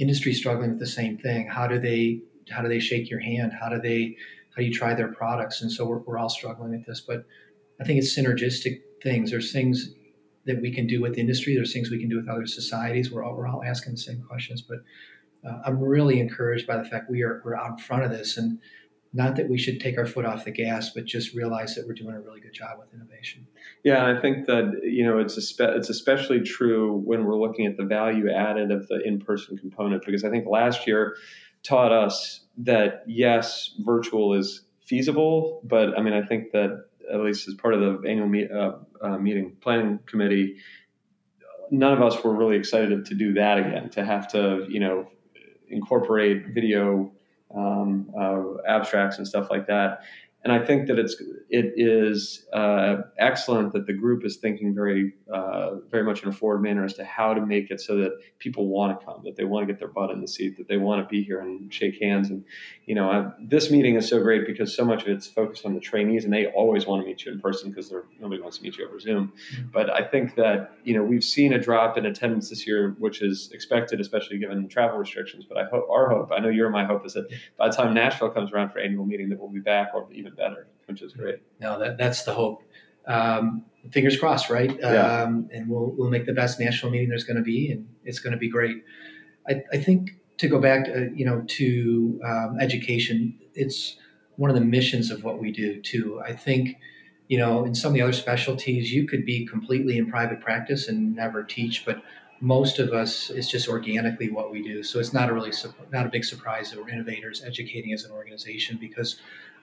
industry 0.00 0.32
struggling 0.32 0.70
with 0.70 0.78
the 0.78 0.86
same 0.86 1.18
thing. 1.18 1.46
How 1.46 1.66
do 1.66 1.78
they 1.78 2.20
how 2.50 2.62
do 2.62 2.68
they 2.68 2.80
shake 2.80 3.10
your 3.10 3.20
hand? 3.20 3.52
How 3.52 3.68
do 3.68 3.80
they 3.80 4.16
how 4.50 4.62
do 4.62 4.64
you 4.64 4.72
try 4.72 4.94
their 4.94 5.12
products? 5.12 5.62
And 5.62 5.70
so 5.70 5.84
we're, 5.86 5.98
we're 5.98 6.18
all 6.18 6.30
struggling 6.30 6.70
with 6.72 6.86
this, 6.86 7.00
but 7.00 7.24
I 7.80 7.84
think 7.84 7.98
it's 7.98 8.16
synergistic 8.16 8.80
things. 9.02 9.30
There's 9.30 9.52
things 9.52 9.94
that 10.46 10.60
we 10.60 10.72
can 10.72 10.86
do 10.86 11.00
with 11.00 11.18
industry. 11.18 11.54
There's 11.54 11.72
things 11.72 11.90
we 11.90 11.98
can 11.98 12.08
do 12.08 12.16
with 12.16 12.28
other 12.28 12.46
societies. 12.46 13.10
We're 13.10 13.24
all, 13.24 13.36
we're 13.36 13.46
all 13.46 13.62
asking 13.62 13.92
the 13.92 14.00
same 14.00 14.22
questions, 14.22 14.62
but 14.62 14.78
uh, 15.46 15.60
I'm 15.64 15.80
really 15.80 16.20
encouraged 16.20 16.66
by 16.66 16.76
the 16.76 16.84
fact 16.84 17.10
we 17.10 17.22
are 17.22 17.42
we're 17.44 17.56
out 17.56 17.72
in 17.72 17.78
front 17.78 18.04
of 18.04 18.10
this, 18.10 18.36
and 18.36 18.58
not 19.12 19.36
that 19.36 19.48
we 19.48 19.58
should 19.58 19.80
take 19.80 19.98
our 19.98 20.06
foot 20.06 20.24
off 20.24 20.44
the 20.44 20.50
gas, 20.50 20.90
but 20.90 21.04
just 21.04 21.34
realize 21.34 21.74
that 21.74 21.86
we're 21.86 21.94
doing 21.94 22.14
a 22.14 22.20
really 22.20 22.40
good 22.40 22.52
job 22.52 22.78
with 22.78 22.92
innovation. 22.94 23.46
Yeah, 23.82 24.06
I 24.06 24.20
think 24.20 24.46
that 24.46 24.80
you 24.82 25.04
know 25.04 25.18
it's 25.18 25.36
it's 25.58 25.90
especially 25.90 26.40
true 26.40 27.00
when 27.04 27.24
we're 27.24 27.38
looking 27.38 27.66
at 27.66 27.76
the 27.76 27.84
value 27.84 28.30
added 28.30 28.70
of 28.70 28.88
the 28.88 29.00
in-person 29.06 29.58
component 29.58 30.04
because 30.04 30.24
I 30.24 30.30
think 30.30 30.46
last 30.46 30.86
year 30.86 31.16
taught 31.62 31.92
us 31.92 32.44
that 32.58 33.02
yes, 33.06 33.74
virtual 33.78 34.34
is 34.34 34.62
feasible, 34.84 35.62
but 35.64 35.98
I 35.98 36.02
mean 36.02 36.14
I 36.14 36.22
think 36.22 36.52
that 36.52 36.86
at 37.12 37.20
least 37.20 37.48
as 37.48 37.54
part 37.54 37.74
of 37.74 37.80
the 37.80 38.08
annual 38.08 38.28
meet, 38.28 38.50
uh, 38.50 38.72
uh, 39.02 39.18
meeting 39.18 39.56
planning 39.60 39.98
committee, 40.06 40.56
none 41.70 41.92
of 41.92 42.02
us 42.02 42.22
were 42.22 42.34
really 42.34 42.56
excited 42.56 43.04
to 43.06 43.14
do 43.14 43.34
that 43.34 43.58
again. 43.58 43.90
To 43.90 44.04
have 44.04 44.28
to 44.32 44.66
you 44.68 44.80
know 44.80 45.08
incorporate 45.68 46.48
video 46.48 47.12
um, 47.54 48.10
uh, 48.18 48.42
abstracts 48.66 49.18
and 49.18 49.26
stuff 49.26 49.50
like 49.50 49.66
that 49.66 50.02
and 50.42 50.52
I 50.52 50.64
think 50.64 50.86
that 50.86 50.98
it's 50.98 51.16
it 51.50 51.74
is 51.76 52.46
uh, 52.52 53.02
excellent 53.18 53.72
that 53.74 53.86
the 53.86 53.92
group 53.92 54.24
is 54.24 54.36
thinking 54.36 54.74
very 54.74 55.12
uh, 55.30 55.76
very 55.90 56.02
much 56.02 56.22
in 56.22 56.30
a 56.30 56.32
forward 56.32 56.62
manner 56.62 56.82
as 56.82 56.94
to 56.94 57.04
how 57.04 57.34
to 57.34 57.44
make 57.44 57.70
it 57.70 57.80
so 57.80 57.96
that 57.96 58.12
people 58.38 58.66
want 58.66 58.98
to 58.98 59.04
come, 59.04 59.20
that 59.24 59.36
they 59.36 59.44
want 59.44 59.66
to 59.66 59.72
get 59.72 59.78
their 59.78 59.88
butt 59.88 60.10
in 60.10 60.22
the 60.22 60.28
seat, 60.28 60.56
that 60.56 60.66
they 60.66 60.78
want 60.78 61.02
to 61.02 61.08
be 61.08 61.22
here 61.22 61.40
and 61.40 61.72
shake 61.72 62.00
hands. 62.00 62.30
And 62.30 62.44
you 62.86 62.94
know, 62.94 63.10
I, 63.10 63.30
this 63.38 63.70
meeting 63.70 63.96
is 63.96 64.08
so 64.08 64.20
great 64.22 64.46
because 64.46 64.74
so 64.74 64.84
much 64.84 65.02
of 65.02 65.08
it's 65.08 65.26
focused 65.26 65.66
on 65.66 65.74
the 65.74 65.80
trainees, 65.80 66.24
and 66.24 66.32
they 66.32 66.46
always 66.46 66.86
want 66.86 67.02
to 67.02 67.06
meet 67.06 67.24
you 67.26 67.32
in 67.32 67.40
person 67.40 67.70
because 67.70 67.92
nobody 68.18 68.40
wants 68.40 68.56
to 68.58 68.62
meet 68.62 68.78
you 68.78 68.88
over 68.88 68.98
Zoom. 68.98 69.34
Mm-hmm. 69.52 69.66
But 69.72 69.90
I 69.90 70.02
think 70.04 70.36
that 70.36 70.72
you 70.84 70.94
know 70.94 71.02
we've 71.02 71.24
seen 71.24 71.52
a 71.52 71.60
drop 71.60 71.98
in 71.98 72.06
attendance 72.06 72.48
this 72.48 72.66
year, 72.66 72.96
which 72.98 73.20
is 73.20 73.50
expected, 73.52 74.00
especially 74.00 74.38
given 74.38 74.68
travel 74.68 74.98
restrictions. 74.98 75.44
But 75.46 75.58
I 75.58 75.64
hope 75.64 75.86
our 75.90 76.08
hope, 76.08 76.32
I 76.32 76.38
know 76.38 76.48
you're 76.48 76.70
my 76.70 76.86
hope, 76.86 77.04
is 77.04 77.12
that 77.12 77.28
by 77.58 77.68
the 77.68 77.76
time 77.76 77.92
Nashville 77.92 78.30
comes 78.30 78.52
around 78.52 78.70
for 78.70 78.78
annual 78.78 79.04
meeting, 79.04 79.28
that 79.28 79.38
we'll 79.38 79.50
be 79.50 79.60
back 79.60 79.90
or 79.94 80.08
even 80.12 80.29
even 80.32 80.36
better, 80.36 80.66
which 80.86 81.02
is 81.02 81.12
great. 81.12 81.40
No, 81.60 81.78
that, 81.78 81.98
that's 81.98 82.24
the 82.24 82.34
hope. 82.34 82.62
Um, 83.06 83.64
fingers 83.90 84.18
crossed, 84.18 84.50
right? 84.50 84.76
Yeah. 84.78 85.22
Um, 85.22 85.48
and 85.52 85.68
we'll, 85.68 85.92
we'll 85.96 86.10
make 86.10 86.26
the 86.26 86.32
best 86.32 86.60
national 86.60 86.92
meeting 86.92 87.08
there's 87.08 87.24
going 87.24 87.36
to 87.36 87.42
be, 87.42 87.70
and 87.70 87.88
it's 88.04 88.18
going 88.18 88.32
to 88.32 88.38
be 88.38 88.48
great. 88.48 88.84
I, 89.48 89.62
I 89.72 89.78
think 89.78 90.12
to 90.38 90.48
go 90.48 90.60
back, 90.60 90.86
to, 90.86 90.92
uh, 90.92 91.10
you 91.14 91.24
know, 91.24 91.42
to 91.46 92.20
um, 92.24 92.58
education, 92.60 93.38
it's 93.54 93.96
one 94.36 94.50
of 94.50 94.56
the 94.56 94.64
missions 94.64 95.10
of 95.10 95.24
what 95.24 95.38
we 95.38 95.50
do 95.50 95.80
too. 95.80 96.20
I 96.24 96.32
think, 96.32 96.76
you 97.28 97.38
know, 97.38 97.64
in 97.64 97.74
some 97.74 97.90
of 97.90 97.94
the 97.94 98.02
other 98.02 98.12
specialties, 98.12 98.92
you 98.92 99.06
could 99.06 99.24
be 99.24 99.46
completely 99.46 99.98
in 99.98 100.10
private 100.10 100.40
practice 100.40 100.88
and 100.88 101.14
never 101.14 101.42
teach, 101.42 101.84
but 101.84 102.02
most 102.40 102.78
of 102.78 102.92
us 102.92 103.28
it's 103.28 103.50
just 103.50 103.68
organically 103.68 104.30
what 104.30 104.50
we 104.50 104.62
do 104.62 104.82
so 104.82 104.98
it's 104.98 105.12
not 105.12 105.28
a 105.28 105.32
really 105.34 105.52
not 105.92 106.06
a 106.06 106.08
big 106.08 106.24
surprise 106.24 106.70
that 106.70 106.80
we're 106.80 106.88
innovators 106.88 107.42
educating 107.44 107.92
as 107.92 108.04
an 108.04 108.10
organization 108.10 108.78
because 108.80 109.16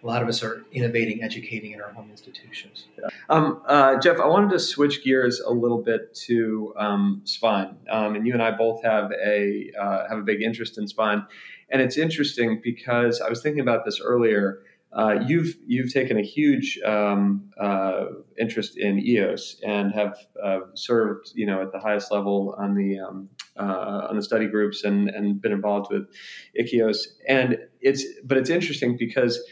a 0.04 0.06
lot 0.06 0.22
of 0.22 0.28
us 0.28 0.44
are 0.44 0.66
innovating, 0.72 1.24
educating 1.24 1.72
in 1.72 1.82
our 1.82 1.92
home 1.92 2.10
institutions. 2.12 2.86
Um, 3.30 3.62
uh, 3.66 4.00
Jeff, 4.00 4.20
I 4.20 4.28
wanted 4.28 4.52
to 4.52 4.60
switch 4.60 5.04
gears 5.04 5.40
a 5.40 5.52
little 5.52 5.82
bit 5.82 6.14
to 6.28 6.74
um, 6.78 7.22
spine, 7.24 7.76
um, 7.90 8.16
and 8.16 8.28
you 8.28 8.34
and 8.34 8.42
I 8.42 8.52
both 8.52 8.84
have 8.84 9.12
a 9.12 9.72
uh, 9.80 10.08
have 10.10 10.20
a 10.20 10.24
big 10.24 10.42
interest 10.42 10.78
in 10.78 10.88
spine, 10.88 11.26
and 11.70 11.82
it's 11.82 11.98
interesting 11.98 12.62
because 12.64 13.22
I 13.22 13.30
was 13.30 13.42
thinking 13.42 13.62
about 13.62 13.86
this 13.86 14.00
earlier. 14.02 14.62
Uh, 14.94 15.20
you've 15.28 15.56
you've 15.66 15.92
taken 15.92 16.18
a 16.18 16.22
huge 16.22 16.80
um, 16.86 17.52
uh, 17.60 18.06
interest 18.40 18.78
in 18.78 19.00
EOS 19.00 19.60
and 19.66 19.94
have 19.94 20.16
uh, 20.42 20.60
served, 20.76 21.32
you 21.36 21.46
know, 21.46 21.62
at 21.62 21.74
the 21.74 21.80
highest 21.80 22.10
level 22.10 22.56
on 22.58 22.74
the 22.74 22.98
um, 23.00 23.30
uh, 23.58 24.08
on 24.10 24.16
the 24.16 24.24
study 24.24 24.48
groups 24.48 24.86
and 24.86 25.10
and 25.10 25.42
been 25.42 25.52
involved 25.52 25.92
with 25.92 26.08
ICEOS. 26.58 27.00
And 27.28 27.58
it's 27.82 28.06
but 28.24 28.38
it's 28.38 28.50
interesting 28.50 28.96
because 28.96 29.44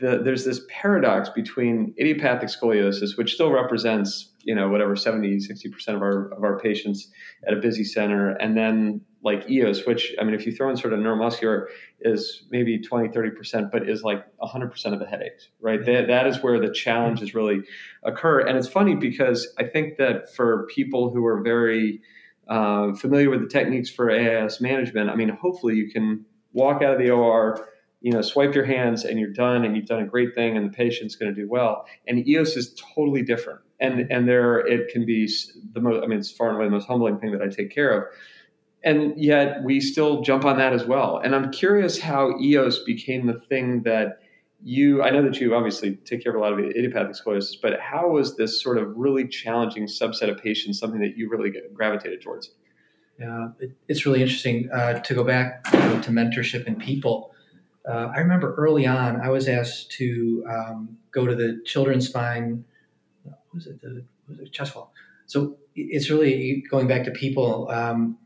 the, 0.00 0.20
there's 0.24 0.44
this 0.44 0.60
paradox 0.68 1.28
between 1.28 1.94
idiopathic 1.98 2.48
scoliosis, 2.48 3.16
which 3.16 3.34
still 3.34 3.50
represents, 3.50 4.32
you 4.42 4.54
know, 4.54 4.68
whatever 4.68 4.96
70, 4.96 5.36
60% 5.36 5.88
of 5.88 6.02
our, 6.02 6.32
of 6.32 6.42
our 6.42 6.58
patients 6.58 7.10
at 7.46 7.54
a 7.54 7.56
busy 7.56 7.84
center, 7.84 8.30
and 8.30 8.56
then 8.56 9.00
like 9.22 9.48
EOS, 9.48 9.86
which, 9.86 10.14
I 10.20 10.24
mean, 10.24 10.34
if 10.34 10.44
you 10.44 10.52
throw 10.52 10.68
in 10.68 10.76
sort 10.76 10.92
of 10.92 11.00
neuromuscular, 11.00 11.66
is 12.00 12.44
maybe 12.50 12.78
20, 12.78 13.08
30%, 13.08 13.70
but 13.70 13.88
is 13.88 14.02
like 14.02 14.24
100% 14.42 14.92
of 14.92 14.98
the 14.98 15.06
headaches, 15.06 15.48
right? 15.60 15.84
That, 15.84 16.08
that 16.08 16.26
is 16.26 16.42
where 16.42 16.60
the 16.60 16.72
challenges 16.72 17.34
really 17.34 17.62
occur. 18.02 18.40
And 18.40 18.58
it's 18.58 18.68
funny 18.68 18.96
because 18.96 19.48
I 19.58 19.64
think 19.64 19.96
that 19.96 20.34
for 20.34 20.66
people 20.74 21.10
who 21.10 21.24
are 21.24 21.40
very 21.40 22.02
uh, 22.48 22.92
familiar 22.94 23.30
with 23.30 23.40
the 23.40 23.48
techniques 23.48 23.88
for 23.88 24.10
AIS 24.10 24.60
management, 24.60 25.08
I 25.08 25.14
mean, 25.14 25.30
hopefully 25.30 25.76
you 25.76 25.90
can 25.90 26.26
walk 26.52 26.82
out 26.82 26.92
of 26.92 26.98
the 26.98 27.10
OR 27.10 27.66
you 28.04 28.12
know, 28.12 28.20
swipe 28.20 28.54
your 28.54 28.66
hands 28.66 29.02
and 29.06 29.18
you're 29.18 29.32
done 29.32 29.64
and 29.64 29.74
you've 29.74 29.86
done 29.86 30.02
a 30.02 30.06
great 30.06 30.34
thing 30.34 30.58
and 30.58 30.66
the 30.66 30.76
patient's 30.76 31.16
going 31.16 31.34
to 31.34 31.40
do 31.40 31.48
well. 31.48 31.86
And 32.06 32.28
EOS 32.28 32.54
is 32.54 32.78
totally 32.94 33.22
different. 33.22 33.60
And, 33.80 34.12
and 34.12 34.28
there 34.28 34.58
it 34.58 34.92
can 34.92 35.06
be 35.06 35.26
the 35.72 35.80
most, 35.80 36.04
I 36.04 36.06
mean, 36.06 36.18
it's 36.18 36.30
far 36.30 36.48
and 36.48 36.58
away 36.58 36.66
the 36.66 36.70
most 36.70 36.86
humbling 36.86 37.18
thing 37.18 37.32
that 37.32 37.40
I 37.40 37.48
take 37.48 37.74
care 37.74 37.98
of. 37.98 38.04
And 38.84 39.14
yet 39.16 39.64
we 39.64 39.80
still 39.80 40.20
jump 40.20 40.44
on 40.44 40.58
that 40.58 40.74
as 40.74 40.84
well. 40.84 41.16
And 41.16 41.34
I'm 41.34 41.50
curious 41.50 41.98
how 41.98 42.38
EOS 42.38 42.80
became 42.80 43.26
the 43.26 43.40
thing 43.40 43.84
that 43.84 44.20
you, 44.62 45.02
I 45.02 45.08
know 45.08 45.22
that 45.22 45.40
you 45.40 45.54
obviously 45.54 45.94
take 46.04 46.22
care 46.22 46.32
of 46.32 46.36
a 46.36 46.42
lot 46.42 46.52
of 46.52 46.58
idiopathic 46.58 47.16
scoliosis, 47.16 47.54
but 47.60 47.80
how 47.80 48.10
was 48.10 48.36
this 48.36 48.62
sort 48.62 48.76
of 48.76 48.94
really 48.94 49.26
challenging 49.26 49.86
subset 49.86 50.28
of 50.28 50.36
patients 50.42 50.78
something 50.78 51.00
that 51.00 51.16
you 51.16 51.30
really 51.30 51.50
gravitated 51.72 52.20
towards? 52.20 52.50
Yeah, 53.18 53.48
it, 53.60 53.72
it's 53.88 54.04
really 54.04 54.20
interesting 54.20 54.68
uh, 54.74 55.00
to 55.00 55.14
go 55.14 55.24
back 55.24 55.64
to 55.64 56.10
mentorship 56.10 56.66
in 56.66 56.76
people 56.76 57.30
uh, 57.88 58.10
I 58.14 58.20
remember 58.20 58.54
early 58.54 58.86
on, 58.86 59.20
I 59.20 59.28
was 59.28 59.48
asked 59.48 59.90
to 59.92 60.44
um, 60.48 60.96
go 61.12 61.26
to 61.26 61.34
the 61.34 61.60
children's 61.66 62.08
spine. 62.08 62.64
What 63.22 63.38
was 63.52 63.66
it? 63.66 63.80
The 63.80 64.04
was 64.28 64.38
it? 64.40 64.56
So 65.26 65.56
it's 65.74 66.10
really 66.10 66.64
going 66.70 66.86
back 66.86 67.04
to 67.04 67.10
people. 67.10 67.68
Um, 67.70 68.18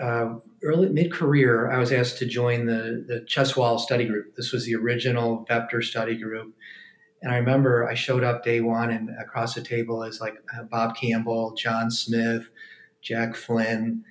uh, 0.00 0.34
early 0.62 0.88
mid 0.88 1.12
career, 1.12 1.70
I 1.70 1.78
was 1.78 1.92
asked 1.92 2.18
to 2.18 2.26
join 2.26 2.66
the 2.66 3.04
the 3.06 3.24
chest 3.26 3.56
wall 3.56 3.78
study 3.78 4.06
group. 4.06 4.34
This 4.36 4.52
was 4.52 4.66
the 4.66 4.74
original 4.74 5.46
VEPTR 5.48 5.82
study 5.82 6.16
group, 6.16 6.54
and 7.22 7.32
I 7.32 7.36
remember 7.36 7.88
I 7.88 7.94
showed 7.94 8.24
up 8.24 8.44
day 8.44 8.60
one, 8.60 8.90
and 8.90 9.10
across 9.20 9.54
the 9.54 9.62
table 9.62 10.02
is 10.02 10.20
like 10.20 10.34
uh, 10.56 10.64
Bob 10.64 10.96
Campbell, 10.96 11.54
John 11.56 11.90
Smith, 11.90 12.48
Jack 13.00 13.36
Flynn, 13.36 14.04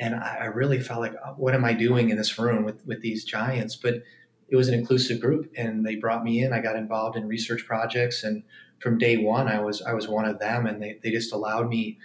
and 0.00 0.14
I, 0.14 0.38
I 0.40 0.44
really 0.46 0.80
felt 0.80 1.00
like, 1.00 1.14
what 1.36 1.54
am 1.54 1.64
I 1.64 1.72
doing 1.72 2.10
in 2.10 2.16
this 2.16 2.38
room 2.38 2.64
with 2.64 2.84
with 2.86 3.02
these 3.02 3.24
giants? 3.24 3.76
But 3.76 4.02
it 4.48 4.56
was 4.56 4.68
an 4.68 4.74
inclusive 4.74 5.20
group 5.20 5.52
and 5.56 5.84
they 5.84 5.96
brought 5.96 6.24
me 6.24 6.42
in. 6.42 6.52
I 6.52 6.60
got 6.60 6.76
involved 6.76 7.16
in 7.16 7.28
research 7.28 7.66
projects 7.66 8.24
and 8.24 8.42
from 8.80 8.98
day 8.98 9.16
one 9.18 9.48
I 9.48 9.60
was 9.60 9.82
I 9.82 9.92
was 9.92 10.08
one 10.08 10.24
of 10.24 10.38
them 10.38 10.66
and 10.66 10.82
they, 10.82 10.98
they 11.02 11.10
just 11.10 11.32
allowed 11.32 11.68
me 11.68 11.98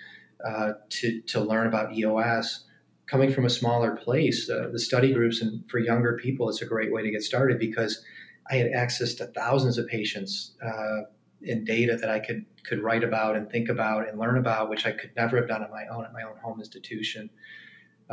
uh, 0.45 0.73
to, 0.89 1.21
to 1.21 1.39
learn 1.39 1.67
about 1.67 1.93
EOS. 1.93 2.65
Coming 3.05 3.31
from 3.31 3.45
a 3.45 3.49
smaller 3.49 3.95
place, 3.95 4.49
uh, 4.49 4.69
the 4.71 4.79
study 4.79 5.13
groups 5.13 5.41
and 5.41 5.69
for 5.69 5.77
younger 5.77 6.17
people, 6.17 6.49
it's 6.49 6.61
a 6.61 6.65
great 6.65 6.91
way 6.91 7.03
to 7.03 7.11
get 7.11 7.21
started 7.21 7.59
because 7.59 8.03
I 8.49 8.55
had 8.55 8.71
access 8.71 9.13
to 9.15 9.25
thousands 9.27 9.77
of 9.77 9.87
patients 9.87 10.55
uh, 10.65 11.01
and 11.45 11.65
data 11.65 11.95
that 11.97 12.09
I 12.09 12.19
could 12.19 12.45
could 12.65 12.81
write 12.81 13.03
about 13.03 13.35
and 13.35 13.49
think 13.49 13.69
about 13.69 14.07
and 14.07 14.17
learn 14.17 14.37
about, 14.37 14.69
which 14.69 14.85
I 14.85 14.91
could 14.91 15.11
never 15.15 15.37
have 15.37 15.47
done 15.47 15.63
on 15.63 15.69
my 15.69 15.85
own 15.91 16.05
at 16.05 16.13
my 16.13 16.23
own 16.23 16.37
home 16.41 16.59
institution. 16.59 17.29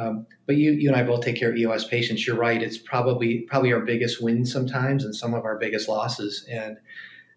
Um, 0.00 0.26
but 0.46 0.56
you, 0.56 0.72
you 0.72 0.88
and 0.88 0.96
I 0.96 1.02
both 1.02 1.22
take 1.22 1.36
care 1.36 1.50
of 1.50 1.56
EOS 1.56 1.84
patients. 1.84 2.26
You're 2.26 2.36
right; 2.36 2.62
it's 2.62 2.78
probably 2.78 3.40
probably 3.42 3.72
our 3.72 3.80
biggest 3.80 4.22
win 4.22 4.46
sometimes, 4.46 5.04
and 5.04 5.14
some 5.14 5.34
of 5.34 5.44
our 5.44 5.58
biggest 5.58 5.88
losses. 5.88 6.46
And 6.50 6.78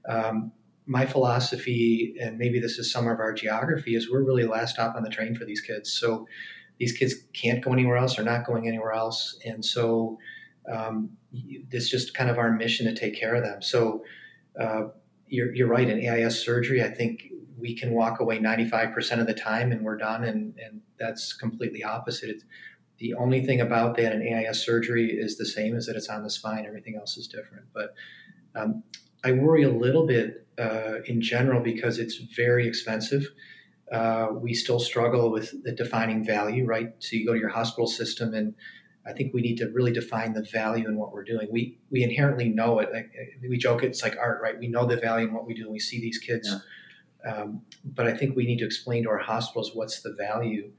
um, 0.07 0.51
my 0.85 1.05
philosophy, 1.05 2.15
and 2.21 2.37
maybe 2.37 2.59
this 2.59 2.77
is 2.77 2.91
some 2.91 3.07
of 3.07 3.19
our 3.19 3.33
geography, 3.33 3.95
is 3.95 4.09
we're 4.09 4.23
really 4.23 4.45
last 4.45 4.75
stop 4.75 4.95
on 4.95 5.03
the 5.03 5.09
train 5.09 5.35
for 5.35 5.45
these 5.45 5.61
kids. 5.61 5.91
So 5.91 6.27
these 6.79 6.93
kids 6.93 7.15
can't 7.33 7.63
go 7.63 7.73
anywhere 7.73 7.97
else; 7.97 8.15
they're 8.15 8.25
not 8.25 8.45
going 8.45 8.67
anywhere 8.67 8.93
else, 8.93 9.37
and 9.45 9.63
so 9.63 10.17
um, 10.71 11.09
it's 11.33 11.89
just 11.89 12.13
kind 12.13 12.29
of 12.29 12.37
our 12.37 12.51
mission 12.51 12.85
to 12.85 12.93
take 12.93 13.19
care 13.19 13.35
of 13.35 13.43
them. 13.43 13.61
So 13.61 14.03
uh, 14.59 14.83
you're, 15.27 15.53
you're 15.53 15.67
right. 15.67 15.89
In 15.89 15.99
AIS 15.99 16.39
surgery, 16.43 16.83
I 16.83 16.89
think 16.89 17.23
we 17.63 17.73
can 17.73 17.93
walk 17.93 18.19
away 18.19 18.39
95% 18.39 19.21
of 19.21 19.25
the 19.25 19.33
time 19.33 19.71
and 19.71 19.83
we're 19.83 19.97
done. 19.97 20.25
And, 20.25 20.53
and 20.63 20.81
that's 20.99 21.31
completely 21.31 21.83
opposite. 21.83 22.29
It's, 22.29 22.43
the 22.99 23.15
only 23.15 23.45
thing 23.45 23.59
about 23.59 23.97
that 23.97 24.13
in 24.13 24.21
AIS 24.21 24.63
surgery 24.63 25.07
is 25.11 25.37
the 25.37 25.45
same 25.45 25.75
as 25.75 25.87
that 25.87 25.95
it's 25.95 26.09
on 26.09 26.23
the 26.23 26.29
spine. 26.29 26.65
Everything 26.65 26.95
else 26.95 27.17
is 27.17 27.27
different. 27.27 27.65
But 27.73 27.95
um, 28.53 28.83
I 29.23 29.31
worry 29.31 29.63
a 29.63 29.69
little 29.69 30.05
bit 30.05 30.45
uh, 30.59 31.01
in 31.05 31.21
general 31.21 31.61
because 31.61 31.99
it's 31.99 32.17
very 32.17 32.67
expensive. 32.67 33.23
Uh, 33.91 34.27
we 34.33 34.53
still 34.53 34.79
struggle 34.79 35.31
with 35.31 35.63
the 35.63 35.71
defining 35.71 36.23
value, 36.23 36.65
right? 36.65 36.93
So 36.99 37.15
you 37.15 37.25
go 37.25 37.33
to 37.33 37.39
your 37.39 37.49
hospital 37.49 37.87
system 37.87 38.33
and 38.33 38.53
I 39.05 39.11
think 39.13 39.33
we 39.33 39.41
need 39.41 39.57
to 39.57 39.69
really 39.69 39.91
define 39.91 40.33
the 40.33 40.43
value 40.43 40.87
in 40.87 40.95
what 40.95 41.11
we're 41.11 41.25
doing. 41.25 41.47
We 41.51 41.77
we 41.91 42.03
inherently 42.03 42.47
know 42.47 42.79
it. 42.79 42.89
Like, 42.93 43.11
we 43.41 43.57
joke 43.57 43.83
it's 43.83 44.01
like 44.01 44.15
art, 44.17 44.39
right? 44.41 44.57
We 44.57 44.67
know 44.67 44.85
the 44.85 44.95
value 44.95 45.27
in 45.27 45.33
what 45.33 45.45
we 45.45 45.53
do, 45.53 45.63
and 45.63 45.73
we 45.73 45.79
see 45.79 45.99
these 45.99 46.19
kids. 46.19 46.47
Yeah. 46.49 46.59
Um, 47.25 47.61
but 47.83 48.07
I 48.07 48.15
think 48.15 48.35
we 48.35 48.45
need 48.45 48.59
to 48.59 48.65
explain 48.65 49.03
to 49.03 49.09
our 49.09 49.17
hospitals 49.17 49.71
what's 49.73 50.01
the 50.01 50.13
value. 50.13 50.71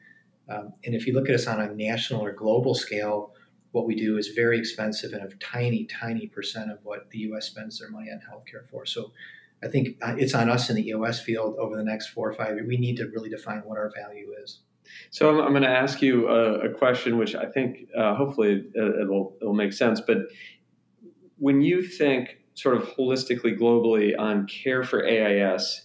Um, 0.49 0.75
and 0.85 0.95
if 0.95 1.07
you 1.07 1.15
look 1.15 1.29
at 1.29 1.35
us 1.35 1.47
on 1.47 1.61
a 1.61 1.75
national 1.75 2.23
or 2.23 2.33
global 2.33 2.75
scale, 2.75 3.33
what 3.73 3.87
we 3.87 3.95
do 3.95 4.19
is 4.19 4.29
very 4.29 4.59
expensive 4.59 5.13
and 5.13 5.23
a 5.23 5.35
tiny, 5.37 5.85
tiny 5.87 6.27
percent 6.27 6.71
of 6.71 6.79
what 6.83 7.11
the 7.11 7.19
U.S. 7.19 7.47
spends 7.47 7.81
their 7.81 7.91
money 7.91 8.09
on 8.11 8.21
healthcare 8.21 8.69
for. 8.71 8.87
So 8.87 9.11
I 9.65 9.69
think 9.69 9.97
uh, 10.03 10.15
it's 10.19 10.35
on 10.35 10.49
us 10.49 10.71
in 10.71 10.77
the 10.77 10.87
EOS 10.89 11.21
field 11.21 11.57
over 11.59 11.77
the 11.77 11.83
next 11.83 12.09
four 12.09 12.31
or 12.31 12.35
five 12.35 12.55
years. 12.55 12.67
We 12.69 12.77
need 12.77 12.97
to 12.99 13.07
really 13.07 13.31
define 13.31 13.63
what 13.65 13.79
our 13.79 13.91
value 13.97 14.33
is. 14.43 14.61
So 15.11 15.31
I'm, 15.31 15.41
I'm 15.41 15.51
going 15.53 15.63
to 15.63 15.69
ask 15.69 16.03
you 16.03 16.29
a, 16.29 16.69
a, 16.69 16.75
question, 16.75 17.17
which 17.17 17.35
I 17.35 17.47
think 17.47 17.89
uh, 17.97 18.15
hopefully 18.15 18.67
it'll 18.75 19.37
it'll 19.41 19.55
make 19.55 19.73
sense. 19.73 20.01
But 20.01 20.19
when 21.39 21.63
you 21.63 21.83
think 21.83 22.39
sort 22.53 22.77
of 22.77 22.85
holistically, 22.91 23.59
globally 23.59 24.13
on 24.19 24.47
care 24.47 24.85
for 24.85 25.05
AIS, 25.05 25.84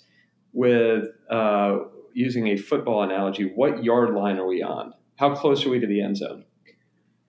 with 0.53 1.05
uh, 1.29 1.79
using 2.13 2.47
a 2.47 2.57
football 2.57 3.03
analogy, 3.03 3.51
what 3.55 3.83
yard 3.83 4.13
line 4.13 4.37
are 4.37 4.47
we 4.47 4.61
on? 4.61 4.93
How 5.15 5.35
close 5.35 5.65
are 5.65 5.69
we 5.69 5.79
to 5.79 5.87
the 5.87 6.01
end 6.01 6.17
zone? 6.17 6.45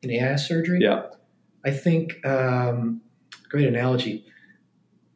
In 0.02 0.10
AIS 0.10 0.46
surgery? 0.46 0.78
Yeah. 0.80 1.06
I 1.64 1.70
think 1.70 2.24
um, 2.24 3.02
great 3.48 3.66
analogy. 3.66 4.24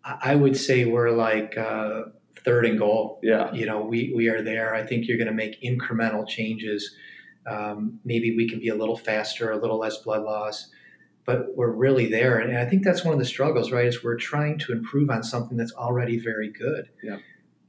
I 0.04 0.34
would 0.34 0.56
say 0.56 0.84
we're 0.84 1.10
like 1.10 1.56
uh, 1.56 2.02
third 2.44 2.66
and 2.66 2.78
goal. 2.78 3.20
Yeah. 3.22 3.52
You 3.54 3.64
know, 3.64 3.80
we, 3.80 4.12
we 4.14 4.28
are 4.28 4.42
there. 4.42 4.74
I 4.74 4.84
think 4.84 5.08
you're 5.08 5.16
going 5.16 5.28
to 5.28 5.34
make 5.34 5.62
incremental 5.62 6.28
changes. 6.28 6.94
Um, 7.46 8.00
maybe 8.04 8.36
we 8.36 8.48
can 8.48 8.58
be 8.58 8.68
a 8.68 8.74
little 8.74 8.96
faster, 8.96 9.50
a 9.50 9.56
little 9.56 9.78
less 9.78 9.98
blood 9.98 10.22
loss, 10.22 10.68
but 11.24 11.56
we're 11.56 11.72
really 11.72 12.10
there. 12.10 12.38
And 12.38 12.56
I 12.56 12.68
think 12.68 12.84
that's 12.84 13.04
one 13.04 13.14
of 13.14 13.18
the 13.18 13.24
struggles, 13.24 13.72
right? 13.72 13.86
Is 13.86 14.04
we're 14.04 14.16
trying 14.16 14.58
to 14.60 14.72
improve 14.72 15.08
on 15.10 15.22
something 15.22 15.56
that's 15.56 15.72
already 15.72 16.18
very 16.18 16.50
good. 16.50 16.90
Yeah. 17.02 17.16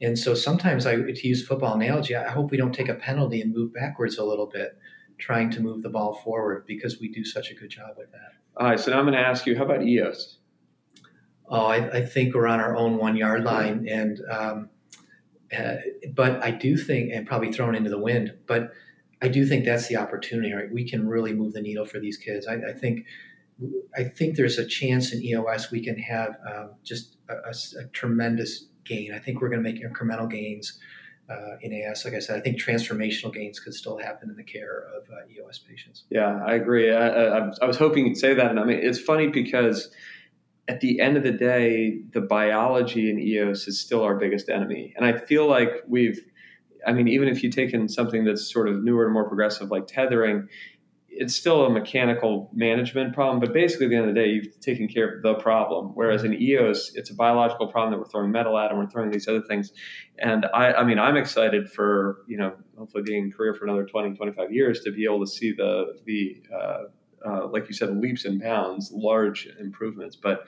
And 0.02 0.18
so 0.20 0.34
sometimes 0.34 0.86
I, 0.86 0.96
to 0.96 1.28
use 1.28 1.46
football 1.46 1.74
analogy, 1.74 2.16
I 2.16 2.30
hope 2.30 2.52
we 2.52 2.58
don't 2.58 2.74
take 2.74 2.90
a 2.90 2.96
penalty 2.96 3.42
and 3.42 3.54
move 3.54 3.74
backwards 3.74 4.18
a 4.18 4.24
little 4.24 4.46
bit, 4.46 4.78
trying 5.18 5.50
to 5.52 5.62
move 5.62 5.84
the 5.84 5.90
ball 5.90 6.16
forward 6.24 6.66
because 6.66 7.00
we 7.00 7.10
do 7.10 7.24
such 7.24 7.50
a 7.50 7.54
good 7.54 7.70
job 7.70 7.96
with 7.98 8.12
that. 8.12 8.34
All 8.58 8.68
right. 8.68 8.80
So 8.80 8.92
now 8.92 9.00
I'm 9.00 9.06
going 9.06 9.14
to 9.14 9.20
ask 9.20 9.46
you, 9.46 9.58
how 9.58 9.64
about 9.64 9.84
EOS? 9.84 10.38
Oh, 11.48 11.66
I, 11.66 11.98
I, 11.98 12.06
think 12.06 12.34
we're 12.34 12.48
on 12.48 12.60
our 12.60 12.76
own 12.76 12.98
one 12.98 13.16
yard 13.16 13.44
line, 13.44 13.88
and 13.88 14.20
um, 14.32 14.70
uh, 15.56 15.76
but 16.14 16.44
I 16.44 16.50
do 16.50 16.76
think, 16.76 17.12
and 17.14 17.28
probably 17.28 17.52
thrown 17.52 17.76
into 17.76 17.90
the 17.90 18.00
wind, 18.00 18.34
but 18.48 18.72
I 19.22 19.28
do 19.28 19.46
think 19.46 19.64
that's 19.64 19.88
the 19.88 19.98
opportunity. 19.98 20.54
Right, 20.54 20.72
we 20.72 20.90
can 20.90 21.08
really 21.08 21.34
move 21.34 21.54
the 21.54 21.62
needle 21.62 21.86
for 21.86 22.00
these 22.00 22.18
kids. 22.18 22.48
I, 22.48 22.56
I 22.56 22.74
think, 22.74 23.06
I 23.96 24.06
think 24.06 24.38
there's 24.38 24.58
a 24.58 24.66
chance 24.66 25.14
in 25.14 25.24
EOS 25.24 25.70
we 25.70 25.84
can 25.84 26.00
have 26.00 26.36
um, 26.52 26.72
just 26.84 27.18
a, 27.30 27.34
a, 27.34 27.84
a, 27.84 27.88
tremendous 27.90 28.66
gain. 28.86 29.14
I 29.14 29.20
think 29.20 29.42
we're 29.42 29.50
going 29.50 29.64
to 29.64 29.70
make 29.72 29.84
incremental 29.84 30.30
gains. 30.30 30.80
Uh, 31.28 31.58
in 31.62 31.74
AS, 31.74 32.06
like 32.06 32.14
I 32.14 32.20
said, 32.20 32.38
I 32.38 32.42
think 32.42 32.62
transformational 32.62 33.34
gains 33.34 33.60
could 33.60 33.74
still 33.74 33.98
happen 33.98 34.30
in 34.30 34.36
the 34.36 34.44
care 34.44 34.86
of 34.96 35.10
uh, 35.10 35.28
EOS 35.28 35.58
patients. 35.58 36.04
Yeah, 36.12 36.40
I 36.46 36.54
agree. 36.54 36.94
I, 36.94 37.08
I, 37.08 37.52
I 37.64 37.66
was 37.66 37.78
hoping 37.78 38.06
you'd 38.06 38.18
say 38.18 38.36
that, 38.36 38.52
and 38.52 38.60
I 38.60 38.64
mean, 38.64 38.78
it's 38.80 39.00
funny 39.00 39.30
because 39.30 39.90
at 40.68 40.82
the 40.82 41.00
end 41.00 41.18
of 41.18 41.24
the 41.24 41.32
day, 41.32 42.00
the 42.12 42.22
biology 42.22 43.10
in 43.10 43.20
EOS 43.20 43.68
is 43.68 43.80
still 43.80 44.04
our 44.04 44.16
biggest 44.16 44.50
enemy. 44.50 44.94
And 44.96 45.06
I 45.06 45.18
feel 45.18 45.48
like 45.48 45.70
we've, 45.88 46.20
I 46.86 46.94
mean, 46.94 47.08
even 47.08 47.28
if 47.28 47.44
you 47.44 47.52
take 47.52 47.74
in 47.74 47.88
something 47.88 48.26
that's 48.26 48.52
sort 48.52 48.68
of 48.68 48.84
newer 48.84 49.06
and 49.06 49.14
more 49.14 49.28
progressive 49.28 49.70
like 49.70 49.88
tethering, 49.88 50.48
it's 51.18 51.36
still 51.36 51.66
a 51.66 51.70
mechanical 51.70 52.50
management 52.54 53.14
problem. 53.14 53.40
But 53.40 53.54
basically, 53.54 53.88
at 53.88 53.90
the 53.90 53.96
end 53.96 54.10
of 54.10 54.16
the 54.16 54.22
day, 54.22 54.28
you've 54.28 54.60
taken 54.60 54.88
care 54.88 55.16
of 55.16 55.24
the 55.24 55.36
problem. 55.36 55.92
Whereas 55.94 56.24
in 56.24 56.34
EOS, 56.34 56.92
it's 56.96 57.10
a 57.10 57.16
biological 57.16 57.68
problem 57.68 57.92
that 57.92 58.00
we're 58.00 58.10
throwing 58.10 58.32
metal 58.32 58.58
at 58.58 58.72
and 58.72 58.80
we're 58.80 58.90
throwing 58.90 59.12
these 59.12 59.28
other 59.28 59.42
things. 59.42 59.72
And 60.20 60.46
I, 60.54 60.74
I 60.74 60.84
mean, 60.84 61.00
I'm 61.00 61.18
excited 61.18 61.72
for, 61.72 62.24
you 62.28 62.38
know, 62.38 62.54
hopefully 62.78 63.04
being 63.04 63.26
in 63.26 63.32
career 63.32 63.54
for 63.54 63.66
another 63.66 63.86
20, 63.86 64.16
25 64.16 64.52
years 64.52 64.82
to 64.82 64.92
be 64.92 65.06
able 65.06 65.26
to 65.26 65.32
see 65.32 65.54
the, 65.54 65.98
the, 66.06 66.42
uh, 66.54 66.84
uh, 67.26 67.48
like 67.48 67.68
you 67.68 67.74
said, 67.74 67.98
leaps 67.98 68.26
and 68.26 68.40
bounds, 68.40 68.92
large 68.94 69.48
improvements. 69.60 70.16
But 70.16 70.46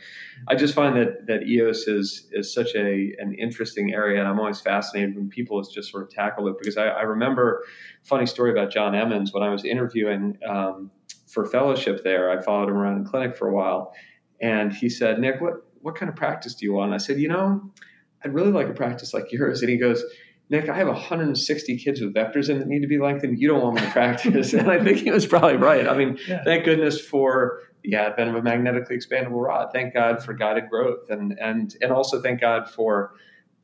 I 0.47 0.55
just 0.55 0.73
find 0.73 0.95
that 0.95 1.25
that 1.27 1.47
EOS 1.47 1.87
is 1.87 2.27
is 2.31 2.53
such 2.53 2.75
a 2.75 3.13
an 3.19 3.33
interesting 3.39 3.93
area, 3.93 4.19
and 4.19 4.27
I'm 4.27 4.39
always 4.39 4.61
fascinated 4.61 5.15
when 5.15 5.29
people 5.29 5.61
just 5.63 5.91
sort 5.91 6.03
of 6.03 6.09
tackle 6.09 6.47
it 6.47 6.57
because 6.59 6.77
I, 6.77 6.87
I 6.87 7.01
remember 7.01 7.63
funny 8.03 8.25
story 8.25 8.51
about 8.51 8.71
John 8.71 8.93
Emans 8.93 9.33
when 9.33 9.43
I 9.43 9.49
was 9.49 9.65
interviewing 9.65 10.37
um, 10.47 10.91
for 11.27 11.45
fellowship 11.45 12.03
there. 12.03 12.29
I 12.29 12.41
followed 12.41 12.69
him 12.69 12.77
around 12.77 12.97
in 12.97 13.05
clinic 13.05 13.35
for 13.35 13.47
a 13.47 13.53
while, 13.53 13.93
and 14.41 14.71
he 14.71 14.89
said, 14.89 15.19
"Nick, 15.19 15.41
what 15.41 15.65
what 15.81 15.95
kind 15.95 16.09
of 16.09 16.15
practice 16.15 16.53
do 16.53 16.65
you 16.65 16.73
want?" 16.73 16.87
And 16.87 16.95
I 16.95 16.99
said, 16.99 17.19
"You 17.19 17.29
know, 17.29 17.71
I'd 18.23 18.33
really 18.33 18.51
like 18.51 18.67
a 18.67 18.73
practice 18.73 19.13
like 19.13 19.31
yours." 19.31 19.61
And 19.61 19.69
he 19.69 19.77
goes 19.77 20.03
Nick, 20.49 20.69
I 20.69 20.77
have 20.77 20.87
160 20.87 21.77
kids 21.77 21.99
with 21.99 22.13
VEPTRs 22.13 22.49
in 22.49 22.59
that 22.59 22.67
need 22.67 22.81
to 22.81 22.87
be 22.87 22.99
lengthened. 22.99 23.39
You 23.39 23.49
don't 23.49 23.61
want 23.61 23.75
me 23.75 23.81
to 23.81 23.91
practice. 23.91 24.53
and 24.53 24.71
I 24.71 24.81
think 24.81 24.99
he 24.99 25.11
was 25.11 25.25
probably 25.25 25.57
right. 25.57 25.87
I 25.87 25.97
mean, 25.97 26.17
yeah. 26.27 26.43
thank 26.43 26.63
goodness 26.63 27.01
for 27.01 27.59
the 27.83 27.95
advent 27.95 28.29
of 28.29 28.35
a 28.35 28.41
magnetically 28.41 28.97
expandable 28.97 29.43
rod. 29.43 29.71
Thank 29.73 29.93
God 29.93 30.23
for 30.23 30.33
guided 30.33 30.69
growth. 30.69 31.09
And, 31.09 31.37
and, 31.39 31.75
and 31.81 31.91
also 31.91 32.21
thank 32.21 32.39
God 32.39 32.69
for 32.69 33.13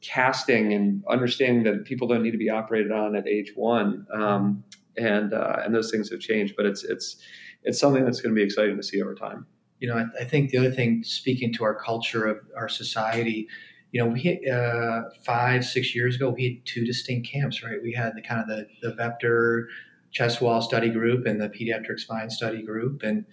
casting 0.02 0.74
and 0.74 1.04
understanding 1.10 1.64
that 1.64 1.86
people 1.86 2.08
don't 2.08 2.22
need 2.22 2.32
to 2.32 2.38
be 2.38 2.50
operated 2.50 2.92
on 2.92 3.16
at 3.16 3.28
age 3.28 3.54
one. 3.56 4.06
Um, 4.14 4.64
and, 4.98 5.34
uh, 5.34 5.62
and 5.64 5.74
those 5.74 5.90
things 5.90 6.12
have 6.12 6.20
changed, 6.20 6.56
but 6.58 6.66
it's, 6.66 6.84
it's, 6.84 7.18
it's 7.64 7.80
something 7.80 8.04
that's 8.04 8.20
going 8.20 8.36
to 8.36 8.40
be 8.40 8.44
exciting 8.44 8.76
to 8.76 8.84
see 8.84 9.02
over 9.02 9.16
time. 9.16 9.46
You 9.80 9.88
know, 9.88 9.98
I, 9.98 10.22
I 10.22 10.26
think 10.26 10.52
the 10.52 10.58
other 10.58 10.72
thing, 10.72 11.04
speaking 11.04 11.54
to 11.54 11.64
our 11.64 11.74
culture 11.74 12.26
of 12.26 12.40
our 12.58 12.68
society, 12.68 13.48
you 13.94 14.04
know, 14.04 14.10
we 14.10 14.20
hit 14.20 14.50
uh, 14.50 15.04
five, 15.24 15.64
six 15.64 15.96
years 15.96 16.16
ago, 16.16 16.32
we 16.32 16.44
had 16.46 16.66
two 16.66 16.84
distinct 16.84 17.30
camps, 17.30 17.64
right? 17.64 17.78
We 17.82 17.94
had 17.94 18.14
the 18.16 18.24
kind 18.24 18.42
of 18.42 18.48
the, 18.48 18.68
the 18.82 18.96
VEPTR 18.96 19.66
chest 20.12 20.42
wall 20.42 20.64
study 20.64 20.90
group 20.90 21.28
and 21.28 21.40
the 21.40 21.48
pediatric 21.48 22.00
spine 22.00 22.32
study 22.32 22.64
group, 22.64 23.04
and 23.04 23.24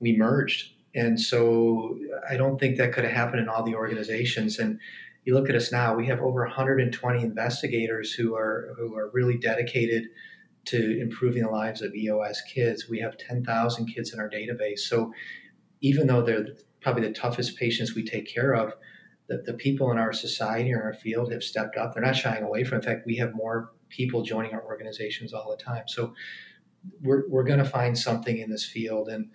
we 0.00 0.16
merged. 0.16 0.72
And 0.96 1.18
so 1.18 1.96
I 2.28 2.36
don't 2.36 2.58
think 2.58 2.76
that 2.78 2.92
could 2.92 3.04
have 3.04 3.12
happened 3.12 3.40
in 3.40 3.48
all 3.48 3.62
the 3.62 3.76
organizations. 3.76 4.58
And 4.58 4.80
you 5.24 5.34
look 5.34 5.48
at 5.48 5.54
us 5.54 5.70
now, 5.70 5.94
we 5.94 6.08
have 6.08 6.20
over 6.20 6.40
120 6.40 7.22
investigators 7.22 8.12
who 8.12 8.34
are 8.34 8.74
who 8.76 8.96
are 8.96 9.10
really 9.12 9.38
dedicated 9.38 10.08
to 10.66 11.00
improving 11.00 11.44
the 11.44 11.50
lives 11.50 11.82
of 11.82 11.94
EOS 11.94 12.42
kids. 12.52 12.88
We 12.88 12.98
have 12.98 13.16
10,000 13.16 13.86
kids 13.86 14.12
in 14.12 14.18
our 14.18 14.28
database. 14.28 14.80
So 14.80 15.12
even 15.80 16.08
though 16.08 16.22
they're 16.22 16.48
probably 16.80 17.06
the 17.06 17.14
toughest 17.14 17.56
patients 17.56 17.94
we 17.94 18.04
take 18.04 18.26
care 18.26 18.54
of, 18.54 18.72
the, 19.30 19.40
the 19.46 19.54
people 19.54 19.92
in 19.92 19.96
our 19.96 20.12
society 20.12 20.74
or 20.74 20.82
our 20.82 20.92
field 20.92 21.32
have 21.32 21.44
stepped 21.44 21.76
up. 21.76 21.94
They're 21.94 22.02
not 22.02 22.16
shying 22.16 22.42
away 22.42 22.64
from. 22.64 22.78
In 22.78 22.82
fact, 22.82 23.06
we 23.06 23.16
have 23.18 23.32
more 23.32 23.70
people 23.88 24.22
joining 24.22 24.52
our 24.52 24.62
organizations 24.62 25.32
all 25.32 25.56
the 25.56 25.62
time. 25.62 25.84
So 25.86 26.14
we're 27.00 27.28
we're 27.28 27.44
going 27.44 27.60
to 27.60 27.64
find 27.64 27.96
something 27.96 28.38
in 28.38 28.50
this 28.50 28.66
field, 28.66 29.08
and 29.08 29.30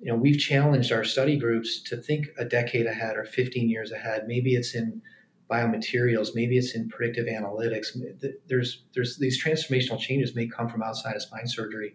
you 0.00 0.12
know 0.12 0.16
we've 0.16 0.38
challenged 0.38 0.92
our 0.92 1.02
study 1.02 1.36
groups 1.36 1.82
to 1.82 1.96
think 1.96 2.28
a 2.38 2.44
decade 2.44 2.86
ahead 2.86 3.16
or 3.16 3.24
15 3.24 3.68
years 3.68 3.90
ahead. 3.90 4.24
Maybe 4.28 4.54
it's 4.54 4.76
in 4.76 5.02
biomaterials, 5.50 6.36
maybe 6.36 6.56
it's 6.56 6.76
in 6.76 6.88
predictive 6.88 7.26
analytics. 7.26 7.98
There's 8.46 8.84
there's 8.94 9.18
these 9.18 9.42
transformational 9.42 9.98
changes 9.98 10.36
may 10.36 10.46
come 10.46 10.68
from 10.68 10.84
outside 10.84 11.16
of 11.16 11.22
spine 11.22 11.48
surgery. 11.48 11.94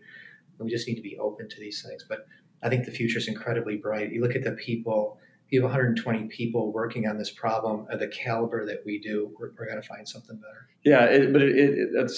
And 0.60 0.66
we 0.66 0.72
just 0.72 0.88
need 0.88 0.96
to 0.96 1.02
be 1.02 1.18
open 1.18 1.48
to 1.48 1.60
these 1.60 1.86
things. 1.88 2.04
But 2.10 2.26
I 2.62 2.68
think 2.68 2.86
the 2.86 2.92
future 2.92 3.20
is 3.20 3.28
incredibly 3.28 3.78
bright. 3.78 4.12
You 4.12 4.22
look 4.22 4.36
at 4.36 4.44
the 4.44 4.54
people 4.54 5.20
you 5.50 5.62
have 5.62 5.70
120 5.70 6.28
people 6.28 6.72
working 6.72 7.08
on 7.08 7.18
this 7.18 7.32
problem 7.32 7.88
of 7.90 8.00
the 8.00 8.08
caliber 8.08 8.66
that 8.66 8.84
we 8.86 9.00
do, 9.00 9.34
we're, 9.40 9.52
we're 9.58 9.66
going 9.66 9.82
to 9.82 9.88
find 9.88 10.08
something 10.08 10.38
better. 10.38 10.68
Yeah, 10.84 11.06
it, 11.06 11.34
but 11.34 11.42
it, 11.42 11.56
it, 11.56 12.12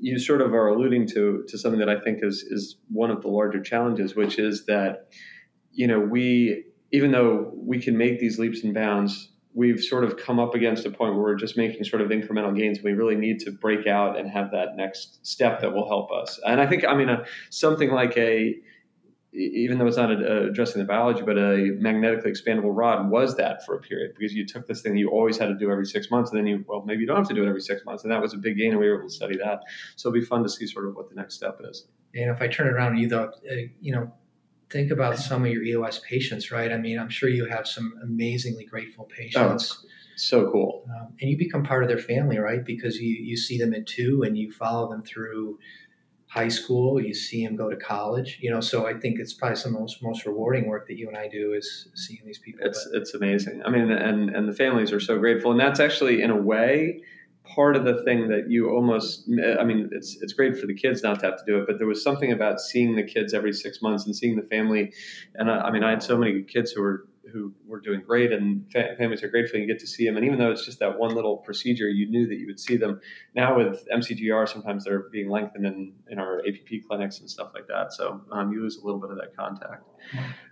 you 0.00 0.18
sort 0.18 0.40
of 0.40 0.54
are 0.54 0.68
alluding 0.68 1.06
to 1.08 1.44
to 1.48 1.58
something 1.58 1.80
that 1.80 1.88
I 1.88 2.00
think 2.00 2.20
is 2.22 2.42
is 2.42 2.76
one 2.88 3.10
of 3.10 3.22
the 3.22 3.28
larger 3.28 3.60
challenges, 3.60 4.14
which 4.14 4.38
is 4.38 4.66
that 4.66 5.08
you 5.72 5.86
know 5.86 6.00
we 6.00 6.64
even 6.92 7.10
though 7.10 7.52
we 7.54 7.80
can 7.80 7.96
make 7.96 8.20
these 8.20 8.38
leaps 8.38 8.62
and 8.62 8.72
bounds, 8.72 9.30
we've 9.54 9.80
sort 9.80 10.04
of 10.04 10.16
come 10.16 10.38
up 10.38 10.54
against 10.54 10.86
a 10.86 10.90
point 10.90 11.14
where 11.14 11.22
we're 11.22 11.34
just 11.34 11.56
making 11.56 11.82
sort 11.82 12.02
of 12.02 12.10
incremental 12.10 12.56
gains. 12.56 12.82
We 12.82 12.92
really 12.92 13.16
need 13.16 13.40
to 13.40 13.50
break 13.50 13.86
out 13.86 14.18
and 14.18 14.30
have 14.30 14.50
that 14.52 14.76
next 14.76 15.26
step 15.26 15.60
that 15.60 15.72
will 15.72 15.88
help 15.88 16.12
us. 16.12 16.38
And 16.46 16.60
I 16.60 16.66
think 16.66 16.84
I 16.84 16.94
mean 16.94 17.08
a, 17.08 17.24
something 17.50 17.90
like 17.90 18.16
a 18.16 18.54
even 19.36 19.78
though 19.78 19.86
it's 19.86 19.96
not 19.96 20.10
a, 20.10 20.46
addressing 20.48 20.80
the 20.80 20.86
biology, 20.86 21.22
but 21.22 21.36
a 21.36 21.72
magnetically 21.78 22.30
expandable 22.30 22.74
rod 22.74 23.10
was 23.10 23.36
that 23.36 23.64
for 23.64 23.74
a 23.74 23.80
period 23.80 24.14
because 24.16 24.32
you 24.32 24.46
took 24.46 24.66
this 24.66 24.82
thing 24.82 24.96
you 24.96 25.10
always 25.10 25.36
had 25.36 25.46
to 25.46 25.54
do 25.54 25.70
every 25.70 25.86
six 25.86 26.10
months, 26.10 26.30
and 26.30 26.38
then 26.38 26.46
you, 26.46 26.64
well, 26.66 26.82
maybe 26.86 27.00
you 27.02 27.06
don't 27.06 27.16
have 27.16 27.28
to 27.28 27.34
do 27.34 27.44
it 27.44 27.48
every 27.48 27.60
six 27.60 27.84
months, 27.84 28.02
and 28.02 28.12
that 28.12 28.20
was 28.20 28.32
a 28.32 28.38
big 28.38 28.56
gain, 28.56 28.70
and 28.70 28.80
we 28.80 28.88
were 28.88 28.98
able 28.98 29.08
to 29.08 29.14
study 29.14 29.36
that. 29.36 29.60
So 29.96 30.08
it'll 30.08 30.20
be 30.20 30.24
fun 30.24 30.42
to 30.42 30.48
see 30.48 30.66
sort 30.66 30.86
of 30.88 30.94
what 30.94 31.08
the 31.08 31.14
next 31.14 31.34
step 31.34 31.60
is. 31.68 31.86
And 32.14 32.30
if 32.30 32.40
I 32.40 32.48
turn 32.48 32.66
it 32.66 32.70
around 32.70 32.96
you, 32.96 33.08
though, 33.08 33.30
uh, 33.50 33.54
you 33.80 33.92
know, 33.92 34.12
think 34.70 34.90
about 34.90 35.18
some 35.18 35.44
of 35.44 35.50
your 35.50 35.62
EOS 35.62 36.00
patients, 36.00 36.50
right? 36.50 36.72
I 36.72 36.78
mean, 36.78 36.98
I'm 36.98 37.10
sure 37.10 37.28
you 37.28 37.44
have 37.46 37.66
some 37.66 37.94
amazingly 38.02 38.64
grateful 38.64 39.04
patients. 39.04 39.84
Oh, 39.84 39.88
so 40.16 40.50
cool. 40.50 40.84
Um, 40.88 41.08
and 41.20 41.30
you 41.30 41.36
become 41.36 41.62
part 41.62 41.82
of 41.82 41.88
their 41.88 41.98
family, 41.98 42.38
right? 42.38 42.64
Because 42.64 42.96
you, 42.96 43.14
you 43.14 43.36
see 43.36 43.58
them 43.58 43.74
at 43.74 43.86
two 43.86 44.22
and 44.22 44.36
you 44.36 44.50
follow 44.50 44.88
them 44.88 45.02
through 45.02 45.58
high 46.36 46.48
school, 46.48 47.00
you 47.00 47.14
see 47.14 47.44
them 47.46 47.56
go 47.56 47.70
to 47.70 47.76
college, 47.76 48.38
you 48.42 48.50
know, 48.50 48.60
so 48.60 48.86
I 48.86 48.92
think 48.92 49.18
it's 49.18 49.32
probably 49.32 49.56
some 49.56 49.70
of 49.70 49.76
the 49.76 49.80
most, 49.80 50.02
most 50.02 50.26
rewarding 50.26 50.68
work 50.68 50.86
that 50.88 50.98
you 50.98 51.08
and 51.08 51.16
I 51.16 51.28
do 51.28 51.54
is 51.54 51.88
seeing 51.94 52.20
these 52.26 52.38
people. 52.38 52.60
It's, 52.62 52.86
it's 52.92 53.14
amazing. 53.14 53.62
I 53.64 53.70
mean, 53.70 53.90
and, 53.90 54.28
and 54.28 54.46
the 54.46 54.52
families 54.52 54.92
are 54.92 55.00
so 55.00 55.18
grateful. 55.18 55.50
And 55.50 55.58
that's 55.58 55.80
actually 55.80 56.20
in 56.20 56.30
a 56.30 56.36
way, 56.36 57.00
part 57.54 57.74
of 57.74 57.84
the 57.84 58.02
thing 58.02 58.28
that 58.28 58.50
you 58.50 58.68
almost 58.70 59.28
i 59.60 59.62
mean 59.62 59.88
it's 59.92 60.18
it's 60.20 60.32
great 60.32 60.58
for 60.58 60.66
the 60.66 60.74
kids 60.74 61.04
not 61.04 61.20
to 61.20 61.26
have 61.26 61.36
to 61.36 61.44
do 61.46 61.58
it 61.58 61.64
but 61.64 61.78
there 61.78 61.86
was 61.86 62.02
something 62.02 62.32
about 62.32 62.60
seeing 62.60 62.96
the 62.96 63.04
kids 63.04 63.32
every 63.32 63.52
six 63.52 63.80
months 63.80 64.04
and 64.04 64.16
seeing 64.16 64.34
the 64.34 64.42
family 64.42 64.92
and 65.36 65.48
i, 65.48 65.58
I 65.58 65.70
mean 65.70 65.84
i 65.84 65.90
had 65.90 66.02
so 66.02 66.18
many 66.18 66.42
kids 66.42 66.72
who 66.72 66.82
were 66.82 67.06
who 67.36 67.52
were 67.66 67.80
doing 67.80 68.00
great 68.00 68.32
and 68.32 68.64
fa- 68.72 68.94
families 68.96 69.22
are 69.22 69.28
grateful 69.28 69.60
you 69.60 69.66
get 69.66 69.78
to 69.78 69.86
see 69.86 70.06
them. 70.06 70.16
And 70.16 70.24
even 70.24 70.38
though 70.38 70.50
it's 70.50 70.64
just 70.64 70.78
that 70.78 70.98
one 70.98 71.14
little 71.14 71.36
procedure 71.36 71.88
you 71.88 72.08
knew 72.08 72.26
that 72.26 72.36
you 72.36 72.46
would 72.46 72.58
see 72.58 72.76
them. 72.76 73.00
Now 73.34 73.58
with 73.58 73.86
MCGR 73.94 74.48
sometimes 74.48 74.84
they're 74.84 75.10
being 75.10 75.28
lengthened 75.28 75.66
in, 75.66 75.92
in 76.08 76.18
our 76.18 76.38
app 76.38 76.88
clinics 76.88 77.20
and 77.20 77.28
stuff 77.28 77.50
like 77.54 77.66
that. 77.68 77.92
So 77.92 78.22
um, 78.32 78.52
you 78.52 78.62
lose 78.62 78.78
a 78.78 78.84
little 78.84 79.00
bit 79.00 79.10
of 79.10 79.16
that 79.16 79.36
contact. 79.36 79.84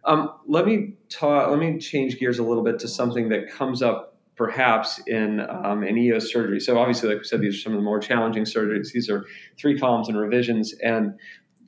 Um, 0.04 0.34
let 0.46 0.66
me 0.66 0.94
talk 1.08 1.50
let 1.50 1.58
me 1.58 1.78
change 1.78 2.18
gears 2.18 2.38
a 2.38 2.42
little 2.42 2.64
bit 2.64 2.78
to 2.80 2.88
something 2.88 3.30
that 3.30 3.50
comes 3.50 3.82
up 3.82 4.18
perhaps 4.36 5.00
in 5.06 5.40
um, 5.40 5.84
an 5.84 5.96
EOS 5.96 6.32
surgery. 6.32 6.58
So 6.58 6.76
obviously, 6.76 7.08
like 7.08 7.18
we 7.18 7.24
said, 7.24 7.40
these 7.40 7.56
are 7.56 7.60
some 7.60 7.72
of 7.72 7.78
the 7.78 7.84
more 7.84 8.00
challenging 8.00 8.42
surgeries. 8.42 8.90
These 8.92 9.08
are 9.08 9.24
three 9.56 9.78
columns 9.78 10.08
and 10.08 10.18
revisions, 10.18 10.74
and 10.82 11.14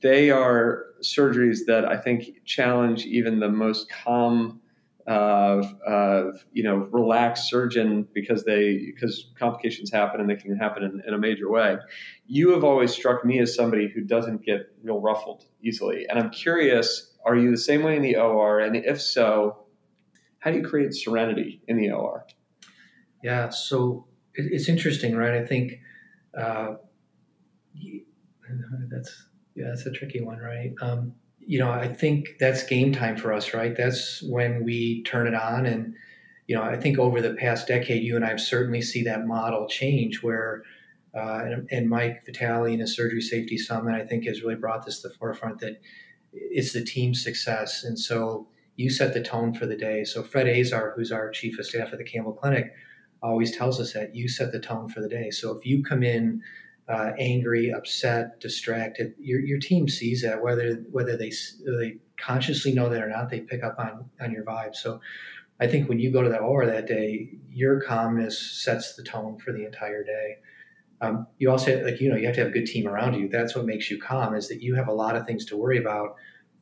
they 0.01 0.29
are 0.29 0.87
surgeries 1.01 1.59
that 1.67 1.85
I 1.85 1.97
think 1.97 2.45
challenge 2.45 3.05
even 3.05 3.39
the 3.39 3.49
most 3.49 3.89
calm, 3.89 4.61
uh, 5.07 6.31
you 6.51 6.63
know, 6.63 6.75
relaxed 6.91 7.49
surgeon 7.49 8.07
because 8.13 8.43
they 8.43 8.91
because 8.93 9.31
complications 9.39 9.91
happen 9.91 10.19
and 10.19 10.29
they 10.29 10.35
can 10.35 10.55
happen 10.55 10.83
in, 10.83 11.01
in 11.07 11.13
a 11.13 11.17
major 11.17 11.49
way. 11.49 11.77
You 12.25 12.51
have 12.51 12.63
always 12.63 12.91
struck 12.91 13.23
me 13.23 13.39
as 13.39 13.55
somebody 13.55 13.87
who 13.87 14.01
doesn't 14.01 14.43
get 14.43 14.73
real 14.83 14.99
ruffled 14.99 15.45
easily, 15.63 16.05
and 16.09 16.19
I'm 16.19 16.29
curious: 16.29 17.15
Are 17.25 17.35
you 17.35 17.51
the 17.51 17.57
same 17.57 17.83
way 17.83 17.95
in 17.95 18.01
the 18.01 18.17
OR? 18.17 18.59
And 18.59 18.75
if 18.75 19.01
so, 19.01 19.65
how 20.39 20.51
do 20.51 20.57
you 20.57 20.63
create 20.63 20.93
serenity 20.93 21.61
in 21.67 21.77
the 21.77 21.91
OR? 21.91 22.25
Yeah, 23.23 23.49
so 23.49 24.07
it, 24.35 24.51
it's 24.51 24.67
interesting, 24.67 25.15
right? 25.15 25.41
I 25.41 25.45
think 25.45 25.79
uh, 26.37 26.75
that's 28.89 29.25
yeah, 29.55 29.69
that's 29.69 29.85
a 29.85 29.91
tricky 29.91 30.21
one, 30.21 30.37
right? 30.37 30.73
Um, 30.81 31.15
you 31.47 31.59
know, 31.59 31.71
I 31.71 31.87
think 31.87 32.35
that's 32.39 32.63
game 32.63 32.91
time 32.91 33.17
for 33.17 33.33
us, 33.33 33.53
right? 33.53 33.75
That's 33.75 34.21
when 34.23 34.63
we 34.63 35.03
turn 35.03 35.27
it 35.27 35.33
on, 35.33 35.65
and 35.65 35.95
you 36.45 36.55
know, 36.55 36.61
I 36.61 36.77
think 36.77 36.99
over 36.99 37.21
the 37.21 37.33
past 37.33 37.67
decade, 37.67 38.03
you 38.03 38.15
and 38.15 38.23
I 38.23 38.29
have 38.29 38.41
certainly 38.41 38.81
see 38.81 39.03
that 39.03 39.25
model 39.25 39.67
change 39.67 40.23
where. 40.23 40.63
Uh, 41.15 41.41
and, 41.45 41.67
and, 41.71 41.89
Mike 41.89 42.23
Vitale 42.27 42.65
in 42.65 42.79
his 42.79 42.95
Surgery 42.95 43.21
Safety 43.21 43.57
Summit, 43.57 43.95
I 43.95 44.05
think, 44.05 44.25
has 44.25 44.43
really 44.43 44.53
brought 44.53 44.85
this 44.85 45.01
to 45.01 45.07
the 45.07 45.15
forefront 45.15 45.59
that 45.61 45.81
it's 46.31 46.73
the 46.73 46.83
team 46.83 47.15
success. 47.15 47.83
And 47.83 47.97
so 47.97 48.47
you 48.77 48.89
set 48.89 49.13
the 49.13 49.21
tone 49.21 49.53
for 49.53 49.65
the 49.65 49.75
day. 49.75 50.03
So 50.03 50.23
Fred 50.23 50.47
Azar, 50.47 50.93
who's 50.95 51.11
our 51.11 51.29
chief 51.31 51.59
of 51.59 51.65
staff 51.65 51.91
at 51.91 51.97
the 51.97 52.03
Campbell 52.03 52.33
Clinic, 52.33 52.71
always 53.21 53.55
tells 53.55 53.79
us 53.79 53.93
that 53.93 54.15
you 54.15 54.29
set 54.29 54.51
the 54.51 54.59
tone 54.59 54.87
for 54.87 55.01
the 55.01 55.09
day. 55.09 55.31
So 55.31 55.57
if 55.57 55.65
you 55.65 55.83
come 55.83 56.03
in 56.03 56.41
uh, 56.89 57.11
angry, 57.19 57.71
upset, 57.71 58.39
distracted, 58.39 59.13
your, 59.19 59.39
your 59.41 59.59
team 59.59 59.89
sees 59.89 60.21
that 60.21 60.41
whether 60.41 60.75
whether 60.91 61.17
they 61.17 61.31
they 61.65 61.97
consciously 62.19 62.73
know 62.73 62.89
that 62.89 63.03
or 63.03 63.09
not, 63.09 63.29
they 63.29 63.41
pick 63.41 63.63
up 63.63 63.75
on 63.77 64.09
on 64.21 64.31
your 64.31 64.43
vibe. 64.43 64.75
So 64.75 65.01
I 65.59 65.67
think 65.67 65.89
when 65.89 65.99
you 65.99 66.11
go 66.11 66.21
to 66.21 66.29
that 66.29 66.41
OR 66.41 66.65
that 66.65 66.87
day, 66.87 67.29
your 67.49 67.81
calmness 67.81 68.39
sets 68.63 68.95
the 68.95 69.03
tone 69.03 69.37
for 69.37 69.51
the 69.51 69.65
entire 69.65 70.03
day. 70.03 70.37
Um, 71.01 71.27
you 71.37 71.51
also 71.51 71.83
like 71.83 71.99
you 71.99 72.09
know 72.09 72.15
you 72.15 72.25
have 72.25 72.35
to 72.35 72.41
have 72.41 72.49
a 72.49 72.53
good 72.53 72.65
team 72.65 72.87
around 72.87 73.15
you. 73.15 73.27
That's 73.27 73.55
what 73.55 73.65
makes 73.65 73.91
you 73.91 73.99
calm 73.99 74.33
is 74.33 74.47
that 74.47 74.61
you 74.61 74.75
have 74.75 74.87
a 74.87 74.93
lot 74.93 75.15
of 75.15 75.25
things 75.25 75.45
to 75.45 75.57
worry 75.57 75.77
about. 75.77 76.15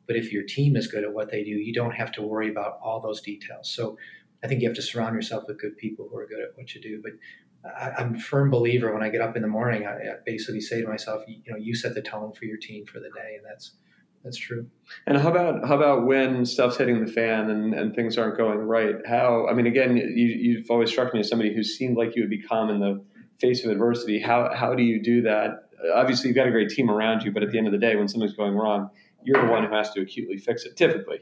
But 0.07 0.15
if 0.15 0.32
your 0.32 0.43
team 0.43 0.76
is 0.76 0.88
good 0.88 1.03
at 1.03 1.13
what 1.13 1.32
they 1.32 1.43
do, 1.43 1.51
you 1.51 1.73
don't 1.73 1.93
have 1.93 2.11
to 2.13 2.21
worry 2.21 2.49
about 2.49 2.80
all 2.84 2.99
those 2.99 3.21
details. 3.21 3.71
So 3.73 3.97
I 4.43 4.47
think 4.47 4.61
you 4.61 4.67
have 4.67 4.76
to 4.76 4.82
surround 4.82 5.15
yourself 5.15 5.45
with 5.47 5.59
good 5.59 5.78
people 5.78 6.07
who 6.09 6.17
are 6.17 6.28
good 6.28 6.41
at 6.41 6.49
what 6.55 6.73
you 6.76 6.82
do. 6.82 7.01
But 7.01 7.13
I, 7.66 8.01
am 8.01 8.16
a 8.16 8.20
firm 8.20 8.49
believer 8.49 8.93
when 8.93 9.03
I 9.03 9.09
get 9.09 9.22
up 9.22 9.36
in 9.36 9.41
the 9.41 9.47
morning, 9.47 9.86
I, 9.86 9.93
I, 9.93 10.16
basically 10.26 10.61
say 10.61 10.82
to 10.82 10.88
myself, 10.88 11.24
you, 11.28 11.38
you 11.45 11.53
know, 11.53 11.57
you 11.57 11.76
set 11.76 11.95
the 11.95 12.01
tone 12.01 12.34
for 12.34 12.45
your 12.45 12.57
team 12.57 12.86
for 12.86 12.99
the 12.99 13.09
day, 13.09 13.36
and 13.38 13.45
that's 13.45 13.72
that's 14.24 14.38
true. 14.38 14.68
And 15.05 15.18
how 15.18 15.30
about 15.30 15.68
how 15.68 15.76
about 15.76 16.05
when 16.05 16.45
stuff's 16.45 16.78
hitting 16.78 17.05
the 17.05 17.11
fan 17.11 17.49
and, 17.49 17.74
and 17.74 17.95
things 17.95 18.18
aren't 18.18 18.38
going 18.38 18.57
right? 18.59 18.95
How 19.07 19.47
I 19.47 19.53
mean, 19.53 19.68
again, 19.68 19.95
you, 19.95 20.28
you've 20.28 20.70
always 20.70 20.89
struck 20.89 21.13
me 21.13 21.20
as 21.20 21.30
somebody 21.30 21.53
who 21.53 21.63
seemed 21.63 21.97
like 21.97 22.16
you 22.16 22.24
would 22.24 22.30
be 22.30 22.41
calm 22.41 22.70
in 22.70 22.80
the 22.80 23.03
face 23.39 23.63
of 23.63 23.72
adversity. 23.72 24.20
How 24.20 24.53
how 24.53 24.74
do 24.74 24.84
you 24.84 25.01
do 25.01 25.22
that? 25.24 25.70
Obviously, 25.93 26.30
you've 26.30 26.36
got 26.36 26.47
a 26.47 26.51
great 26.51 26.70
team 26.70 26.89
around 26.89 27.24
you, 27.24 27.32
but 27.32 27.43
at 27.43 27.51
the 27.51 27.57
end 27.57 27.68
of 27.68 27.74
the 27.74 27.80
day, 27.80 27.95
when 27.95 28.07
something's 28.07 28.34
going 28.34 28.55
wrong, 28.55 28.89
you're 29.24 29.45
the 29.45 29.51
one 29.51 29.66
who 29.66 29.74
has 29.74 29.91
to 29.91 30.01
acutely 30.01 30.38
fix 30.38 30.66
it. 30.66 30.76
Typically, 30.76 31.20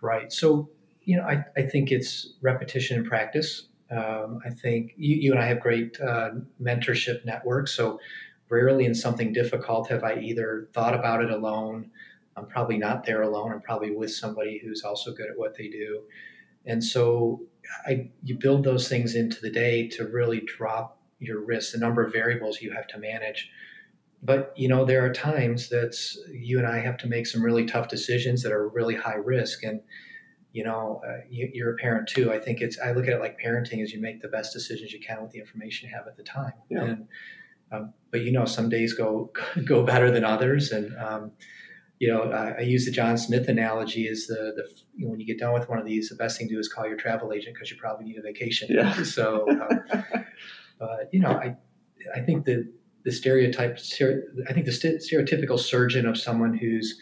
right. 0.00 0.32
So 0.32 0.70
you 1.04 1.16
know, 1.16 1.22
I, 1.22 1.44
I 1.56 1.62
think 1.62 1.92
it's 1.92 2.34
repetition 2.42 2.98
and 2.98 3.06
practice. 3.06 3.68
Um, 3.90 4.40
I 4.44 4.50
think 4.50 4.92
you, 4.96 5.16
you, 5.16 5.32
and 5.32 5.40
I 5.40 5.46
have 5.46 5.60
great 5.60 6.00
uh, 6.00 6.30
mentorship 6.60 7.24
networks. 7.24 7.72
So 7.72 8.00
rarely 8.48 8.84
in 8.84 8.94
something 8.94 9.32
difficult 9.32 9.88
have 9.88 10.04
I 10.04 10.18
either 10.18 10.68
thought 10.72 10.94
about 10.94 11.22
it 11.22 11.30
alone. 11.30 11.90
I'm 12.36 12.46
probably 12.46 12.78
not 12.78 13.04
there 13.04 13.22
alone. 13.22 13.52
I'm 13.52 13.62
probably 13.62 13.92
with 13.92 14.12
somebody 14.12 14.60
who's 14.62 14.82
also 14.82 15.12
good 15.12 15.30
at 15.30 15.38
what 15.38 15.56
they 15.56 15.68
do. 15.68 16.02
And 16.66 16.82
so 16.82 17.42
I, 17.86 18.10
you 18.22 18.36
build 18.36 18.64
those 18.64 18.88
things 18.88 19.14
into 19.14 19.40
the 19.40 19.50
day 19.50 19.88
to 19.90 20.04
really 20.06 20.40
drop 20.40 20.98
your 21.18 21.44
risk, 21.44 21.72
the 21.72 21.78
number 21.78 22.04
of 22.04 22.12
variables 22.12 22.60
you 22.60 22.72
have 22.72 22.86
to 22.88 22.98
manage. 22.98 23.50
But 24.22 24.52
you 24.56 24.68
know, 24.68 24.84
there 24.84 25.04
are 25.04 25.12
times 25.12 25.68
that 25.68 25.96
you 26.30 26.58
and 26.58 26.66
I 26.66 26.80
have 26.80 26.96
to 26.98 27.06
make 27.06 27.26
some 27.26 27.42
really 27.42 27.66
tough 27.66 27.88
decisions 27.88 28.42
that 28.42 28.52
are 28.52 28.68
really 28.68 28.94
high 28.94 29.14
risk, 29.14 29.62
and 29.62 29.80
you 30.56 30.64
know, 30.64 31.02
uh, 31.06 31.18
you, 31.28 31.66
are 31.66 31.74
a 31.74 31.76
parent 31.76 32.08
too. 32.08 32.32
I 32.32 32.38
think 32.38 32.62
it's, 32.62 32.78
I 32.80 32.92
look 32.92 33.06
at 33.06 33.12
it 33.12 33.20
like 33.20 33.38
parenting 33.38 33.82
is 33.82 33.92
you 33.92 34.00
make 34.00 34.22
the 34.22 34.28
best 34.28 34.54
decisions 34.54 34.90
you 34.90 34.98
can 34.98 35.20
with 35.20 35.30
the 35.32 35.38
information 35.38 35.86
you 35.86 35.94
have 35.94 36.06
at 36.06 36.16
the 36.16 36.22
time. 36.22 36.54
Yeah. 36.70 36.84
And, 36.84 37.08
um, 37.70 37.92
but 38.10 38.22
you 38.22 38.32
know, 38.32 38.46
some 38.46 38.70
days 38.70 38.94
go, 38.94 39.30
go 39.66 39.82
better 39.82 40.10
than 40.10 40.24
others. 40.24 40.72
And, 40.72 40.96
um, 40.96 41.32
you 41.98 42.08
know, 42.08 42.32
I, 42.32 42.52
I, 42.52 42.60
use 42.60 42.86
the 42.86 42.90
John 42.90 43.18
Smith 43.18 43.50
analogy 43.50 44.06
is 44.06 44.28
the, 44.28 44.54
the, 44.56 44.66
you 44.96 45.04
know, 45.04 45.10
when 45.10 45.20
you 45.20 45.26
get 45.26 45.38
done 45.38 45.52
with 45.52 45.68
one 45.68 45.78
of 45.78 45.84
these, 45.84 46.08
the 46.08 46.14
best 46.14 46.38
thing 46.38 46.48
to 46.48 46.54
do 46.54 46.58
is 46.58 46.68
call 46.68 46.86
your 46.86 46.96
travel 46.96 47.34
agent 47.34 47.54
because 47.54 47.70
you 47.70 47.76
probably 47.76 48.06
need 48.06 48.16
a 48.16 48.22
vacation. 48.22 48.68
Yeah. 48.70 48.94
So, 49.04 49.46
um, 49.50 50.04
but 50.78 51.10
you 51.12 51.20
know, 51.20 51.32
I, 51.32 51.54
I 52.14 52.20
think 52.20 52.46
the 52.46 52.72
the 53.04 53.12
stereotype, 53.12 53.78
I 54.48 54.52
think 54.52 54.66
the 54.66 54.72
stereotypical 54.72 55.60
surgeon 55.60 56.06
of 56.06 56.18
someone 56.18 56.54
who's, 56.54 56.98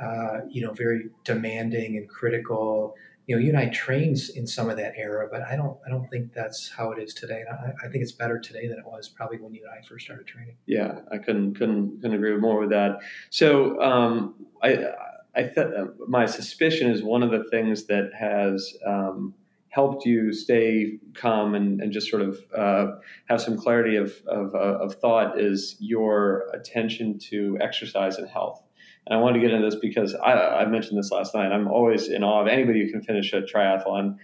uh, 0.00 0.40
you 0.50 0.62
know, 0.64 0.72
very 0.72 1.08
demanding 1.24 1.96
and 1.96 2.08
critical. 2.08 2.94
You 3.26 3.36
know, 3.36 3.42
you 3.42 3.48
and 3.48 3.58
I 3.58 3.66
trained 3.66 4.18
in 4.34 4.46
some 4.46 4.68
of 4.68 4.76
that 4.76 4.94
era, 4.96 5.28
but 5.30 5.42
I 5.42 5.56
don't, 5.56 5.78
I 5.86 5.90
don't 5.90 6.08
think 6.10 6.34
that's 6.34 6.68
how 6.68 6.92
it 6.92 6.98
is 7.02 7.14
today. 7.14 7.42
And 7.48 7.48
I, 7.48 7.86
I 7.86 7.88
think 7.88 8.02
it's 8.02 8.12
better 8.12 8.38
today 8.38 8.68
than 8.68 8.78
it 8.78 8.84
was 8.84 9.08
probably 9.08 9.38
when 9.38 9.54
you 9.54 9.62
and 9.62 9.72
I 9.78 9.86
first 9.86 10.04
started 10.04 10.26
training. 10.26 10.56
Yeah, 10.66 11.00
I 11.10 11.18
couldn't, 11.18 11.54
couldn't, 11.54 12.02
couldn't 12.02 12.16
agree 12.16 12.36
more 12.36 12.60
with 12.60 12.70
that. 12.70 12.98
So, 13.30 13.80
um, 13.80 14.34
I, 14.62 14.92
I 15.36 15.42
th- 15.44 15.66
my 16.06 16.26
suspicion 16.26 16.90
is 16.90 17.02
one 17.02 17.22
of 17.22 17.30
the 17.30 17.44
things 17.50 17.86
that 17.86 18.10
has 18.18 18.76
um, 18.86 19.34
helped 19.74 20.06
you 20.06 20.32
stay 20.32 20.98
calm 21.14 21.54
and, 21.54 21.80
and 21.80 21.92
just 21.92 22.08
sort 22.08 22.22
of 22.22 22.38
uh, 22.56 22.92
have 23.28 23.40
some 23.40 23.58
clarity 23.58 23.96
of, 23.96 24.12
of, 24.28 24.54
uh, 24.54 24.78
of, 24.78 24.94
thought 25.00 25.40
is 25.40 25.76
your 25.80 26.48
attention 26.54 27.18
to 27.18 27.58
exercise 27.60 28.16
and 28.16 28.28
health. 28.28 28.62
And 29.06 29.18
I 29.18 29.20
wanted 29.20 29.40
to 29.40 29.46
get 29.46 29.54
into 29.54 29.68
this 29.68 29.78
because 29.80 30.14
I, 30.14 30.32
I 30.32 30.66
mentioned 30.66 30.98
this 30.98 31.10
last 31.10 31.34
night. 31.34 31.52
I'm 31.52 31.68
always 31.68 32.08
in 32.08 32.24
awe 32.24 32.40
of 32.40 32.46
anybody 32.46 32.84
who 32.84 32.90
can 32.90 33.02
finish 33.02 33.32
a 33.32 33.42
triathlon 33.42 34.16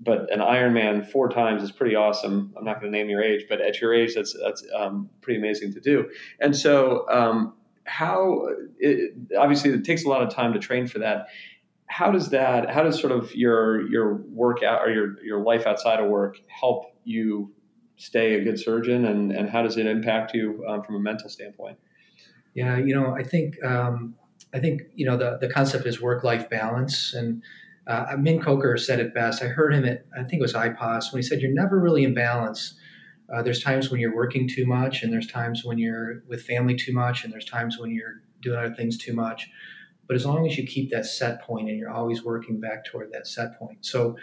but 0.00 0.32
an 0.32 0.40
Ironman 0.40 1.06
four 1.06 1.28
times 1.28 1.62
is 1.62 1.72
pretty 1.72 1.94
awesome. 1.94 2.52
I'm 2.56 2.64
not 2.64 2.80
going 2.80 2.92
to 2.92 2.98
name 2.98 3.08
your 3.08 3.22
age, 3.22 3.46
but 3.48 3.60
at 3.60 3.80
your 3.80 3.94
age, 3.94 4.14
that's 4.14 4.36
that's 4.42 4.64
um, 4.74 5.08
pretty 5.20 5.38
amazing 5.38 5.72
to 5.74 5.80
do. 5.80 6.10
And 6.40 6.56
so, 6.56 7.08
um, 7.10 7.54
how 7.84 8.48
it, 8.78 9.14
obviously 9.38 9.70
it 9.70 9.84
takes 9.84 10.04
a 10.04 10.08
lot 10.08 10.22
of 10.22 10.30
time 10.30 10.52
to 10.52 10.58
train 10.58 10.86
for 10.86 10.98
that. 11.00 11.28
How 11.86 12.10
does 12.10 12.30
that? 12.30 12.70
How 12.70 12.82
does 12.82 13.00
sort 13.00 13.12
of 13.12 13.34
your 13.34 13.88
your 13.88 14.14
workout 14.28 14.80
or 14.82 14.92
your 14.92 15.22
your 15.22 15.42
life 15.42 15.66
outside 15.66 16.00
of 16.00 16.10
work 16.10 16.38
help 16.48 16.86
you 17.04 17.52
stay 17.96 18.34
a 18.34 18.44
good 18.44 18.58
surgeon, 18.58 19.04
and 19.04 19.32
and 19.32 19.48
how 19.48 19.62
does 19.62 19.76
it 19.76 19.86
impact 19.86 20.34
you 20.34 20.64
um, 20.68 20.82
from 20.82 20.96
a 20.96 21.00
mental 21.00 21.28
standpoint? 21.28 21.78
Yeah, 22.54 22.78
you 22.78 22.94
know, 22.94 23.14
I 23.14 23.22
think 23.22 23.62
um, 23.64 24.14
I 24.54 24.60
think 24.60 24.82
you 24.94 25.04
know 25.06 25.16
the 25.16 25.38
the 25.40 25.48
concept 25.48 25.86
is 25.86 26.00
work 26.00 26.24
life 26.24 26.48
balance, 26.48 27.12
and 27.12 27.42
uh, 27.86 28.16
Min 28.18 28.40
Kocher 28.40 28.78
said 28.78 29.00
it 29.00 29.12
best. 29.12 29.42
I 29.42 29.46
heard 29.46 29.74
him 29.74 29.84
at 29.84 30.06
I 30.16 30.22
think 30.22 30.34
it 30.34 30.42
was 30.42 30.54
IPOS 30.54 31.12
when 31.12 31.20
he 31.22 31.26
said 31.28 31.40
you're 31.40 31.52
never 31.52 31.78
really 31.80 32.04
in 32.04 32.14
balance. 32.14 32.74
Uh, 33.32 33.42
there's 33.42 33.62
times 33.62 33.90
when 33.90 34.00
you're 34.00 34.14
working 34.14 34.46
too 34.48 34.66
much, 34.66 35.02
and 35.02 35.12
there's 35.12 35.26
times 35.26 35.64
when 35.64 35.78
you're 35.78 36.22
with 36.28 36.42
family 36.42 36.76
too 36.76 36.92
much, 36.92 37.24
and 37.24 37.32
there's 37.32 37.46
times 37.46 37.78
when 37.78 37.90
you're 37.90 38.22
doing 38.42 38.58
other 38.58 38.74
things 38.74 38.98
too 38.98 39.14
much. 39.14 39.50
But 40.06 40.16
as 40.16 40.26
long 40.26 40.46
as 40.46 40.58
you 40.58 40.66
keep 40.66 40.90
that 40.90 41.06
set 41.06 41.42
point 41.42 41.68
and 41.68 41.78
you're 41.78 41.90
always 41.90 42.22
working 42.22 42.60
back 42.60 42.84
toward 42.84 43.10
that 43.12 43.26
set 43.26 43.58
point. 43.58 43.78
So, 43.86 44.18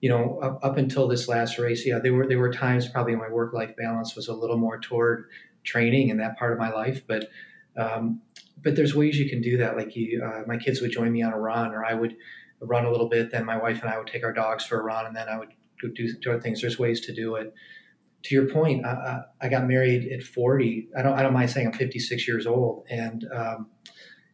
you 0.00 0.08
know, 0.08 0.40
up, 0.42 0.58
up 0.64 0.76
until 0.76 1.06
this 1.06 1.28
last 1.28 1.58
race, 1.58 1.86
yeah, 1.86 2.00
there 2.00 2.12
were 2.12 2.26
there 2.26 2.38
were 2.38 2.52
times 2.52 2.88
probably 2.88 3.14
my 3.14 3.28
work 3.28 3.52
life 3.54 3.76
balance 3.76 4.16
was 4.16 4.26
a 4.28 4.34
little 4.34 4.58
more 4.58 4.80
toward 4.80 5.26
training 5.62 6.10
and 6.10 6.18
that 6.20 6.36
part 6.36 6.52
of 6.52 6.58
my 6.58 6.70
life, 6.72 7.02
but 7.06 7.30
Um, 7.76 8.20
but 8.62 8.76
there's 8.76 8.94
ways 8.94 9.18
you 9.18 9.28
can 9.28 9.40
do 9.40 9.56
that. 9.58 9.76
Like 9.76 9.96
you, 9.96 10.22
uh, 10.24 10.42
my 10.46 10.56
kids 10.56 10.80
would 10.80 10.90
join 10.90 11.12
me 11.12 11.22
on 11.22 11.32
a 11.32 11.38
run, 11.38 11.72
or 11.74 11.84
I 11.84 11.94
would 11.94 12.16
run 12.60 12.84
a 12.84 12.90
little 12.90 13.08
bit. 13.08 13.30
Then 13.30 13.44
my 13.44 13.56
wife 13.56 13.80
and 13.82 13.90
I 13.90 13.98
would 13.98 14.06
take 14.06 14.24
our 14.24 14.32
dogs 14.32 14.64
for 14.64 14.80
a 14.80 14.82
run, 14.82 15.06
and 15.06 15.16
then 15.16 15.28
I 15.28 15.38
would 15.38 15.50
do, 15.94 16.12
do 16.20 16.30
other 16.30 16.40
things. 16.40 16.60
There's 16.60 16.78
ways 16.78 17.00
to 17.06 17.14
do 17.14 17.36
it. 17.36 17.54
To 18.24 18.34
your 18.34 18.48
point, 18.48 18.84
I, 18.84 19.20
I 19.40 19.48
got 19.48 19.66
married 19.66 20.12
at 20.12 20.22
40. 20.22 20.88
I 20.96 21.02
don't, 21.02 21.18
I 21.18 21.22
don't 21.22 21.32
mind 21.32 21.50
saying 21.50 21.68
I'm 21.68 21.72
56 21.72 22.28
years 22.28 22.46
old, 22.46 22.84
and 22.90 23.24
um, 23.34 23.68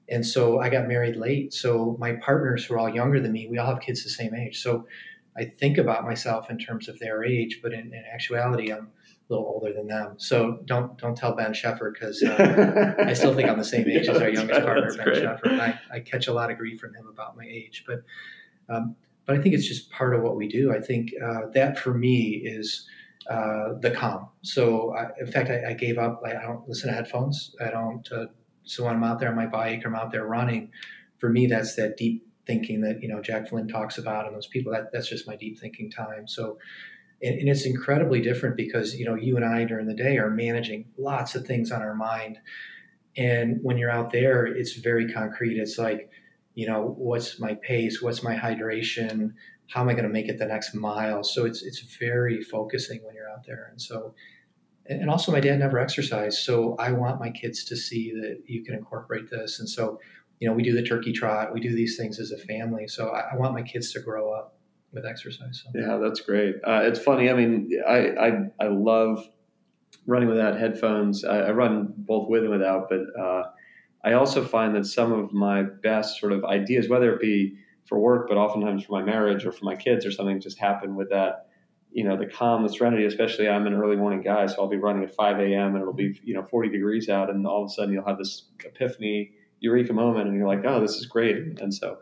and 0.09 0.24
so 0.24 0.61
I 0.61 0.68
got 0.68 0.87
married 0.87 1.16
late. 1.16 1.53
So 1.53 1.97
my 1.99 2.12
partners 2.14 2.64
who 2.64 2.74
are 2.74 2.79
all 2.79 2.89
younger 2.89 3.20
than 3.20 3.33
me, 3.33 3.49
we 3.51 3.59
all 3.59 3.66
have 3.66 3.81
kids 3.81 4.05
the 4.05 4.11
same 4.11 4.35
age. 4.35 4.62
So 4.62 4.87
I 5.37 5.53
think 5.59 5.79
about 5.79 6.05
myself 6.05 6.49
in 6.51 6.59
terms 6.59 6.89
of 6.89 6.99
their 6.99 7.24
age, 7.24 7.61
but 7.62 7.72
in, 7.72 7.93
in 7.93 8.05
actuality, 8.12 8.72
I'm 8.72 8.89
a 9.29 9.33
little 9.33 9.47
older 9.47 9.72
than 9.72 9.87
them. 9.89 10.14
So 10.18 10.61
don't 10.64 10.97
don't 10.99 11.16
tell 11.16 11.35
Ben 11.35 11.53
Sheffer 11.53 11.93
because 11.93 12.22
uh, 12.22 12.95
I 13.07 13.12
still 13.12 13.35
think 13.35 13.49
I'm 13.49 13.59
the 13.59 13.64
same 13.64 13.89
age 13.89 14.07
yeah, 14.07 14.12
as 14.12 14.22
our 14.22 14.29
youngest 14.29 14.62
partner, 14.62 14.95
Ben 14.97 15.05
great. 15.05 15.22
Sheffer. 15.22 15.61
I, 15.61 15.79
I 15.91 16.01
catch 16.01 16.29
a 16.29 16.33
lot 16.33 16.51
of 16.51 16.59
grief 16.59 16.81
from 16.81 16.95
him 16.95 17.07
about 17.07 17.37
my 17.37 17.45
age, 17.45 17.85
but 17.87 18.03
um, 18.68 18.97
but 19.27 19.37
I 19.37 19.43
think 19.43 19.55
it's 19.55 19.66
just 19.66 19.91
part 19.91 20.14
of 20.14 20.22
what 20.22 20.37
we 20.37 20.49
do. 20.49 20.72
I 20.72 20.81
think 20.81 21.11
uh, 21.22 21.49
that 21.55 21.79
for 21.79 21.93
me 21.93 22.43
is 22.45 22.87
uh, 23.29 23.74
the 23.81 23.91
calm. 23.91 24.29
So 24.43 24.95
I, 24.95 25.09
in 25.20 25.27
fact, 25.27 25.51
I, 25.51 25.70
I, 25.70 25.72
gave 25.72 25.99
up. 25.99 26.22
I 26.24 26.33
don't 26.35 26.68
listen 26.68 26.89
to 26.89 26.95
headphones. 26.95 27.55
I 27.61 27.70
don't. 27.70 28.07
Uh, 28.11 28.27
so 28.62 28.85
when 28.85 28.95
I'm 28.95 29.05
out 29.05 29.18
there 29.18 29.31
on 29.31 29.37
my 29.37 29.47
bike 29.47 29.85
or 29.85 29.89
I'm 29.89 29.97
out 29.97 30.12
there 30.12 30.27
running, 30.27 30.70
for 31.18 31.29
me 31.29 31.47
that's 31.47 31.74
that 31.77 31.97
deep 31.97 32.24
thinking 32.47 32.81
that 32.83 33.03
you 33.03 33.09
know 33.09 33.20
Jack 33.20 33.49
Flynn 33.49 33.66
talks 33.66 33.99
about 33.99 34.27
and 34.27 34.37
those 34.37 34.47
people. 34.47 34.72
That 34.72 34.93
that's 34.93 35.09
just 35.09 35.27
my 35.27 35.35
deep 35.35 35.59
thinking 35.59 35.91
time. 35.91 36.29
So 36.29 36.59
and, 37.23 37.39
and, 37.39 37.49
it's 37.49 37.64
incredibly 37.64 38.21
different 38.21 38.57
because 38.57 38.95
you 38.95 39.05
know 39.05 39.14
you 39.14 39.37
and 39.37 39.45
I 39.45 39.64
during 39.64 39.87
the 39.87 39.95
day 39.95 40.19
are 40.19 40.31
managing 40.31 40.87
lots 40.99 41.35
of 41.35 41.47
things 41.47 41.71
on 41.71 41.83
our 41.83 41.95
mind, 41.95 42.39
and 43.17 43.59
when 43.62 43.79
you're 43.79 43.91
out 43.91 44.12
there, 44.12 44.47
it's 44.47 44.75
very 44.75 45.12
concrete. 45.12 45.59
It's 45.59 45.79
like, 45.79 46.11
you 46.55 46.67
know, 46.67 46.95
what's 46.99 47.41
my 47.41 47.55
pace? 47.55 48.03
What's 48.03 48.23
my 48.23 48.35
hydration? 48.35 49.33
How 49.69 49.81
am 49.81 49.89
I 49.89 49.93
going 49.93 50.05
to 50.05 50.11
make 50.11 50.29
it 50.29 50.39
the 50.39 50.47
next 50.47 50.75
mile? 50.75 51.25
So 51.25 51.47
it's 51.47 51.62
it's 51.62 51.81
very 51.99 52.43
focusing 52.43 53.03
when 53.03 53.14
you're 53.14 53.31
out 53.31 53.47
there, 53.47 53.69
and 53.71 53.81
so. 53.81 54.14
And 54.89 55.11
also, 55.11 55.33
my 55.33 55.41
dad 55.41 55.59
never 55.59 55.81
exercised, 55.81 56.39
so 56.39 56.77
I 56.79 56.93
want 56.93 57.19
my 57.19 57.31
kids 57.31 57.64
to 57.64 57.77
see 57.77 58.12
that 58.12 58.45
you 58.47 58.62
can 58.62 58.73
incorporate 58.73 59.29
this. 59.29 59.59
And 59.59 59.69
so, 59.69 59.99
you 60.39 60.49
know, 60.49 60.55
we 60.55 60.62
do 60.62 60.73
the 60.73 60.85
turkey 60.85 61.12
trot, 61.12 61.53
we 61.53 61.59
do 61.59 61.75
these 61.75 61.97
things 61.97 62.21
as 62.21 62.31
a 62.31 62.39
family. 62.39 62.87
So 62.87 63.09
I, 63.09 63.33
I 63.33 63.37
want 63.37 63.53
my 63.53 63.62
kids 63.62 63.93
to 63.95 64.01
grow 64.01 64.33
up 64.33 64.56
with 64.93 65.05
exercise. 65.05 65.62
So. 65.64 65.78
Yeah, 65.78 65.99
that's 65.99 66.20
great. 66.20 66.57
Uh, 66.66 66.80
it's 66.84 66.99
funny. 66.99 67.30
I 67.30 67.34
mean, 67.34 67.70
I, 67.87 68.11
I, 68.11 68.30
I 68.61 68.68
love 68.68 69.28
running 70.07 70.28
without 70.28 70.59
headphones. 70.59 71.24
I, 71.24 71.39
I, 71.39 71.51
run 71.51 71.93
both 71.97 72.28
with 72.28 72.43
and 72.43 72.51
without, 72.51 72.89
but 72.89 73.01
uh, 73.20 73.45
I 74.05 74.12
also 74.12 74.45
find 74.45 74.74
that 74.76 74.87
some 74.87 75.12
of 75.12 75.32
my 75.32 75.62
best 75.62 76.20
sort 76.20 76.32
of 76.32 76.45
ideas, 76.45 76.89
whether 76.89 77.12
it 77.12 77.20
be 77.20 77.57
for 77.87 77.99
work, 77.99 78.28
but 78.28 78.37
oftentimes 78.37 78.84
for 78.84 78.93
my 78.93 79.03
marriage 79.03 79.45
or 79.45 79.53
for 79.53 79.64
my 79.64 79.76
kids 79.76 80.07
or 80.07 80.11
something, 80.11 80.41
just 80.41 80.59
happen 80.59 80.95
with 80.95 81.11
that. 81.11 81.49
You 81.93 82.05
know, 82.05 82.16
the 82.18 82.26
calm, 82.26 82.62
the 82.62 82.68
serenity. 82.68 83.07
Especially, 83.07 83.49
I'm 83.49 83.66
an 83.66 83.72
early 83.72 83.97
morning 83.97 84.20
guy, 84.20 84.47
so 84.47 84.57
I'll 84.61 84.68
be 84.68 84.76
running 84.76 85.03
at 85.03 85.14
5 85.14 85.39
a.m. 85.41 85.74
and 85.74 85.80
it'll 85.80 85.95
be 85.95 86.20
you 86.22 86.34
know 86.34 86.43
40 86.43 86.68
degrees 86.68 87.09
out, 87.09 87.30
and 87.30 87.47
all 87.47 87.64
of 87.64 87.70
a 87.70 87.72
sudden 87.72 87.95
you'll 87.95 88.07
have 88.07 88.18
this 88.18 88.49
epiphany 88.64 89.32
eureka 89.61 89.93
moment 89.93 90.29
and 90.29 90.37
you're 90.37 90.47
like 90.47 90.65
oh 90.67 90.81
this 90.81 90.97
is 90.97 91.07
great. 91.07 91.37
And 91.61 91.73
so 91.73 91.99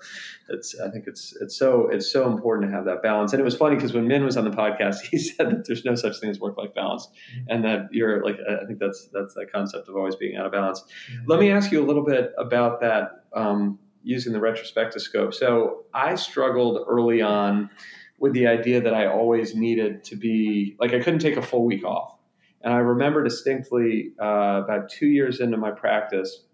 it's 0.49 0.79
i 0.81 0.91
think 0.91 1.07
it's 1.07 1.37
it's 1.41 1.57
so 1.57 1.89
it's 1.89 2.11
so 2.11 2.31
important 2.31 2.71
to 2.71 2.77
have 2.77 2.85
that 2.87 3.03
balance. 3.03 3.33
And 3.33 3.41
it 3.41 3.45
was 3.45 3.57
funny 3.57 3.77
because 3.77 3.93
when 3.93 4.07
min 4.07 4.25
was 4.25 4.37
on 4.37 4.45
the 4.45 4.51
podcast 4.51 5.01
he 5.11 5.19
said 5.19 5.51
that 5.51 5.67
there's 5.67 5.85
no 5.85 5.95
such 5.95 6.19
thing 6.19 6.31
as 6.31 6.41
work 6.41 6.57
life 6.57 6.75
balance 6.75 7.07
mm-hmm. 7.07 7.45
and 7.49 7.65
that 7.65 7.89
you're 7.93 8.25
like 8.25 8.37
i 8.49 8.65
think 8.67 8.79
that's 8.79 9.09
that's 9.13 9.35
that 9.35 9.53
concept 9.53 9.89
of 9.89 9.97
always 9.97 10.17
being 10.17 10.37
out 10.37 10.47
of 10.47 10.53
balance. 10.53 10.81
Mm-hmm. 10.81 11.31
let 11.31 11.41
me 11.41 11.51
ask 11.51 11.71
you 11.71 11.83
a 11.83 11.87
little 11.87 12.05
bit 12.05 12.33
about 12.39 12.81
that 12.81 13.25
um, 13.35 13.79
using 14.03 14.33
the 14.33 14.39
retrospectoscope. 14.39 15.33
So 15.35 15.85
i 15.95 16.15
struggled 16.15 16.85
early 16.89 17.23
on 17.23 17.71
with 18.19 18.33
the 18.33 18.47
idea 18.47 18.81
that 18.81 18.95
i 18.95 19.07
always 19.07 19.55
needed 19.55 20.05
to 20.05 20.17
be 20.17 20.77
like 20.81 20.93
i 20.93 20.99
couldn't 20.99 21.21
take 21.21 21.37
a 21.37 21.43
full 21.43 21.65
week 21.65 21.85
off. 21.85 22.17
And 22.63 22.73
i 22.73 22.79
remember 22.79 23.23
distinctly 23.23 24.13
uh, 24.21 24.63
about 24.65 24.89
two 24.89 25.07
years 25.07 25.41
into 25.41 25.57
my 25.57 25.71
practice 25.71 26.45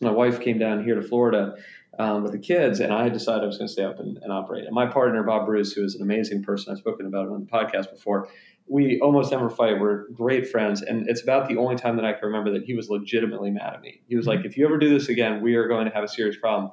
my 0.00 0.10
wife 0.10 0.40
came 0.40 0.58
down 0.58 0.84
here 0.84 0.94
to 0.94 1.02
Florida 1.02 1.56
um, 1.98 2.22
with 2.22 2.32
the 2.32 2.38
kids, 2.38 2.80
and 2.80 2.92
I 2.92 3.08
decided 3.08 3.44
I 3.44 3.46
was 3.46 3.58
going 3.58 3.68
to 3.68 3.72
stay 3.72 3.84
up 3.84 4.00
and, 4.00 4.18
and, 4.18 4.32
operate. 4.32 4.64
And 4.64 4.74
my 4.74 4.86
partner, 4.86 5.22
Bob 5.22 5.46
Bruce, 5.46 5.72
who 5.72 5.84
is 5.84 5.94
an 5.94 6.02
amazing 6.02 6.42
person, 6.42 6.72
I've 6.72 6.78
spoken 6.78 7.06
about 7.06 7.26
him 7.26 7.34
on 7.34 7.40
the 7.40 7.50
podcast 7.50 7.90
before, 7.90 8.28
we 8.66 8.98
almost 9.00 9.30
never 9.30 9.50
fight. 9.50 9.78
We're 9.78 10.08
great 10.10 10.48
friends. 10.48 10.80
And 10.82 11.08
it's 11.08 11.22
about 11.22 11.48
the 11.48 11.56
only 11.56 11.76
time 11.76 11.96
that 11.96 12.04
I 12.04 12.12
can 12.12 12.26
remember 12.26 12.50
that 12.52 12.64
he 12.64 12.74
was 12.74 12.88
legitimately 12.88 13.50
mad 13.50 13.74
at 13.74 13.80
me. 13.82 14.00
He 14.08 14.16
was 14.16 14.26
like, 14.26 14.40
mm-hmm. 14.40 14.48
if 14.48 14.56
you 14.56 14.64
ever 14.64 14.78
do 14.78 14.88
this 14.88 15.08
again, 15.08 15.42
we 15.42 15.54
are 15.54 15.68
going 15.68 15.86
to 15.86 15.94
have 15.94 16.04
a 16.04 16.08
serious 16.08 16.36
problem 16.36 16.72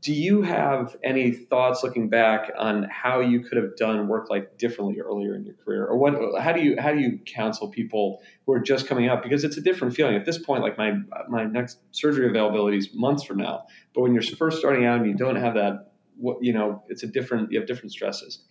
do 0.00 0.12
you 0.12 0.42
have 0.42 0.96
any 1.02 1.32
thoughts 1.32 1.82
looking 1.82 2.08
back 2.08 2.52
on 2.58 2.84
how 2.84 3.20
you 3.20 3.40
could 3.40 3.56
have 3.56 3.74
done 3.76 4.06
work 4.06 4.28
life 4.30 4.44
differently 4.58 5.00
earlier 5.00 5.34
in 5.34 5.44
your 5.44 5.54
career? 5.54 5.86
Or 5.86 5.96
what 5.96 6.40
how 6.40 6.52
do 6.52 6.60
you 6.60 6.76
how 6.78 6.92
do 6.92 7.00
you 7.00 7.18
counsel 7.24 7.68
people 7.68 8.20
who 8.44 8.52
are 8.52 8.60
just 8.60 8.86
coming 8.86 9.08
up? 9.08 9.22
Because 9.22 9.44
it's 9.44 9.56
a 9.56 9.60
different 9.60 9.94
feeling. 9.94 10.14
At 10.14 10.26
this 10.26 10.38
point 10.38 10.62
like 10.62 10.76
my 10.76 10.92
my 11.28 11.44
next 11.44 11.78
surgery 11.92 12.28
availability 12.28 12.76
is 12.76 12.90
months 12.92 13.24
from 13.24 13.38
now. 13.38 13.64
But 13.94 14.02
when 14.02 14.12
you're 14.12 14.22
first 14.22 14.58
starting 14.58 14.84
out 14.84 15.00
and 15.00 15.06
you 15.06 15.14
don't 15.14 15.36
have 15.36 15.54
that 15.54 15.92
what 16.16 16.38
you 16.42 16.52
know 16.52 16.82
it's 16.88 17.02
a 17.02 17.06
different 17.06 17.50
you 17.50 17.58
have 17.58 17.66
different 17.66 17.92
stresses. 17.92 18.44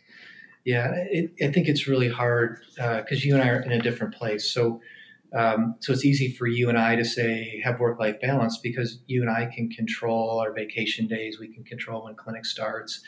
Yeah 0.66 0.92
it, 0.96 1.32
i 1.42 1.52
think 1.52 1.68
it's 1.68 1.88
really 1.88 2.10
hard 2.10 2.60
because 2.76 3.20
uh, 3.20 3.24
you 3.24 3.36
and 3.36 3.44
i 3.44 3.50
are 3.50 3.62
in 3.62 3.72
a 3.72 3.80
different 3.80 4.16
place. 4.16 4.52
So 4.52 4.82
um, 5.34 5.76
so 5.80 5.92
it's 5.92 6.06
easy 6.06 6.32
for 6.32 6.48
you 6.48 6.70
and 6.70 6.78
I 6.78 6.96
to 6.96 7.04
say 7.04 7.62
have 7.64 7.80
work 7.80 8.00
life 8.00 8.20
balance 8.22 8.58
because 8.58 9.00
you 9.08 9.22
and 9.22 9.30
I 9.30 9.46
can 9.54 9.70
control 9.70 10.40
our 10.40 10.54
vacation 10.54 11.08
days. 11.08 11.40
We 11.40 11.50
can 11.50 11.64
control 11.64 12.06
when 12.06 12.16
clinic 12.16 12.46
starts. 12.46 13.02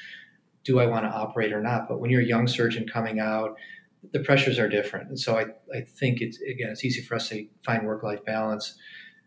Do 0.63 0.79
I 0.79 0.85
want 0.85 1.05
to 1.05 1.09
operate 1.09 1.53
or 1.53 1.61
not? 1.61 1.87
But 1.87 1.99
when 1.99 2.09
you're 2.09 2.21
a 2.21 2.25
young 2.25 2.47
surgeon 2.47 2.87
coming 2.87 3.19
out, 3.19 3.55
the 4.11 4.19
pressures 4.19 4.59
are 4.59 4.67
different. 4.67 5.09
And 5.09 5.19
so 5.19 5.37
I, 5.37 5.45
I 5.75 5.81
think 5.81 6.21
it's 6.21 6.39
again 6.41 6.69
it's 6.69 6.83
easy 6.83 7.01
for 7.01 7.15
us 7.15 7.29
to 7.29 7.47
find 7.65 7.85
work 7.85 8.03
life 8.03 8.23
balance. 8.25 8.75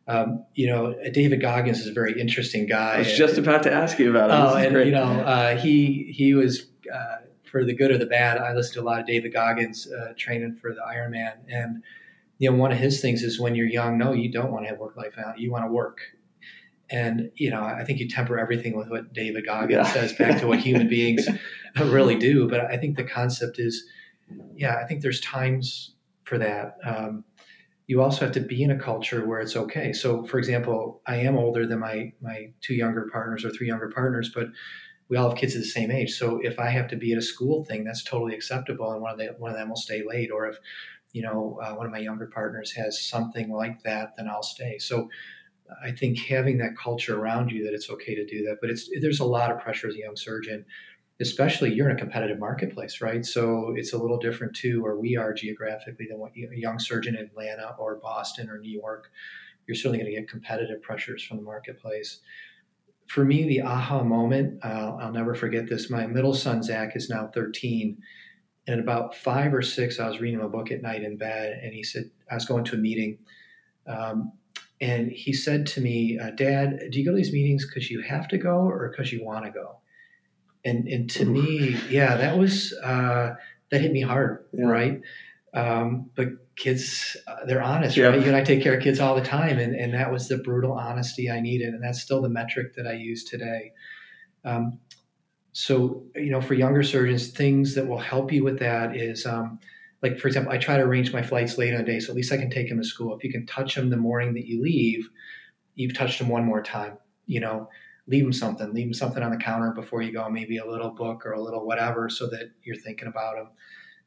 Um, 0.09 0.45
you 0.55 0.67
know, 0.67 0.95
David 1.13 1.41
Goggins 1.41 1.79
is 1.81 1.87
a 1.87 1.93
very 1.93 2.21
interesting 2.21 2.67
guy. 2.67 2.97
I 2.97 2.99
was 2.99 3.17
just 3.17 3.39
about 3.39 3.63
to 3.63 3.73
ask 3.73 3.99
you 3.99 4.11
about 4.11 4.31
him. 4.31 4.37
Oh, 4.37 4.57
and 4.57 4.75
great. 4.75 4.87
you 4.87 4.93
know, 4.93 5.05
uh, 5.05 5.57
he 5.57 6.13
he 6.15 6.35
was 6.35 6.67
uh, 6.93 7.17
for 7.45 7.65
the 7.65 7.75
good 7.75 7.91
or 7.91 7.99
the 7.99 8.07
bad. 8.07 8.39
I 8.39 8.53
listened 8.53 8.75
to 8.75 8.81
a 8.81 8.85
lot 8.85 9.01
of 9.01 9.07
David 9.07 9.33
Goggins 9.33 9.91
uh, 9.91 10.13
training 10.17 10.57
for 10.61 10.75
the 10.75 10.81
Ironman, 10.81 11.35
and 11.49 11.83
you 12.43 12.51
know, 12.51 12.57
one 12.57 12.73
of 12.73 12.79
his 12.79 13.01
things 13.01 13.23
is 13.23 13.39
when 13.39 13.55
you're 13.55 13.69
young, 13.69 13.97
no, 13.97 14.13
you 14.13 14.29
don't 14.29 14.51
want 14.51 14.65
to 14.65 14.71
have 14.71 14.79
work 14.81 14.97
life 14.97 15.15
balance. 15.15 15.39
You 15.39 15.53
want 15.53 15.65
to 15.65 15.71
work. 15.71 15.99
And, 16.91 17.31
you 17.37 17.51
know, 17.51 17.63
I 17.63 17.85
think 17.85 18.01
you 18.01 18.09
temper 18.09 18.37
everything 18.37 18.77
with 18.77 18.89
what 18.89 19.13
David 19.13 19.47
Goggins 19.47 19.87
yeah. 19.87 19.93
says 19.93 20.13
back 20.15 20.41
to 20.41 20.49
what 20.49 20.59
human 20.59 20.89
beings 20.97 21.29
really 21.79 22.17
do. 22.17 22.49
But 22.49 22.63
I 22.63 22.79
think 22.79 22.97
the 22.97 23.05
concept 23.05 23.61
is, 23.61 23.85
yeah, 24.57 24.75
I 24.75 24.89
think 24.89 25.03
there's 25.03 25.21
times 25.21 25.95
for 26.25 26.37
that. 26.39 26.79
Um, 26.85 27.23
you 27.87 28.03
also 28.03 28.25
have 28.25 28.35
to 28.35 28.41
be 28.41 28.61
in 28.65 28.73
a 28.73 28.79
culture 28.79 29.25
where 29.25 29.39
it's 29.39 29.55
okay. 29.55 29.93
So, 29.93 30.27
for 30.27 30.39
example, 30.39 31.01
I 31.07 31.19
am 31.19 31.39
older 31.39 31.65
than 31.65 31.79
my 31.79 32.13
my 32.21 32.53
two 32.61 32.75
younger 32.75 33.09
partners 33.13 33.45
or 33.45 33.51
three 33.51 33.69
younger 33.69 33.89
partners, 33.95 34.33
but 34.35 34.49
we 35.09 35.17
all 35.17 35.29
have 35.29 35.39
kids 35.39 35.55
of 35.55 35.61
the 35.61 35.69
same 35.69 35.93
age. 35.93 36.15
So, 36.15 36.41
if 36.43 36.59
I 36.59 36.71
have 36.71 36.89
to 36.89 36.97
be 36.97 37.13
at 37.13 37.19
a 37.19 37.23
school 37.23 37.65
thing, 37.65 37.85
that's 37.85 38.03
totally 38.03 38.35
acceptable, 38.35 38.91
and 38.91 39.01
one 39.01 39.13
of 39.13 39.19
the, 39.19 39.35
one 39.39 39.53
of 39.53 39.57
them 39.57 39.69
will 39.69 39.77
stay 39.77 40.03
late. 40.05 40.31
Or 40.33 40.47
if 40.47 40.57
you 41.13 41.23
know, 41.23 41.59
uh, 41.63 41.75
one 41.75 41.87
of 41.87 41.93
my 41.93 41.99
younger 41.99 42.27
partners 42.27 42.73
has 42.73 43.01
something 43.05 43.53
like 43.53 43.83
that, 43.83 44.15
then 44.17 44.29
I'll 44.29 44.43
stay. 44.43 44.79
So 44.79 45.09
I 45.83 45.93
think 45.93 46.19
having 46.19 46.59
that 46.59 46.77
culture 46.77 47.19
around 47.19 47.51
you 47.51 47.65
that 47.65 47.75
it's 47.75 47.91
okay 47.91 48.15
to 48.15 48.27
do 48.27 48.45
that, 48.47 48.59
but 48.61 48.71
it's 48.71 48.91
there's 49.01 49.21
a 49.21 49.25
lot 49.25 49.51
of 49.51 49.59
pressure 49.61 49.89
as 49.89 49.95
a 49.95 49.99
young 49.99 50.17
surgeon, 50.17 50.65
especially 51.21 51.73
you're 51.73 51.89
in 51.89 51.97
a 51.97 51.99
competitive 51.99 52.39
marketplace, 52.39 53.01
right? 53.01 53.25
So 53.25 53.75
it's 53.77 53.93
a 53.93 53.99
little 53.99 54.19
different 54.19 54.55
too, 54.55 54.83
where 54.83 54.97
we 54.97 55.17
are 55.17 55.33
geographically 55.33 56.07
than 56.09 56.19
what 56.19 56.33
a 56.37 56.59
young 56.59 56.79
surgeon 56.79 57.17
in 57.17 57.27
Atlanta 57.27 57.75
or 57.79 57.97
Boston 57.97 58.51
or 58.51 58.59
New 58.59 58.73
York. 58.73 59.11
You're 59.67 59.77
certainly 59.77 59.99
going 59.99 60.13
to 60.13 60.19
get 60.19 60.29
competitive 60.29 60.83
pressures 60.83 61.23
from 61.23 61.39
the 61.39 61.45
marketplace. 61.45 62.21
For 63.09 63.25
me, 63.25 63.47
the 63.47 63.63
aha 63.63 64.03
moment, 64.03 64.65
uh, 64.65 64.97
I'll 65.01 65.13
never 65.13 65.35
forget 65.35 65.69
this. 65.69 65.91
My 65.91 66.07
middle 66.07 66.35
son 66.35 66.63
Zach 66.63 66.97
is 66.97 67.09
now 67.09 67.31
13 67.33 67.99
and 68.67 68.81
about 68.81 69.15
five 69.15 69.53
or 69.53 69.63
six, 69.63 69.99
I 69.99 70.09
was 70.09 70.21
reading 70.21 70.41
a 70.41 70.49
book 70.49 70.71
at 70.71 70.83
night 70.83 71.03
in 71.03 71.17
bed, 71.17 71.61
and 71.63 71.73
he 71.73 71.83
said, 71.83 72.11
I 72.31 72.35
was 72.35 72.45
going 72.45 72.65
to 72.65 72.77
a 72.77 72.79
meeting. 72.79 73.19
Um, 73.87 74.33
and 74.81 75.11
he 75.11 75.33
said 75.33 75.67
to 75.69 75.81
me, 75.81 76.19
uh, 76.19 76.31
Dad, 76.31 76.79
do 76.91 76.99
you 76.99 77.05
go 77.05 77.13
to 77.13 77.17
these 77.17 77.33
meetings 77.33 77.67
because 77.67 77.91
you 77.91 78.03
have 78.03 78.29
to 78.29 78.39
go 78.39 78.57
or 78.59 78.89
because 78.89 79.13
you 79.13 79.25
want 79.25 79.45
to 79.45 79.51
go? 79.51 79.79
And, 80.65 80.87
and 80.87 81.11
to 81.11 81.25
me, 81.25 81.77
yeah, 81.89 82.17
that 82.17 82.39
was, 82.39 82.73
uh, 82.83 83.35
that 83.71 83.81
hit 83.81 83.93
me 83.93 84.01
hard, 84.01 84.45
yeah. 84.53 84.67
right? 84.67 85.01
Um, 85.55 86.11
but 86.15 86.29
kids, 86.57 87.17
uh, 87.27 87.45
they're 87.47 87.63
honest, 87.63 87.97
yeah. 87.97 88.07
right? 88.07 88.21
You 88.21 88.27
and 88.27 88.37
I 88.37 88.43
take 88.43 88.63
care 88.63 88.77
of 88.77 88.83
kids 88.83 89.01
all 89.01 89.15
the 89.15 89.23
time. 89.23 89.59
And, 89.59 89.75
and 89.75 89.95
that 89.95 90.13
was 90.13 90.29
the 90.29 90.39
brutal 90.39 90.73
honesty 90.73 91.31
I 91.31 91.41
needed. 91.41 91.75
And 91.75 91.83
that's 91.83 92.01
still 92.01 92.23
the 92.23 92.29
metric 92.29 92.75
that 92.77 92.87
I 92.87 92.93
use 92.93 93.25
today. 93.25 93.73
Um, 94.45 94.79
so 95.53 96.03
you 96.15 96.31
know 96.31 96.41
for 96.41 96.55
younger 96.55 96.83
surgeons 96.83 97.29
things 97.29 97.75
that 97.75 97.87
will 97.87 97.99
help 97.99 98.33
you 98.33 98.43
with 98.43 98.59
that 98.59 98.97
is 98.97 99.27
um, 99.27 99.59
like 100.03 100.19
for 100.19 100.29
example 100.29 100.53
i 100.53 100.57
try 100.57 100.77
to 100.77 100.83
arrange 100.83 101.13
my 101.13 101.23
flights 101.23 101.59
late 101.59 101.73
on 101.75 101.79
the 101.79 101.93
day 101.93 102.01
so 102.01 102.11
at 102.11 102.17
least 102.17 102.33
i 102.33 102.37
can 102.37 102.51
take 102.51 102.69
him 102.69 102.79
to 102.79 102.85
school 102.85 103.15
if 103.15 103.23
you 103.23 103.31
can 103.31 103.45
touch 103.47 103.77
him 103.77 103.91
the 103.91 103.97
morning 103.97 104.33
that 104.33 104.47
you 104.47 104.63
leave 104.63 105.09
you've 105.75 105.97
touched 105.97 106.19
them 106.19 106.29
one 106.29 106.45
more 106.45 106.63
time. 106.63 106.99
You 107.27 107.41
know, 107.41 107.69
leave 108.07 108.25
them 108.25 108.33
something, 108.33 108.73
leave 108.73 108.87
them 108.87 108.95
something 108.95 109.23
on 109.23 109.31
the 109.31 109.37
counter 109.37 109.73
before 109.73 110.03
you 110.03 110.13
go, 110.13 110.29
maybe 110.29 110.59
a 110.59 110.67
little 110.67 110.91
book 110.91 111.25
or 111.25 111.33
a 111.33 111.41
little 111.41 111.67
whatever, 111.67 112.09
so 112.09 112.29
that 112.31 112.51
you're 112.63 112.77
thinking 112.77 113.09
about 113.09 113.37
them. 113.37 113.49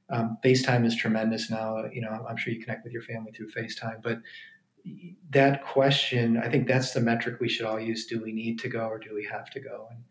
Um, 0.10 0.38
FaceTime 0.44 0.86
is 0.86 0.96
tremendous 0.96 1.50
now. 1.50 1.86
You 1.92 2.02
know, 2.02 2.26
I'm 2.30 2.38
sure 2.38 2.54
you 2.54 2.62
connect 2.62 2.84
with 2.84 2.94
your 2.94 3.02
family 3.02 3.32
through 3.32 3.50
FaceTime, 3.52 4.04
but 4.04 4.20
that 5.32 5.66
question, 5.66 6.38
I 6.38 6.50
think 6.50 6.68
that's 6.68 6.94
the 6.94 7.02
metric 7.02 7.40
we 7.40 7.50
should 7.50 7.66
all 7.66 7.80
use. 7.80 8.06
Do 8.06 8.22
we 8.22 8.32
need 8.32 8.60
to 8.60 8.70
go 8.70 8.86
or 8.86 9.00
do 9.00 9.16
we 9.16 9.28
have 9.32 9.50
to 9.52 9.60
go? 9.60 9.88
And 9.90 10.04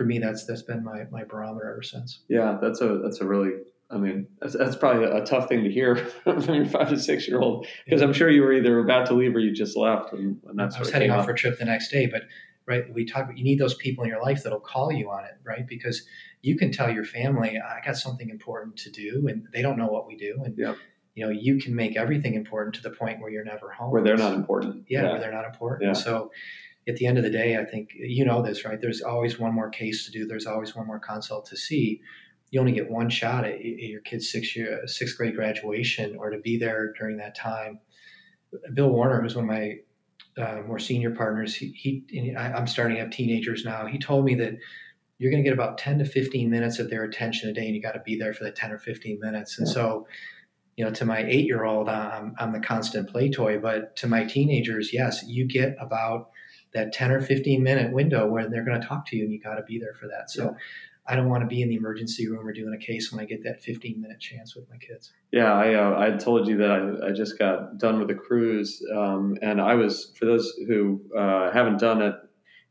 for 0.00 0.06
me, 0.06 0.18
that's 0.18 0.46
that's 0.46 0.62
been 0.62 0.82
my 0.82 1.04
my 1.10 1.24
barometer 1.24 1.70
ever 1.70 1.82
since. 1.82 2.20
Yeah, 2.26 2.56
that's 2.58 2.80
a 2.80 3.00
that's 3.04 3.20
a 3.20 3.26
really 3.26 3.50
I 3.90 3.98
mean, 3.98 4.28
that's, 4.40 4.56
that's 4.56 4.76
probably 4.76 5.04
a, 5.04 5.22
tough 5.26 5.46
thing 5.46 5.62
to 5.62 5.70
hear 5.70 5.96
from 6.24 6.54
your 6.54 6.64
five 6.64 6.88
to 6.88 6.98
six 6.98 7.28
year 7.28 7.38
old 7.38 7.66
because 7.84 8.00
I'm 8.00 8.14
sure 8.14 8.30
you 8.30 8.40
were 8.40 8.54
either 8.54 8.78
about 8.78 9.04
to 9.08 9.14
leave 9.14 9.36
or 9.36 9.40
you 9.40 9.52
just 9.52 9.76
left, 9.76 10.14
and, 10.14 10.40
and 10.46 10.58
that's. 10.58 10.76
I 10.76 10.78
was 10.78 10.90
heading 10.90 11.10
off 11.10 11.26
for 11.26 11.32
a 11.32 11.36
trip 11.36 11.58
the 11.58 11.66
next 11.66 11.90
day, 11.90 12.06
but 12.06 12.22
right, 12.66 12.84
we 12.94 13.04
talk. 13.04 13.28
You 13.34 13.44
need 13.44 13.58
those 13.58 13.74
people 13.74 14.02
in 14.04 14.08
your 14.08 14.22
life 14.22 14.42
that'll 14.42 14.60
call 14.60 14.90
you 14.90 15.10
on 15.10 15.24
it, 15.24 15.32
right? 15.44 15.66
Because 15.68 16.06
you 16.40 16.56
can 16.56 16.72
tell 16.72 16.90
your 16.90 17.04
family, 17.04 17.58
"I 17.58 17.84
got 17.84 17.98
something 17.98 18.30
important 18.30 18.78
to 18.78 18.90
do," 18.90 19.26
and 19.28 19.46
they 19.52 19.60
don't 19.60 19.76
know 19.76 19.88
what 19.88 20.06
we 20.06 20.16
do, 20.16 20.40
and 20.42 20.56
yep. 20.56 20.78
you 21.14 21.26
know, 21.26 21.30
you 21.30 21.60
can 21.60 21.74
make 21.74 21.94
everything 21.94 22.32
important 22.34 22.76
to 22.76 22.82
the 22.82 22.90
point 22.90 23.20
where 23.20 23.30
you're 23.30 23.44
never 23.44 23.70
home, 23.70 23.90
where 23.90 24.02
they're 24.02 24.16
not 24.16 24.32
important. 24.32 24.86
Yeah, 24.88 25.02
yeah. 25.02 25.10
where 25.10 25.20
they're 25.20 25.32
not 25.32 25.44
important. 25.44 25.82
Yeah. 25.82 25.92
So, 25.92 26.30
at 26.88 26.96
the 26.96 27.06
end 27.06 27.18
of 27.18 27.24
the 27.24 27.30
day, 27.30 27.56
I 27.56 27.64
think 27.64 27.90
you 27.94 28.24
know 28.24 28.42
this, 28.42 28.64
right? 28.64 28.80
There's 28.80 29.02
always 29.02 29.38
one 29.38 29.54
more 29.54 29.70
case 29.70 30.06
to 30.06 30.10
do. 30.10 30.26
There's 30.26 30.46
always 30.46 30.74
one 30.74 30.86
more 30.86 30.98
consult 30.98 31.46
to 31.46 31.56
see 31.56 32.00
you 32.50 32.60
only 32.60 32.72
get 32.72 32.90
one 32.90 33.08
shot 33.08 33.44
at, 33.44 33.64
your 33.64 34.00
kid's 34.00 34.30
sixth 34.30 34.56
year, 34.56 34.82
sixth 34.86 35.16
grade 35.16 35.36
graduation, 35.36 36.16
or 36.16 36.30
to 36.30 36.38
be 36.38 36.58
there 36.58 36.92
during 36.98 37.16
that 37.18 37.36
time. 37.36 37.78
Bill 38.74 38.90
Warner, 38.90 39.22
who's 39.22 39.36
one 39.36 39.44
of 39.44 39.50
my 39.50 39.76
uh, 40.36 40.62
more 40.66 40.78
senior 40.78 41.12
partners, 41.12 41.54
he, 41.54 41.72
he 41.76 42.34
I, 42.34 42.52
I'm 42.52 42.66
starting 42.66 42.96
to 42.96 43.02
have 43.02 43.10
teenagers 43.10 43.64
now. 43.64 43.86
He 43.86 43.98
told 43.98 44.24
me 44.24 44.34
that 44.36 44.54
you're 45.18 45.30
going 45.30 45.42
to 45.42 45.48
get 45.48 45.54
about 45.54 45.78
10 45.78 45.98
to 45.98 46.04
15 46.04 46.50
minutes 46.50 46.78
of 46.78 46.90
their 46.90 47.04
attention 47.04 47.48
a 47.50 47.52
day, 47.52 47.66
and 47.66 47.74
you 47.74 47.82
got 47.82 47.92
to 47.92 48.02
be 48.04 48.16
there 48.16 48.34
for 48.34 48.44
the 48.44 48.50
10 48.50 48.72
or 48.72 48.78
15 48.78 49.20
minutes. 49.20 49.58
And 49.58 49.68
yeah. 49.68 49.74
so, 49.74 50.08
you 50.76 50.84
know, 50.84 50.90
to 50.92 51.04
my 51.04 51.22
eight 51.22 51.44
year 51.44 51.64
old, 51.64 51.88
I'm, 51.88 52.34
I'm 52.38 52.52
the 52.52 52.60
constant 52.60 53.10
play 53.10 53.30
toy, 53.30 53.58
but 53.58 53.94
to 53.96 54.08
my 54.08 54.24
teenagers, 54.24 54.92
yes, 54.92 55.22
you 55.26 55.46
get 55.46 55.76
about 55.78 56.30
that 56.72 56.92
10 56.92 57.10
or 57.10 57.20
15 57.20 57.62
minute 57.62 57.92
window 57.92 58.26
where 58.28 58.48
they're 58.48 58.64
going 58.64 58.80
to 58.80 58.86
talk 58.86 59.06
to 59.06 59.16
you, 59.16 59.24
and 59.24 59.32
you 59.32 59.40
got 59.40 59.56
to 59.56 59.62
be 59.62 59.78
there 59.78 59.94
for 59.94 60.08
that. 60.08 60.30
So, 60.30 60.44
yeah. 60.44 60.50
I 61.06 61.16
don't 61.16 61.28
want 61.28 61.42
to 61.42 61.46
be 61.48 61.60
in 61.60 61.68
the 61.68 61.74
emergency 61.74 62.28
room 62.28 62.46
or 62.46 62.52
doing 62.52 62.72
a 62.72 62.78
case 62.78 63.10
when 63.10 63.20
I 63.20 63.24
get 63.24 63.42
that 63.42 63.60
15 63.60 64.00
minute 64.00 64.20
chance 64.20 64.54
with 64.54 64.70
my 64.70 64.76
kids. 64.76 65.12
Yeah, 65.32 65.52
I 65.52 65.74
uh, 65.74 65.98
I 65.98 66.16
told 66.16 66.46
you 66.46 66.56
that 66.58 66.70
I, 66.70 67.08
I 67.08 67.12
just 67.12 67.36
got 67.38 67.78
done 67.78 67.98
with 67.98 68.10
a 68.10 68.14
cruise, 68.14 68.80
um, 68.94 69.36
and 69.42 69.60
I 69.60 69.74
was 69.74 70.12
for 70.16 70.26
those 70.26 70.52
who 70.68 71.00
uh, 71.16 71.50
haven't 71.50 71.80
done 71.80 72.00
it 72.00 72.14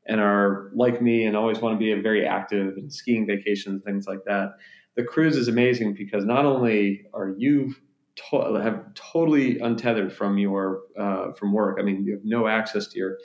and 0.07 0.21
are 0.21 0.71
like 0.73 1.01
me 1.01 1.25
and 1.25 1.35
always 1.35 1.59
want 1.59 1.77
to 1.77 1.79
be 1.79 2.01
very 2.01 2.25
active 2.25 2.77
and 2.77 2.91
skiing 2.91 3.27
vacations 3.27 3.83
things 3.83 4.07
like 4.07 4.23
that. 4.25 4.53
The 4.95 5.03
cruise 5.03 5.35
is 5.35 5.47
amazing 5.47 5.93
because 5.93 6.25
not 6.25 6.45
only 6.45 7.05
are 7.13 7.33
you 7.37 7.75
to- 8.29 8.59
have 8.61 8.93
totally 8.93 9.59
untethered 9.59 10.11
from 10.13 10.37
your 10.37 10.81
uh, 10.97 11.31
from 11.33 11.53
work. 11.53 11.77
I 11.79 11.83
mean, 11.83 12.03
you 12.03 12.13
have 12.13 12.25
no 12.25 12.47
access 12.47 12.87
to 12.87 12.97
your 12.97 13.17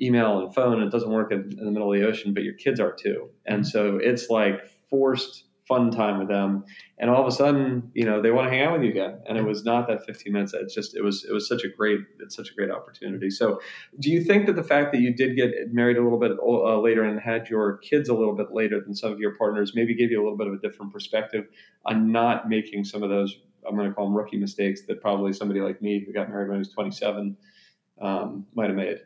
email 0.00 0.40
and 0.40 0.54
phone. 0.54 0.82
It 0.82 0.90
doesn't 0.90 1.10
work 1.10 1.32
in, 1.32 1.50
in 1.58 1.64
the 1.64 1.70
middle 1.70 1.92
of 1.92 1.98
the 1.98 2.06
ocean, 2.06 2.34
but 2.34 2.42
your 2.42 2.54
kids 2.54 2.80
are 2.80 2.92
too, 2.92 3.30
and 3.46 3.66
so 3.66 3.98
it's 4.00 4.30
like 4.30 4.60
forced 4.90 5.44
fun 5.68 5.90
time 5.90 6.18
with 6.18 6.28
them. 6.28 6.64
And 6.98 7.10
all 7.10 7.20
of 7.20 7.28
a 7.28 7.30
sudden 7.30 7.90
you 7.94 8.04
know 8.04 8.22
they 8.22 8.30
want 8.30 8.46
to 8.46 8.50
hang 8.50 8.66
out 8.66 8.72
with 8.72 8.82
you 8.82 8.90
again. 8.90 9.20
And 9.28 9.36
it 9.36 9.44
was 9.44 9.64
not 9.64 9.86
that 9.88 10.04
15 10.06 10.32
minutes. 10.32 10.54
It's 10.54 10.74
just 10.74 10.96
it 10.96 11.02
was 11.02 11.24
it 11.28 11.32
was 11.32 11.46
such 11.46 11.62
a 11.62 11.68
great 11.68 12.00
it's 12.20 12.34
such 12.34 12.50
a 12.50 12.54
great 12.54 12.70
opportunity. 12.70 13.30
So 13.30 13.60
do 14.00 14.10
you 14.10 14.24
think 14.24 14.46
that 14.46 14.56
the 14.56 14.64
fact 14.64 14.92
that 14.92 15.00
you 15.00 15.14
did 15.14 15.36
get 15.36 15.52
married 15.70 15.98
a 15.98 16.02
little 16.02 16.18
bit 16.18 16.32
uh, 16.42 16.80
later 16.80 17.04
and 17.04 17.20
had 17.20 17.48
your 17.48 17.76
kids 17.78 18.08
a 18.08 18.14
little 18.14 18.34
bit 18.34 18.48
later 18.50 18.80
than 18.80 18.94
some 18.94 19.12
of 19.12 19.20
your 19.20 19.36
partners 19.36 19.72
maybe 19.74 19.94
gave 19.94 20.10
you 20.10 20.20
a 20.20 20.24
little 20.24 20.38
bit 20.38 20.46
of 20.46 20.54
a 20.54 20.58
different 20.58 20.92
perspective 20.92 21.44
on 21.84 22.10
not 22.10 22.48
making 22.48 22.84
some 22.84 23.02
of 23.02 23.10
those 23.10 23.38
I'm 23.68 23.76
going 23.76 23.88
to 23.88 23.94
call 23.94 24.06
them 24.06 24.16
rookie 24.16 24.38
mistakes 24.38 24.82
that 24.86 25.00
probably 25.00 25.32
somebody 25.32 25.60
like 25.60 25.82
me 25.82 26.02
who 26.04 26.12
got 26.12 26.28
married 26.28 26.48
when 26.48 26.56
I 26.56 26.58
was 26.58 26.70
27 26.70 27.36
um, 28.00 28.46
might 28.54 28.68
have 28.68 28.76
made. 28.76 28.98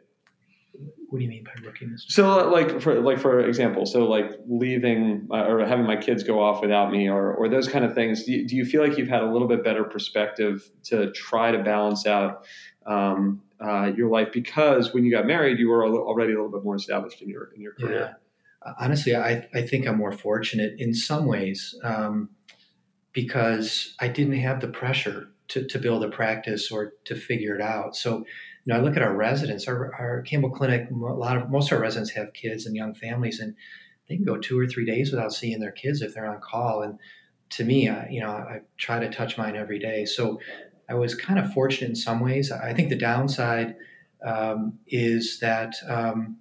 What 1.08 1.18
do 1.18 1.24
you 1.24 1.28
mean 1.28 1.44
by 1.44 1.52
rookie 1.62 1.84
mistakes? 1.84 2.14
So, 2.14 2.48
like 2.48 2.80
for 2.80 2.98
like 3.00 3.18
for 3.18 3.40
example, 3.40 3.84
so 3.84 4.06
like 4.06 4.30
leaving 4.48 5.28
uh, 5.30 5.44
or 5.44 5.64
having 5.66 5.84
my 5.84 5.96
kids 5.96 6.22
go 6.22 6.42
off 6.42 6.62
without 6.62 6.90
me, 6.90 7.08
or 7.08 7.34
or 7.34 7.48
those 7.50 7.68
kind 7.68 7.84
of 7.84 7.94
things. 7.94 8.24
Do 8.24 8.32
you, 8.32 8.48
do 8.48 8.56
you 8.56 8.64
feel 8.64 8.82
like 8.82 8.96
you've 8.96 9.08
had 9.08 9.22
a 9.22 9.30
little 9.30 9.46
bit 9.46 9.62
better 9.62 9.84
perspective 9.84 10.70
to 10.84 11.12
try 11.12 11.52
to 11.52 11.62
balance 11.62 12.06
out 12.06 12.46
um, 12.86 13.42
uh, 13.60 13.92
your 13.94 14.08
life 14.08 14.28
because 14.32 14.94
when 14.94 15.04
you 15.04 15.12
got 15.12 15.26
married, 15.26 15.58
you 15.58 15.68
were 15.68 15.84
already 15.84 16.32
a 16.32 16.36
little 16.36 16.50
bit 16.50 16.64
more 16.64 16.76
established 16.76 17.20
in 17.20 17.28
your 17.28 17.50
in 17.54 17.60
your 17.60 17.74
career? 17.74 18.16
Yeah. 18.64 18.72
Honestly, 18.80 19.14
I 19.14 19.46
I 19.52 19.66
think 19.66 19.86
I'm 19.86 19.98
more 19.98 20.12
fortunate 20.12 20.76
in 20.78 20.94
some 20.94 21.26
ways. 21.26 21.78
Um, 21.84 22.30
because 23.12 23.94
I 24.00 24.08
didn't 24.08 24.38
have 24.38 24.60
the 24.60 24.68
pressure 24.68 25.28
to, 25.48 25.66
to 25.66 25.78
build 25.78 26.04
a 26.04 26.08
practice 26.08 26.70
or 26.70 26.94
to 27.04 27.14
figure 27.14 27.54
it 27.54 27.60
out. 27.60 27.94
So, 27.94 28.18
you 28.18 28.24
know, 28.66 28.76
I 28.76 28.80
look 28.80 28.96
at 28.96 29.02
our 29.02 29.14
residents, 29.14 29.68
our, 29.68 29.94
our 29.94 30.22
Campbell 30.22 30.50
Clinic, 30.50 30.88
a 30.90 30.94
lot 30.94 31.36
of, 31.36 31.50
most 31.50 31.70
of 31.70 31.76
our 31.76 31.82
residents 31.82 32.12
have 32.12 32.32
kids 32.32 32.64
and 32.64 32.76
young 32.76 32.94
families, 32.94 33.40
and 33.40 33.54
they 34.08 34.16
can 34.16 34.24
go 34.24 34.38
two 34.38 34.58
or 34.58 34.66
three 34.66 34.86
days 34.86 35.10
without 35.10 35.32
seeing 35.32 35.60
their 35.60 35.72
kids 35.72 36.00
if 36.00 36.14
they're 36.14 36.30
on 36.30 36.40
call. 36.40 36.82
And 36.82 36.98
to 37.50 37.64
me, 37.64 37.88
I, 37.88 38.08
you 38.08 38.20
know, 38.20 38.30
I 38.30 38.60
try 38.78 38.98
to 38.98 39.10
touch 39.10 39.36
mine 39.36 39.56
every 39.56 39.78
day. 39.78 40.04
So 40.04 40.40
I 40.88 40.94
was 40.94 41.14
kind 41.14 41.38
of 41.38 41.52
fortunate 41.52 41.90
in 41.90 41.96
some 41.96 42.20
ways. 42.20 42.50
I 42.50 42.72
think 42.72 42.88
the 42.88 42.96
downside 42.96 43.76
um, 44.24 44.78
is 44.86 45.38
that 45.40 45.74
um, 45.88 46.38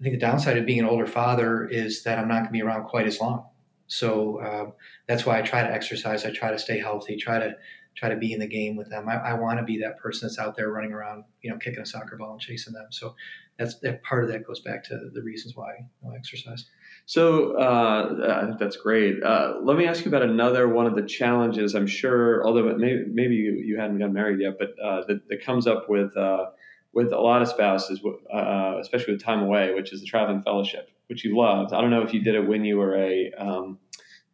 I 0.00 0.02
think 0.02 0.14
the 0.14 0.20
downside 0.20 0.56
of 0.58 0.66
being 0.66 0.80
an 0.80 0.84
older 0.86 1.06
father 1.06 1.66
is 1.66 2.02
that 2.04 2.18
I'm 2.18 2.28
not 2.28 2.40
going 2.40 2.46
to 2.46 2.52
be 2.52 2.62
around 2.62 2.84
quite 2.84 3.06
as 3.06 3.20
long. 3.20 3.46
So 3.88 4.38
uh, 4.38 4.70
that's 5.06 5.26
why 5.26 5.38
I 5.38 5.42
try 5.42 5.62
to 5.62 5.72
exercise. 5.72 6.24
I 6.24 6.30
try 6.30 6.50
to 6.50 6.58
stay 6.58 6.78
healthy. 6.78 7.16
Try 7.16 7.38
to 7.40 7.56
try 7.96 8.08
to 8.08 8.16
be 8.16 8.32
in 8.32 8.38
the 8.38 8.46
game 8.46 8.76
with 8.76 8.88
them. 8.88 9.08
I, 9.08 9.16
I 9.16 9.34
want 9.34 9.58
to 9.58 9.64
be 9.64 9.78
that 9.80 9.98
person 9.98 10.28
that's 10.28 10.38
out 10.38 10.56
there 10.56 10.70
running 10.70 10.92
around, 10.92 11.24
you 11.42 11.50
know, 11.50 11.56
kicking 11.56 11.80
a 11.80 11.86
soccer 11.86 12.16
ball 12.16 12.32
and 12.32 12.40
chasing 12.40 12.72
them. 12.72 12.86
So 12.90 13.16
that's 13.58 13.74
that 13.80 14.04
part 14.04 14.22
of 14.22 14.30
that 14.30 14.46
goes 14.46 14.60
back 14.60 14.84
to 14.84 15.10
the 15.12 15.22
reasons 15.22 15.56
why 15.56 15.72
I 16.04 16.14
exercise. 16.14 16.66
So 17.06 17.56
uh, 17.58 18.42
I 18.42 18.46
think 18.46 18.58
that's 18.58 18.76
great. 18.76 19.22
Uh, 19.22 19.54
let 19.62 19.76
me 19.76 19.86
ask 19.86 20.04
you 20.04 20.10
about 20.10 20.22
another 20.22 20.68
one 20.68 20.86
of 20.86 20.94
the 20.94 21.02
challenges. 21.02 21.74
I'm 21.74 21.86
sure, 21.86 22.46
although 22.46 22.74
maybe, 22.76 23.04
maybe 23.10 23.34
you, 23.34 23.52
you 23.54 23.78
hadn't 23.78 23.98
gotten 23.98 24.12
married 24.12 24.40
yet, 24.40 24.58
but 24.58 24.74
uh, 24.82 25.04
that, 25.08 25.26
that, 25.28 25.42
comes 25.42 25.66
up 25.66 25.88
with 25.88 26.16
uh, 26.16 26.50
with 26.98 27.12
a 27.12 27.20
lot 27.20 27.40
of 27.42 27.48
spouses, 27.48 28.00
uh, 28.34 28.74
especially 28.80 29.12
with 29.14 29.22
time 29.22 29.40
away, 29.40 29.72
which 29.72 29.92
is 29.92 30.00
the 30.00 30.06
traveling 30.06 30.42
fellowship 30.42 30.90
which 31.08 31.24
you 31.24 31.36
loved. 31.36 31.72
I 31.72 31.80
don't 31.80 31.90
know 31.90 32.02
if 32.02 32.12
you 32.12 32.22
did 32.22 32.34
it 32.34 32.46
when 32.46 32.64
you 32.64 32.76
were 32.76 32.96
a 32.96 33.32
um, 33.38 33.78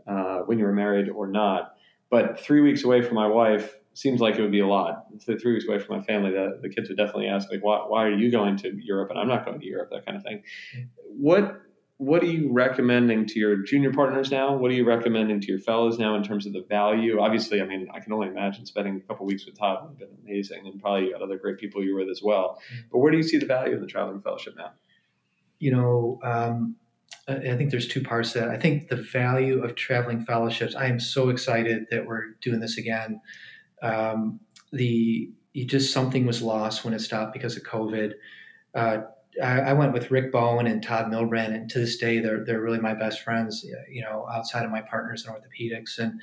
uh, 0.06 0.38
when 0.40 0.58
you 0.58 0.64
were 0.64 0.72
married 0.72 1.08
or 1.08 1.26
not, 1.26 1.74
but 2.10 2.40
three 2.40 2.60
weeks 2.60 2.84
away 2.84 3.00
from 3.00 3.14
my 3.14 3.26
wife 3.26 3.76
seems 3.94 4.20
like 4.20 4.36
it 4.36 4.42
would 4.42 4.50
be 4.50 4.60
a 4.60 4.66
lot. 4.66 5.06
So 5.20 5.36
three 5.36 5.52
weeks 5.52 5.66
away 5.66 5.78
from 5.78 5.98
my 5.98 6.02
family, 6.02 6.32
the, 6.32 6.58
the 6.60 6.68
kids 6.68 6.88
would 6.88 6.98
definitely 6.98 7.28
ask 7.28 7.48
like, 7.50 7.62
why, 7.62 7.78
why 7.86 8.04
are 8.04 8.12
you 8.12 8.30
going 8.30 8.56
to 8.58 8.72
Europe 8.82 9.10
and 9.10 9.18
I'm 9.18 9.28
not 9.28 9.44
going 9.46 9.60
to 9.60 9.66
Europe? 9.66 9.90
That 9.92 10.04
kind 10.04 10.16
of 10.16 10.24
thing. 10.24 10.42
What 11.06 11.60
what 11.98 12.22
are 12.22 12.26
you 12.26 12.52
recommending 12.52 13.26
to 13.26 13.38
your 13.38 13.56
junior 13.62 13.92
partners 13.92 14.30
now? 14.30 14.56
What 14.56 14.70
are 14.70 14.74
you 14.74 14.84
recommending 14.84 15.40
to 15.40 15.46
your 15.46 15.60
fellows 15.60 15.98
now 15.98 16.16
in 16.16 16.24
terms 16.24 16.44
of 16.44 16.52
the 16.52 16.64
value? 16.68 17.20
Obviously, 17.20 17.62
I 17.62 17.66
mean, 17.66 17.88
I 17.94 18.00
can 18.00 18.12
only 18.12 18.28
imagine 18.28 18.66
spending 18.66 18.96
a 18.96 19.00
couple 19.00 19.26
weeks 19.26 19.46
with 19.46 19.58
Todd 19.58 19.82
would 19.82 19.90
have 19.90 19.98
been 19.98 20.18
amazing, 20.24 20.66
and 20.66 20.80
probably 20.80 21.06
you 21.06 21.12
got 21.12 21.22
other 21.22 21.38
great 21.38 21.58
people 21.58 21.84
you're 21.84 21.96
with 21.96 22.08
as 22.08 22.20
well. 22.22 22.60
But 22.90 22.98
where 22.98 23.12
do 23.12 23.16
you 23.16 23.22
see 23.22 23.38
the 23.38 23.46
value 23.46 23.74
of 23.74 23.80
the 23.80 23.86
traveling 23.86 24.20
fellowship 24.20 24.54
now? 24.56 24.72
you 25.64 25.70
know, 25.70 26.18
um, 26.22 26.76
I 27.26 27.56
think 27.56 27.70
there's 27.70 27.88
two 27.88 28.02
parts 28.02 28.32
to 28.32 28.40
that. 28.40 28.50
I 28.50 28.58
think 28.58 28.88
the 28.88 28.96
value 28.96 29.64
of 29.64 29.74
traveling 29.76 30.26
fellowships. 30.26 30.74
I 30.74 30.86
am 30.86 31.00
so 31.00 31.30
excited 31.30 31.86
that 31.90 32.04
we're 32.04 32.34
doing 32.42 32.60
this 32.60 32.76
again. 32.76 33.22
Um, 33.82 34.40
the 34.72 35.32
just 35.54 35.90
something 35.90 36.26
was 36.26 36.42
lost 36.42 36.84
when 36.84 36.92
it 36.92 36.98
stopped 36.98 37.32
because 37.32 37.56
of 37.56 37.62
COVID. 37.62 38.12
Uh, 38.74 38.98
I, 39.42 39.60
I, 39.60 39.72
went 39.72 39.92
with 39.92 40.10
Rick 40.10 40.32
Bowen 40.32 40.66
and 40.66 40.82
Todd 40.82 41.06
Milbrandt, 41.06 41.54
and 41.54 41.70
to 41.70 41.78
this 41.78 41.96
day, 41.96 42.20
they're 42.20 42.44
they're 42.44 42.60
really 42.60 42.78
my 42.78 42.94
best 42.94 43.22
friends. 43.22 43.64
You 43.90 44.02
know, 44.02 44.26
outside 44.32 44.64
of 44.64 44.70
my 44.70 44.80
partners 44.80 45.26
in 45.26 45.32
orthopedics, 45.32 45.98
and 45.98 46.20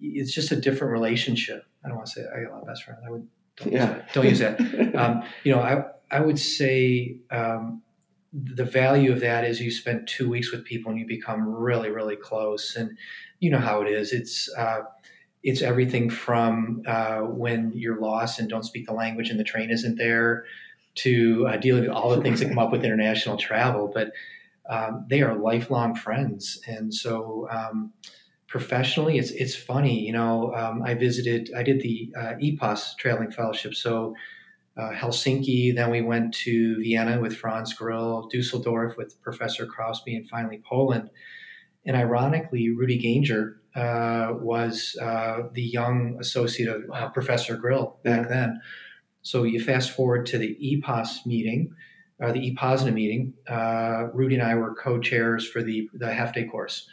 it's 0.00 0.32
just 0.32 0.52
a 0.52 0.56
different 0.56 0.92
relationship. 0.92 1.64
I 1.84 1.88
don't 1.88 1.96
want 1.96 2.08
to 2.08 2.12
say 2.12 2.26
I 2.34 2.42
got 2.42 2.50
a 2.50 2.54
lot 2.54 2.62
of 2.62 2.68
best 2.68 2.84
friends. 2.84 3.00
I 3.06 3.10
would 3.10 3.26
don't 3.56 3.72
yeah. 3.72 3.80
use 3.80 3.88
that. 3.88 4.12
Don't 4.12 4.26
use 4.26 4.38
that. 4.38 4.94
Um, 4.96 5.24
you 5.44 5.52
know, 5.52 5.60
I 5.60 5.84
I 6.10 6.20
would 6.20 6.38
say 6.38 7.18
um, 7.30 7.82
the 8.32 8.64
value 8.64 9.12
of 9.12 9.20
that 9.20 9.44
is 9.44 9.60
you 9.60 9.70
spend 9.70 10.08
two 10.08 10.28
weeks 10.28 10.52
with 10.52 10.64
people 10.64 10.90
and 10.90 10.98
you 10.98 11.06
become 11.06 11.46
really, 11.48 11.90
really 11.90 12.16
close. 12.16 12.76
And 12.76 12.96
you 13.40 13.50
know 13.50 13.58
how 13.58 13.82
it 13.82 13.88
is. 13.88 14.12
It's 14.12 14.48
uh, 14.56 14.82
it's 15.42 15.62
everything 15.62 16.10
from 16.10 16.82
uh, 16.86 17.20
when 17.20 17.72
you're 17.74 18.00
lost 18.00 18.38
and 18.38 18.48
don't 18.48 18.64
speak 18.64 18.86
the 18.86 18.92
language 18.92 19.30
and 19.30 19.38
the 19.38 19.44
train 19.44 19.70
isn't 19.70 19.96
there, 19.96 20.44
to 20.96 21.46
uh, 21.48 21.56
dealing 21.56 21.82
with 21.82 21.90
all 21.90 22.14
the 22.14 22.22
things 22.22 22.40
that 22.40 22.48
come 22.48 22.58
up 22.58 22.72
with 22.72 22.84
international 22.84 23.36
travel. 23.36 23.90
But 23.92 24.12
um, 24.68 25.06
they 25.08 25.22
are 25.22 25.34
lifelong 25.36 25.94
friends, 25.94 26.60
and 26.66 26.92
so. 26.92 27.48
Um, 27.50 27.92
professionally, 28.48 29.18
it's 29.18 29.32
it's 29.32 29.56
funny. 29.56 30.00
You 30.00 30.12
know, 30.12 30.54
um, 30.54 30.82
I 30.82 30.94
visited, 30.94 31.50
I 31.54 31.62
did 31.62 31.80
the 31.80 32.12
uh, 32.16 32.34
EPOS 32.40 32.96
traveling 32.96 33.30
fellowship. 33.30 33.74
So 33.74 34.14
uh, 34.76 34.90
Helsinki. 34.90 35.74
Then 35.74 35.90
we 35.90 36.02
went 36.02 36.34
to 36.34 36.76
Vienna 36.82 37.20
with 37.20 37.36
Franz 37.36 37.72
Grill, 37.72 38.28
Dusseldorf 38.30 38.96
with 38.96 39.20
Professor 39.22 39.66
Crosby, 39.66 40.14
and 40.14 40.28
finally 40.28 40.60
Poland. 40.64 41.10
And 41.84 41.96
ironically, 41.96 42.70
Rudy 42.70 42.98
Ganger 42.98 43.60
uh, 43.74 44.32
was 44.34 44.96
uh, 45.00 45.44
the 45.52 45.62
young 45.62 46.18
associate 46.20 46.68
of 46.68 46.82
uh, 46.92 47.08
Professor 47.10 47.56
Grill 47.56 47.98
back 48.02 48.28
then. 48.28 48.60
So 49.26 49.42
you 49.42 49.58
fast 49.58 49.90
forward 49.90 50.24
to 50.26 50.38
the 50.38 50.56
EPOS 50.62 51.26
meeting, 51.26 51.74
or 52.20 52.30
the 52.30 52.54
EPOSNA 52.54 52.92
meeting. 52.92 53.34
Uh, 53.48 54.04
Rudy 54.14 54.36
and 54.36 54.44
I 54.44 54.54
were 54.54 54.72
co-chairs 54.76 55.44
for 55.44 55.64
the 55.64 55.90
the 55.94 56.14
half 56.14 56.32
day 56.32 56.44
course. 56.44 56.86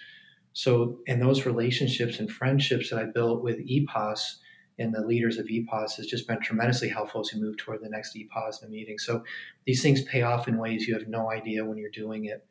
So, 0.54 0.98
and 1.08 1.22
those 1.22 1.46
relationships 1.46 2.18
and 2.18 2.32
friendships 2.32 2.90
that 2.90 2.98
I 2.98 3.06
built 3.06 3.44
with 3.44 3.60
EPOS 3.60 4.38
and 4.80 4.92
the 4.92 5.02
leaders 5.06 5.38
of 5.38 5.46
EPOS 5.46 5.98
has 5.98 6.08
just 6.08 6.28
been 6.28 6.42
tremendously 6.42 6.90
helpful 6.90 7.22
as 7.22 7.32
we 7.32 7.40
move 7.40 7.58
toward 7.58 7.82
the 7.84 7.90
next 7.90 8.16
EPOS 8.16 8.68
meeting. 8.68 8.98
So 8.98 9.24
these 9.68 9.84
things 9.84 10.02
pay 10.02 10.24
off 10.24 10.48
in 10.48 10.58
ways 10.58 10.88
you 10.88 10.96
have 10.96 11.08
no 11.08 11.30
idea 11.30 11.64
when 11.64 11.78
you're 11.78 11.92
doing 11.92 12.26
it. 12.26 12.44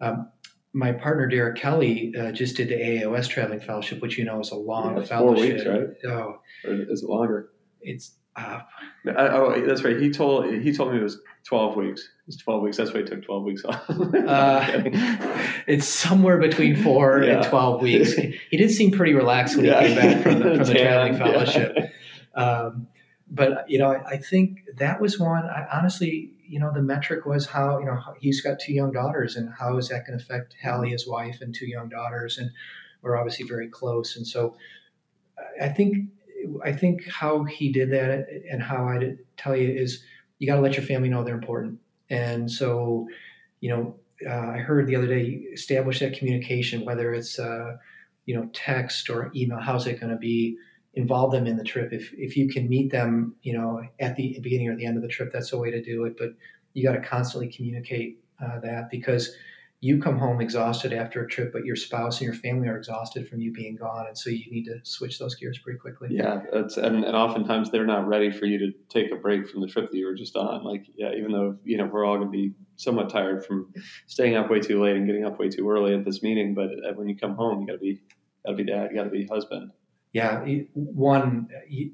Um, 0.00 0.30
my 0.72 0.92
partner 0.92 1.26
Derek 1.26 1.56
Kelly 1.56 2.14
uh, 2.16 2.30
just 2.30 2.56
did 2.56 2.68
the 2.68 2.76
AAOS 2.76 3.28
Traveling 3.28 3.58
Fellowship, 3.60 4.00
which 4.00 4.16
you 4.16 4.24
know 4.24 4.38
is 4.38 4.52
a 4.52 4.54
long 4.56 4.94
Yeah, 4.94 5.00
it's 5.00 5.10
four 5.10 5.34
fellowship. 5.34 5.54
weeks, 5.54 5.66
right? 5.66 6.12
Oh, 6.12 6.40
Or 6.64 6.72
is 6.72 7.02
it 7.02 7.08
longer? 7.08 7.50
it's 7.80 8.12
uh, 8.38 8.60
oh, 9.16 9.60
that's 9.66 9.82
right. 9.84 10.00
He 10.00 10.10
told 10.10 10.46
he 10.46 10.72
told 10.72 10.92
me 10.92 10.98
it 10.98 11.02
was 11.02 11.18
twelve 11.44 11.76
weeks. 11.76 12.00
It 12.02 12.26
was 12.26 12.36
twelve 12.36 12.62
weeks. 12.62 12.76
That's 12.76 12.92
why 12.92 13.00
he 13.00 13.06
took 13.06 13.24
twelve 13.24 13.44
weeks 13.44 13.64
off. 13.64 13.84
Uh, 14.28 14.82
it's 15.66 15.86
somewhere 15.86 16.38
between 16.38 16.76
four 16.76 17.18
and 17.18 17.44
twelve 17.44 17.80
weeks. 17.82 18.12
He 18.50 18.56
did 18.56 18.70
seem 18.70 18.90
pretty 18.90 19.14
relaxed 19.14 19.56
when 19.56 19.66
Yeah. 19.66 19.82
he 19.82 19.94
came 19.94 19.96
back 19.96 20.22
from 20.22 20.38
the, 20.40 20.56
from 20.56 20.64
the 20.64 20.74
Traveling 20.82 21.12
yeah. 21.14 21.18
Fellowship. 21.18 21.76
Um, 22.34 22.86
but 23.30 23.68
you 23.68 23.78
know, 23.78 23.92
I, 23.92 24.10
I 24.10 24.16
think 24.18 24.60
that 24.78 25.00
was 25.00 25.18
one. 25.18 25.44
I, 25.44 25.66
honestly, 25.72 26.32
you 26.46 26.58
know, 26.58 26.72
the 26.72 26.82
metric 26.82 27.26
was 27.26 27.46
how 27.46 27.78
you 27.78 27.86
know 27.86 27.98
he's 28.20 28.40
got 28.40 28.58
two 28.60 28.72
young 28.72 28.92
daughters, 28.92 29.36
and 29.36 29.52
how 29.58 29.76
is 29.78 29.88
that 29.88 30.06
going 30.06 30.18
to 30.18 30.24
affect 30.24 30.56
Hallie, 30.62 30.90
his 30.90 31.06
wife, 31.06 31.38
and 31.40 31.54
two 31.54 31.66
young 31.66 31.88
daughters, 31.88 32.38
and 32.38 32.50
we're 33.02 33.16
obviously 33.16 33.46
very 33.46 33.68
close. 33.68 34.16
And 34.16 34.26
so, 34.26 34.56
I 35.60 35.68
think 35.68 36.08
I 36.64 36.72
think 36.72 37.06
how 37.08 37.44
he 37.44 37.72
did 37.72 37.90
that, 37.92 38.26
and 38.50 38.62
how 38.62 38.88
I 38.88 39.16
tell 39.36 39.56
you 39.56 39.68
is 39.68 40.02
you 40.38 40.46
got 40.46 40.56
to 40.56 40.62
let 40.62 40.76
your 40.76 40.86
family 40.86 41.08
know 41.08 41.24
they're 41.24 41.34
important. 41.34 41.78
And 42.10 42.50
so, 42.50 43.06
you 43.60 43.70
know, 43.70 43.96
uh, 44.28 44.50
I 44.50 44.58
heard 44.58 44.86
the 44.86 44.96
other 44.96 45.06
day 45.06 45.44
establish 45.52 46.00
that 46.00 46.18
communication, 46.18 46.84
whether 46.84 47.12
it's 47.12 47.38
uh, 47.38 47.76
you 48.26 48.34
know 48.34 48.48
text 48.52 49.10
or 49.10 49.30
email. 49.34 49.58
How's 49.58 49.86
it 49.86 50.00
going 50.00 50.12
to 50.12 50.18
be? 50.18 50.56
Involve 50.94 51.30
them 51.30 51.46
in 51.46 51.56
the 51.56 51.64
trip. 51.64 51.92
If 51.92 52.12
if 52.14 52.36
you 52.36 52.48
can 52.48 52.68
meet 52.68 52.90
them, 52.90 53.36
you 53.42 53.52
know, 53.52 53.82
at 54.00 54.16
the 54.16 54.38
beginning 54.42 54.68
or 54.68 54.76
the 54.76 54.86
end 54.86 54.96
of 54.96 55.02
the 55.02 55.08
trip, 55.08 55.30
that's 55.32 55.52
a 55.52 55.58
way 55.58 55.70
to 55.70 55.82
do 55.82 56.04
it. 56.04 56.16
But 56.18 56.30
you 56.74 56.82
got 56.82 56.94
to 56.94 57.00
constantly 57.00 57.52
communicate 57.52 58.18
uh, 58.44 58.58
that 58.60 58.90
because 58.90 59.30
you 59.80 60.00
come 60.00 60.18
home 60.18 60.40
exhausted 60.40 60.92
after 60.92 61.22
a 61.24 61.28
trip, 61.28 61.52
but 61.52 61.64
your 61.64 61.76
spouse 61.76 62.18
and 62.20 62.26
your 62.26 62.34
family 62.34 62.66
are 62.66 62.76
exhausted 62.76 63.28
from 63.28 63.40
you 63.40 63.52
being 63.52 63.76
gone, 63.76 64.06
and 64.08 64.18
so 64.18 64.28
you 64.28 64.50
need 64.50 64.64
to 64.64 64.80
switch 64.82 65.18
those 65.20 65.36
gears 65.36 65.58
pretty 65.58 65.78
quickly. 65.78 66.08
Yeah, 66.10 66.42
it's, 66.52 66.76
and, 66.76 67.04
and 67.04 67.14
oftentimes 67.14 67.70
they're 67.70 67.86
not 67.86 68.08
ready 68.08 68.30
for 68.32 68.46
you 68.46 68.58
to 68.58 68.72
take 68.88 69.12
a 69.12 69.16
break 69.16 69.48
from 69.48 69.60
the 69.60 69.68
trip 69.68 69.90
that 69.90 69.96
you 69.96 70.06
were 70.06 70.14
just 70.16 70.34
on. 70.34 70.64
Like, 70.64 70.84
yeah, 70.96 71.12
even 71.16 71.30
though 71.30 71.56
you 71.64 71.76
know 71.78 71.86
we're 71.86 72.04
all 72.04 72.16
going 72.16 72.26
to 72.28 72.32
be 72.32 72.54
somewhat 72.76 73.08
tired 73.10 73.46
from 73.46 73.72
staying 74.08 74.34
up 74.36 74.50
way 74.50 74.58
too 74.60 74.82
late 74.82 74.96
and 74.96 75.06
getting 75.06 75.24
up 75.24 75.38
way 75.38 75.48
too 75.48 75.68
early 75.70 75.94
at 75.94 76.04
this 76.04 76.22
meeting, 76.22 76.54
but 76.54 76.70
uh, 76.70 76.92
when 76.96 77.08
you 77.08 77.16
come 77.16 77.36
home, 77.36 77.60
you 77.60 77.66
got 77.68 77.74
to 77.74 77.78
be 77.78 78.00
got 78.44 78.50
to 78.52 78.56
be 78.56 78.64
dad, 78.64 78.88
you 78.90 78.96
got 78.96 79.04
to 79.04 79.10
be 79.10 79.26
husband. 79.26 79.70
yeah 80.12 80.44
one 80.74 81.48
you, 81.68 81.92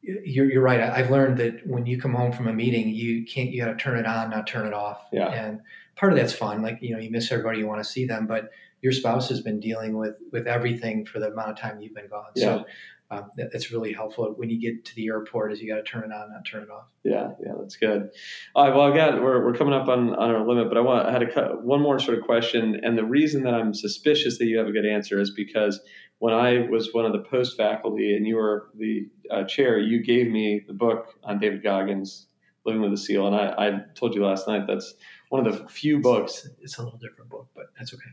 you're, 0.00 0.50
you're 0.50 0.62
right 0.62 0.80
i've 0.80 1.10
learned 1.10 1.36
that 1.38 1.66
when 1.66 1.84
you 1.84 2.00
come 2.00 2.14
home 2.14 2.32
from 2.32 2.46
a 2.48 2.52
meeting 2.52 2.88
you 2.88 3.26
can't 3.26 3.50
you 3.50 3.60
got 3.62 3.68
to 3.72 3.76
turn 3.76 3.98
it 3.98 4.06
on 4.06 4.30
not 4.30 4.46
turn 4.46 4.66
it 4.66 4.72
off 4.72 5.00
Yeah. 5.12 5.28
and 5.28 5.60
part 5.98 6.12
of 6.12 6.18
that's 6.18 6.32
fun 6.32 6.62
like 6.62 6.78
you 6.80 6.92
know 6.92 6.98
you 6.98 7.10
miss 7.10 7.30
everybody 7.30 7.58
you 7.58 7.66
want 7.66 7.82
to 7.82 7.88
see 7.88 8.06
them 8.06 8.26
but 8.26 8.50
your 8.80 8.92
spouse 8.92 9.28
has 9.28 9.40
been 9.40 9.60
dealing 9.60 9.96
with 9.96 10.14
with 10.32 10.46
everything 10.46 11.04
for 11.04 11.18
the 11.18 11.28
amount 11.28 11.50
of 11.50 11.58
time 11.58 11.80
you've 11.80 11.94
been 11.94 12.08
gone. 12.08 12.30
So 12.36 12.64
um, 13.10 13.30
that, 13.36 13.50
that's 13.52 13.72
really 13.72 13.92
helpful 13.92 14.34
when 14.36 14.50
you 14.50 14.60
get 14.60 14.84
to 14.84 14.94
the 14.94 15.06
airport 15.06 15.52
is 15.52 15.60
you 15.60 15.68
got 15.68 15.76
to 15.76 15.82
turn 15.82 16.04
it 16.04 16.14
on 16.14 16.30
not 16.30 16.44
turn 16.44 16.62
it 16.62 16.70
off. 16.70 16.84
Yeah, 17.04 17.30
yeah, 17.44 17.52
that's 17.58 17.76
good. 17.76 18.10
All 18.54 18.66
right, 18.66 18.76
well, 18.76 18.92
I 18.92 18.96
got 18.96 19.22
we're, 19.22 19.44
we're 19.44 19.54
coming 19.54 19.74
up 19.74 19.88
on, 19.88 20.14
on 20.14 20.30
our 20.30 20.46
limit, 20.46 20.68
but 20.68 20.76
I 20.76 20.80
want 20.80 21.06
I 21.06 21.12
had 21.12 21.22
a, 21.22 21.56
one 21.56 21.80
more 21.80 21.98
sort 21.98 22.18
of 22.18 22.24
question, 22.24 22.80
and 22.82 22.96
the 22.96 23.04
reason 23.04 23.42
that 23.44 23.54
I'm 23.54 23.74
suspicious 23.74 24.38
that 24.38 24.44
you 24.44 24.58
have 24.58 24.68
a 24.68 24.72
good 24.72 24.86
answer 24.86 25.20
is 25.20 25.30
because 25.30 25.80
when 26.18 26.34
I 26.34 26.66
was 26.68 26.92
one 26.92 27.06
of 27.06 27.12
the 27.12 27.20
post 27.20 27.56
faculty 27.56 28.14
and 28.14 28.26
you 28.26 28.36
were 28.36 28.68
the 28.76 29.08
uh, 29.30 29.44
chair, 29.44 29.78
you 29.78 30.02
gave 30.02 30.28
me 30.28 30.62
the 30.66 30.74
book 30.74 31.14
on 31.22 31.38
David 31.38 31.62
Goggins, 31.62 32.26
Living 32.66 32.82
with 32.82 32.92
a 32.92 32.96
Seal, 32.96 33.26
and 33.26 33.36
I, 33.36 33.54
I 33.56 33.80
told 33.94 34.14
you 34.14 34.24
last 34.24 34.46
night 34.46 34.66
that's 34.66 34.94
one 35.30 35.46
of 35.46 35.58
the 35.58 35.68
few 35.68 36.00
books. 36.00 36.48
it's, 36.62 36.78
a 36.78 36.82
little 36.82 36.98
different 36.98 37.30
book 37.30 37.48
but 37.54 37.66
that's 37.78 37.92
okay 37.94 38.10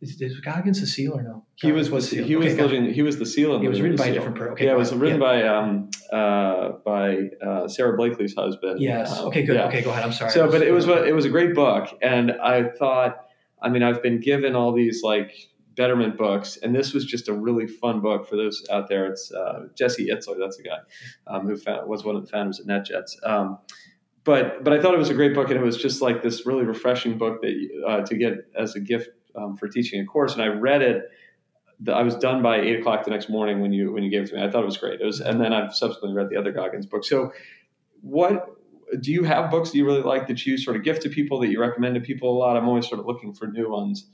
is, 0.00 0.20
is 0.22 0.38
goggins 0.40 0.80
a 0.80 0.86
seal 0.86 1.12
or 1.16 1.22
no 1.22 1.44
He 1.56 1.72
was 1.72 1.90
the, 1.90 2.22
he 2.22 2.36
was 2.36 2.52
Okay, 2.54 2.62
living 2.62 2.92
he 2.94 3.02
was 3.02 3.18
the 3.18 3.26
seal. 3.26 3.56
in 3.56 3.64
it 3.64 3.68
was 3.68 3.80
written 3.80 3.96
by 3.96 4.06
a 4.06 4.12
different 4.12 4.36
person 4.36 4.52
okay 4.52 4.66
yeah, 4.66 4.72
it 4.72 4.78
was 4.78 4.94
written 4.94 5.20
Yeah. 5.20 5.26
by 5.26 5.42
um, 5.42 5.90
uh, 6.12 6.72
by 6.84 7.30
uh, 7.44 7.66
Sara 7.68 7.96
Blakely's 7.96 8.34
husband. 8.34 8.80
yes 8.80 9.18
Um, 9.18 9.26
okay 9.28 9.42
good 9.44 9.56
yeah. 9.56 9.66
okay 9.66 9.82
go 9.82 9.90
ahead 9.90 10.04
i'm 10.04 10.12
sorry 10.12 10.30
So, 10.30 10.50
but 10.50 10.62
it 10.62 10.72
was 10.72 10.86
a- 10.86 11.04
it 11.04 11.14
was 11.14 11.24
a 11.24 11.30
great 11.30 11.54
book, 11.54 11.88
and 12.02 12.32
I 12.32 12.68
thought, 12.78 13.26
I 13.60 13.68
mean, 13.68 13.82
I've 13.82 14.02
been 14.02 14.20
given 14.20 14.54
all 14.54 14.72
these 14.72 15.02
like 15.02 15.32
Betterment 15.76 16.16
books, 16.16 16.56
and 16.62 16.74
this 16.74 16.92
was 16.92 17.04
just 17.04 17.28
a 17.28 17.32
really 17.32 17.66
fun 17.68 18.00
book 18.00 18.28
for 18.28 18.36
those 18.36 18.64
out 18.70 18.88
there. 18.88 19.06
It's 19.06 19.30
uh, 19.32 19.66
Jesse 19.76 20.06
Itzler, 20.08 20.36
that's 20.38 20.56
the 20.56 20.64
guy 20.64 20.78
um, 21.28 21.46
who 21.46 21.56
found, 21.56 21.88
was 21.88 22.04
one 22.04 22.16
of 22.16 22.22
the 22.24 22.28
founders 22.28 22.58
at 22.60 22.66
NetJets. 22.66 23.12
Um, 23.24 23.58
but 24.28 24.62
but 24.62 24.74
I 24.74 24.80
thought 24.82 24.92
it 24.92 24.98
was 24.98 25.08
a 25.08 25.14
great 25.14 25.34
book, 25.34 25.48
and 25.48 25.58
it 25.58 25.62
was 25.62 25.78
just 25.78 26.02
like 26.02 26.22
this 26.22 26.44
really 26.44 26.64
refreshing 26.64 27.16
book 27.16 27.40
that 27.40 27.54
uh, 27.86 28.00
to 28.02 28.14
get 28.14 28.34
as 28.54 28.74
a 28.76 28.80
gift 28.80 29.08
um, 29.34 29.56
for 29.56 29.68
teaching 29.68 30.00
a 30.02 30.04
course. 30.04 30.34
And 30.34 30.42
I 30.42 30.48
read 30.48 30.82
it. 30.82 31.10
The, 31.80 31.94
I 31.94 32.02
was 32.02 32.14
done 32.14 32.42
by 32.42 32.60
eight 32.60 32.78
o'clock 32.78 33.04
the 33.06 33.10
next 33.10 33.30
morning 33.30 33.62
when 33.62 33.72
you 33.72 33.90
when 33.90 34.02
you 34.02 34.10
gave 34.10 34.24
it 34.24 34.26
to 34.28 34.34
me. 34.36 34.42
I 34.42 34.50
thought 34.50 34.62
it 34.64 34.66
was 34.66 34.76
great. 34.76 35.00
It 35.00 35.06
was, 35.06 35.20
and 35.20 35.40
then 35.40 35.54
I've 35.54 35.74
subsequently 35.74 36.14
read 36.14 36.28
the 36.28 36.36
other 36.36 36.52
Goggins 36.52 36.84
book. 36.84 37.04
So, 37.06 37.32
what 38.02 38.50
do 39.00 39.10
you 39.12 39.24
have 39.24 39.50
books 39.50 39.70
that 39.70 39.78
you 39.78 39.86
really 39.86 40.02
like 40.02 40.26
that 40.26 40.44
you 40.44 40.58
sort 40.58 40.76
of 40.76 40.82
gift 40.84 41.02
to 41.02 41.08
people 41.08 41.40
that 41.40 41.48
you 41.48 41.58
recommend 41.58 41.94
to 41.94 42.00
people 42.02 42.30
a 42.30 42.36
lot? 42.36 42.56
I'm 42.58 42.68
always 42.68 42.86
sort 42.86 43.00
of 43.00 43.06
looking 43.06 43.32
for 43.32 43.46
new 43.46 43.70
ones. 43.70 44.10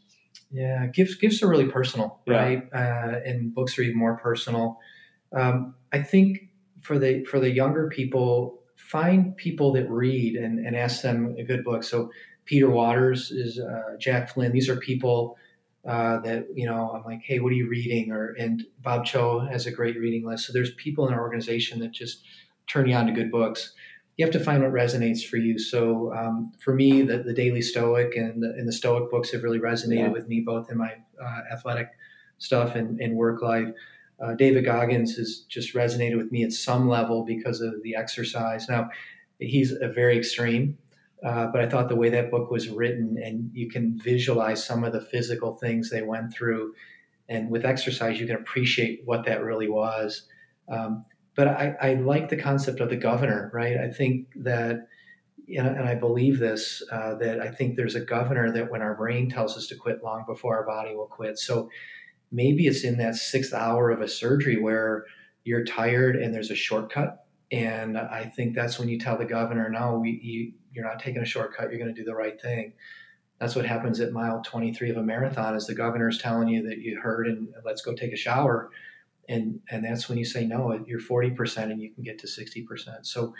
Yeah, 0.53 0.87
gifts 0.87 1.17
gifts 1.17 1.43
are 1.43 1.49
really 1.49 1.67
personal, 1.67 2.21
Yeah. 2.27 2.35
right? 2.37 2.63
Uh, 2.73 3.19
and 3.25 3.53
books 3.53 3.77
are 3.79 3.83
even 3.83 3.99
more 3.99 4.17
personal. 4.17 4.79
Um, 5.33 5.75
I 5.93 6.03
think 6.03 6.51
for 6.83 7.01
the 7.01 7.25
for 7.25 7.41
the 7.41 7.51
younger 7.51 7.89
people, 7.89 8.63
find 8.95 9.37
people 9.37 9.73
that 9.73 9.91
read 9.91 10.37
and, 10.37 10.65
and 10.65 10.77
ask 10.77 11.03
them 11.03 11.35
a 11.37 11.43
good 11.43 11.65
book. 11.65 11.83
So 11.83 12.11
Peter 12.45 12.71
Waters 12.71 13.33
is 13.33 13.59
uh, 13.59 13.97
Jack 13.99 14.33
Flynn. 14.33 14.53
These 14.53 14.69
are 14.69 14.77
people 14.77 15.37
uh, 15.85 16.21
that 16.21 16.47
you 16.55 16.65
know. 16.65 16.93
I'm 16.95 17.03
like, 17.03 17.23
hey, 17.25 17.41
what 17.41 17.51
are 17.53 17.57
you 17.57 17.69
reading? 17.69 18.13
Or 18.13 18.35
and 18.39 18.63
Bob 18.81 19.05
Cho 19.05 19.41
has 19.41 19.67
a 19.67 19.73
great 19.73 19.99
reading 19.99 20.25
list. 20.25 20.47
So 20.47 20.53
there's 20.53 20.73
people 20.75 21.09
in 21.09 21.13
our 21.15 21.21
organization 21.21 21.81
that 21.81 21.91
just 21.91 22.23
turn 22.69 22.89
you 22.89 22.95
on 22.95 23.07
to 23.07 23.13
good 23.13 23.33
books. 23.33 23.75
You 24.17 24.25
have 24.25 24.33
to 24.35 24.45
find 24.49 24.63
what 24.63 24.73
resonates 24.73 25.23
for 25.29 25.39
you. 25.39 25.59
So 25.59 26.15
um, 26.15 26.53
for 26.65 26.73
me, 26.73 27.03
the, 27.03 27.19
the 27.19 27.35
Daily 27.35 27.63
Stoic 27.63 28.15
and 28.17 28.41
the, 28.41 28.51
and 28.51 28.69
the 28.69 28.73
Stoic 28.73 29.11
books 29.11 29.33
have 29.33 29.43
really 29.43 29.59
resonated 29.59 30.07
Yeah. 30.07 30.09
with 30.17 30.29
me, 30.29 30.39
both 30.41 30.71
in 30.71 30.79
my 30.79 30.93
uh, 31.21 31.41
athletic 31.53 31.89
stuff 32.39 32.77
and, 32.77 33.01
and 33.01 33.17
work 33.17 33.43
life. 33.43 33.69
Uh, 34.21 34.35
David 34.35 34.65
Goggins 34.65 35.17
has 35.17 35.41
just 35.49 35.75
resonated 35.75 36.17
with 36.17 36.31
me 36.31 36.45
at 36.45 36.53
some 36.53 36.89
level 36.89 37.25
because 37.25 37.61
of 37.61 37.83
the 37.83 37.97
exercise. 37.97 38.69
Now, 38.69 38.91
he's 39.39 39.73
a 39.73 39.89
very 39.89 40.17
extreme, 40.17 40.79
uh, 41.25 41.49
but 41.49 41.61
I 41.61 41.69
thought 41.69 41.89
the 41.89 41.97
way 41.97 42.11
that 42.11 42.31
book 42.31 42.51
was 42.51 42.69
written, 42.69 43.19
and 43.23 43.51
you 43.53 43.69
can 43.69 43.99
visualize 43.99 44.65
some 44.65 44.85
of 44.85 44.93
the 44.93 45.01
physical 45.01 45.57
things 45.57 45.91
they 45.91 46.03
went 46.03 46.33
through, 46.33 46.75
and 47.29 47.51
with 47.51 47.65
exercise, 47.65 48.21
you 48.21 48.27
can 48.27 48.37
appreciate 48.37 49.03
what 49.05 49.25
that 49.25 49.43
really 49.43 49.69
was. 49.69 50.29
Um, 50.69 51.05
but 51.35 51.49
I, 51.49 51.75
I 51.81 51.95
like 51.95 52.29
the 52.29 52.37
concept 52.37 52.81
of 52.81 52.91
the 52.91 52.97
governor, 52.97 53.51
right? 53.53 53.77
I 53.77 53.91
think 53.91 54.29
that, 54.37 54.87
and 55.49 55.89
I 55.89 55.95
believe 55.95 56.39
this, 56.39 56.83
uh, 56.93 57.17
that 57.17 57.41
I 57.41 57.51
think 57.51 57.77
there's 57.77 57.97
a 57.97 58.01
governor 58.01 58.53
that 58.53 58.71
when 58.71 58.83
our 58.83 58.95
brain 58.95 59.29
tells 59.29 59.57
us 59.57 59.67
to 59.69 59.77
quit 59.77 60.05
long 60.05 60.25
before 60.27 60.57
our 60.57 60.65
body 60.65 60.95
will 60.95 61.07
quit. 61.07 61.39
So 61.39 61.69
maybe 62.35 62.67
it's 62.67 62.83
in 62.83 62.99
that 62.99 63.15
sixth 63.15 63.55
hour 63.55 63.91
of 63.91 64.01
a 64.01 64.09
surgery 64.09 64.61
where 64.61 65.07
you're 65.45 65.65
tired 65.65 66.17
and 66.17 66.35
there's 66.35 66.51
a 66.51 66.57
shortcut. 66.57 67.25
And 67.53 67.97
I 67.97 68.25
think 68.25 68.57
that's 68.57 68.79
when 68.79 68.89
you 68.89 68.99
tell 68.99 69.17
the 69.17 69.25
governor, 69.25 69.71
no, 69.71 70.01
we, 70.01 70.19
you, 70.23 70.53
you're 70.73 70.85
not 70.85 70.99
taking 70.99 71.23
a 71.23 71.27
shortcut. 71.27 71.71
You're 71.71 71.79
going 71.79 71.95
to 71.95 71.99
do 71.99 72.05
the 72.05 72.15
right 72.15 72.41
thing. 72.41 72.73
That's 73.39 73.55
what 73.55 73.67
happens 73.67 74.01
at 74.01 74.13
mile 74.13 74.43
23 74.43 74.91
of 74.91 74.97
a 74.97 75.03
marathon 75.03 75.55
is 75.55 75.67
the 75.67 75.75
governor's 75.75 76.19
telling 76.19 76.49
you 76.49 76.69
that 76.69 76.79
you 76.79 77.01
heard 77.01 77.29
and 77.29 77.49
let's 77.65 77.83
go 77.83 77.95
take 77.95 78.13
a 78.13 78.17
shower. 78.17 78.71
And, 79.29 79.61
and 79.71 79.85
that's 79.85 80.09
when 80.09 80.19
you 80.19 80.25
say, 80.25 80.45
no, 80.45 80.73
you're 80.87 81.01
40% 81.01 81.71
and 81.71 81.81
you 81.81 81.93
can 81.93 82.03
get 82.03 82.19
to 82.21 82.27
60%. 82.27 83.07
So 83.07 83.35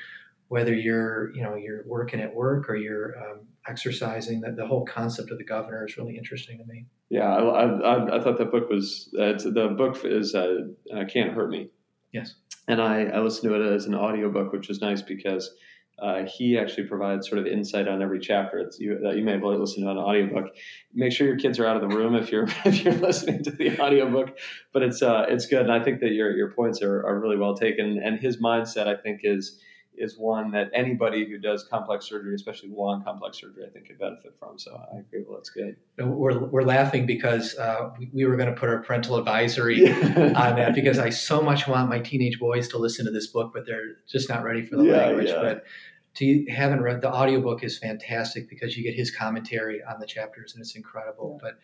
whether 0.49 0.75
you're, 0.75 1.35
you 1.35 1.43
know, 1.43 1.55
you're 1.55 1.85
working 1.87 2.21
at 2.21 2.35
work 2.35 2.69
or 2.69 2.77
you're 2.77 3.15
um, 3.19 3.41
exercising, 3.67 4.41
that 4.43 4.57
the 4.57 4.67
whole 4.67 4.85
concept 4.85 5.31
of 5.31 5.39
the 5.39 5.45
governor 5.45 5.87
is 5.87 5.97
really 5.97 6.17
interesting 6.17 6.59
to 6.59 6.65
me. 6.65 6.87
Yeah, 7.09 7.29
I, 7.35 7.65
I, 7.65 8.17
I- 8.19 8.23
thought 8.23 8.39
that 8.39 8.51
book 8.51 8.69
was 8.69 9.09
uh, 9.19 9.33
the 9.33 9.75
book 9.77 10.05
is 10.05 10.35
uh, 10.35 10.57
uh, 10.95 11.05
can't 11.07 11.33
hurt 11.33 11.51
me. 11.51 11.71
Yes. 12.13 12.35
And 12.69 12.81
I, 12.81 13.05
I 13.05 13.21
listened 13.21 13.51
to 13.53 13.61
it 13.61 13.75
as 13.75 13.87
an 13.87 13.95
audiobook, 13.95 14.53
which 14.53 14.69
was 14.69 14.81
nice 14.81 15.03
because 15.03 15.51
uh, 15.99 16.25
he 16.25 16.59
actually 16.59 16.87
provides 16.87 17.29
sort 17.29 17.39
of 17.39 17.47
insight 17.47 17.87
on 17.87 18.03
every 18.03 18.19
chapter 18.19 18.59
it's, 18.59 18.81
you, 18.81 18.99
that 19.03 19.17
you 19.17 19.23
may 19.23 19.33
have 19.33 19.43
listened 19.43 19.85
to 19.85 19.91
an 19.91 19.97
audiobook. 19.97 20.47
Make 20.93 21.13
sure 21.13 21.27
your 21.27 21.37
kids 21.37 21.59
are 21.59 21.67
out 21.67 21.77
of 21.83 21.89
the 21.89 21.97
room 21.97 22.15
if 22.15 22.33
you're 22.33 22.49
if 22.65 22.85
you're 22.85 22.95
listening 22.95 23.45
to 23.45 23.51
the 23.51 23.79
audiobook. 23.81 24.37
But 24.73 24.83
it's 24.83 25.03
uh, 25.03 25.27
it's 25.29 25.47
good, 25.47 25.63
and 25.63 25.73
I 25.73 25.83
think 25.83 26.01
that 26.01 26.13
your 26.13 26.37
your 26.37 26.51
points 26.53 26.83
are, 26.83 27.07
are 27.07 27.21
really 27.21 27.37
well 27.37 27.55
taken. 27.55 28.01
And 28.03 28.19
his 28.19 28.41
mindset, 28.41 28.89
I 28.89 28.97
think, 28.97 29.21
is 29.23 29.61
is 29.97 30.19
one 30.19 30.51
that 30.53 30.71
anybody 30.75 31.25
who 31.29 31.39
does 31.39 31.65
complex 31.65 32.07
surgery, 32.07 32.35
especially 32.35 32.69
long 32.71 33.03
complex 33.05 33.41
surgery, 33.41 33.65
I 33.67 33.71
think 33.71 33.87
could 33.87 33.99
benefit 33.99 34.35
from. 34.39 34.59
So 34.59 34.81
I 34.93 34.99
agree. 34.99 35.25
Well, 35.27 35.39
that's 35.39 35.51
good. 35.51 35.77
We're, 35.99 36.39
we're 36.47 36.63
laughing 36.63 37.07
because 37.07 37.57
uh, 37.57 37.91
we, 37.99 38.11
we, 38.13 38.25
were 38.25 38.37
going 38.37 38.53
to 38.53 38.59
put 38.59 38.69
our 38.69 38.83
parental 38.83 39.17
advisory 39.17 39.91
on 39.93 40.57
that 40.57 40.75
because 40.75 40.99
I 40.99 41.11
so 41.11 41.41
much 41.41 41.69
want 41.69 41.89
my 41.89 42.01
teenage 42.01 42.39
boys 42.39 42.69
to 42.69 42.79
listen 42.79 43.05
to 43.07 43.11
this 43.11 43.29
book, 43.29 43.53
but 43.55 43.67
they're 43.67 43.97
just 44.09 44.29
not 44.29 44.43
ready 44.43 44.65
for 44.65 44.77
the 44.77 44.85
yeah, 44.85 44.97
language. 44.97 45.29
Yeah. 45.29 45.41
But 45.41 45.65
to 46.15 46.47
haven't 46.49 46.83
read 46.83 47.01
the 47.01 47.13
audiobook 47.13 47.65
is 47.65 47.79
fantastic 47.79 48.49
because 48.49 48.77
you 48.77 48.85
get 48.85 48.95
his 48.95 49.11
commentary 49.11 49.83
on 49.83 49.99
the 50.01 50.07
chapters 50.07 50.55
and 50.55 50.63
it's 50.63 50.77
incredible. 50.77 51.39
Yeah. 51.43 51.51
But 51.51 51.59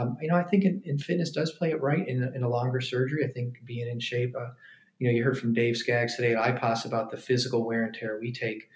um, 0.00 0.16
you 0.20 0.28
know, 0.28 0.36
I 0.36 0.42
think 0.42 0.64
in, 0.64 0.82
in, 0.84 0.98
fitness 0.98 1.30
does 1.30 1.52
play 1.52 1.70
it 1.70 1.80
right 1.80 2.06
in 2.06 2.22
a, 2.22 2.30
in 2.32 2.42
a 2.42 2.48
longer 2.48 2.82
surgery. 2.82 3.24
I 3.24 3.28
think 3.28 3.64
being 3.64 3.88
in 3.88 3.98
shape. 3.98 4.34
Uh, 4.38 4.50
you 4.98 5.08
know, 5.08 5.14
you 5.14 5.24
heard 5.24 5.38
from 5.38 5.52
Dave 5.52 5.76
Skaggs 5.76 6.16
today 6.16 6.34
at 6.34 6.38
IPOS 6.38 6.84
about 6.84 7.10
the 7.10 7.16
physical 7.16 7.64
wear 7.64 7.84
and 7.84 7.94
tear 7.94 8.18
we 8.20 8.32
take. 8.32 8.68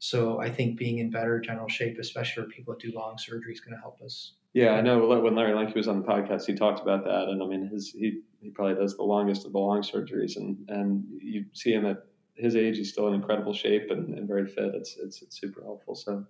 So 0.00 0.40
I 0.40 0.50
think 0.50 0.78
being 0.78 0.98
in 0.98 1.10
better 1.10 1.40
general 1.40 1.68
shape, 1.68 1.98
especially 1.98 2.44
for 2.44 2.48
people 2.48 2.74
that 2.74 2.80
do 2.80 2.92
long 2.94 3.18
surgery, 3.18 3.52
is 3.52 3.60
going 3.60 3.74
to 3.76 3.80
help 3.80 4.00
us. 4.00 4.32
Yeah, 4.52 4.72
I 4.72 4.80
know. 4.80 5.06
When 5.06 5.34
Larry 5.34 5.52
Lenke 5.52 5.74
was 5.74 5.88
on 5.88 6.00
the 6.00 6.06
podcast, 6.06 6.46
he 6.46 6.54
talked 6.54 6.80
about 6.80 7.04
that, 7.04 7.28
and 7.28 7.42
I 7.42 7.46
mean, 7.46 7.68
his 7.68 7.90
he 7.90 8.20
he 8.40 8.50
probably 8.50 8.76
does 8.76 8.96
the 8.96 9.02
longest 9.02 9.44
of 9.44 9.52
the 9.52 9.58
long 9.58 9.82
surgeries, 9.82 10.36
and 10.36 10.56
and 10.68 11.04
you 11.20 11.44
see 11.52 11.72
him 11.72 11.84
at 11.84 12.04
his 12.38 12.56
age, 12.56 12.76
he's 12.76 12.90
still 12.90 13.08
in 13.08 13.14
incredible 13.14 13.52
shape 13.52 13.90
and, 13.90 14.16
and 14.16 14.28
very 14.28 14.46
fit. 14.46 14.72
It's, 14.74 14.96
it's, 14.96 15.22
it's 15.22 15.40
super 15.40 15.60
helpful. 15.62 15.96
So, 15.96 16.24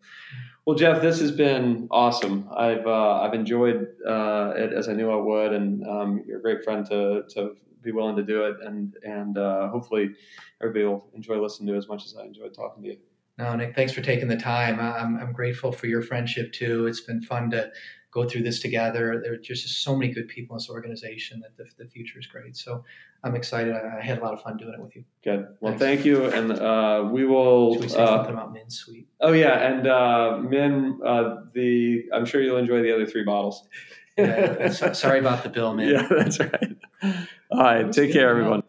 well, 0.64 0.74
Jeff, 0.74 1.02
this 1.02 1.20
has 1.20 1.30
been 1.30 1.86
awesome. 1.90 2.48
I've 2.56 2.86
uh, 2.86 3.20
I've 3.20 3.34
enjoyed 3.34 3.88
uh, 4.06 4.54
it 4.56 4.72
as 4.72 4.88
I 4.88 4.94
knew 4.94 5.10
I 5.10 5.16
would, 5.16 5.52
and 5.52 5.86
um, 5.86 6.24
you're 6.26 6.38
a 6.38 6.42
great 6.42 6.64
friend 6.64 6.84
to 6.86 7.22
to 7.34 7.56
be 7.92 7.96
willing 7.96 8.16
to 8.16 8.22
do 8.22 8.44
it, 8.44 8.56
and 8.64 8.96
and 9.02 9.38
uh, 9.38 9.68
hopefully 9.68 10.10
everybody 10.60 10.84
will 10.84 11.08
enjoy 11.14 11.40
listening 11.40 11.68
to 11.68 11.74
it 11.74 11.78
as 11.78 11.88
much 11.88 12.04
as 12.04 12.16
I 12.16 12.24
enjoyed 12.24 12.54
talking 12.54 12.82
to 12.82 12.88
you. 12.90 12.98
No, 13.38 13.54
Nick, 13.54 13.74
thanks 13.74 13.92
for 13.92 14.00
taking 14.00 14.26
the 14.26 14.36
time. 14.36 14.80
I'm, 14.80 15.16
I'm 15.16 15.32
grateful 15.32 15.70
for 15.70 15.86
your 15.86 16.02
friendship 16.02 16.52
too. 16.52 16.88
It's 16.88 17.02
been 17.02 17.22
fun 17.22 17.50
to 17.50 17.70
go 18.10 18.28
through 18.28 18.42
this 18.42 18.60
together. 18.60 19.20
There 19.22 19.34
are 19.34 19.36
just 19.36 19.84
so 19.84 19.94
many 19.96 20.12
good 20.12 20.26
people 20.26 20.54
in 20.54 20.58
this 20.58 20.68
organization 20.68 21.40
that 21.40 21.56
the, 21.56 21.84
the 21.84 21.88
future 21.88 22.18
is 22.18 22.26
great. 22.26 22.56
So 22.56 22.84
I'm 23.22 23.36
excited. 23.36 23.74
I 23.74 24.00
had 24.00 24.18
a 24.18 24.24
lot 24.24 24.34
of 24.34 24.42
fun 24.42 24.56
doing 24.56 24.74
it 24.74 24.80
with 24.80 24.96
you. 24.96 25.04
Good. 25.22 25.46
Well, 25.60 25.72
Thanks. 25.72 25.82
thank 25.82 26.04
you, 26.04 26.24
and 26.26 26.52
uh, 26.52 27.08
we 27.10 27.26
will. 27.26 27.74
Should 27.74 27.82
we 27.82 27.88
say 27.88 28.02
uh, 28.02 28.06
something 28.06 28.34
about 28.34 28.52
Min 28.52 28.70
Sweet? 28.70 29.06
Oh 29.20 29.32
yeah, 29.32 29.68
and 29.68 29.86
uh, 29.86 30.38
Min, 30.42 30.98
uh, 31.04 31.36
the 31.52 32.04
I'm 32.12 32.24
sure 32.24 32.40
you'll 32.40 32.58
enjoy 32.58 32.82
the 32.82 32.92
other 32.92 33.06
three 33.06 33.24
bottles. 33.24 33.68
Yeah, 34.18 34.68
sorry 34.92 35.20
about 35.20 35.42
the 35.42 35.48
bill, 35.48 35.74
man. 35.74 35.88
Yeah, 35.88 36.08
that's 36.10 36.38
right. 36.40 36.76
All 37.50 37.62
right. 37.62 37.92
Take 37.92 38.12
care, 38.12 38.28
everyone. 38.30 38.62